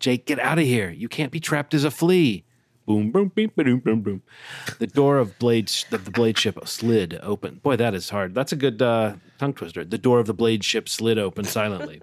Jake, 0.00 0.26
get 0.26 0.40
out 0.40 0.58
of 0.58 0.64
here. 0.64 0.90
You 0.90 1.08
can't 1.08 1.32
be 1.32 1.40
trapped 1.40 1.74
as 1.74 1.84
a 1.84 1.90
flea. 1.92 2.44
Boom, 2.86 3.10
boom, 3.10 3.32
beep, 3.34 3.56
boom, 3.56 3.80
boom, 3.80 4.00
boom. 4.00 4.22
The 4.78 4.86
door 4.86 5.18
of 5.18 5.38
blade 5.40 5.70
of 5.90 6.04
the 6.04 6.10
blade 6.10 6.38
ship 6.38 6.56
slid 6.68 7.18
open. 7.20 7.56
Boy, 7.56 7.74
that 7.76 7.94
is 7.94 8.10
hard. 8.10 8.34
That's 8.34 8.52
a 8.52 8.56
good 8.56 8.80
uh, 8.80 9.14
tongue 9.38 9.54
twister. 9.54 9.84
The 9.84 9.98
door 9.98 10.20
of 10.20 10.26
the 10.26 10.34
blade 10.34 10.62
ship 10.64 10.88
slid 10.88 11.18
open 11.18 11.44
silently. 11.44 12.00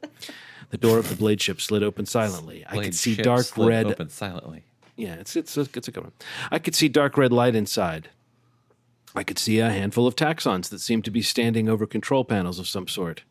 The 0.71 0.77
door 0.77 0.97
of 0.97 1.07
the 1.09 1.15
blade 1.15 1.39
ship 1.41 1.61
slid 1.61 1.83
open 1.83 2.05
silently. 2.05 2.65
I 2.65 2.71
could 2.71 2.75
Blade 2.81 2.95
see 2.95 3.15
ship 3.15 3.23
dark 3.23 3.45
slid 3.45 3.69
red. 3.69 3.85
open 3.85 4.09
silently. 4.09 4.63
Yeah, 4.97 5.13
it's 5.15 5.35
it's 5.35 5.55
a, 5.57 5.61
it's 5.73 5.87
a 5.87 5.91
good 5.91 6.03
one. 6.03 6.13
I 6.51 6.59
could 6.59 6.75
see 6.75 6.89
dark 6.89 7.17
red 7.17 7.31
light 7.31 7.55
inside. 7.55 8.09
I 9.15 9.23
could 9.23 9.39
see 9.39 9.59
a 9.59 9.69
handful 9.69 10.05
of 10.07 10.15
taxxons 10.15 10.69
that 10.69 10.79
seemed 10.79 11.05
to 11.05 11.11
be 11.11 11.21
standing 11.21 11.69
over 11.69 11.85
control 11.85 12.25
panels 12.25 12.59
of 12.59 12.67
some 12.67 12.87
sort. 12.87 13.23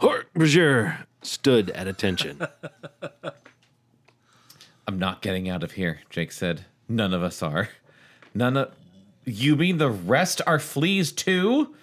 Hork 0.00 0.24
Bajir 0.36 1.04
stood 1.22 1.70
at 1.70 1.86
attention. 1.88 2.46
I'm 4.86 4.98
not 4.98 5.22
getting 5.22 5.48
out 5.48 5.62
of 5.62 5.72
here, 5.72 6.00
Jake 6.10 6.30
said. 6.32 6.64
None 6.88 7.14
of 7.14 7.22
us 7.22 7.42
are. 7.42 7.68
None 8.34 8.56
of. 8.56 8.72
You 9.24 9.56
mean 9.56 9.78
the 9.78 9.90
rest 9.90 10.42
are 10.46 10.58
fleas 10.58 11.12
too? 11.12 11.74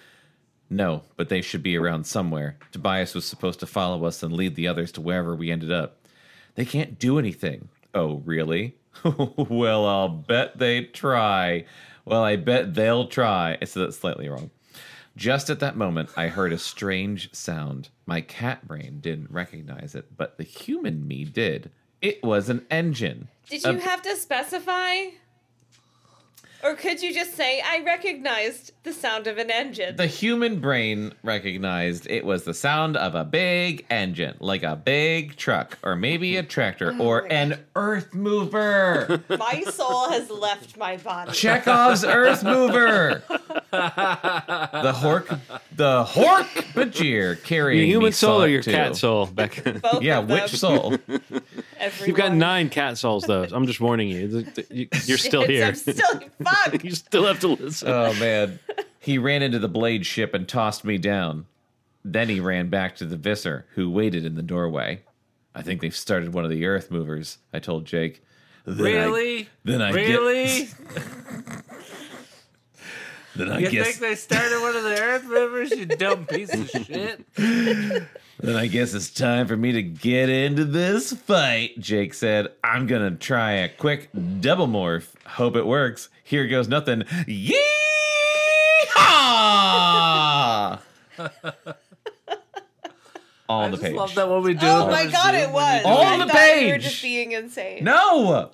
No, 0.70 1.04
but 1.18 1.30
they 1.30 1.42
should 1.42 1.64
be 1.64 1.76
around 1.76 2.06
somewhere. 2.06 2.58
Tobias 2.72 3.14
was 3.14 3.26
supposed 3.26 3.60
to 3.60 3.66
follow 3.66 4.06
us 4.06 4.24
and 4.24 4.32
lead 4.32 4.56
the 4.56 4.68
others 4.68 4.92
to 4.94 5.02
wherever 5.02 5.36
we 5.36 5.52
ended 5.52 5.72
up. 5.72 5.98
They 6.56 6.66
can't 6.66 7.00
do 7.00 7.20
anything. 7.20 7.70
Oh, 7.94 8.22
really? 8.26 8.76
well, 9.04 9.86
I'll 9.86 10.10
bet 10.10 10.58
they 10.58 10.86
try. 10.86 11.66
Well, 12.06 12.24
I 12.24 12.36
bet 12.36 12.74
they'll 12.74 13.08
try. 13.08 13.58
I 13.62 13.66
said 13.66 13.84
that 13.84 13.94
slightly 13.94 14.30
wrong. 14.30 14.50
Just 15.18 15.50
at 15.50 15.60
that 15.60 15.76
moment, 15.76 16.10
I 16.16 16.28
heard 16.28 16.54
a 16.54 16.58
strange 16.58 17.34
sound. 17.34 17.90
My 18.06 18.22
cat 18.22 18.66
brain 18.68 19.00
didn't 19.02 19.32
recognize 19.32 19.94
it, 19.94 20.16
but 20.16 20.38
the 20.38 20.44
human 20.44 21.06
me 21.08 21.26
did. 21.26 21.70
It 22.02 22.24
was 22.24 22.50
an 22.50 22.66
engine. 22.72 23.28
Did 23.50 23.64
you 23.64 23.70
Um, 23.72 23.80
have 23.80 24.02
to 24.04 24.16
specify? 24.16 25.08
Or 26.64 26.76
could 26.76 27.02
you 27.02 27.14
just 27.14 27.36
say, 27.36 27.62
I 27.66 27.80
recognized 27.84 28.72
the 28.84 28.94
sound 28.94 29.28
of 29.28 29.38
an 29.38 29.50
engine? 29.50 29.96
The 29.96 30.06
human 30.08 30.60
brain 30.60 31.14
recognized 31.24 32.08
it 32.10 32.24
was 32.26 32.44
the 32.44 32.54
sound 32.54 32.98
of 32.98 33.16
a 33.16 33.24
big 33.24 33.86
engine, 33.90 34.38
like 34.40 34.64
a 34.64 34.76
big 34.76 35.36
truck, 35.38 35.78
or 35.84 35.96
maybe 35.96 36.38
a 36.38 36.44
tractor, 36.44 36.94
oh 37.00 37.04
or 37.06 37.22
Oh 37.24 37.28
my 37.30 37.36
an 37.36 37.60
earth 37.76 38.14
mover. 38.14 39.24
my 39.40 39.62
soul 39.64 40.10
has 40.12 40.30
left 40.30 40.78
my 40.78 40.98
body. 40.98 41.32
Chekhov's 41.32 42.04
earth 42.04 42.44
mover. 42.44 43.24
the 43.72 44.94
hork, 44.96 45.40
the 45.76 46.04
hork 46.04 46.46
bajir 46.74 47.42
carrying 47.44 47.80
Your 47.80 47.88
human 47.88 48.06
me 48.08 48.12
soul 48.12 48.44
or 48.44 48.48
your 48.48 48.62
too. 48.62 48.72
cat 48.72 48.96
soul? 48.96 49.26
Beck? 49.26 49.64
Both 49.82 50.02
Yeah, 50.04 50.20
of 50.20 50.28
them, 50.28 50.42
which 50.42 50.52
soul? 50.52 50.94
everyone. 51.80 52.08
You've 52.08 52.18
got 52.18 52.34
nine 52.34 52.70
cat 52.70 52.98
souls, 52.98 53.24
though. 53.26 53.48
I'm 53.52 53.66
just 53.68 53.80
warning 53.80 54.10
you. 54.10 54.28
Th- 54.28 54.54
th- 54.56 54.68
you- 54.72 54.88
You're 55.06 55.18
still 55.18 55.46
here. 55.46 55.66
I'm 55.66 55.76
still 55.76 55.96
fuck. 56.66 56.84
you 56.84 56.92
still 56.92 57.26
have 57.26 57.40
to 57.42 57.50
listen. 57.50 57.90
Oh 57.90 58.14
man, 58.14 58.60
he 59.00 59.18
ran 59.18 59.42
into 59.42 59.60
the 59.60 59.68
blade 59.68 60.06
ship 60.06 60.34
and 60.34 60.48
tossed 60.48 60.86
me 60.86 60.98
down. 60.98 61.46
Then 62.04 62.30
he 62.30 62.40
ran 62.40 62.70
back 62.70 62.96
to 62.98 63.06
the 63.06 63.18
Visser, 63.18 63.66
who 63.76 63.90
waited 63.90 64.26
in 64.26 64.36
the 64.36 64.42
doorway. 64.42 65.02
I 65.54 65.62
think 65.62 65.82
they've 65.82 65.96
started 65.96 66.34
one 66.34 66.46
of 66.46 66.50
the 66.50 66.66
Earth 66.66 66.90
movers. 66.90 67.38
I 67.54 67.60
told 67.60 67.86
Jake. 67.86 68.24
Then 68.66 68.86
I- 68.86 69.06
Really? 69.06 69.50
then 69.64 69.82
I 69.82 69.92
get- 69.92 70.08
really? 70.08 70.70
then 73.36 73.52
I 73.52 73.60
You 73.60 73.70
guess 73.70 73.86
think 73.88 74.00
they 74.00 74.16
started 74.16 74.62
one 74.62 74.76
of 74.76 74.84
the 74.84 75.02
Earth 75.02 75.24
movers? 75.26 75.72
You 75.72 75.86
dumb 75.86 76.26
piece 76.26 76.54
of 76.54 76.70
shit. 76.70 77.26
Then 77.36 78.56
I 78.56 78.68
guess 78.68 78.94
it's 78.94 79.10
time 79.12 79.48
for 79.48 79.56
me 79.56 79.72
to 79.74 79.84
get 79.84 80.30
into 80.30 80.66
this 80.66 81.14
fight, 81.14 81.80
Jake 81.80 82.14
said. 82.14 82.50
I'm 82.64 82.88
gonna 82.88 83.12
try 83.12 83.52
a 83.54 83.70
quick 83.70 84.10
double 84.42 84.68
morph. 84.68 85.08
Hope 85.26 85.56
it 85.56 85.66
works. 85.66 86.10
Here 86.32 86.48
goes 86.48 86.70
nothing. 86.70 87.02
Yeehaw! 87.02 87.60
On 93.50 93.70
the 93.72 93.76
page. 93.76 93.76
I 93.76 93.76
the 93.76 93.76
just 93.76 93.84
page. 93.84 93.94
love 93.96 94.16
that 94.16 94.30
when 94.30 94.42
we 94.44 94.54
do. 94.54 94.66
Oh 94.66 94.80
it. 94.80 94.84
Oh 94.84 94.92
my 94.92 95.08
god, 95.08 95.36
it 95.36 95.52
was. 95.52 95.76
you 95.80 95.84
do 95.84 95.90
On. 95.90 96.22
I 96.22 96.26
the 96.26 96.32
thought 96.32 96.62
you 96.62 96.68
were 96.72 96.78
just 96.78 97.02
being 97.02 97.34
insane. 97.34 97.84
No! 97.84 98.52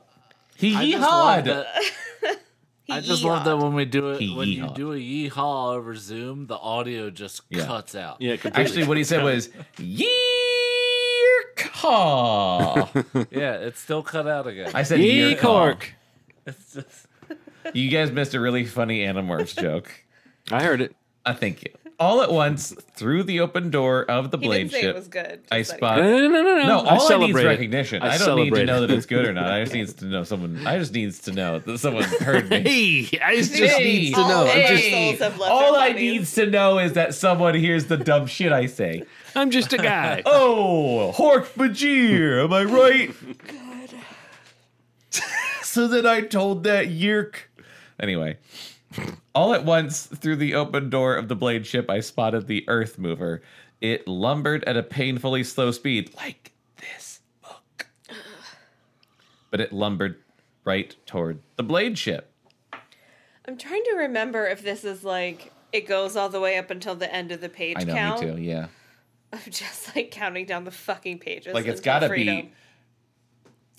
He 0.56 0.76
I 0.76 0.90
just 0.90 1.02
love 1.04 1.44
yeehawed. 1.44 1.46
that. 1.46 1.68
He 2.88 2.94
I 2.94 3.02
just 3.02 3.22
love 3.24 3.44
that 3.44 3.58
yeehawed. 3.58 3.64
when 3.64 3.74
we 3.74 3.84
do 3.86 4.10
it. 4.12 4.22
He 4.22 4.34
when 4.36 4.48
you 4.48 4.64
yeehawed. 4.64 4.74
do 4.76 4.94
a 4.94 4.96
yeehaw 4.96 5.76
over 5.76 5.94
Zoom, 5.96 6.48
the 6.48 6.56
audio 6.58 7.10
just 7.12 7.42
Yeah. 7.50 7.66
cuts 7.68 7.94
out. 7.96 8.22
Yeah, 8.22 8.38
completely. 8.38 8.64
Actually, 8.64 8.88
what 8.88 8.96
he 8.98 9.04
said 9.04 9.24
was 9.24 9.50
Caw. 11.58 12.88
Yeah, 13.30 13.54
it's 13.56 13.80
still 13.82 14.02
cut 14.02 14.26
out 14.28 14.48
again. 14.48 14.72
I 14.74 14.82
said 14.84 15.00
Yee 15.02 15.36
year 15.36 15.78
It's 16.48 16.74
just 16.76 17.07
You 17.74 17.90
guys 17.90 18.12
missed 18.12 18.34
a 18.34 18.40
really 18.40 18.66
funny 18.66 19.00
Animorphs 19.06 19.60
joke. 19.60 19.92
I 20.52 20.64
heard 20.64 20.82
it. 20.82 20.96
I 21.26 21.34
thank 21.34 21.64
you. 21.64 21.72
All 22.00 22.22
at 22.22 22.32
once, 22.32 22.76
through 22.96 23.24
the 23.24 23.40
open 23.40 23.72
door 23.72 24.04
of 24.04 24.30
the 24.30 24.38
He 24.38 24.46
blade 24.46 24.58
didn't 24.70 24.72
say 24.72 24.82
ship, 24.82 24.96
it 24.96 25.00
was 25.00 25.08
good. 25.08 25.42
I 25.52 25.64
spot. 25.64 25.98
No, 25.98 26.04
no, 26.04 26.28
no, 26.28 26.42
no, 26.44 26.56
no. 26.58 26.68
No, 26.68 26.80
all 26.82 26.90
I, 26.90 26.94
need 26.94 27.02
is 27.02 27.08
celebrate 27.08 27.46
recognition. 27.46 28.04
I, 28.04 28.10
I 28.14 28.18
don't 28.20 28.36
need 28.38 28.54
to 28.54 28.66
know 28.66 28.82
that 28.82 28.92
it's 28.92 29.08
good 29.08 29.26
or 29.26 29.34
not. 29.34 29.52
I 29.52 29.62
just 29.62 29.74
needs 29.74 29.94
to 29.96 30.06
know 30.06 30.24
someone. 30.24 30.68
I 30.68 30.78
just 30.78 30.94
needs 30.94 31.20
to 31.22 31.32
know 31.32 31.58
that 31.58 31.80
someone 31.80 32.04
heard 32.04 32.52
me. 32.52 33.04
Hey, 33.04 33.20
I 33.20 33.36
just 33.38 33.56
Hey, 33.56 33.84
needs 33.84 34.16
to 34.16 34.22
all 34.22 34.30
know. 34.30 34.52
I'm 34.52 34.78
just, 34.78 35.20
souls 35.20 35.40
all 35.42 35.76
I 35.76 35.94
needs 35.94 36.36
to 36.36 36.46
know 36.46 36.78
is 36.78 36.94
that 36.94 37.16
someone 37.16 37.56
hears 37.56 37.88
the 37.88 37.98
dumb 37.98 38.28
shit 38.28 38.52
I 38.52 38.68
say. 38.68 39.02
I'm 39.36 39.50
just 39.50 39.74
a 39.74 39.78
guy. 39.78 40.22
Oh, 40.28 41.14
Hork 41.16 41.46
Bajir, 41.56 42.44
am 42.44 42.54
I 42.54 42.64
right? 42.64 43.12
so 45.64 45.88
then 45.88 46.06
I 46.06 46.22
told 46.22 46.64
that 46.66 46.88
Yeerk. 46.90 47.47
Anyway, 48.00 48.38
all 49.34 49.54
at 49.54 49.66
once, 49.66 50.06
through 50.06 50.38
the 50.38 50.54
open 50.54 50.90
door 50.90 51.16
of 51.16 51.28
the 51.28 51.36
blade 51.36 51.66
ship, 51.66 51.90
I 51.90 52.00
spotted 52.00 52.48
the 52.48 52.64
Earth 52.68 52.98
Mover. 52.98 53.42
It 53.82 54.08
lumbered 54.08 54.64
at 54.66 54.78
a 54.78 54.84
painfully 54.84 55.44
slow 55.44 55.72
speed, 55.72 56.14
like 56.16 56.52
this 56.80 57.20
book. 57.42 57.88
But 59.52 59.62
it 59.62 59.74
lumbered 59.74 60.18
right 60.64 60.96
toward 61.06 61.40
the 61.56 61.64
blade 61.64 61.98
ship. 61.98 62.32
I'm 63.48 63.58
trying 63.58 63.84
to 63.86 63.96
remember 64.00 64.46
if 64.48 64.62
this 64.62 64.84
is 64.84 65.04
like 65.04 65.52
it 65.72 65.88
goes 65.88 66.16
all 66.16 66.30
the 66.30 66.40
way 66.40 66.58
up 66.58 66.70
until 66.70 66.96
the 66.96 67.14
end 67.14 67.32
of 67.32 67.42
the 67.42 67.50
page 67.50 67.78
I 67.80 67.84
know, 67.84 67.94
count. 67.94 68.22
me 68.22 68.32
too, 68.32 68.42
yeah. 68.42 68.68
Of 69.34 69.44
just 69.50 69.94
like 69.94 70.10
counting 70.10 70.46
down 70.46 70.64
the 70.64 70.72
fucking 70.72 71.20
pages. 71.20 71.54
Like, 71.54 71.66
it's 71.66 71.82
gotta 71.82 72.08
freedom. 72.08 72.36
be. 72.38 72.52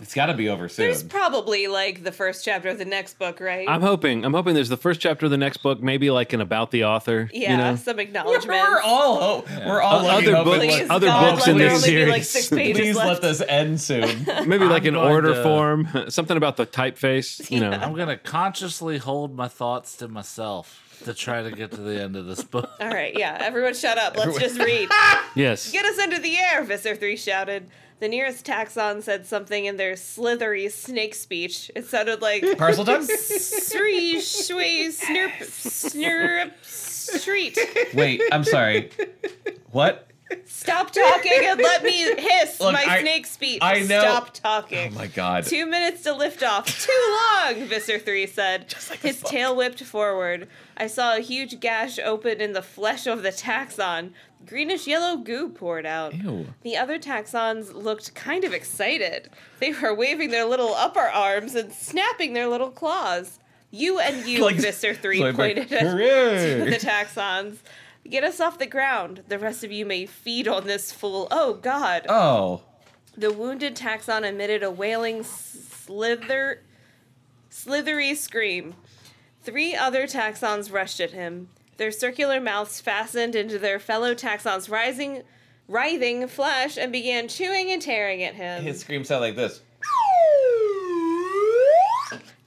It's 0.00 0.14
gotta 0.14 0.34
be 0.34 0.48
over 0.48 0.68
soon. 0.68 0.86
There's 0.86 1.02
probably 1.02 1.66
like 1.66 2.04
the 2.04 2.12
first 2.12 2.44
chapter 2.44 2.68
of 2.68 2.78
the 2.78 2.84
next 2.84 3.18
book, 3.18 3.40
right? 3.40 3.68
I'm 3.68 3.80
hoping. 3.80 4.24
I'm 4.24 4.32
hoping 4.32 4.54
there's 4.54 4.68
the 4.68 4.76
first 4.76 5.00
chapter 5.00 5.26
of 5.26 5.30
the 5.32 5.36
next 5.38 5.56
book, 5.58 5.82
maybe 5.82 6.10
like 6.12 6.32
an 6.32 6.40
about 6.40 6.70
the 6.70 6.84
author. 6.84 7.28
yeah, 7.32 7.50
You 7.50 7.56
know? 7.56 7.76
some 7.76 7.98
acknowledgements. 7.98 8.46
We're 8.48 8.80
all 8.80 9.20
ho- 9.40 9.44
we're 9.66 9.80
all 9.80 10.06
O- 10.06 10.08
other 10.10 10.44
books- 10.44 10.58
Please, 10.58 10.86
other 10.90 11.08
God, 11.08 11.34
books 11.34 11.48
in 11.48 11.58
this 11.58 11.84
only 11.84 11.96
be 11.96 12.06
like 12.10 12.22
series. 12.24 12.28
six 12.30 12.48
pages 12.48 12.78
Please 12.80 12.96
left. 12.96 13.08
let 13.08 13.22
this 13.22 13.42
end 13.48 13.80
soon. 13.80 14.24
Maybe 14.46 14.66
like 14.66 14.82
I'm 14.84 14.88
an 14.90 14.96
order 14.96 15.34
to- 15.34 15.42
form, 15.42 15.88
something 16.10 16.36
about 16.36 16.56
the 16.56 16.66
typeface. 16.66 17.50
You 17.50 17.58
know, 17.60 17.72
I'm 17.72 17.94
gonna 17.94 18.16
consciously 18.16 18.98
hold 18.98 19.34
my 19.34 19.48
thoughts 19.48 19.96
to 19.96 20.06
myself 20.06 20.80
to 21.04 21.12
try 21.14 21.42
to 21.42 21.50
get 21.50 21.72
to 21.72 21.80
the 21.80 22.00
end 22.00 22.14
of 22.14 22.26
this 22.26 22.44
book. 22.44 22.70
All 22.80 22.88
right, 22.88 23.16
yeah, 23.18 23.36
everyone 23.40 23.74
shut 23.74 23.98
up. 23.98 24.16
Let's 24.16 24.38
just 24.38 24.58
read. 24.60 24.88
yes. 25.34 25.72
Get 25.72 25.84
us 25.84 25.98
into 25.98 26.20
the 26.20 26.36
air, 26.36 26.62
Visser 26.62 26.94
3 26.94 27.16
shouted. 27.16 27.68
The 28.00 28.08
nearest 28.08 28.46
taxxon 28.46 29.02
said 29.02 29.26
something 29.26 29.64
in 29.64 29.76
their 29.76 29.96
slithery 29.96 30.68
snake 30.68 31.14
speech. 31.14 31.70
It 31.74 31.86
sounded 31.86 32.22
like 32.22 32.42
Parseltongue? 32.42 33.04
Sree, 33.06 34.16
shwee, 34.16 34.88
snurp, 34.88 35.32
snurp, 35.40 36.52
street. 36.64 37.58
Wait, 37.94 38.22
I'm 38.30 38.44
sorry. 38.44 38.90
What? 39.72 40.07
Stop 40.46 40.90
talking 40.92 41.32
and 41.42 41.58
let 41.60 41.82
me 41.82 41.92
hiss 42.18 42.60
Look, 42.60 42.72
my 42.72 42.84
I- 42.86 43.00
snake 43.00 43.26
speech. 43.26 43.58
I 43.62 43.80
know- 43.80 44.00
Stop 44.00 44.34
talking. 44.34 44.92
Oh 44.92 44.98
my 44.98 45.06
god. 45.06 45.44
Two 45.44 45.64
minutes 45.66 46.02
to 46.02 46.14
lift 46.14 46.42
off. 46.42 46.66
Too 46.86 47.18
long, 47.46 47.64
Visser 47.66 47.98
3 47.98 48.26
said. 48.26 48.72
His 49.02 49.20
tail 49.22 49.56
whipped 49.56 49.82
forward. 49.82 50.48
I 50.76 50.86
saw 50.86 51.16
a 51.16 51.20
huge 51.20 51.60
gash 51.60 51.98
open 51.98 52.40
in 52.40 52.52
the 52.52 52.62
flesh 52.62 53.06
of 53.06 53.22
the 53.22 53.30
taxxon. 53.30 54.10
Greenish 54.46 54.86
yellow 54.86 55.16
goo 55.16 55.48
poured 55.48 55.86
out. 55.86 56.14
Ew. 56.14 56.46
The 56.62 56.76
other 56.76 56.98
taxxons 56.98 57.74
looked 57.74 58.14
kind 58.14 58.44
of 58.44 58.52
excited. 58.52 59.30
They 59.60 59.72
were 59.72 59.94
waving 59.94 60.30
their 60.30 60.44
little 60.44 60.74
upper 60.74 61.00
arms 61.00 61.54
and 61.54 61.72
snapping 61.72 62.34
their 62.34 62.46
little 62.48 62.70
claws. 62.70 63.38
You 63.70 63.98
and 63.98 64.26
you, 64.26 64.42
Like- 64.44 64.56
Visser 64.56 64.94
3 64.94 65.18
So 65.18 65.26
I'm 65.26 65.36
like, 65.36 65.56
pointed 65.56 65.72
at 65.72 65.96
the 66.80 66.86
taxxons. 66.86 67.58
Get 68.08 68.24
us 68.24 68.40
off 68.40 68.58
the 68.58 68.66
ground. 68.66 69.24
The 69.28 69.38
rest 69.38 69.64
of 69.64 69.72
you 69.72 69.84
may 69.84 70.06
feed 70.06 70.48
on 70.48 70.66
this 70.66 70.92
fool. 70.92 71.28
Oh, 71.30 71.54
God. 71.54 72.06
Oh. 72.08 72.62
The 73.16 73.32
wounded 73.32 73.76
taxxon 73.76 74.24
emitted 74.24 74.62
a 74.62 74.70
wailing 74.70 75.24
slither, 75.24 76.62
slithery 77.50 78.14
scream. 78.14 78.74
Three 79.42 79.74
other 79.74 80.06
taxxons 80.06 80.72
rushed 80.72 81.00
at 81.00 81.10
him. 81.10 81.48
Their 81.76 81.90
circular 81.90 82.40
mouths 82.40 82.80
fastened 82.80 83.34
into 83.34 83.58
their 83.58 83.78
fellow 83.78 84.14
taxxons' 84.14 84.70
rising, 84.70 85.22
writhing 85.68 86.26
flesh 86.28 86.76
and 86.76 86.90
began 86.90 87.28
chewing 87.28 87.70
and 87.70 87.82
tearing 87.82 88.22
at 88.22 88.34
him. 88.34 88.64
His 88.64 88.80
screams 88.80 89.08
sound 89.08 89.20
like 89.20 89.36
this. 89.36 89.62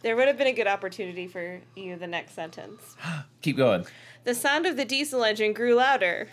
There 0.02 0.16
would 0.16 0.28
have 0.28 0.38
been 0.38 0.48
a 0.48 0.54
good 0.54 0.68
opportunity 0.68 1.28
for 1.28 1.62
you 1.76 1.96
the 1.96 2.08
next 2.08 2.34
sentence. 2.34 2.96
Keep 3.42 3.58
going. 3.58 3.86
The 4.24 4.36
sound 4.36 4.66
of 4.66 4.78
the 4.78 4.86
diesel 4.86 5.24
engine 5.24 5.54
grew 5.54 5.76
louder. 5.76 6.28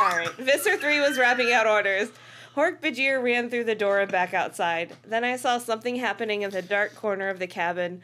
All 0.00 0.16
right. 0.16 0.32
Visser 0.38 0.76
3 0.76 1.00
was 1.00 1.18
wrapping 1.18 1.52
out 1.52 1.66
orders. 1.66 2.10
Hork 2.54 2.80
Bajir 2.80 3.22
ran 3.22 3.48
through 3.48 3.64
the 3.64 3.74
door 3.74 4.00
and 4.00 4.10
back 4.10 4.34
outside. 4.34 4.96
Then 5.06 5.24
I 5.24 5.36
saw 5.36 5.58
something 5.58 5.96
happening 5.96 6.42
in 6.42 6.50
the 6.50 6.62
dark 6.62 6.94
corner 6.94 7.28
of 7.28 7.38
the 7.38 7.46
cabin. 7.46 8.02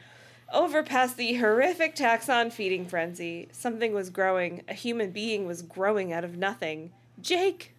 Over 0.53 0.83
past 0.83 1.17
the 1.17 1.33
horrific 1.35 1.95
taxxon 1.95 2.51
feeding 2.51 2.85
frenzy, 2.85 3.49
something 3.51 3.93
was 3.93 4.09
growing. 4.09 4.61
A 4.67 4.73
human 4.73 5.11
being 5.11 5.45
was 5.45 5.61
growing 5.61 6.13
out 6.13 6.23
of 6.23 6.37
nothing. 6.37 6.91
Jake! 7.21 7.73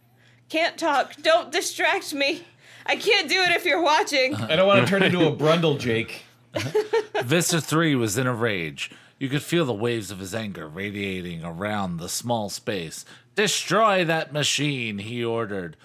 Can't 0.49 0.79
talk. 0.79 1.17
Don't 1.23 1.51
distract 1.51 2.15
me. 2.15 2.45
I 2.85 2.97
can't 2.97 3.29
do 3.29 3.43
it 3.43 3.51
if 3.51 3.65
you're 3.65 3.83
watching. 3.83 4.35
I 4.37 4.55
don't 4.55 4.67
want 4.67 4.85
to 4.85 4.87
turn 4.87 5.03
into 5.03 5.27
a 5.27 5.35
brundle, 5.35 5.79
Jake. 5.79 6.25
Visser 7.25 7.61
3 7.61 7.97
was 7.97 8.17
in 8.17 8.27
a 8.27 8.35
rage. 8.35 8.91
You 9.19 9.29
could 9.31 9.43
feel 9.43 9.65
the 9.65 9.73
waves 9.73 10.11
of 10.11 10.19
his 10.19 10.35
anger 10.35 10.69
radiating 10.69 11.43
around 11.43 11.97
the 11.97 12.09
small 12.09 12.51
space. 12.51 13.05
Destroy 13.35 14.05
that 14.05 14.33
machine, 14.33 14.99
he 14.99 15.25
ordered. 15.25 15.77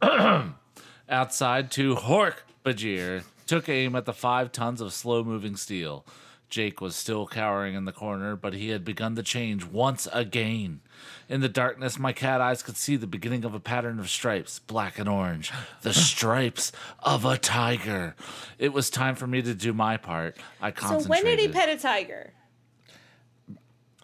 Outside, 1.08 1.70
two 1.70 1.96
Hork 1.96 2.36
Bajir 2.64 3.24
took 3.46 3.68
aim 3.68 3.96
at 3.96 4.04
the 4.04 4.12
five 4.12 4.52
tons 4.52 4.80
of 4.80 4.92
slow 4.92 5.24
moving 5.24 5.56
steel. 5.56 6.04
Jake 6.48 6.80
was 6.80 6.94
still 6.94 7.26
cowering 7.26 7.74
in 7.74 7.86
the 7.86 7.92
corner, 7.92 8.36
but 8.36 8.54
he 8.54 8.68
had 8.68 8.84
begun 8.84 9.16
to 9.16 9.22
change 9.22 9.64
once 9.64 10.06
again. 10.12 10.80
In 11.28 11.40
the 11.40 11.48
darkness, 11.48 11.98
my 11.98 12.12
cat 12.12 12.40
eyes 12.40 12.62
could 12.62 12.76
see 12.76 12.94
the 12.94 13.06
beginning 13.06 13.44
of 13.44 13.52
a 13.52 13.58
pattern 13.58 13.98
of 13.98 14.08
stripes, 14.08 14.60
black 14.60 14.98
and 14.98 15.08
orange. 15.08 15.52
The 15.82 15.92
stripes 15.94 16.70
of 17.00 17.24
a 17.24 17.36
tiger. 17.36 18.14
It 18.58 18.72
was 18.72 18.90
time 18.90 19.16
for 19.16 19.26
me 19.26 19.42
to 19.42 19.54
do 19.54 19.72
my 19.72 19.96
part. 19.96 20.36
I 20.60 20.70
concentrated. 20.70 21.04
So 21.04 21.10
when 21.10 21.24
did 21.24 21.40
he 21.40 21.48
pet 21.48 21.68
a 21.68 21.76
tiger? 21.76 22.32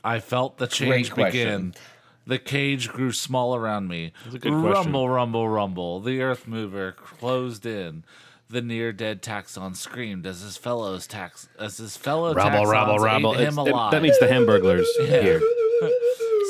I 0.05 0.20
felt 0.20 0.59
the 0.59 0.66
change 0.66 1.15
begin. 1.15 1.74
The 2.27 2.39
cage 2.39 2.89
grew 2.89 3.11
small 3.12 3.55
around 3.57 3.89
me. 3.89 4.12
a 4.33 4.39
good 4.39 4.53
rumble, 4.53 4.73
question. 4.73 4.93
rumble, 4.95 5.49
rumble. 5.49 6.01
The 6.01 6.23
earth 6.23 6.47
mover 6.47 6.93
closed 6.93 7.66
in. 7.66 8.05
The 8.49 8.62
near 8.62 8.93
dead 8.93 9.23
taxxon 9.23 9.74
screamed 9.77 10.27
as 10.27 10.41
his 10.43 10.57
fellows 10.57 11.07
tax 11.07 11.49
as 11.59 11.79
his 11.79 11.97
fellow 11.97 12.35
Rabble, 12.35 12.66
taxxons 12.66 12.70
rabble, 12.70 12.99
rabble. 12.99 13.35
ate 13.35 13.41
him 13.49 13.59
It's- 13.59 13.66
alive. 13.73 13.93
that 13.93 14.03
means 14.03 14.19
the 14.19 14.27
Hamburglers 14.27 14.85
here. 15.09 15.41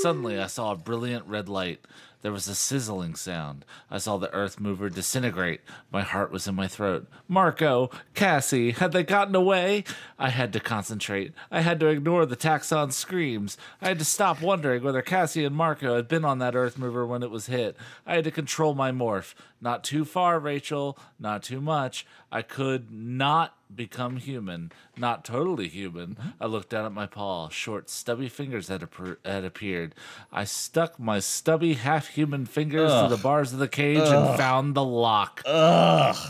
Suddenly, 0.03 0.39
I 0.39 0.47
saw 0.49 0.73
a 0.73 0.77
brilliant 0.77 1.27
red 1.27 1.49
light. 1.49 1.81
There 2.23 2.33
was 2.33 2.47
a 2.47 2.55
sizzling 2.55 3.17
sound. 3.17 3.65
I 3.91 3.99
saw 3.99 4.17
the 4.17 4.33
earth 4.33 4.61
mover 4.61 4.89
disintegrate. 4.89 5.61
My 5.91 6.03
heart 6.03 6.31
was 6.31 6.47
in 6.47 6.55
my 6.55 6.69
throat. 6.69 7.09
Marco, 7.27 7.91
Cassie, 8.15 8.71
had 8.71 8.93
they 8.93 9.03
gotten 9.03 9.35
away? 9.35 9.83
I 10.21 10.31
had 10.31 10.53
to 10.53 10.61
concentrate. 10.61 11.33
I 11.51 11.63
had 11.63 11.81
to 11.81 11.89
ignore 11.89 12.25
the 12.25 12.37
taxxon 12.37 12.93
screams. 12.93 13.59
I 13.81 13.89
had 13.89 13.99
to 13.99 14.05
stop 14.05 14.41
wondering 14.41 14.85
whether 14.85 15.03
Cassie 15.03 15.45
and 15.45 15.57
Marco 15.57 15.97
had 15.97 16.07
been 16.07 16.25
on 16.25 16.39
that 16.39 16.55
earth 16.55 16.79
mover 16.79 17.05
when 17.05 17.25
it 17.25 17.31
was 17.31 17.47
hit. 17.47 17.77
I 18.07 18.15
had 18.15 18.25
to 18.25 18.31
control 18.31 18.75
my 18.75 18.93
morph. 18.93 19.35
Not 19.61 19.83
too 19.83 20.05
far, 20.05 20.39
Rachel. 20.39 20.97
Not 21.19 21.43
too 21.43 21.61
much. 21.61 22.07
I 22.35 22.41
could 22.41 22.91
not 22.91 23.55
become 23.77 24.17
human, 24.17 24.73
not 24.97 25.23
totally 25.23 25.69
human. 25.69 26.17
I 26.41 26.47
looked 26.47 26.71
down 26.71 26.87
at 26.87 26.93
my 26.93 27.07
paw. 27.07 27.51
Short, 27.51 27.91
stubby 27.91 28.29
fingers 28.29 28.69
had, 28.69 28.81
appar- 28.81 29.19
had 29.25 29.45
appeared. 29.45 29.95
I 30.33 30.45
stuck 30.45 30.99
my 30.99 31.19
stubby, 31.21 31.75
half 31.75 32.09
human 32.09 32.47
fingers 32.47 32.91
to 32.91 33.09
the 33.15 33.23
bars 33.23 33.53
of 33.53 33.59
the 33.59 33.69
cage 33.69 33.99
and 33.99 34.39
found 34.39 34.75
the 34.75 34.85
lock. 34.85 35.43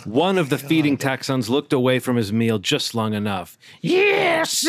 One 0.05 0.39
of 0.39 0.51
the 0.51 0.59
feeding 0.59 0.99
taxxons 0.99 1.49
looked 1.49 1.73
away 1.73 2.01
from 2.01 2.17
his 2.17 2.33
meal 2.33 2.59
just 2.59 2.97
long 2.97 3.15
enough. 3.15 3.57
Yes, 3.81 4.65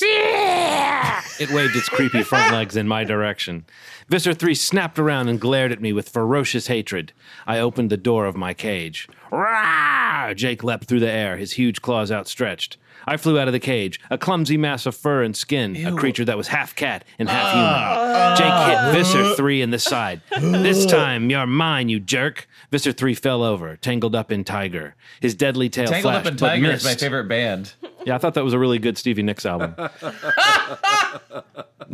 yeah! 0.00 1.22
It 1.40 1.50
waved 1.50 1.74
its 1.76 1.88
creepy 1.88 2.22
front 2.22 2.52
legs 2.58 2.76
in 2.76 2.86
my 2.86 3.02
direction. 3.04 3.64
Visser 4.08 4.32
3 4.32 4.54
snapped 4.54 4.98
around 4.98 5.28
and 5.28 5.40
glared 5.40 5.72
at 5.72 5.80
me 5.80 5.92
with 5.92 6.08
ferocious 6.08 6.68
hatred. 6.68 7.12
I 7.46 7.58
opened 7.58 7.90
the 7.90 7.96
door 7.96 8.26
of 8.26 8.36
my 8.36 8.54
cage. 8.54 9.08
Rah! 9.30 10.07
Ah! 10.30 10.34
Jake 10.34 10.62
leapt 10.64 10.84
through 10.84 11.00
the 11.00 11.10
air, 11.10 11.36
his 11.36 11.52
huge 11.52 11.80
claws 11.82 12.10
outstretched. 12.12 12.76
I 13.06 13.16
flew 13.16 13.38
out 13.38 13.48
of 13.48 13.52
the 13.52 13.60
cage, 13.60 14.00
a 14.10 14.18
clumsy 14.18 14.56
mass 14.56 14.84
of 14.84 14.94
fur 14.94 15.22
and 15.22 15.34
skin, 15.34 15.86
a 15.86 15.94
creature 15.94 16.24
that 16.24 16.36
was 16.36 16.48
half 16.48 16.74
cat 16.74 17.04
and 17.18 17.28
half 17.28 17.52
human. 17.54 18.36
Jake 18.36 18.68
hit 18.68 18.92
Visser 18.92 19.34
3 19.34 19.62
in 19.62 19.70
the 19.70 19.78
side. 19.78 20.20
this 20.40 20.84
time, 20.90 21.30
you're 21.30 21.46
mine, 21.46 21.88
you 21.88 22.00
jerk. 22.00 22.48
Visser 22.70 22.92
3 22.92 23.14
fell 23.14 23.42
over, 23.42 23.76
tangled 23.76 24.14
up 24.14 24.30
in 24.30 24.44
Tiger. 24.44 24.94
His 25.20 25.34
deadly 25.34 25.70
tail 25.70 25.86
Tangled 25.86 26.02
flashed, 26.12 26.26
Up 26.26 26.32
in 26.32 26.38
but 26.38 26.46
Tiger 26.48 26.70
is 26.72 26.84
my 26.84 26.94
favorite 26.94 27.28
band. 27.28 27.72
Yeah, 28.04 28.14
I 28.16 28.18
thought 28.18 28.34
that 28.34 28.44
was 28.44 28.52
a 28.52 28.58
really 28.58 28.78
good 28.78 28.98
Stevie 28.98 29.22
Nicks 29.22 29.46
album. 29.46 29.74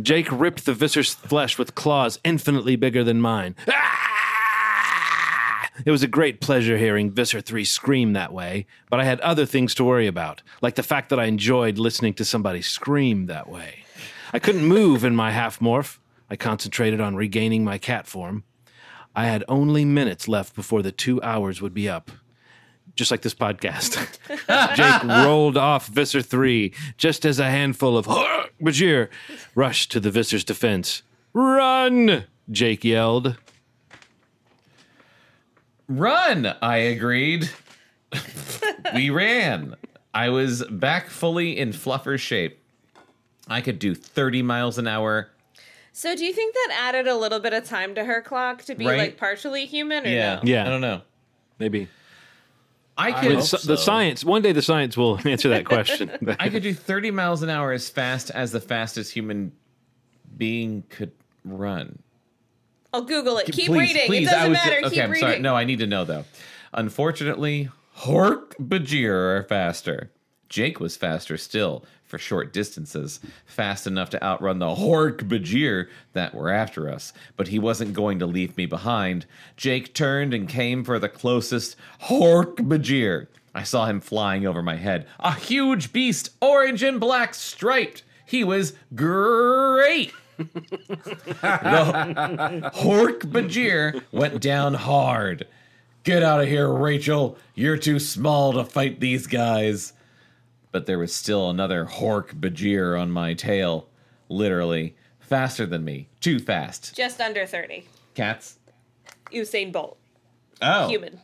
Jake 0.01 0.27
ripped 0.31 0.65
the 0.65 0.73
Visser's 0.73 1.13
flesh 1.13 1.57
with 1.57 1.75
claws 1.75 2.19
infinitely 2.23 2.75
bigger 2.75 3.03
than 3.03 3.21
mine. 3.21 3.55
Ah! 3.69 4.11
It 5.83 5.91
was 5.91 6.03
a 6.03 6.07
great 6.07 6.39
pleasure 6.39 6.77
hearing 6.77 7.11
Visser 7.11 7.41
3 7.41 7.65
scream 7.65 8.13
that 8.13 8.31
way, 8.31 8.65
but 8.89 8.99
I 8.99 9.03
had 9.03 9.19
other 9.21 9.45
things 9.45 9.75
to 9.75 9.83
worry 9.83 10.07
about, 10.07 10.41
like 10.61 10.75
the 10.75 10.83
fact 10.83 11.09
that 11.09 11.19
I 11.19 11.25
enjoyed 11.25 11.77
listening 11.77 12.13
to 12.15 12.25
somebody 12.25 12.61
scream 12.61 13.25
that 13.25 13.49
way. 13.49 13.83
I 14.31 14.39
couldn't 14.39 14.65
move 14.65 15.03
in 15.03 15.15
my 15.15 15.31
half 15.31 15.59
morph. 15.59 15.97
I 16.29 16.35
concentrated 16.35 17.01
on 17.01 17.15
regaining 17.15 17.63
my 17.63 17.77
cat 17.77 18.07
form. 18.07 18.43
I 19.15 19.25
had 19.25 19.43
only 19.47 19.85
minutes 19.85 20.27
left 20.27 20.55
before 20.55 20.81
the 20.81 20.91
two 20.91 21.21
hours 21.21 21.61
would 21.61 21.73
be 21.73 21.89
up 21.89 22.11
just 22.95 23.11
like 23.11 23.21
this 23.21 23.35
podcast. 23.35 24.17
Jake 24.75 25.03
rolled 25.03 25.57
off 25.57 25.87
Visser 25.87 26.21
3 26.21 26.73
just 26.97 27.25
as 27.25 27.39
a 27.39 27.49
handful 27.49 27.97
of 27.97 28.07
Bajir 28.61 29.09
rushed 29.53 29.91
to 29.91 29.99
the 29.99 30.11
Visser's 30.11 30.43
defense. 30.43 31.03
Run! 31.33 32.25
Jake 32.49 32.83
yelled. 32.83 33.37
Run, 35.87 36.53
I 36.61 36.77
agreed. 36.77 37.49
we 38.93 39.09
ran. 39.09 39.75
I 40.13 40.29
was 40.29 40.63
back 40.69 41.09
fully 41.09 41.57
in 41.57 41.69
fluffer 41.71 42.17
shape. 42.19 42.59
I 43.47 43.61
could 43.61 43.79
do 43.79 43.93
30 43.93 44.41
miles 44.41 44.77
an 44.77 44.87
hour. 44.87 45.29
So, 45.91 46.15
do 46.15 46.25
you 46.25 46.33
think 46.33 46.53
that 46.55 46.77
added 46.79 47.07
a 47.07 47.15
little 47.15 47.39
bit 47.39 47.53
of 47.53 47.63
time 47.65 47.95
to 47.95 48.03
her 48.03 48.21
clock 48.21 48.63
to 48.63 48.75
be 48.75 48.85
Right. 48.85 48.97
like 48.97 49.17
partially 49.17 49.65
human 49.65 50.05
or 50.05 50.09
Yeah. 50.09 50.35
no? 50.35 50.41
Yeah. 50.43 50.65
I 50.65 50.69
don't 50.69 50.81
know. 50.81 51.01
Maybe. 51.59 51.87
I 52.97 53.09
I 53.09 53.11
could 53.21 53.35
hope 53.35 53.43
so. 53.43 53.57
the 53.57 53.77
science, 53.77 54.23
one 54.23 54.41
day 54.41 54.51
the 54.53 54.61
science 54.61 54.97
will 54.97 55.19
answer 55.27 55.49
that 55.49 55.65
question. 55.65 56.09
I 56.39 56.49
could 56.49 56.63
do 56.63 56.73
30 56.73 57.11
miles 57.11 57.43
an 57.43 57.49
hour 57.49 57.71
as 57.71 57.89
fast 57.89 58.29
as 58.31 58.51
the 58.51 58.59
fastest 58.61 59.11
human 59.13 59.51
being 60.37 60.83
could 60.89 61.11
run. 61.43 61.99
I'll 62.95 63.01
Google 63.01 63.37
it. 63.39 63.47
Keep 63.47 63.67
please, 63.67 63.79
reading. 63.79 64.05
Please, 64.07 64.27
it 64.27 64.31
doesn't 64.31 64.51
matter. 64.53 64.77
okay, 64.85 64.89
Keep 64.95 65.03
I'm 65.03 65.11
reading. 65.11 65.27
sorry. 65.29 65.39
No, 65.39 65.55
I 65.55 65.65
need 65.65 65.79
to 65.79 65.87
know 65.87 66.05
though. 66.05 66.23
Unfortunately, 66.73 67.69
Hork 67.99 68.53
Bajir 68.57 69.11
are 69.39 69.43
faster. 69.43 70.11
Jake 70.47 70.79
was 70.79 70.95
faster 70.95 71.37
still 71.37 71.83
for 72.03 72.17
short 72.19 72.53
distances, 72.53 73.19
fast 73.45 73.87
enough 73.87 74.09
to 74.11 74.23
outrun 74.23 74.59
the 74.59 74.67
Hork 74.75 75.27
Bajir 75.27 75.87
that 76.13 76.33
were 76.35 76.51
after 76.51 76.89
us. 76.89 77.11
But 77.35 77.47
he 77.49 77.59
wasn't 77.59 77.93
going 77.93 78.19
to 78.19 78.25
leave 78.25 78.55
me 78.55 78.65
behind. 78.65 79.25
Jake 79.57 79.93
turned 79.93 80.33
and 80.33 80.47
came 80.47 80.83
for 80.83 80.99
the 80.99 81.09
closest 81.09 81.75
Hork 82.03 82.55
Bajir. 82.57 83.27
I 83.53 83.63
saw 83.63 83.87
him 83.87 83.99
flying 84.01 84.45
over 84.45 84.61
my 84.61 84.75
head. 84.75 85.07
A 85.19 85.33
huge 85.33 85.91
beast, 85.91 86.29
orange 86.41 86.83
and 86.83 86.99
black 86.99 87.33
striped. 87.33 88.03
He 88.25 88.43
was 88.43 88.73
great. 88.93 90.13
The 90.37 90.45
Hork 92.75 93.19
Bajir 93.21 94.03
went 94.11 94.41
down 94.41 94.73
hard. 94.73 95.47
Get 96.03 96.23
out 96.23 96.41
of 96.41 96.47
here, 96.47 96.71
Rachel. 96.71 97.37
You're 97.55 97.77
too 97.77 97.99
small 97.99 98.53
to 98.53 98.63
fight 98.63 98.99
these 98.99 99.27
guys. 99.27 99.93
But 100.71 100.85
there 100.85 100.99
was 100.99 101.15
still 101.15 101.49
another 101.49 101.85
Hork 101.85 102.33
Bajir 102.35 102.99
on 102.99 103.11
my 103.11 103.33
tail. 103.33 103.87
Literally. 104.29 104.95
Faster 105.19 105.65
than 105.65 105.83
me. 105.83 106.07
Too 106.19 106.37
fast. 106.37 106.95
Just 106.95 107.19
under 107.19 107.45
30. 107.47 107.87
Cats? 108.13 108.59
Usain 109.31 109.71
Bolt. 109.71 109.97
Oh. 110.61 110.87
Human. 110.87 111.19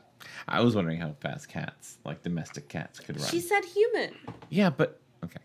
I 0.47 0.61
was 0.61 0.75
wondering 0.75 0.99
how 0.99 1.15
fast 1.19 1.47
cats, 1.47 1.97
like 2.03 2.23
domestic 2.23 2.67
cats, 2.67 2.99
could 2.99 3.19
run. 3.19 3.29
She 3.29 3.39
said 3.39 3.63
human. 3.63 4.15
Yeah, 4.49 4.69
but 4.69 4.99
okay. 5.23 5.39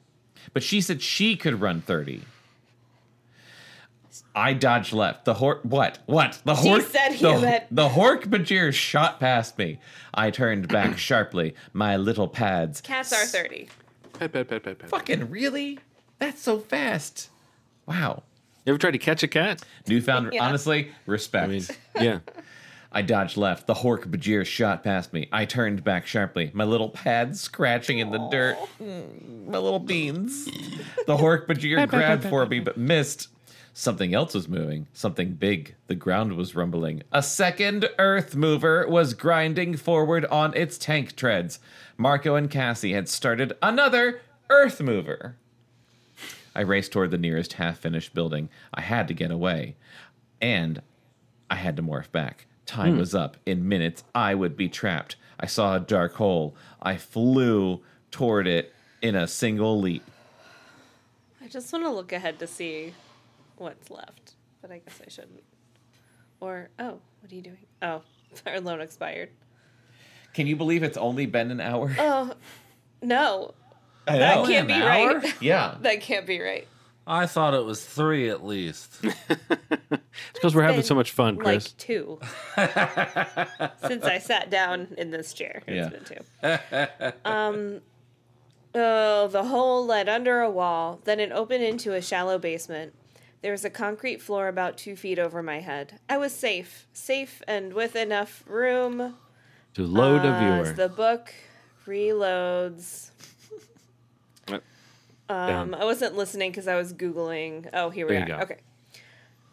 But 0.53 0.63
she 0.63 0.81
said 0.81 1.03
she 1.03 1.37
could 1.37 1.61
run 1.61 1.83
30. 1.83 2.23
I 4.37 4.53
dodged 4.53 4.93
left. 4.93 5.25
The 5.25 5.35
hork 5.35 5.65
what? 5.65 5.99
What? 6.05 6.41
The 6.45 6.55
She 6.57 6.69
hork 6.69 6.83
said 6.83 7.13
the, 7.13 7.15
human. 7.15 7.63
the 7.71 7.89
hork 7.89 8.25
Bajir 8.27 8.73
shot 8.73 9.19
past 9.19 9.57
me. 9.57 9.81
I 10.13 10.31
turned 10.31 10.69
back 10.69 10.99
sharply, 10.99 11.55
my 11.73 11.97
little 11.97 12.29
pads. 12.29 12.83
Cats 12.83 13.13
are 13.15 13.25
30. 13.25 13.69
Pet, 14.19 14.33
pet, 14.33 14.47
pet, 14.49 14.63
pet, 14.63 14.79
pet. 14.79 14.91
Fucking 14.91 15.31
really? 15.31 15.79
That's 16.19 16.43
so 16.43 16.59
fast. 16.59 17.31
Wow. 17.87 18.23
You 18.67 18.73
ever 18.73 18.79
tried 18.79 18.91
to 18.93 18.99
catch 18.99 19.23
a 19.23 19.29
cat? 19.29 19.63
Newfound 19.89 20.33
Yeah. 20.35 20.45
honestly, 20.45 20.91
respect. 21.07 21.45
I 21.45 21.49
mean, 21.49 21.63
yeah. 21.99 22.19
I 22.93 23.03
dodged 23.03 23.37
left. 23.37 23.67
The 23.67 23.75
Hork 23.75 24.05
Bajir 24.11 24.45
shot 24.47 24.83
past 24.85 25.13
me. 25.13 25.29
I 25.33 25.45
turned 25.45 25.83
back 25.85 26.07
sharply, 26.07 26.51
my 26.55 26.65
little 26.65 26.89
pads 26.91 27.41
scratching 27.41 27.99
in 27.99 28.11
the 28.11 28.19
dirt. 28.31 28.57
Mm, 28.83 29.47
my 29.49 29.59
little 29.59 29.79
beans. 29.79 30.47
The 31.07 31.17
Hork 31.17 31.47
Bajir 31.47 31.89
grabbed 31.89 32.25
for 32.25 32.45
me, 32.47 32.61
but 32.61 32.77
missed. 32.77 33.29
Something 33.79 34.15
else 34.15 34.33
was 34.33 34.49
moving. 34.49 34.87
Something 34.95 35.35
big. 35.35 35.75
The 35.87 35.95
ground 35.95 36.33
was 36.33 36.55
rumbling. 36.55 37.03
A 37.13 37.23
second 37.23 37.87
Earth 37.99 38.35
mover 38.35 38.89
was 38.89 39.13
grinding 39.13 39.77
forward 39.77 40.25
on 40.25 40.57
its 40.57 40.79
tank 40.79 41.15
treads. 41.15 41.59
Marco 41.99 42.37
and 42.37 42.51
Cassie 42.51 42.95
had 42.95 43.07
started 43.07 43.53
another 43.63 44.23
Earth 44.49 44.81
mover. 44.81 45.37
I 46.55 46.63
raced 46.63 46.91
toward 46.91 47.11
the 47.11 47.19
nearest 47.19 47.53
half 47.53 47.77
finished 47.77 48.15
building. 48.15 48.49
I 48.73 48.81
had 48.81 49.09
to 49.09 49.15
get 49.15 49.31
away. 49.31 49.77
And 50.41 50.81
I 51.51 51.57
had 51.57 51.77
to 51.77 51.83
morph 51.83 52.11
back. 52.11 52.47
Time 52.65 52.95
hmm. 52.95 53.01
was 53.01 53.15
up. 53.15 53.37
In 53.45 53.69
minutes, 53.69 54.05
I 54.15 54.35
would 54.35 54.57
be 54.57 54.71
trapped. 54.71 55.17
I 55.39 55.45
saw 55.45 55.77
a 55.77 55.81
dark 55.81 56.15
hole. 56.15 56.57
I 56.81 56.97
flew 56.97 57.83
toward 58.11 58.47
it 58.47 58.73
in 59.03 59.15
a 59.15 59.27
single 59.27 59.79
leap. 59.79 60.11
I 61.43 61.49
just 61.49 61.71
want 61.75 61.85
to 61.85 61.91
look 61.91 62.15
ahead 62.15 62.39
to 62.39 62.47
see 62.47 62.95
what's 63.57 63.91
left, 63.91 64.35
but 64.63 64.71
I 64.71 64.79
guess 64.79 65.01
I 65.05 65.09
shouldn't. 65.11 65.43
Or, 66.41 66.69
oh, 66.79 67.01
what 67.21 67.33
are 67.33 67.35
you 67.35 67.43
doing? 67.43 67.67
Oh, 67.83 68.03
our 68.47 68.61
loan 68.61 68.81
expired. 68.81 69.31
Can 70.35 70.47
you 70.47 70.57
believe 70.57 70.83
it's 70.83 70.99
only 70.99 71.27
been 71.27 71.51
an 71.51 71.61
hour? 71.61 71.95
Oh, 71.99 72.33
no. 73.03 73.55
I 74.07 74.19
That 74.19 74.35
know. 74.37 74.47
can't 74.47 74.69
be 74.69 74.75
an 74.75 74.83
right. 74.83 75.35
Yeah. 75.41 75.77
That 75.81 76.01
can't 76.03 76.27
be 76.27 76.41
right. 76.41 76.67
I 77.09 77.27
thought 77.27 77.55
it 77.55 77.65
was 77.65 77.85
three 77.85 78.29
at 78.29 78.45
least. 78.45 79.03
It's 80.31 80.33
because 80.41 80.55
we're 80.55 80.63
having 80.63 80.83
so 80.83 80.95
much 80.95 81.13
fun, 81.13 81.37
Chris. 81.37 81.67
Like 81.69 81.77
two. 81.77 82.19
Since 83.87 84.05
I 84.05 84.19
sat 84.19 84.49
down 84.49 84.95
in 84.97 85.11
this 85.11 85.35
chair. 85.35 85.63
It's 85.67 85.93
Yeah. 85.93 86.57
been 86.57 87.13
two. 87.13 87.19
Um, 87.25 87.81
oh, 88.75 89.29
the 89.29 89.45
hole 89.45 89.85
led 89.85 90.09
under 90.09 90.41
a 90.41 90.51
wall, 90.51 91.01
then 91.05 91.21
it 91.21 91.33
opened 91.33 91.63
into 91.65 91.93
a 91.93 92.01
shallow 92.01 92.39
basement. 92.39 92.95
There 93.43 93.53
was 93.53 93.65
a 93.65 93.71
concrete 93.71 94.21
floor 94.21 94.49
about 94.49 94.77
two 94.77 94.97
feet 94.97 95.19
over 95.19 95.43
my 95.43 95.61
head. 95.61 96.01
I 96.09 96.17
was 96.17 96.33
safe, 96.33 96.87
safe 96.93 97.43
and 97.47 97.73
with 97.73 97.95
enough 97.95 98.43
room. 98.47 99.17
to 99.75 99.83
load 99.87 100.25
a 100.25 100.39
viewer. 100.39 100.71
As 100.71 100.75
the 100.75 100.89
book 100.89 101.33
reloads. 101.87 103.11
Um, 105.29 105.75
I 105.75 105.85
wasn't 105.85 106.17
listening 106.17 106.53
because 106.53 106.69
I 106.69 106.77
was 106.77 106.93
googling. 106.93 107.69
Oh, 107.73 107.91
here 107.91 108.07
we 108.07 108.15
There 108.15 108.33
are. 108.37 108.43
Okay. 108.43 108.59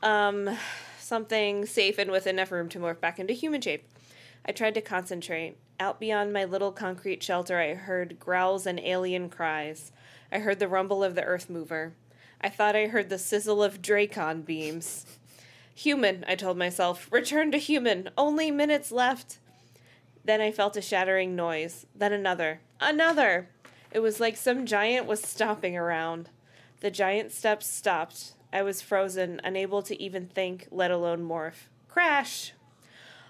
Um, 0.03 0.55
something 0.99 1.65
safe 1.65 1.97
and 1.97 2.11
with 2.11 2.27
enough 2.27 2.51
room 2.51 2.69
to 2.69 2.79
morph 2.79 2.99
back 2.99 3.17
into 3.17 3.33
human 3.33 3.59
shape. 3.59 3.89
I 4.45 4.51
tried 4.51 4.75
to 4.75 4.81
concentrate. 4.81 5.57
Out 5.79 5.99
beyond 5.99 6.31
my 6.31 6.45
little 6.45 6.71
concrete 6.71 7.23
shelter, 7.23 7.59
I 7.59 7.73
heard 7.73 8.19
growls 8.19 8.67
and 8.67 8.79
alien 8.79 9.29
cries. 9.29 9.91
I 10.31 10.39
heard 10.39 10.59
the 10.59 10.67
rumble 10.67 11.03
of 11.03 11.15
the 11.15 11.23
earth 11.23 11.49
mover. 11.49 11.93
I 12.43 12.49
thought 12.49 12.75
I 12.75 12.87
heard 12.87 13.09
the 13.09 13.17
sizzle 13.17 13.63
of 13.63 13.81
Dracon 13.81 14.45
beams. 14.45 15.05
Human, 15.73 16.25
I 16.27 16.35
told 16.35 16.57
myself. 16.57 17.07
Return 17.09 17.51
to 17.51 17.57
human. 17.57 18.09
Only 18.17 18.51
minutes 18.51 18.91
left. 18.91 19.39
Then 20.25 20.41
I 20.41 20.51
felt 20.51 20.75
a 20.75 20.81
shattering 20.81 21.37
noise. 21.37 21.85
Then 21.95 22.11
another. 22.11 22.59
Another! 22.81 23.47
It 23.91 23.99
was 23.99 24.19
like 24.19 24.35
some 24.35 24.65
giant 24.65 25.05
was 25.05 25.21
stomping 25.21 25.77
around. 25.77 26.29
The 26.81 26.91
giant 26.91 27.31
steps 27.31 27.65
stopped. 27.65 28.33
I 28.51 28.61
was 28.61 28.81
frozen, 28.81 29.39
unable 29.43 29.81
to 29.83 30.01
even 30.01 30.27
think, 30.27 30.67
let 30.69 30.91
alone 30.91 31.23
morph. 31.27 31.67
Crash! 31.87 32.53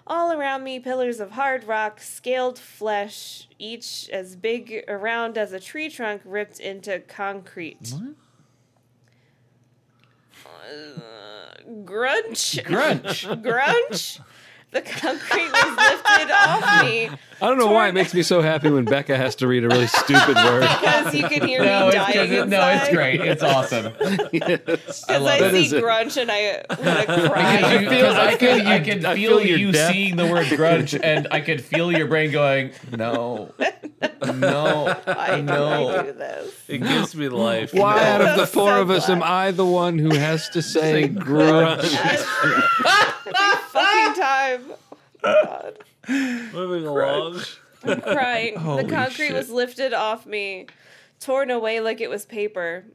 All 0.07 0.31
around 0.33 0.63
me, 0.63 0.79
pillars 0.79 1.19
of 1.19 1.31
hard 1.31 1.63
rock, 1.65 2.01
scaled 2.01 2.59
flesh, 2.59 3.47
each 3.59 4.09
as 4.09 4.35
big 4.35 4.83
around 4.87 5.37
as 5.37 5.53
a 5.53 5.59
tree 5.59 5.89
trunk 5.89 6.21
ripped 6.25 6.59
into 6.59 6.99
concrete. 6.99 7.93
What? 7.93 8.15
Uh, 10.45 11.61
grunch. 11.83 12.63
Grunch. 12.63 13.25
grunch. 13.41 14.19
The 14.71 14.81
concrete 14.81 15.51
was 15.51 15.77
lifted 15.77 16.31
off 16.31 16.83
me 16.83 17.09
I 17.43 17.47
don't 17.49 17.57
know 17.57 17.71
why 17.71 17.89
it 17.89 17.93
makes 17.93 18.13
me 18.13 18.23
so 18.23 18.41
happy 18.41 18.69
when 18.69 18.85
Bekah 18.85 19.17
has 19.17 19.35
to 19.35 19.47
read 19.47 19.65
a 19.65 19.67
really 19.67 19.87
stupid 19.87 20.35
word. 20.37 20.61
because 20.61 21.13
you 21.13 21.27
can 21.27 21.45
hear 21.45 21.59
No, 21.63 21.81
me 21.81 21.87
it's, 21.87 21.95
dying 21.95 22.13
'cause 22.15 22.31
it- 22.31 22.47
no, 22.47 22.69
it's 22.69 22.89
great. 22.89 23.19
It's 23.21 23.43
awesome. 23.43 23.93
yes. 24.31 24.59
Because 24.65 25.09
I, 25.09 25.39
That 25.39 25.51
see 25.51 25.75
it. 25.75 25.83
grunge 25.83 26.21
and 26.21 26.31
I 26.31 26.63
want 26.69 26.79
to 26.79 27.11
I 27.25 27.27
cry. 27.29 27.59
can, 27.59 27.89
feel, 27.89 28.07
I 28.07 28.35
can, 28.37 28.65
I 28.67 28.77
you- 28.77 28.83
can 28.85 29.05
I 29.05 29.15
feel, 29.15 29.39
feel 29.39 29.57
you 29.57 29.71
death. 29.73 29.91
seeing 29.91 30.15
the 30.15 30.25
word 30.25 30.47
grudge, 30.55 30.95
and 30.95 31.27
I 31.31 31.41
could 31.41 31.61
feel 31.61 31.91
your 31.91 32.07
brain 32.07 32.31
going, 32.31 32.71
no, 32.91 33.51
no, 34.25 34.95
Why 35.03 35.35
do 35.35 35.41
no. 35.43 35.89
I 35.89 36.03
do 36.03 36.13
this? 36.13 36.53
It 36.69 36.77
gives 36.77 37.13
me 37.13 37.27
life. 37.27 37.73
Why 37.73 38.07
out 38.07 38.21
of 38.21 38.37
the 38.37 38.45
So 38.45 38.53
four 38.61 38.77
of 38.77 38.89
us 38.89 39.09
am. 39.09 39.21
I 39.21 39.51
the 39.51 39.65
one 39.65 39.99
who 39.99 40.15
has 40.15 40.47
to 40.51 40.61
say 40.61 41.03
Say 41.03 41.09
grunge? 41.09 41.83
Fucking 43.73 44.21
time. 44.21 44.63
Oh, 45.25 45.41
God. 45.43 45.77
Moving 46.07 46.85
along. 46.85 47.41
I'm 47.83 48.01
crying. 48.01 48.57
Holy 48.57 48.83
the 48.83 48.89
concrete 48.89 49.27
shit. 49.27 49.35
was 49.35 49.49
lifted 49.49 49.93
off 49.93 50.25
me, 50.25 50.67
torn 51.19 51.51
away 51.51 51.79
like 51.79 51.99
it 52.01 52.09
was 52.09 52.25
paper. 52.25 52.85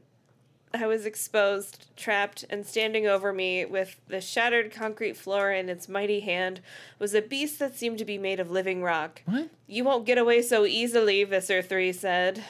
I 0.71 0.85
was 0.85 1.05
exposed, 1.05 1.87
trapped, 1.97 2.45
and 2.49 2.63
standing 2.65 3.07
over 3.07 3.33
me 3.33 3.65
with 3.65 3.99
the 4.07 4.21
shattered 4.21 4.71
concrete 4.71 5.17
floor 5.17 5.51
in 5.51 5.67
its 5.67 5.89
mighty 5.89 6.19
hand 6.19 6.61
was 6.99 7.15
a 7.15 7.21
beast 7.23 7.57
that 7.57 7.75
seemed 7.75 7.97
to 7.97 8.05
be 8.05 8.19
made 8.19 8.39
of 8.39 8.51
living 8.51 8.83
rock. 8.83 9.23
What? 9.25 9.49
You 9.65 9.83
won't 9.83 10.05
get 10.05 10.19
away 10.19 10.43
so 10.43 10.65
easily, 10.65 11.23
Visser 11.23 11.63
3 11.63 11.91
said. 11.91 12.43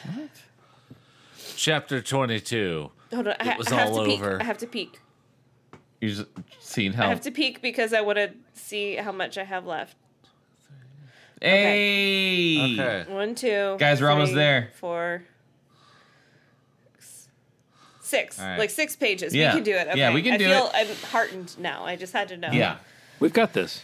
Chapter 1.56 2.02
22. 2.02 2.90
Hold 3.14 3.28
on, 3.28 3.34
I, 3.40 3.44
ha- 3.44 3.54
was 3.58 3.68
I 3.72 3.76
have 3.76 3.88
all 3.90 4.04
to 4.04 4.04
peek. 4.04 4.20
over. 4.20 4.40
I 4.40 4.44
have 4.44 4.58
to 4.58 4.66
peek. 4.66 5.00
You've 6.00 6.26
seen 6.60 6.92
how. 6.92 7.06
I 7.06 7.08
have 7.08 7.20
to 7.22 7.30
peek 7.30 7.60
because 7.60 7.92
I 7.92 8.00
want 8.02 8.16
to 8.16 8.32
see 8.54 8.96
how 8.96 9.12
much 9.12 9.36
I 9.36 9.44
have 9.44 9.66
left. 9.66 9.96
Hey, 11.40 12.74
Okay. 12.78 13.10
One, 13.12 13.34
two. 13.34 13.76
Guys, 13.78 14.00
we're 14.00 14.10
almost 14.10 14.34
there. 14.34 14.70
Four. 14.74 15.22
Six. 18.00 18.40
All 18.40 18.46
right. 18.46 18.58
Like 18.58 18.70
six 18.70 18.96
pages. 18.96 19.34
Yeah. 19.34 19.50
We 19.54 19.58
can 19.58 19.64
do 19.64 19.72
it. 19.76 19.88
Okay. 19.88 19.98
Yeah, 19.98 20.12
we 20.12 20.22
can 20.22 20.34
I 20.34 20.36
do 20.36 20.46
feel 20.46 20.66
it. 20.66 20.72
I'm 20.74 20.96
heartened 21.10 21.56
now. 21.58 21.84
I 21.84 21.96
just 21.96 22.12
had 22.12 22.28
to 22.28 22.36
know. 22.36 22.50
Yeah, 22.50 22.76
We've 23.20 23.32
got 23.32 23.52
this. 23.52 23.82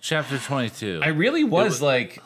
Chapter 0.00 0.38
22. 0.38 1.00
I 1.02 1.08
really 1.08 1.42
was 1.42 1.80
like, 1.80 2.22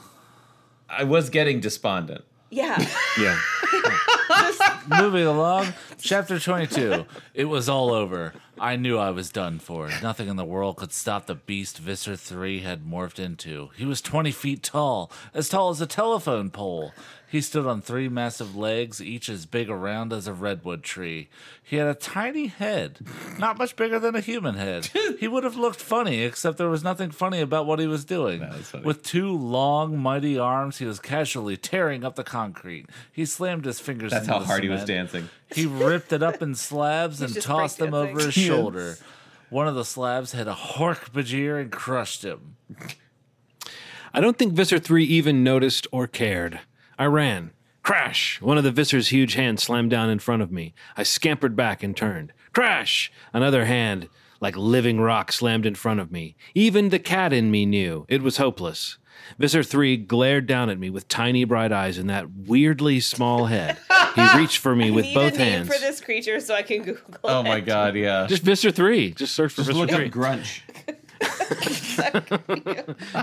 I 0.89 1.05
was 1.05 1.31
getting 1.31 1.61
despondent. 1.61 2.25
Yeah. 2.51 2.85
Yeah. 3.19 3.39
Moving 4.89 5.27
along, 5.27 5.73
chapter 6.01 6.39
22. 6.39 7.05
It 7.35 7.45
was 7.45 7.69
all 7.69 7.91
over. 7.93 8.33
I 8.61 8.77
knew 8.77 8.99
I 8.99 9.11
was 9.11 9.31
done 9.31 9.59
for. 9.59 9.89
Nothing 10.03 10.29
in 10.29 10.37
the 10.37 10.45
world 10.45 10.77
could 10.77 10.93
stop 10.93 11.25
the 11.25 11.35
beast 11.35 11.79
Visser 11.79 12.15
3 12.15 12.61
had 12.61 12.85
morphed 12.85 13.19
into. 13.19 13.71
He 13.75 13.87
was 13.87 14.03
20 14.03 14.31
feet 14.33 14.63
tall, 14.63 15.11
as 15.33 15.49
tall 15.49 15.71
as 15.71 15.81
a 15.81 15.87
telephone 15.87 16.51
pole. 16.51 16.93
He 17.31 17.41
stood 17.41 17.65
on 17.65 17.81
three 17.81 18.09
massive 18.09 18.57
legs, 18.57 19.01
each 19.01 19.29
as 19.29 19.47
big 19.47 19.71
around 19.71 20.13
as 20.13 20.27
a 20.27 20.33
redwood 20.35 20.83
tree. 20.83 21.29
He 21.63 21.77
had 21.77 21.87
a 21.87 21.95
tiny 21.95 22.49
head, 22.49 22.99
not 23.39 23.57
much 23.57 23.77
bigger 23.77 24.01
than 24.01 24.17
a 24.17 24.21
human 24.21 24.57
head. 24.57 24.87
he 25.21 25.29
would 25.29 25.45
have 25.45 25.55
looked 25.55 25.81
funny, 25.81 26.23
except 26.23 26.59
there 26.59 26.69
was 26.69 26.83
nothing 26.83 27.13
funny 27.13 27.41
about 27.41 27.67
what 27.67 27.79
he 27.79 27.87
was 27.87 28.05
doing. 28.05 28.43
is 28.43 28.71
funny. 28.71 28.85
With 28.85 29.05
two 29.05 29.31
long, 29.31 29.97
mighty 29.97 30.41
arms, 30.41 30.79
he 30.79 30.87
was 30.87 30.99
casually 30.99 31.57
tearing 31.57 32.03
up 32.05 32.17
the 32.17 32.25
concrete. 32.25 32.87
He 33.13 33.25
slammed 33.25 33.65
his 33.65 33.79
fingers 33.79 34.11
That's 34.11 34.23
into 34.25 34.33
how 34.33 34.39
the 34.41 34.47
hard 34.47 34.65
he 34.65 34.69
was 34.69 34.85
dancing. 34.85 35.29
He 35.55 35.67
ripped 35.67 36.13
it 36.13 36.25
up 36.25 36.43
in 36.43 36.57
slabs 36.57 37.23
and 37.23 37.41
tossed 37.41 37.79
them 37.79 37.91
breakdancing. 37.93 38.11
over 38.11 38.21
his 38.27 38.37
Yes. 38.37 38.47
shoulder. 38.47 38.99
One 39.51 39.69
of 39.69 39.77
the 39.77 39.85
slabs 39.85 40.33
hit 40.33 40.49
a 40.49 40.53
Hork 40.53 41.11
Bajir 41.13 41.61
and 41.61 41.71
crushed 41.71 42.25
him. 42.25 42.57
I 44.13 44.21
don't 44.21 44.37
think 44.37 44.55
Visser 44.55 44.81
3 44.81 45.05
even 45.05 45.45
noticed 45.45 45.87
or 45.93 46.09
cared. 46.09 46.59
I 47.01 47.07
ran. 47.07 47.53
Crash! 47.83 48.43
One 48.43 48.59
of 48.59 48.65
the 48.65 48.71
Visser's 48.71 49.09
huge 49.09 49.33
hands 49.33 49.63
slammed 49.63 49.91
down 49.91 50.11
in 50.11 50.19
front 50.19 50.43
of 50.43 50.53
me. 50.53 50.75
I 50.99 51.03
scampered 51.03 51.57
back 51.57 51.83
and 51.83 51.97
turned. 51.97 52.35
Crash! 52.53 53.11
Another 53.33 53.65
hand, 53.65 54.11
like 54.39 54.55
living 54.55 55.01
rock, 55.01 55.33
slammed 55.33 55.65
in 55.65 55.75
front 55.75 55.99
of 56.01 56.13
me. 56.13 56.37
Even 56.55 56.91
the 56.91 56.99
cat 56.99 57.33
in 57.33 57.51
me 57.51 57.65
knew 57.65 58.05
it 58.09 58.21
was 58.21 58.37
hopeless. 58.37 58.99
Visser 59.39 59.63
3 59.63 59.97
glared 59.97 60.47
down 60.47 60.69
at 60.69 60.79
me 60.79 60.91
with 60.91 61.09
tiny 61.09 61.45
bright 61.45 61.73
eyes 61.73 61.97
and 61.97 62.11
that 62.11 62.31
weirdly 62.31 63.01
small 63.01 63.47
head. 63.47 63.79
He 64.15 64.27
reached 64.39 64.59
for 64.59 64.77
me 64.77 64.91
with 64.91 65.07
Need 65.07 65.15
both 65.15 65.35
a 65.37 65.39
name 65.39 65.53
hands. 65.53 65.75
for 65.75 65.81
this 65.81 66.03
creature 66.03 66.39
so 66.41 66.55
I 66.55 66.63
can 66.63 66.83
Google 66.83 67.03
Oh 67.25 67.41
it. 67.41 67.45
my 67.45 67.61
god, 67.61 67.97
yeah. 67.97 68.27
Just 68.29 68.43
Visser 68.43 68.71
3. 68.71 69.13
Just 69.13 69.35
search 69.35 69.53
for 69.53 69.63
Just 69.63 69.69
Visser 69.69 69.79
look 69.81 69.91
3. 69.91 70.05
up 70.07 70.13
grunge. 70.13 70.61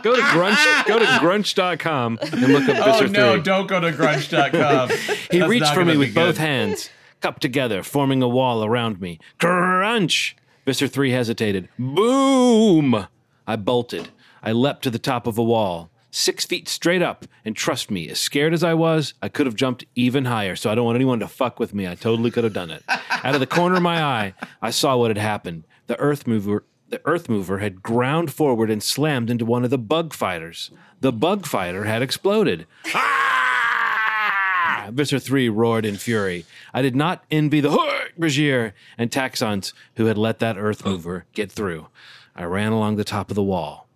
go 0.02 0.16
to 0.16 0.22
grunch 0.32 0.86
go 0.88 1.00
to 1.00 1.06
grunch.com 1.06 2.20
and 2.22 2.42
look 2.54 2.70
up 2.70 2.78
Oh 2.80 2.92
Visser 2.94 3.08
3. 3.08 3.10
no, 3.18 3.40
don't 3.40 3.68
go 3.68 3.80
to 3.80 3.92
grunge.com. 3.92 4.90
He 5.32 5.40
That's 5.40 5.50
reached 5.50 5.64
not 5.66 5.74
for 5.74 5.82
me 5.86 5.94
gonna 5.94 6.00
with 6.00 6.10
be 6.10 6.14
both 6.14 6.36
good. 6.36 6.42
hands, 6.42 6.90
cupped 7.22 7.42
together, 7.42 7.84
forming 7.84 8.22
a 8.22 8.28
wall 8.28 8.64
around 8.64 9.02
me. 9.02 9.20
Crunch! 9.40 10.36
Visser 10.66 10.88
3 10.88 11.12
hesitated. 11.12 11.70
Boom! 11.78 13.08
I 13.46 13.56
bolted. 13.56 14.10
I 14.44 14.52
leapt 14.52 14.84
to 14.84 14.90
the 14.90 15.00
top 15.00 15.26
of 15.28 15.38
a 15.38 15.44
wall, 15.44 15.90
six 16.12 16.46
feet 16.46 16.68
straight 16.70 17.02
up, 17.02 17.26
and 17.44 17.56
trust 17.56 17.90
me, 17.92 18.08
as 18.10 18.20
scared 18.20 18.54
as 18.54 18.64
I 18.64 18.74
was, 18.74 19.14
I 19.22 19.30
could 19.30 19.46
have 19.46 19.56
jumped 19.56 19.86
even 19.96 20.26
higher, 20.26 20.56
so 20.56 20.70
I 20.70 20.76
don't 20.76 20.86
want 20.86 20.96
anyone 20.96 21.20
to 21.20 21.28
fuck 21.28 21.60
with 21.60 21.74
me. 21.74 21.88
I 21.88 21.96
totally 21.96 22.32
could 22.32 22.44
have 22.44 22.54
done 22.54 22.72
it. 22.72 22.84
Out 22.88 23.34
of 23.34 23.40
the 23.40 23.48
corner 23.48 23.76
of 23.78 23.82
my 23.82 24.02
eye, 24.04 24.34
I 24.62 24.70
saw 24.72 24.96
what 24.98 25.10
had 25.10 25.18
happened. 25.18 25.66
The 25.88 25.98
earth 26.00 26.28
mover 26.28 26.64
the 26.90 27.02
earth 27.06 27.30
mover 27.30 27.60
had 27.60 27.84
ground 27.84 28.32
forward 28.32 28.70
and 28.70 28.82
slammed 28.82 29.30
into 29.30 29.46
one 29.46 29.64
of 29.64 29.70
the 29.70 29.78
bug 29.78 30.14
fighters. 30.14 30.72
The 31.02 31.12
bug 31.12 31.46
fighter 31.46 31.84
had 31.84 32.02
exploded. 32.02 32.66
Ah! 32.94 34.90
Visser 34.92 35.20
3 35.20 35.50
roared 35.50 35.86
in 35.86 35.98
fury. 35.98 36.46
I 36.74 36.82
did 36.82 36.96
not 36.96 37.26
envy 37.30 37.60
the 37.60 37.70
Bajir 38.18 38.74
and 38.98 39.12
Taxxons 39.12 39.74
who 39.96 40.06
had 40.06 40.18
let 40.18 40.40
that 40.40 40.58
earth 40.58 40.86
mover 40.86 41.26
get 41.34 41.52
through. 41.52 41.88
I 42.36 42.46
ran 42.46 42.72
along 42.72 42.96
the 42.96 43.04
top 43.04 43.30
of 43.30 43.36
the 43.36 43.44
wall. 43.44 43.88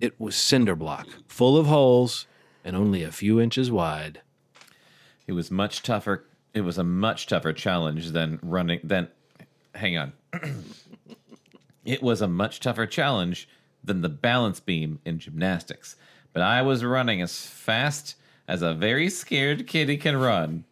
It 0.00 0.18
was 0.20 0.34
cinder 0.34 0.74
block, 0.74 1.06
full 1.28 1.56
of 1.56 1.66
holes 1.66 2.26
and 2.64 2.74
only 2.74 3.02
a 3.02 3.12
few 3.12 3.40
inches 3.40 3.70
wide. 3.70 4.22
It 5.26 5.32
was 5.32 5.50
much 5.50 5.82
tougher. 5.82 6.24
It 6.52 6.62
was 6.62 6.78
a 6.78 6.84
much 6.84 7.26
tougher 7.26 7.52
challenge 7.52 8.10
than 8.10 8.38
running. 8.42 8.80
Than, 8.82 9.08
hang 9.74 9.96
on. 9.96 10.12
it 11.84 12.02
was 12.02 12.20
a 12.20 12.28
much 12.28 12.60
tougher 12.60 12.86
challenge 12.86 13.48
than 13.82 14.00
the 14.00 14.08
balance 14.08 14.60
beam 14.60 15.00
in 15.04 15.18
gymnastics. 15.18 15.96
But 16.32 16.42
I 16.42 16.62
was 16.62 16.84
running 16.84 17.20
as 17.20 17.46
fast 17.46 18.16
as 18.48 18.62
a 18.62 18.74
very 18.74 19.08
scared 19.08 19.66
kitty 19.66 19.96
can 19.96 20.16
run. 20.16 20.64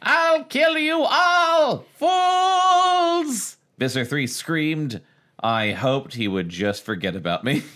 I'll 0.00 0.44
kill 0.44 0.76
you 0.76 1.04
all, 1.08 1.84
fools! 1.94 3.56
Visser 3.78 4.04
3 4.04 4.26
screamed. 4.26 5.00
I 5.42 5.72
hoped 5.72 6.14
he 6.14 6.28
would 6.28 6.48
just 6.48 6.84
forget 6.84 7.16
about 7.16 7.44
me. 7.44 7.62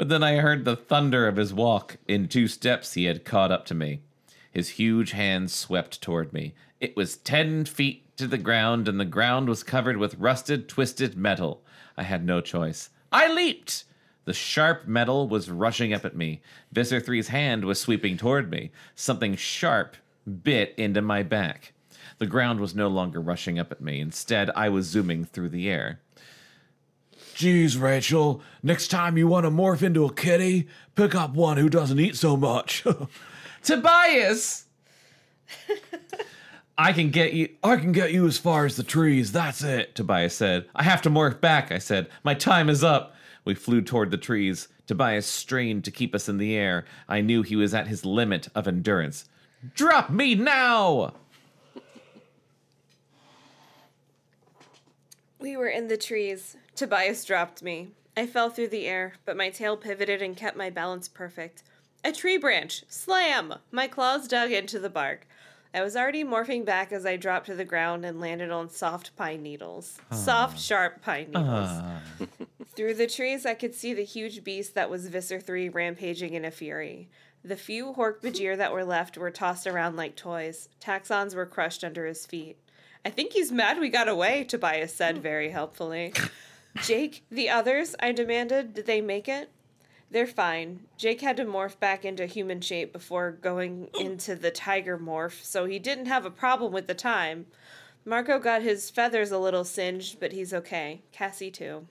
But 0.00 0.08
then 0.08 0.22
I 0.22 0.36
heard 0.36 0.64
the 0.64 0.76
thunder 0.76 1.28
of 1.28 1.36
his 1.36 1.52
walk. 1.52 1.98
In 2.08 2.26
two 2.26 2.48
steps, 2.48 2.94
he 2.94 3.04
had 3.04 3.26
caught 3.26 3.52
up 3.52 3.66
to 3.66 3.74
me. 3.74 4.00
His 4.50 4.70
huge 4.70 5.10
hands 5.10 5.54
swept 5.54 6.00
toward 6.00 6.32
me. 6.32 6.54
It 6.80 6.96
was 6.96 7.18
ten 7.18 7.66
feet 7.66 8.09
to 8.20 8.26
the 8.26 8.38
ground, 8.38 8.86
and 8.86 9.00
the 9.00 9.04
ground 9.04 9.48
was 9.48 9.62
covered 9.62 9.96
with 9.96 10.14
rusted, 10.14 10.68
twisted 10.68 11.16
metal. 11.16 11.62
I 11.96 12.02
had 12.02 12.24
no 12.24 12.40
choice. 12.40 12.90
I 13.10 13.32
leaped! 13.32 13.84
The 14.26 14.34
sharp 14.34 14.86
metal 14.86 15.26
was 15.26 15.50
rushing 15.50 15.94
up 15.94 16.04
at 16.04 16.14
me. 16.14 16.42
Visser 16.70 17.00
3's 17.00 17.28
hand 17.28 17.64
was 17.64 17.80
sweeping 17.80 18.18
toward 18.18 18.50
me. 18.50 18.72
Something 18.94 19.36
sharp 19.36 19.96
bit 20.42 20.74
into 20.76 21.00
my 21.00 21.22
back. 21.22 21.72
The 22.18 22.26
ground 22.26 22.60
was 22.60 22.74
no 22.74 22.88
longer 22.88 23.22
rushing 23.22 23.58
up 23.58 23.72
at 23.72 23.80
me. 23.80 24.00
Instead, 24.00 24.50
I 24.50 24.68
was 24.68 24.86
zooming 24.86 25.24
through 25.24 25.48
the 25.48 25.70
air. 25.70 26.00
Geez, 27.34 27.78
Rachel, 27.78 28.42
next 28.62 28.88
time 28.88 29.16
you 29.16 29.26
want 29.26 29.46
to 29.46 29.50
morph 29.50 29.82
into 29.82 30.04
a 30.04 30.12
kitty, 30.12 30.68
pick 30.94 31.14
up 31.14 31.32
one 31.32 31.56
who 31.56 31.70
doesn't 31.70 31.98
eat 31.98 32.16
so 32.16 32.36
much. 32.36 32.84
Tobias! 33.62 34.66
I 36.80 36.94
can 36.94 37.10
get 37.10 37.34
you. 37.34 37.50
I 37.62 37.76
can 37.76 37.92
get 37.92 38.10
you 38.10 38.26
as 38.26 38.38
far 38.38 38.64
as 38.64 38.76
the 38.76 38.82
trees, 38.82 39.32
that's 39.32 39.62
it. 39.62 39.94
Tobias 39.94 40.34
said. 40.34 40.64
I 40.74 40.82
have 40.82 41.02
to 41.02 41.10
morph 41.10 41.38
back, 41.38 41.70
I 41.70 41.76
said. 41.76 42.08
My 42.24 42.32
time 42.32 42.70
is 42.70 42.82
up. 42.82 43.14
We 43.44 43.54
flew 43.54 43.82
toward 43.82 44.10
the 44.10 44.16
trees. 44.16 44.68
Tobias 44.86 45.26
strained 45.26 45.84
to 45.84 45.90
keep 45.90 46.14
us 46.14 46.26
in 46.26 46.38
the 46.38 46.56
air. 46.56 46.86
I 47.06 47.20
knew 47.20 47.42
he 47.42 47.54
was 47.54 47.74
at 47.74 47.88
his 47.88 48.06
limit 48.06 48.48
of 48.54 48.66
endurance. 48.66 49.26
Drop 49.74 50.08
me 50.08 50.34
now! 50.34 51.12
We 55.38 55.58
were 55.58 55.68
in 55.68 55.88
the 55.88 55.98
trees. 55.98 56.56
Tobias 56.76 57.26
dropped 57.26 57.62
me. 57.62 57.88
I 58.16 58.26
fell 58.26 58.48
through 58.48 58.68
the 58.68 58.86
air, 58.86 59.16
but 59.26 59.36
my 59.36 59.50
tail 59.50 59.76
pivoted 59.76 60.22
and 60.22 60.34
kept 60.34 60.56
my 60.56 60.70
balance 60.70 61.08
perfect. 61.08 61.62
A 62.02 62.10
tree 62.10 62.38
branch! 62.38 62.84
Slam! 62.88 63.56
My 63.70 63.86
claws 63.86 64.26
dug 64.26 64.50
into 64.50 64.78
the 64.78 64.88
bark. 64.88 65.26
I 65.72 65.82
was 65.82 65.96
already 65.96 66.24
morphing 66.24 66.64
back 66.64 66.90
as 66.90 67.06
I 67.06 67.16
dropped 67.16 67.46
to 67.46 67.54
the 67.54 67.64
ground 67.64 68.04
and 68.04 68.20
landed 68.20 68.50
on 68.50 68.68
soft 68.68 69.14
pine 69.16 69.42
needles. 69.42 69.98
Ah. 70.10 70.14
Soft, 70.16 70.60
sharp 70.60 71.00
pine 71.02 71.30
ah. 71.34 72.00
needles. 72.18 72.28
Through 72.74 72.94
the 72.94 73.06
trees, 73.06 73.46
I 73.46 73.54
could 73.54 73.74
see 73.74 73.94
the 73.94 74.04
huge 74.04 74.42
beast 74.42 74.74
that 74.74 74.90
was 74.90 75.08
Visser 75.08 75.40
3 75.40 75.68
rampaging 75.68 76.34
in 76.34 76.44
a 76.44 76.50
fury. 76.50 77.08
The 77.44 77.56
few 77.56 77.94
Hork-Bajir 77.94 78.56
that 78.56 78.72
were 78.72 78.84
left 78.84 79.16
were 79.16 79.30
tossed 79.30 79.66
around 79.66 79.96
like 79.96 80.16
toys. 80.16 80.68
Taxxons 80.80 81.34
were 81.34 81.46
crushed 81.46 81.84
under 81.84 82.04
his 82.06 82.26
feet. 82.26 82.58
I 83.04 83.10
think 83.10 83.32
he's 83.32 83.50
mad 83.50 83.78
we 83.78 83.88
got 83.88 84.08
away, 84.08 84.44
Tobias 84.44 84.94
said 84.94 85.18
very 85.18 85.50
helpfully. 85.50 86.12
Jake, 86.82 87.24
the 87.30 87.48
others, 87.48 87.94
I 88.00 88.12
demanded, 88.12 88.74
did 88.74 88.86
they 88.86 89.00
make 89.00 89.28
it? 89.28 89.50
They're 90.10 90.26
fine. 90.26 90.80
Jake 90.96 91.20
had 91.20 91.36
to 91.36 91.44
morph 91.44 91.78
back 91.78 92.04
into 92.04 92.26
human 92.26 92.60
shape 92.60 92.92
before 92.92 93.30
going 93.30 93.88
oh. 93.94 94.00
into 94.00 94.34
the 94.34 94.50
tiger 94.50 94.98
morph, 94.98 95.44
so 95.44 95.66
he 95.66 95.78
didn't 95.78 96.06
have 96.06 96.26
a 96.26 96.30
problem 96.30 96.72
with 96.72 96.86
the 96.88 96.94
time. 96.94 97.46
Marco 98.04 98.38
got 98.38 98.62
his 98.62 98.90
feathers 98.90 99.30
a 99.30 99.38
little 99.38 99.64
singed, 99.64 100.18
but 100.18 100.32
he's 100.32 100.52
okay. 100.52 101.02
Cassie, 101.12 101.50
too. 101.50 101.86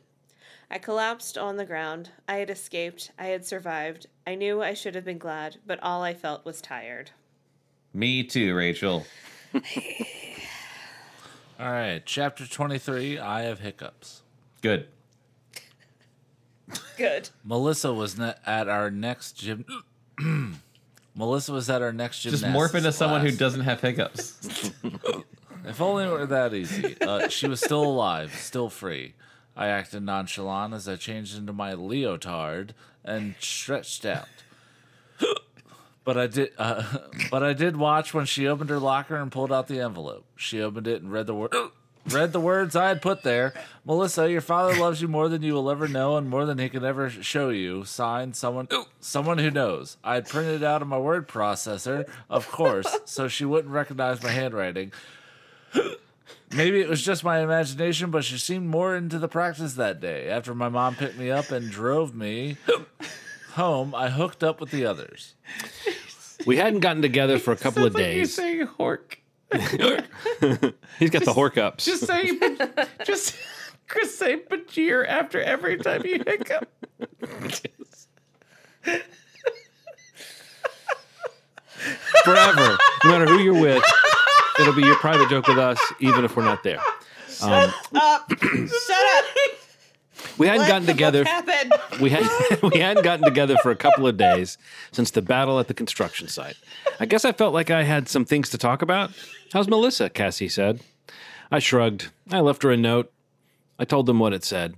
I 0.69 0.77
collapsed 0.77 1.37
on 1.37 1.57
the 1.57 1.65
ground. 1.65 2.11
I 2.27 2.35
had 2.35 2.49
escaped. 2.49 3.11
I 3.17 3.27
had 3.27 3.45
survived. 3.45 4.07
I 4.27 4.35
knew 4.35 4.61
I 4.61 4.73
should 4.73 4.95
have 4.95 5.05
been 5.05 5.17
glad, 5.17 5.57
but 5.65 5.81
all 5.81 6.03
I 6.03 6.13
felt 6.13 6.45
was 6.45 6.61
tired. 6.61 7.11
Me 7.93 8.23
too, 8.23 8.53
Rachel. 8.53 9.05
All 11.59 11.71
right, 11.71 12.01
chapter 12.05 12.45
23 12.45 13.17
I 13.17 13.41
have 13.41 13.59
hiccups. 13.59 14.21
Good. 14.61 14.87
Good. 16.97 17.29
Melissa 17.43 17.93
was 17.93 18.17
ne- 18.17 18.35
at 18.45 18.67
our 18.67 18.91
next 18.91 19.33
gym. 19.33 19.65
Melissa 21.15 21.51
was 21.51 21.69
at 21.69 21.81
our 21.81 21.93
next 21.93 22.21
gym. 22.21 22.31
Just 22.31 22.43
gymnastics 22.43 22.73
morph 22.73 22.77
into 22.77 22.91
someone 22.91 23.21
who 23.21 23.31
doesn't 23.31 23.61
have 23.61 23.81
hiccups. 23.81 24.71
If 25.65 25.81
only 25.81 26.05
it 26.05 26.09
were 26.09 26.25
that 26.25 26.53
easy. 26.53 26.95
Uh, 26.99 27.27
she 27.27 27.47
was 27.47 27.59
still 27.59 27.83
alive, 27.83 28.33
still 28.33 28.69
free. 28.69 29.13
I 29.55 29.67
acted 29.67 30.03
nonchalant 30.03 30.73
as 30.73 30.87
I 30.87 30.95
changed 30.95 31.37
into 31.37 31.53
my 31.53 31.73
leotard 31.73 32.73
and 33.03 33.35
stretched 33.39 34.05
out. 34.05 34.27
But 36.05 36.17
I 36.17 36.27
did, 36.27 36.51
uh, 36.57 36.83
but 37.31 37.43
I 37.43 37.53
did 37.53 37.77
watch 37.77 38.13
when 38.13 38.25
she 38.25 38.47
opened 38.47 38.69
her 38.69 38.79
locker 38.79 39.17
and 39.17 39.31
pulled 39.31 39.51
out 39.51 39.67
the 39.67 39.79
envelope. 39.81 40.25
She 40.35 40.61
opened 40.61 40.87
it 40.87 41.01
and 41.01 41.11
read 41.11 41.27
the 41.27 41.35
word, 41.35 41.53
read 42.07 42.31
the 42.33 42.39
words 42.39 42.75
I 42.75 42.87
had 42.87 43.01
put 43.01 43.23
there. 43.23 43.53
Melissa, 43.85 44.29
your 44.29 44.41
father 44.41 44.75
loves 44.79 45.01
you 45.01 45.07
more 45.07 45.29
than 45.29 45.41
you 45.43 45.53
will 45.53 45.69
ever 45.69 45.87
know, 45.87 46.17
and 46.17 46.29
more 46.29 46.45
than 46.45 46.57
he 46.57 46.69
can 46.69 46.83
ever 46.83 47.09
show 47.09 47.49
you. 47.49 47.83
Signed, 47.85 48.35
someone, 48.35 48.67
someone 48.99 49.37
who 49.37 49.51
knows. 49.51 49.97
I 50.03 50.15
had 50.15 50.27
printed 50.27 50.61
it 50.61 50.65
out 50.65 50.81
on 50.81 50.87
my 50.87 50.97
word 50.97 51.27
processor, 51.27 52.09
of 52.29 52.47
course, 52.49 52.87
so 53.05 53.27
she 53.27 53.45
wouldn't 53.45 53.73
recognize 53.73 54.21
my 54.23 54.29
handwriting. 54.31 54.91
Maybe 56.51 56.81
it 56.81 56.89
was 56.89 57.03
just 57.03 57.23
my 57.23 57.41
imagination, 57.41 58.09
but 58.09 58.23
she 58.23 58.39
seemed 58.39 58.67
more 58.67 58.95
into 58.95 59.19
the 59.19 59.27
practice 59.27 59.73
that 59.75 59.99
day. 60.01 60.29
After 60.29 60.55
my 60.55 60.67
mom 60.69 60.95
picked 60.95 61.17
me 61.17 61.29
up 61.29 61.51
and 61.51 61.69
drove 61.69 62.15
me 62.15 62.57
home, 63.53 63.93
I 63.93 64.09
hooked 64.09 64.43
up 64.43 64.59
with 64.59 64.71
the 64.71 64.83
others. 64.85 65.35
We 66.47 66.57
hadn't 66.57 66.79
gotten 66.79 67.03
together 67.03 67.37
for 67.37 67.51
a 67.51 67.55
couple 67.55 67.85
of 67.85 67.93
Sounds 67.93 68.03
like 68.03 68.13
you're 68.15 68.23
days. 68.23 68.33
saying 68.33 68.67
hork. 68.79 69.17
He's 70.99 71.09
got 71.09 71.25
the 71.25 71.33
hork 71.33 71.57
ups. 71.57 71.85
Just 71.85 72.05
say, 72.05 72.29
just, 73.05 73.35
just 73.93 74.19
say 74.19 74.37
Bajir 74.37 75.07
after 75.07 75.41
every 75.41 75.77
time 75.77 76.03
you 76.05 76.21
hiccup. 76.25 76.69
forever. 82.23 82.77
No 83.03 83.11
matter 83.11 83.25
who 83.25 83.39
you're 83.39 83.59
with, 83.59 83.83
it'll 84.59 84.73
be 84.73 84.83
your 84.83 84.95
private 84.97 85.29
joke 85.29 85.47
with 85.47 85.57
us, 85.57 85.79
even 85.99 86.25
if 86.25 86.35
we're 86.35 86.43
not 86.43 86.63
there. 86.63 86.79
Shut 87.29 87.73
Up. 87.95 88.31
Um, 88.31 88.67
Shut 88.67 89.05
up. 89.17 89.25
We 90.37 90.47
hadn't 90.47 90.67
gotten 90.67 90.85
together. 90.85 91.23
What 91.23 91.27
happened? 91.47 91.73
We 91.99 92.09
had 92.09 92.23
we 92.73 92.79
hadn't 92.79 93.03
gotten 93.03 93.25
together 93.25 93.57
for 93.57 93.71
a 93.71 93.75
couple 93.75 94.07
of 94.07 94.17
days 94.17 94.57
since 94.91 95.11
the 95.11 95.21
battle 95.21 95.59
at 95.59 95.67
the 95.67 95.73
construction 95.73 96.27
site. 96.27 96.55
I 96.99 97.05
guess 97.05 97.25
I 97.25 97.31
felt 97.31 97.53
like 97.53 97.69
I 97.69 97.83
had 97.83 98.07
some 98.09 98.25
things 98.25 98.49
to 98.49 98.57
talk 98.57 98.81
about. 98.81 99.11
How's 99.53 99.67
Melissa? 99.67 100.09
Cassie 100.09 100.49
said. 100.49 100.81
I 101.51 101.59
shrugged. 101.59 102.09
I 102.31 102.39
left 102.41 102.63
her 102.63 102.71
a 102.71 102.77
note. 102.77 103.11
I 103.79 103.85
told 103.85 104.05
them 104.05 104.19
what 104.19 104.33
it 104.33 104.43
said. 104.43 104.75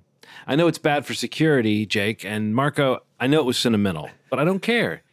I 0.47 0.55
know 0.55 0.67
it's 0.67 0.77
bad 0.77 1.05
for 1.05 1.13
security, 1.13 1.85
Jake 1.85 2.23
and 2.23 2.55
Marco. 2.55 2.99
I 3.19 3.27
know 3.27 3.39
it 3.39 3.45
was 3.45 3.57
sentimental, 3.57 4.09
but 4.29 4.39
I 4.39 4.43
don't 4.43 4.61
care. 4.61 5.03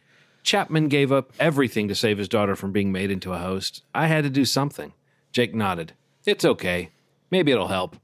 Chapman 0.43 0.87
gave 0.87 1.11
up 1.11 1.31
everything 1.39 1.87
to 1.89 1.95
save 1.95 2.17
his 2.17 2.29
daughter 2.29 2.55
from 2.55 2.71
being 2.71 2.91
made 2.91 3.11
into 3.11 3.33
a 3.33 3.37
host. 3.37 3.83
I 3.93 4.07
had 4.07 4.23
to 4.23 4.29
do 4.29 4.45
something. 4.45 4.93
Jake 5.31 5.53
nodded. 5.53 5.93
It's 6.25 6.45
okay. 6.45 6.89
Maybe 7.29 7.51
it'll 7.51 7.67
help. 7.67 7.97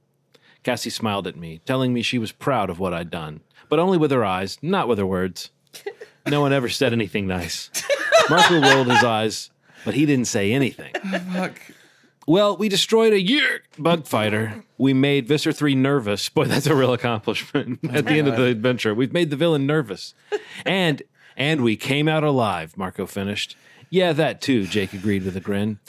Cassie 0.64 0.90
smiled 0.90 1.28
at 1.28 1.36
me, 1.36 1.62
telling 1.66 1.94
me 1.94 2.02
she 2.02 2.18
was 2.18 2.32
proud 2.32 2.70
of 2.70 2.80
what 2.80 2.94
I'd 2.94 3.10
done, 3.10 3.42
but 3.76 3.82
only 3.82 3.98
with 3.98 4.12
her 4.12 4.24
eyes, 4.24 4.58
not 4.62 4.88
with 4.88 4.98
her 4.98 5.06
words. 5.06 5.50
No 6.26 6.40
one 6.40 6.54
ever 6.54 6.70
said 6.70 6.94
anything 6.94 7.28
nice. 7.28 7.70
Marco 8.30 8.62
rolled 8.62 8.90
his 8.90 9.04
eyes, 9.04 9.52
but 9.84 9.96
he 9.96 10.06
didn't 10.06 10.28
say 10.28 10.54
anything. 10.54 10.94
Oh, 11.36 11.50
well, 12.26 12.56
we 12.56 12.70
destroyed 12.70 13.12
a 13.12 13.22
Yeerk 13.22 13.64
bug 13.78 14.08
fighter. 14.08 14.64
We 14.78 14.94
made 14.94 15.28
Visser 15.28 15.52
3 15.52 15.76
nervous. 15.76 16.30
Boy, 16.30 16.46
that's 16.46 16.68
a 16.68 16.74
real 16.74 16.94
accomplishment 16.94 17.80
at 17.92 18.06
the 18.06 18.14
end 18.14 18.30
of 18.30 18.38
the 18.38 18.46
adventure. 18.46 18.96
We've 18.96 19.12
made 19.12 19.30
the 19.30 19.36
villain 19.36 19.66
nervous. 19.68 20.14
And 20.66 21.04
and 21.36 21.62
we 21.62 21.76
came 21.76 22.08
out 22.08 22.24
alive, 22.24 22.78
Marco 22.78 23.06
finished. 23.06 23.58
Yeah, 23.90 24.14
that 24.14 24.40
too, 24.40 24.68
Jake 24.68 24.94
agreed 24.94 25.26
with 25.26 25.36
a 25.36 25.42
grin. 25.42 25.80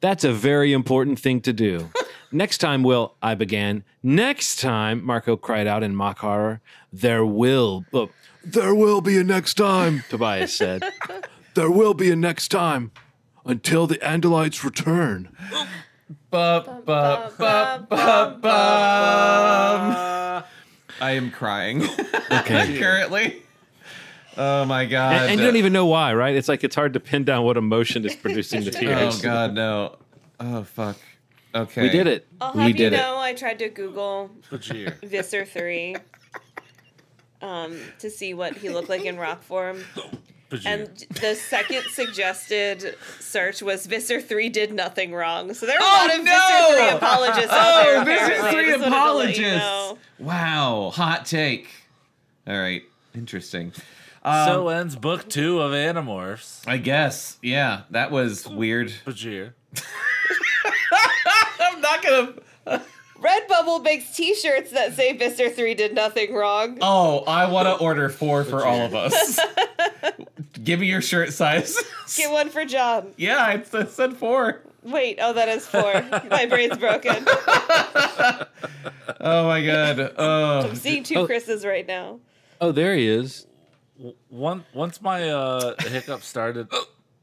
That's 0.00 0.24
a 0.24 0.32
very 0.32 0.72
important 0.72 1.20
thing 1.20 1.40
to 1.42 1.52
do. 1.52 1.90
Next 2.32 2.58
time, 2.58 2.82
Will, 2.82 3.14
I 3.22 3.34
began. 3.34 3.84
Next 4.02 4.60
time, 4.60 5.04
Marco 5.04 5.36
cried 5.36 5.66
out 5.66 5.82
in 5.82 5.94
mock 5.94 6.18
horror. 6.18 6.60
There 6.92 7.24
will. 7.24 7.84
uh, 7.94 8.06
there 8.44 8.74
will 8.74 9.00
be 9.00 9.18
a 9.18 9.24
next 9.24 9.54
time, 9.54 10.04
Tobias 10.08 10.54
said. 10.54 10.82
there 11.54 11.70
will 11.70 11.94
be 11.94 12.10
a 12.10 12.16
next 12.16 12.48
time 12.48 12.90
until 13.44 13.86
the 13.86 13.96
Andalites 13.98 14.62
return. 14.64 15.28
Ba, 16.30 16.82
ba, 16.84 17.32
ba, 17.38 17.86
ba, 17.88 18.38
bum. 18.40 18.44
I 21.00 21.10
am 21.12 21.30
crying 21.30 21.82
Okay. 22.30 22.78
currently. 22.80 23.42
Oh 24.38 24.64
my 24.66 24.84
god! 24.84 25.14
And, 25.14 25.30
and 25.32 25.40
you 25.40 25.46
don't 25.46 25.56
even 25.56 25.72
know 25.72 25.86
why, 25.86 26.12
right? 26.12 26.34
It's 26.34 26.48
like 26.48 26.62
it's 26.62 26.76
hard 26.76 26.92
to 26.92 27.00
pin 27.00 27.24
down 27.24 27.44
what 27.44 27.56
emotion 27.56 28.04
is 28.04 28.14
producing 28.14 28.64
the 28.64 28.70
tears. 28.72 29.18
Oh 29.20 29.22
god, 29.22 29.54
no! 29.54 29.96
Oh 30.40 30.62
fuck. 30.64 30.96
Okay, 31.56 31.82
We 31.82 31.88
did 31.88 32.06
it. 32.06 32.26
I'll 32.40 32.52
we 32.52 32.60
have 32.62 32.68
you 32.70 32.74
did 32.74 32.92
it. 32.92 32.96
know 32.98 33.16
I 33.18 33.32
tried 33.32 33.58
to 33.60 33.68
Google 33.68 34.30
Bajir. 34.50 35.00
Visser 35.02 35.44
3 35.44 35.96
um, 37.42 37.78
to 37.98 38.10
see 38.10 38.34
what 38.34 38.56
he 38.56 38.68
looked 38.68 38.88
like 38.88 39.04
in 39.04 39.16
rock 39.18 39.42
form. 39.42 39.82
And 40.64 40.86
the 41.20 41.34
second 41.34 41.82
suggested 41.90 42.96
search 43.18 43.62
was 43.62 43.86
Visser 43.86 44.20
3 44.20 44.48
did 44.48 44.72
nothing 44.72 45.12
wrong. 45.12 45.52
So 45.54 45.66
there 45.66 45.76
are 45.76 45.80
a 45.80 45.84
Oh, 45.84 46.06
lot 46.06 46.18
of 46.18 46.24
no! 46.24 46.32
Visser 46.32 46.88
3 46.90 46.96
apologists 46.96 47.52
out 47.52 47.82
there. 47.84 47.98
Oh, 47.98 48.02
apparently. 48.02 48.34
Visser 48.34 48.46
I 48.46 48.52
Three 48.52 48.66
just 48.66 48.80
wanted 48.80 48.94
to 48.96 49.12
let 49.14 49.38
you 49.38 49.46
apologists. 49.46 49.58
know. 49.58 49.98
Wow, 50.18 50.90
hot 50.94 51.26
take. 51.26 51.68
All 52.46 52.56
right, 52.58 52.82
interesting. 53.14 53.72
so 54.24 54.68
ends 54.68 54.94
book 54.94 55.28
two 55.28 55.60
of 55.60 55.72
Animorphs. 55.72 56.62
I 56.68 56.76
guess, 56.76 57.38
yeah, 57.42 57.82
that 57.90 58.10
was 58.12 58.46
weird. 58.46 58.92
Bajir. 59.04 59.52
I'm 61.60 61.80
not 61.80 62.02
gonna. 62.02 62.34
Redbubble 63.18 63.82
makes 63.82 64.14
t-shirts 64.14 64.72
that 64.72 64.94
say 64.94 65.16
Visser 65.16 65.48
3 65.48 65.74
did 65.74 65.94
nothing 65.94 66.34
wrong. 66.34 66.76
Oh, 66.82 67.20
I 67.26 67.46
want 67.50 67.66
to 67.66 67.74
order 67.82 68.10
four 68.10 68.44
for 68.44 68.64
all 68.66 68.82
of 68.82 68.94
us. 68.94 69.40
Give 70.62 70.80
me 70.80 70.86
your 70.86 71.00
shirt 71.00 71.32
size. 71.32 71.76
Get 72.16 72.30
one 72.30 72.50
for 72.50 72.66
John. 72.66 73.14
yeah, 73.16 73.38
I 73.38 73.54
s- 73.54 73.74
I 73.74 73.86
said 73.86 74.16
four. 74.18 74.60
Wait, 74.82 75.18
oh, 75.20 75.32
that 75.32 75.48
is 75.48 75.66
four. 75.66 76.04
My 76.30 76.44
brain's 76.46 76.76
broken. 76.76 77.24
Oh 79.20 79.46
my 79.46 79.64
god. 79.64 80.12
Oh, 80.18 80.68
I'm 80.68 80.76
seeing 80.76 81.02
two 81.02 81.20
Oh. 81.20 81.26
Chris's 81.26 81.64
right 81.64 81.86
now. 81.86 82.20
Oh, 82.60 82.70
there 82.72 82.94
he 82.94 83.08
is. 83.08 83.46
One 84.28 84.64
once 84.74 85.00
my 85.00 85.30
uh, 85.30 85.74
hiccup 85.80 86.22
started, 86.22 86.68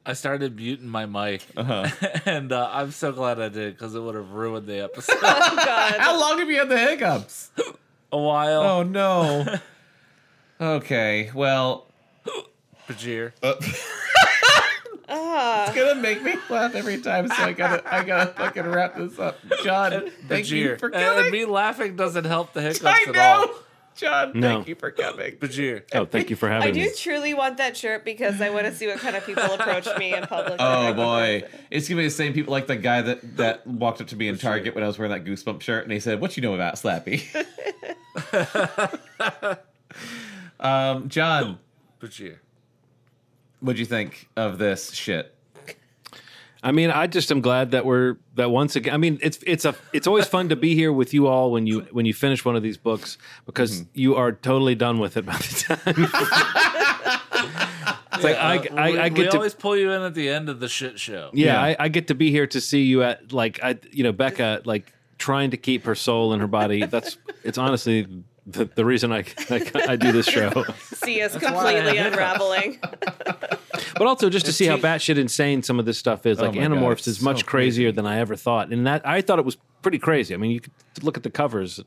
I 0.06 0.14
started 0.14 0.56
muting 0.58 0.88
my 0.90 1.06
mic, 1.06 1.46
Uh-huh. 1.56 1.88
and 2.26 2.52
uh, 2.52 2.70
I'm 2.74 2.92
so 2.92 3.12
glad 3.14 3.40
I 3.40 3.48
did 3.50 3.74
because 3.76 3.96
it 3.96 4.02
would 4.02 4.16
have 4.16 4.32
ruined 4.32 4.68
the 4.68 4.80
episode. 4.84 5.16
Oh, 5.22 5.56
God. 5.66 5.94
how 6.00 6.20
long 6.20 6.40
have 6.40 6.50
you 6.50 6.58
had 6.60 6.70
the 6.70 6.78
hiccups? 6.78 7.52
A 8.12 8.18
while. 8.18 8.62
Oh 8.62 8.84
no. 8.84 9.46
Okay, 10.62 11.32
well, 11.34 11.88
Bajir. 12.88 13.32
Ah. 15.10 15.66
it's 15.68 15.76
gonna 15.76 15.96
make 16.00 16.22
me 16.24 16.36
laugh 16.50 16.76
every 16.76 17.00
time, 17.02 17.28
so 17.28 17.34
I 17.36 17.54
gotta, 17.54 17.94
I 17.94 18.04
gotta 18.04 18.32
fucking 18.34 18.66
wrap 18.68 18.96
this 18.96 19.18
up. 19.20 19.38
John, 19.64 20.10
thank 20.28 20.50
you 20.50 20.70
Bajir. 20.70 20.80
for 20.80 20.86
And- 20.88 20.96
coming. 20.96 21.24
and 21.24 21.32
me 21.32 21.46
laughing 21.46 21.96
doesn't 21.96 22.26
help 22.26 22.54
the 22.54 22.62
hiccups 22.62 22.86
I 22.86 23.06
at 23.08 23.14
know, 23.14 23.22
all. 23.22 23.50
John. 23.96 24.32
No. 24.36 24.56
Thank 24.56 24.68
you 24.68 24.76
for 24.76 24.92
coming. 24.92 25.36
Bajir. 25.38 25.84
Oh, 25.94 26.06
thank 26.06 26.30
you 26.30 26.36
for 26.36 26.50
having 26.50 26.74
me. 26.74 26.82
I 26.82 26.88
do 26.88 26.94
truly 26.96 27.34
want 27.34 27.58
that 27.58 27.76
shirt 27.78 28.04
because 28.06 28.42
I 28.42 28.50
want 28.50 28.66
to 28.66 28.74
see 28.74 28.88
what 28.88 28.98
kind 29.00 29.16
of 29.16 29.26
people 29.26 29.44
approach 29.44 29.88
me 29.98 30.14
in 30.14 30.24
public. 30.26 30.56
Oh 30.60 30.94
boy, 30.94 31.44
it's 31.70 31.88
gonna 31.88 32.02
be 32.02 32.06
the 32.06 32.12
same 32.12 32.34
people 32.34 32.52
like 32.52 32.68
the 32.68 32.76
guy 32.76 33.02
that 33.02 33.38
that 33.38 33.66
walked 33.68 34.02
up 34.02 34.08
to 34.08 34.16
me 34.16 34.28
in 34.28 34.38
Target 34.38 34.76
when 34.76 34.84
I 34.84 34.88
was 34.88 34.98
wearing 34.98 35.12
that 35.12 35.24
goosebump 35.26 35.62
shirt, 35.62 35.84
and 35.84 35.92
he 35.92 36.00
said, 36.00 36.22
"What 36.22 36.36
you 36.38 36.44
know 36.44 36.54
about 36.54 36.76
Slappy?" 36.76 37.24
um, 40.60 41.10
John, 41.10 41.60
But 42.00 42.20
yeah. 42.20 42.34
what'd 43.60 43.80
you 43.80 43.86
think 43.86 44.30
of 44.36 44.58
this 44.58 44.92
shit? 44.94 45.34
I 46.66 46.72
mean, 46.72 46.92
I 46.92 47.08
just 47.08 47.30
am 47.30 47.42
glad 47.42 47.72
that 47.72 47.86
we're 47.86 48.16
that 48.36 48.50
once 48.50 48.78
again. 48.78 48.94
I 48.94 48.98
mean, 48.98 49.20
it's 49.22 49.38
it's 49.46 49.66
a 49.66 49.76
it's 49.92 50.08
always 50.08 50.28
fun 50.28 50.48
to 50.50 50.56
be 50.56 50.76
here 50.76 50.94
with 50.94 51.14
you 51.14 51.28
all 51.28 51.52
when 51.52 51.68
you 51.68 51.82
when 51.92 52.06
you 52.06 52.14
finish 52.14 52.46
one 52.46 52.56
of 52.56 52.64
these 52.64 52.78
books 52.78 53.18
because 53.46 53.82
Mm-hmm. 53.82 54.00
you 54.00 54.16
are 54.16 54.32
totally 54.32 54.76
done 54.76 55.00
with 55.00 55.18
it 55.18 55.26
by 55.26 55.34
the 55.34 55.78
time. 55.84 55.96
it's 58.14 58.24
like 58.24 58.38
I, 58.38 58.68
I, 58.76 58.92
we, 58.92 59.00
I 59.00 59.04
we 59.06 59.10
get 59.10 59.32
to 59.32 59.38
always 59.38 59.54
pull 59.54 59.76
you 59.78 59.92
in 59.92 60.02
at 60.02 60.14
the 60.14 60.30
end 60.30 60.50
of 60.50 60.60
the 60.60 60.70
shit 60.70 61.00
show. 61.00 61.30
yeah, 61.34 61.54
Yeah. 61.54 61.62
I, 61.62 61.76
I 61.86 61.88
get 61.90 62.08
to 62.08 62.16
be 62.16 62.32
here 62.32 62.48
to 62.48 62.62
see 62.62 62.84
you 62.84 63.04
at 63.04 63.32
like 63.34 63.60
I 63.64 63.78
you 63.92 64.04
know 64.04 64.14
Bekah 64.14 64.66
like 64.66 64.94
trying 65.18 65.52
to 65.52 65.58
keep 65.58 65.86
her 65.86 65.96
soul 65.96 66.34
in 66.34 66.40
her 66.40 66.48
body. 66.48 66.86
That's 66.86 67.18
it's 67.44 67.58
honestly 67.58 68.08
the, 68.46 68.66
the 68.66 68.84
reason 68.86 69.12
I, 69.12 69.24
I 69.50 69.72
I 69.90 69.96
do 69.96 70.12
this 70.12 70.26
show. 70.26 70.66
See 70.80 71.22
us 71.22 71.38
completely 71.38 71.98
unraveling. 71.98 72.80
But 72.82 74.08
also 74.08 74.30
just 74.30 74.46
to 74.48 74.54
see 74.54 74.66
how 74.66 74.78
batshit 74.78 75.18
insane 75.18 75.64
some 75.64 75.80
of 75.80 75.86
this 75.86 75.98
stuff 75.98 76.26
is. 76.26 76.40
Oh 76.40 76.46
Like 76.46 76.56
my 76.56 76.62
God, 76.68 76.72
Animorphs 76.72 76.98
it's 77.00 77.08
is 77.08 77.18
so 77.20 77.26
much 77.26 77.46
crazier 77.46 77.88
crazy. 77.90 77.96
than 77.96 78.06
I 78.06 78.20
ever 78.20 78.36
thought, 78.36 78.72
and 78.72 78.86
that 78.88 79.08
I 79.08 79.22
thought 79.22 79.40
it 79.40 79.46
was 79.46 79.58
pretty 79.82 80.00
crazy. 80.00 80.34
I 80.34 80.38
mean, 80.38 80.52
you 80.52 80.62
could 80.62 80.74
look 81.04 81.18
at 81.18 81.24
the 81.24 81.30
covers; 81.30 81.80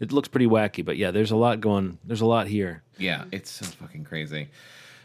it 0.00 0.12
looks 0.12 0.28
pretty 0.28 0.46
wacky. 0.46 0.84
But 0.84 0.96
yeah, 0.96 1.10
there's 1.10 1.30
a 1.30 1.36
lot 1.36 1.60
going. 1.60 1.98
There's 2.04 2.20
a 2.20 2.26
lot 2.26 2.46
here. 2.48 2.82
Yeah, 2.98 3.24
it's 3.32 3.50
so 3.50 3.64
fucking 3.66 4.04
crazy. 4.04 4.48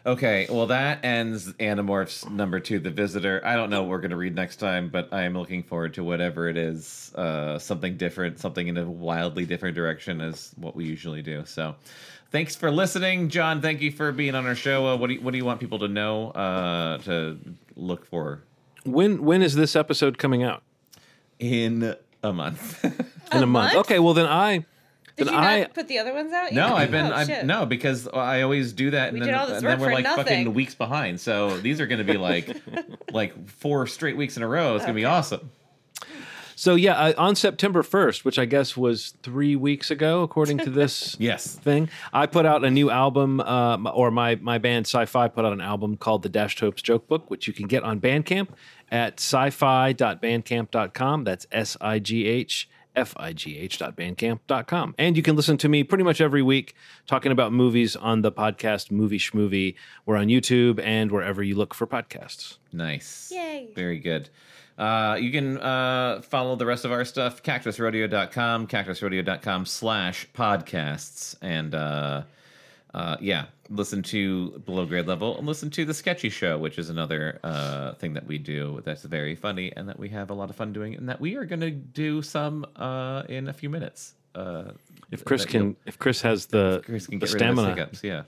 Okay, 0.05 0.47
well 0.49 0.67
that 0.67 1.03
ends 1.03 1.51
Animorphs 1.53 2.29
number 2.29 2.59
two, 2.59 2.79
The 2.79 2.89
Visitor. 2.89 3.41
I 3.45 3.55
don't 3.55 3.69
know 3.69 3.81
what 3.81 3.89
we're 3.89 3.99
gonna 4.01 4.15
read 4.15 4.33
next 4.35 4.55
time, 4.57 4.89
but 4.89 5.09
I 5.11 5.23
am 5.23 5.33
looking 5.37 5.61
forward 5.61 5.93
to 5.95 6.03
whatever 6.03 6.47
it 6.47 6.57
is. 6.57 7.13
Uh, 7.15 7.59
something 7.59 7.97
different, 7.97 8.39
something 8.39 8.67
in 8.67 8.77
a 8.77 8.85
wildly 8.89 9.45
different 9.45 9.75
direction 9.75 10.21
as 10.21 10.51
what 10.55 10.75
we 10.75 10.85
usually 10.85 11.21
do. 11.21 11.43
So, 11.45 11.75
thanks 12.31 12.55
for 12.55 12.71
listening, 12.71 13.27
John. 13.29 13.61
Thank 13.61 13.81
you 13.81 13.91
for 13.91 14.11
being 14.13 14.35
on 14.35 14.45
our 14.45 14.55
show. 14.55 14.87
Uh, 14.87 14.95
what 14.95 15.07
do 15.07 15.15
you, 15.15 15.21
what 15.21 15.31
do 15.31 15.37
you 15.37 15.45
want 15.45 15.59
people 15.59 15.79
to 15.79 15.87
know 15.89 16.29
uh, 16.31 16.99
to 16.99 17.37
look 17.75 18.05
for 18.05 18.41
When 18.85 19.23
when 19.25 19.41
is 19.41 19.55
this 19.55 19.75
episode 19.75 20.17
coming 20.17 20.43
out? 20.43 20.63
in 21.39 21.95
a 22.23 22.33
month? 22.33 22.83
In 23.31 23.43
a, 23.43 23.45
month. 23.45 23.73
month? 23.73 23.85
Okay, 23.85 23.99
well 23.99 24.13
then 24.15 24.25
I 24.25 24.65
Did 25.19 25.27
then 25.27 25.33
you 25.35 25.39
I 25.39 25.59
not 25.61 25.73
put 25.73 25.87
the 25.87 25.99
other 25.99 26.13
ones 26.13 26.33
out? 26.33 26.51
no, 26.51 26.67
yet? 26.67 26.73
I've 26.75 26.91
been 26.91 27.11
Oh, 27.11 27.15
I've, 27.15 27.45
no 27.45 27.65
because 27.65 28.07
I 28.07 28.41
always 28.41 28.73
do 28.73 28.91
that, 28.91 29.09
and 29.09 29.13
We 29.13 29.19
then 29.19 29.27
did 29.29 29.35
all 29.35 29.47
this 29.47 29.57
and 29.57 29.67
then 29.67 29.79
we're 29.79 29.87
for 29.89 29.93
like 29.93 30.05
fucking 30.05 30.53
weeks 30.53 30.75
behind. 30.75 31.19
So 31.21 31.57
these 31.57 31.79
are 31.79 31.87
going 31.87 32.05
to 32.05 32.11
be 32.11 32.17
like 32.17 32.55
like 33.11 33.47
four 33.49 33.87
straight 33.87 34.17
weeks 34.17 34.35
in 34.37 34.43
a 34.43 34.47
row. 34.47 34.75
It's 34.75 34.85
going 34.85 34.95
to 34.95 34.99
be 34.99 35.05
awesome. 35.05 35.51
so 36.55 36.75
yeah 36.75 36.93
uh, 36.97 37.13
on 37.17 37.35
September 37.35 37.83
first, 37.83 38.25
which 38.25 38.37
I 38.39 38.45
guess 38.45 38.75
was 38.75 39.13
three 39.23 39.55
weeks 39.55 39.91
ago, 39.91 40.23
according 40.23 40.57
to 40.59 40.69
this 40.69 41.15
Yes. 41.19 41.55
thing. 41.55 41.89
I 42.11 42.25
put 42.25 42.45
out 42.45 42.65
a 42.65 42.71
new 42.71 42.89
album, 42.89 43.39
uh, 43.39 43.77
or 43.91 44.11
my 44.11 44.35
my 44.35 44.57
band 44.57 44.87
Sci-Fi 44.87 45.27
put 45.29 45.45
out 45.45 45.53
an 45.53 45.61
album 45.61 45.95
called 45.97 46.23
The 46.23 46.29
Dashed 46.29 46.59
Hopes 46.59 46.81
Joke 46.81 47.07
Book, 47.07 47.29
which 47.29 47.47
you 47.47 47.53
can 47.53 47.67
get 47.67 47.83
on 47.83 47.99
Bandcamp 48.01 48.49
at 48.91 49.19
sci-fi.bandcamp.com. 49.19 51.23
That's 51.23 51.47
S 51.51 51.77
I 51.81 51.99
G 51.99 52.25
H 52.25 52.69
F 52.99 53.13
I 53.17 53.33
G 53.33 53.57
H 53.57 53.77
dot 53.79 53.95
bandcamp.com. 53.95 54.95
And 54.99 55.15
you 55.17 55.23
can 55.23 55.35
listen 55.35 55.57
to 55.57 55.69
me 55.69 55.83
pretty 55.83 56.03
much 56.03 56.21
every 56.21 56.41
week 56.41 56.75
talking 57.07 57.31
about 57.31 57.53
movies 57.53 57.95
on 57.95 58.21
the 58.21 58.31
podcast 58.31 58.91
Movie 58.91 59.17
Schmovie. 59.17 59.75
We're 60.05 60.17
on 60.17 60.27
YouTube 60.27 60.79
and 60.83 61.11
wherever 61.11 61.41
you 61.41 61.55
look 61.55 61.73
for 61.73 61.87
podcasts. 61.87 62.57
Nice. 62.71 63.31
Yay. 63.33 63.69
Very 63.73 63.99
good. 63.99 64.29
Uh, 64.77 65.17
you 65.19 65.31
can 65.31 65.57
uh, 65.57 66.21
follow 66.21 66.55
the 66.55 66.65
rest 66.65 66.85
of 66.85 66.91
our 66.91 67.03
stuff, 67.03 67.43
cactusrodeo.com, 67.43 68.67
cactusrodeo.com 68.67 69.65
slash 69.65 70.27
podcasts. 70.33 71.35
And 71.41 71.75
uh, 71.75 72.23
uh, 72.93 73.17
yeah, 73.21 73.45
listen 73.69 74.01
to 74.03 74.51
Below 74.65 74.85
Grade 74.85 75.05
Level 75.07 75.37
and 75.37 75.45
listen 75.45 75.69
to 75.71 75.85
The 75.85 75.93
Sketchy 75.93 76.29
Show, 76.29 76.57
which 76.57 76.79
is 76.79 76.89
another 76.89 77.39
uh, 77.43 77.93
thing 77.93 78.13
that 78.13 78.25
we 78.25 78.37
do 78.37 78.81
that's 78.83 79.03
very 79.03 79.35
funny 79.35 79.71
and 79.75 79.87
that 79.87 79.99
we 79.99 80.09
have 80.09 80.29
a 80.31 80.33
lot 80.33 80.49
of 80.49 80.55
fun 80.55 80.73
doing 80.73 80.95
and 80.95 81.07
that 81.07 81.21
we 81.21 81.35
are 81.35 81.45
going 81.45 81.59
to 81.61 81.71
do 81.71 82.21
some 82.21 82.65
uh, 82.75 83.23
in 83.29 83.47
a 83.47 83.53
few 83.53 83.69
minutes. 83.69 84.15
Uh, 84.33 84.71
If 85.11 85.23
Chris 85.23 85.45
can, 85.45 85.75
if 85.85 85.99
Chris 85.99 86.21
has 86.21 86.47
the, 86.47 86.81
Chris 86.85 87.07
can 87.07 87.19
the 87.19 87.25
get 87.25 87.33
rid 87.33 87.41
of 87.41 87.47
his 87.49 87.57
stamina, 87.57 87.75
hiccups, 87.75 88.03
yeah. 88.03 88.23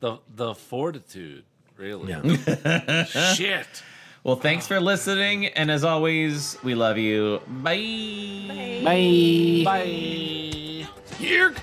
The 0.00 0.18
the 0.34 0.54
fortitude, 0.54 1.44
really. 1.76 2.10
Yeah. 2.10 3.04
Shit. 3.34 3.82
Well, 4.24 4.36
thanks 4.36 4.66
for 4.66 4.80
listening, 4.80 5.46
and 5.46 5.70
as 5.70 5.84
always, 5.84 6.58
we 6.62 6.74
love 6.74 6.98
you. 6.98 7.40
Bye. 7.46 8.82
bye. 8.84 9.62
Bye. 9.64 10.88
Yeerk. 11.18 11.56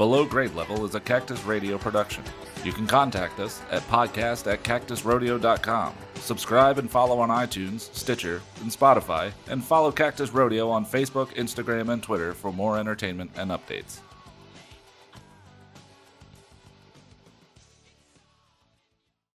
Below 0.00 0.24
Grade 0.24 0.54
Level 0.54 0.86
is 0.86 0.94
a 0.94 1.00
Cactus 1.00 1.44
Rodeo 1.44 1.76
production. 1.76 2.24
You 2.64 2.72
can 2.72 2.86
contact 2.86 3.38
us 3.38 3.60
at 3.70 3.82
podcast 3.82 4.50
at 4.50 4.62
cactusrodeo.com. 4.62 5.92
Subscribe 6.14 6.78
and 6.78 6.90
follow 6.90 7.18
on 7.18 7.28
iTunes, 7.28 7.94
Stitcher, 7.94 8.40
and 8.62 8.70
Spotify, 8.70 9.30
and 9.48 9.62
follow 9.62 9.92
Cactus 9.92 10.32
Rodeo 10.32 10.70
on 10.70 10.86
Facebook, 10.86 11.26
Instagram, 11.34 11.90
and 11.90 12.02
Twitter 12.02 12.32
for 12.32 12.50
more 12.50 12.78
entertainment 12.78 13.30
and 13.36 13.50
updates. 13.50 13.98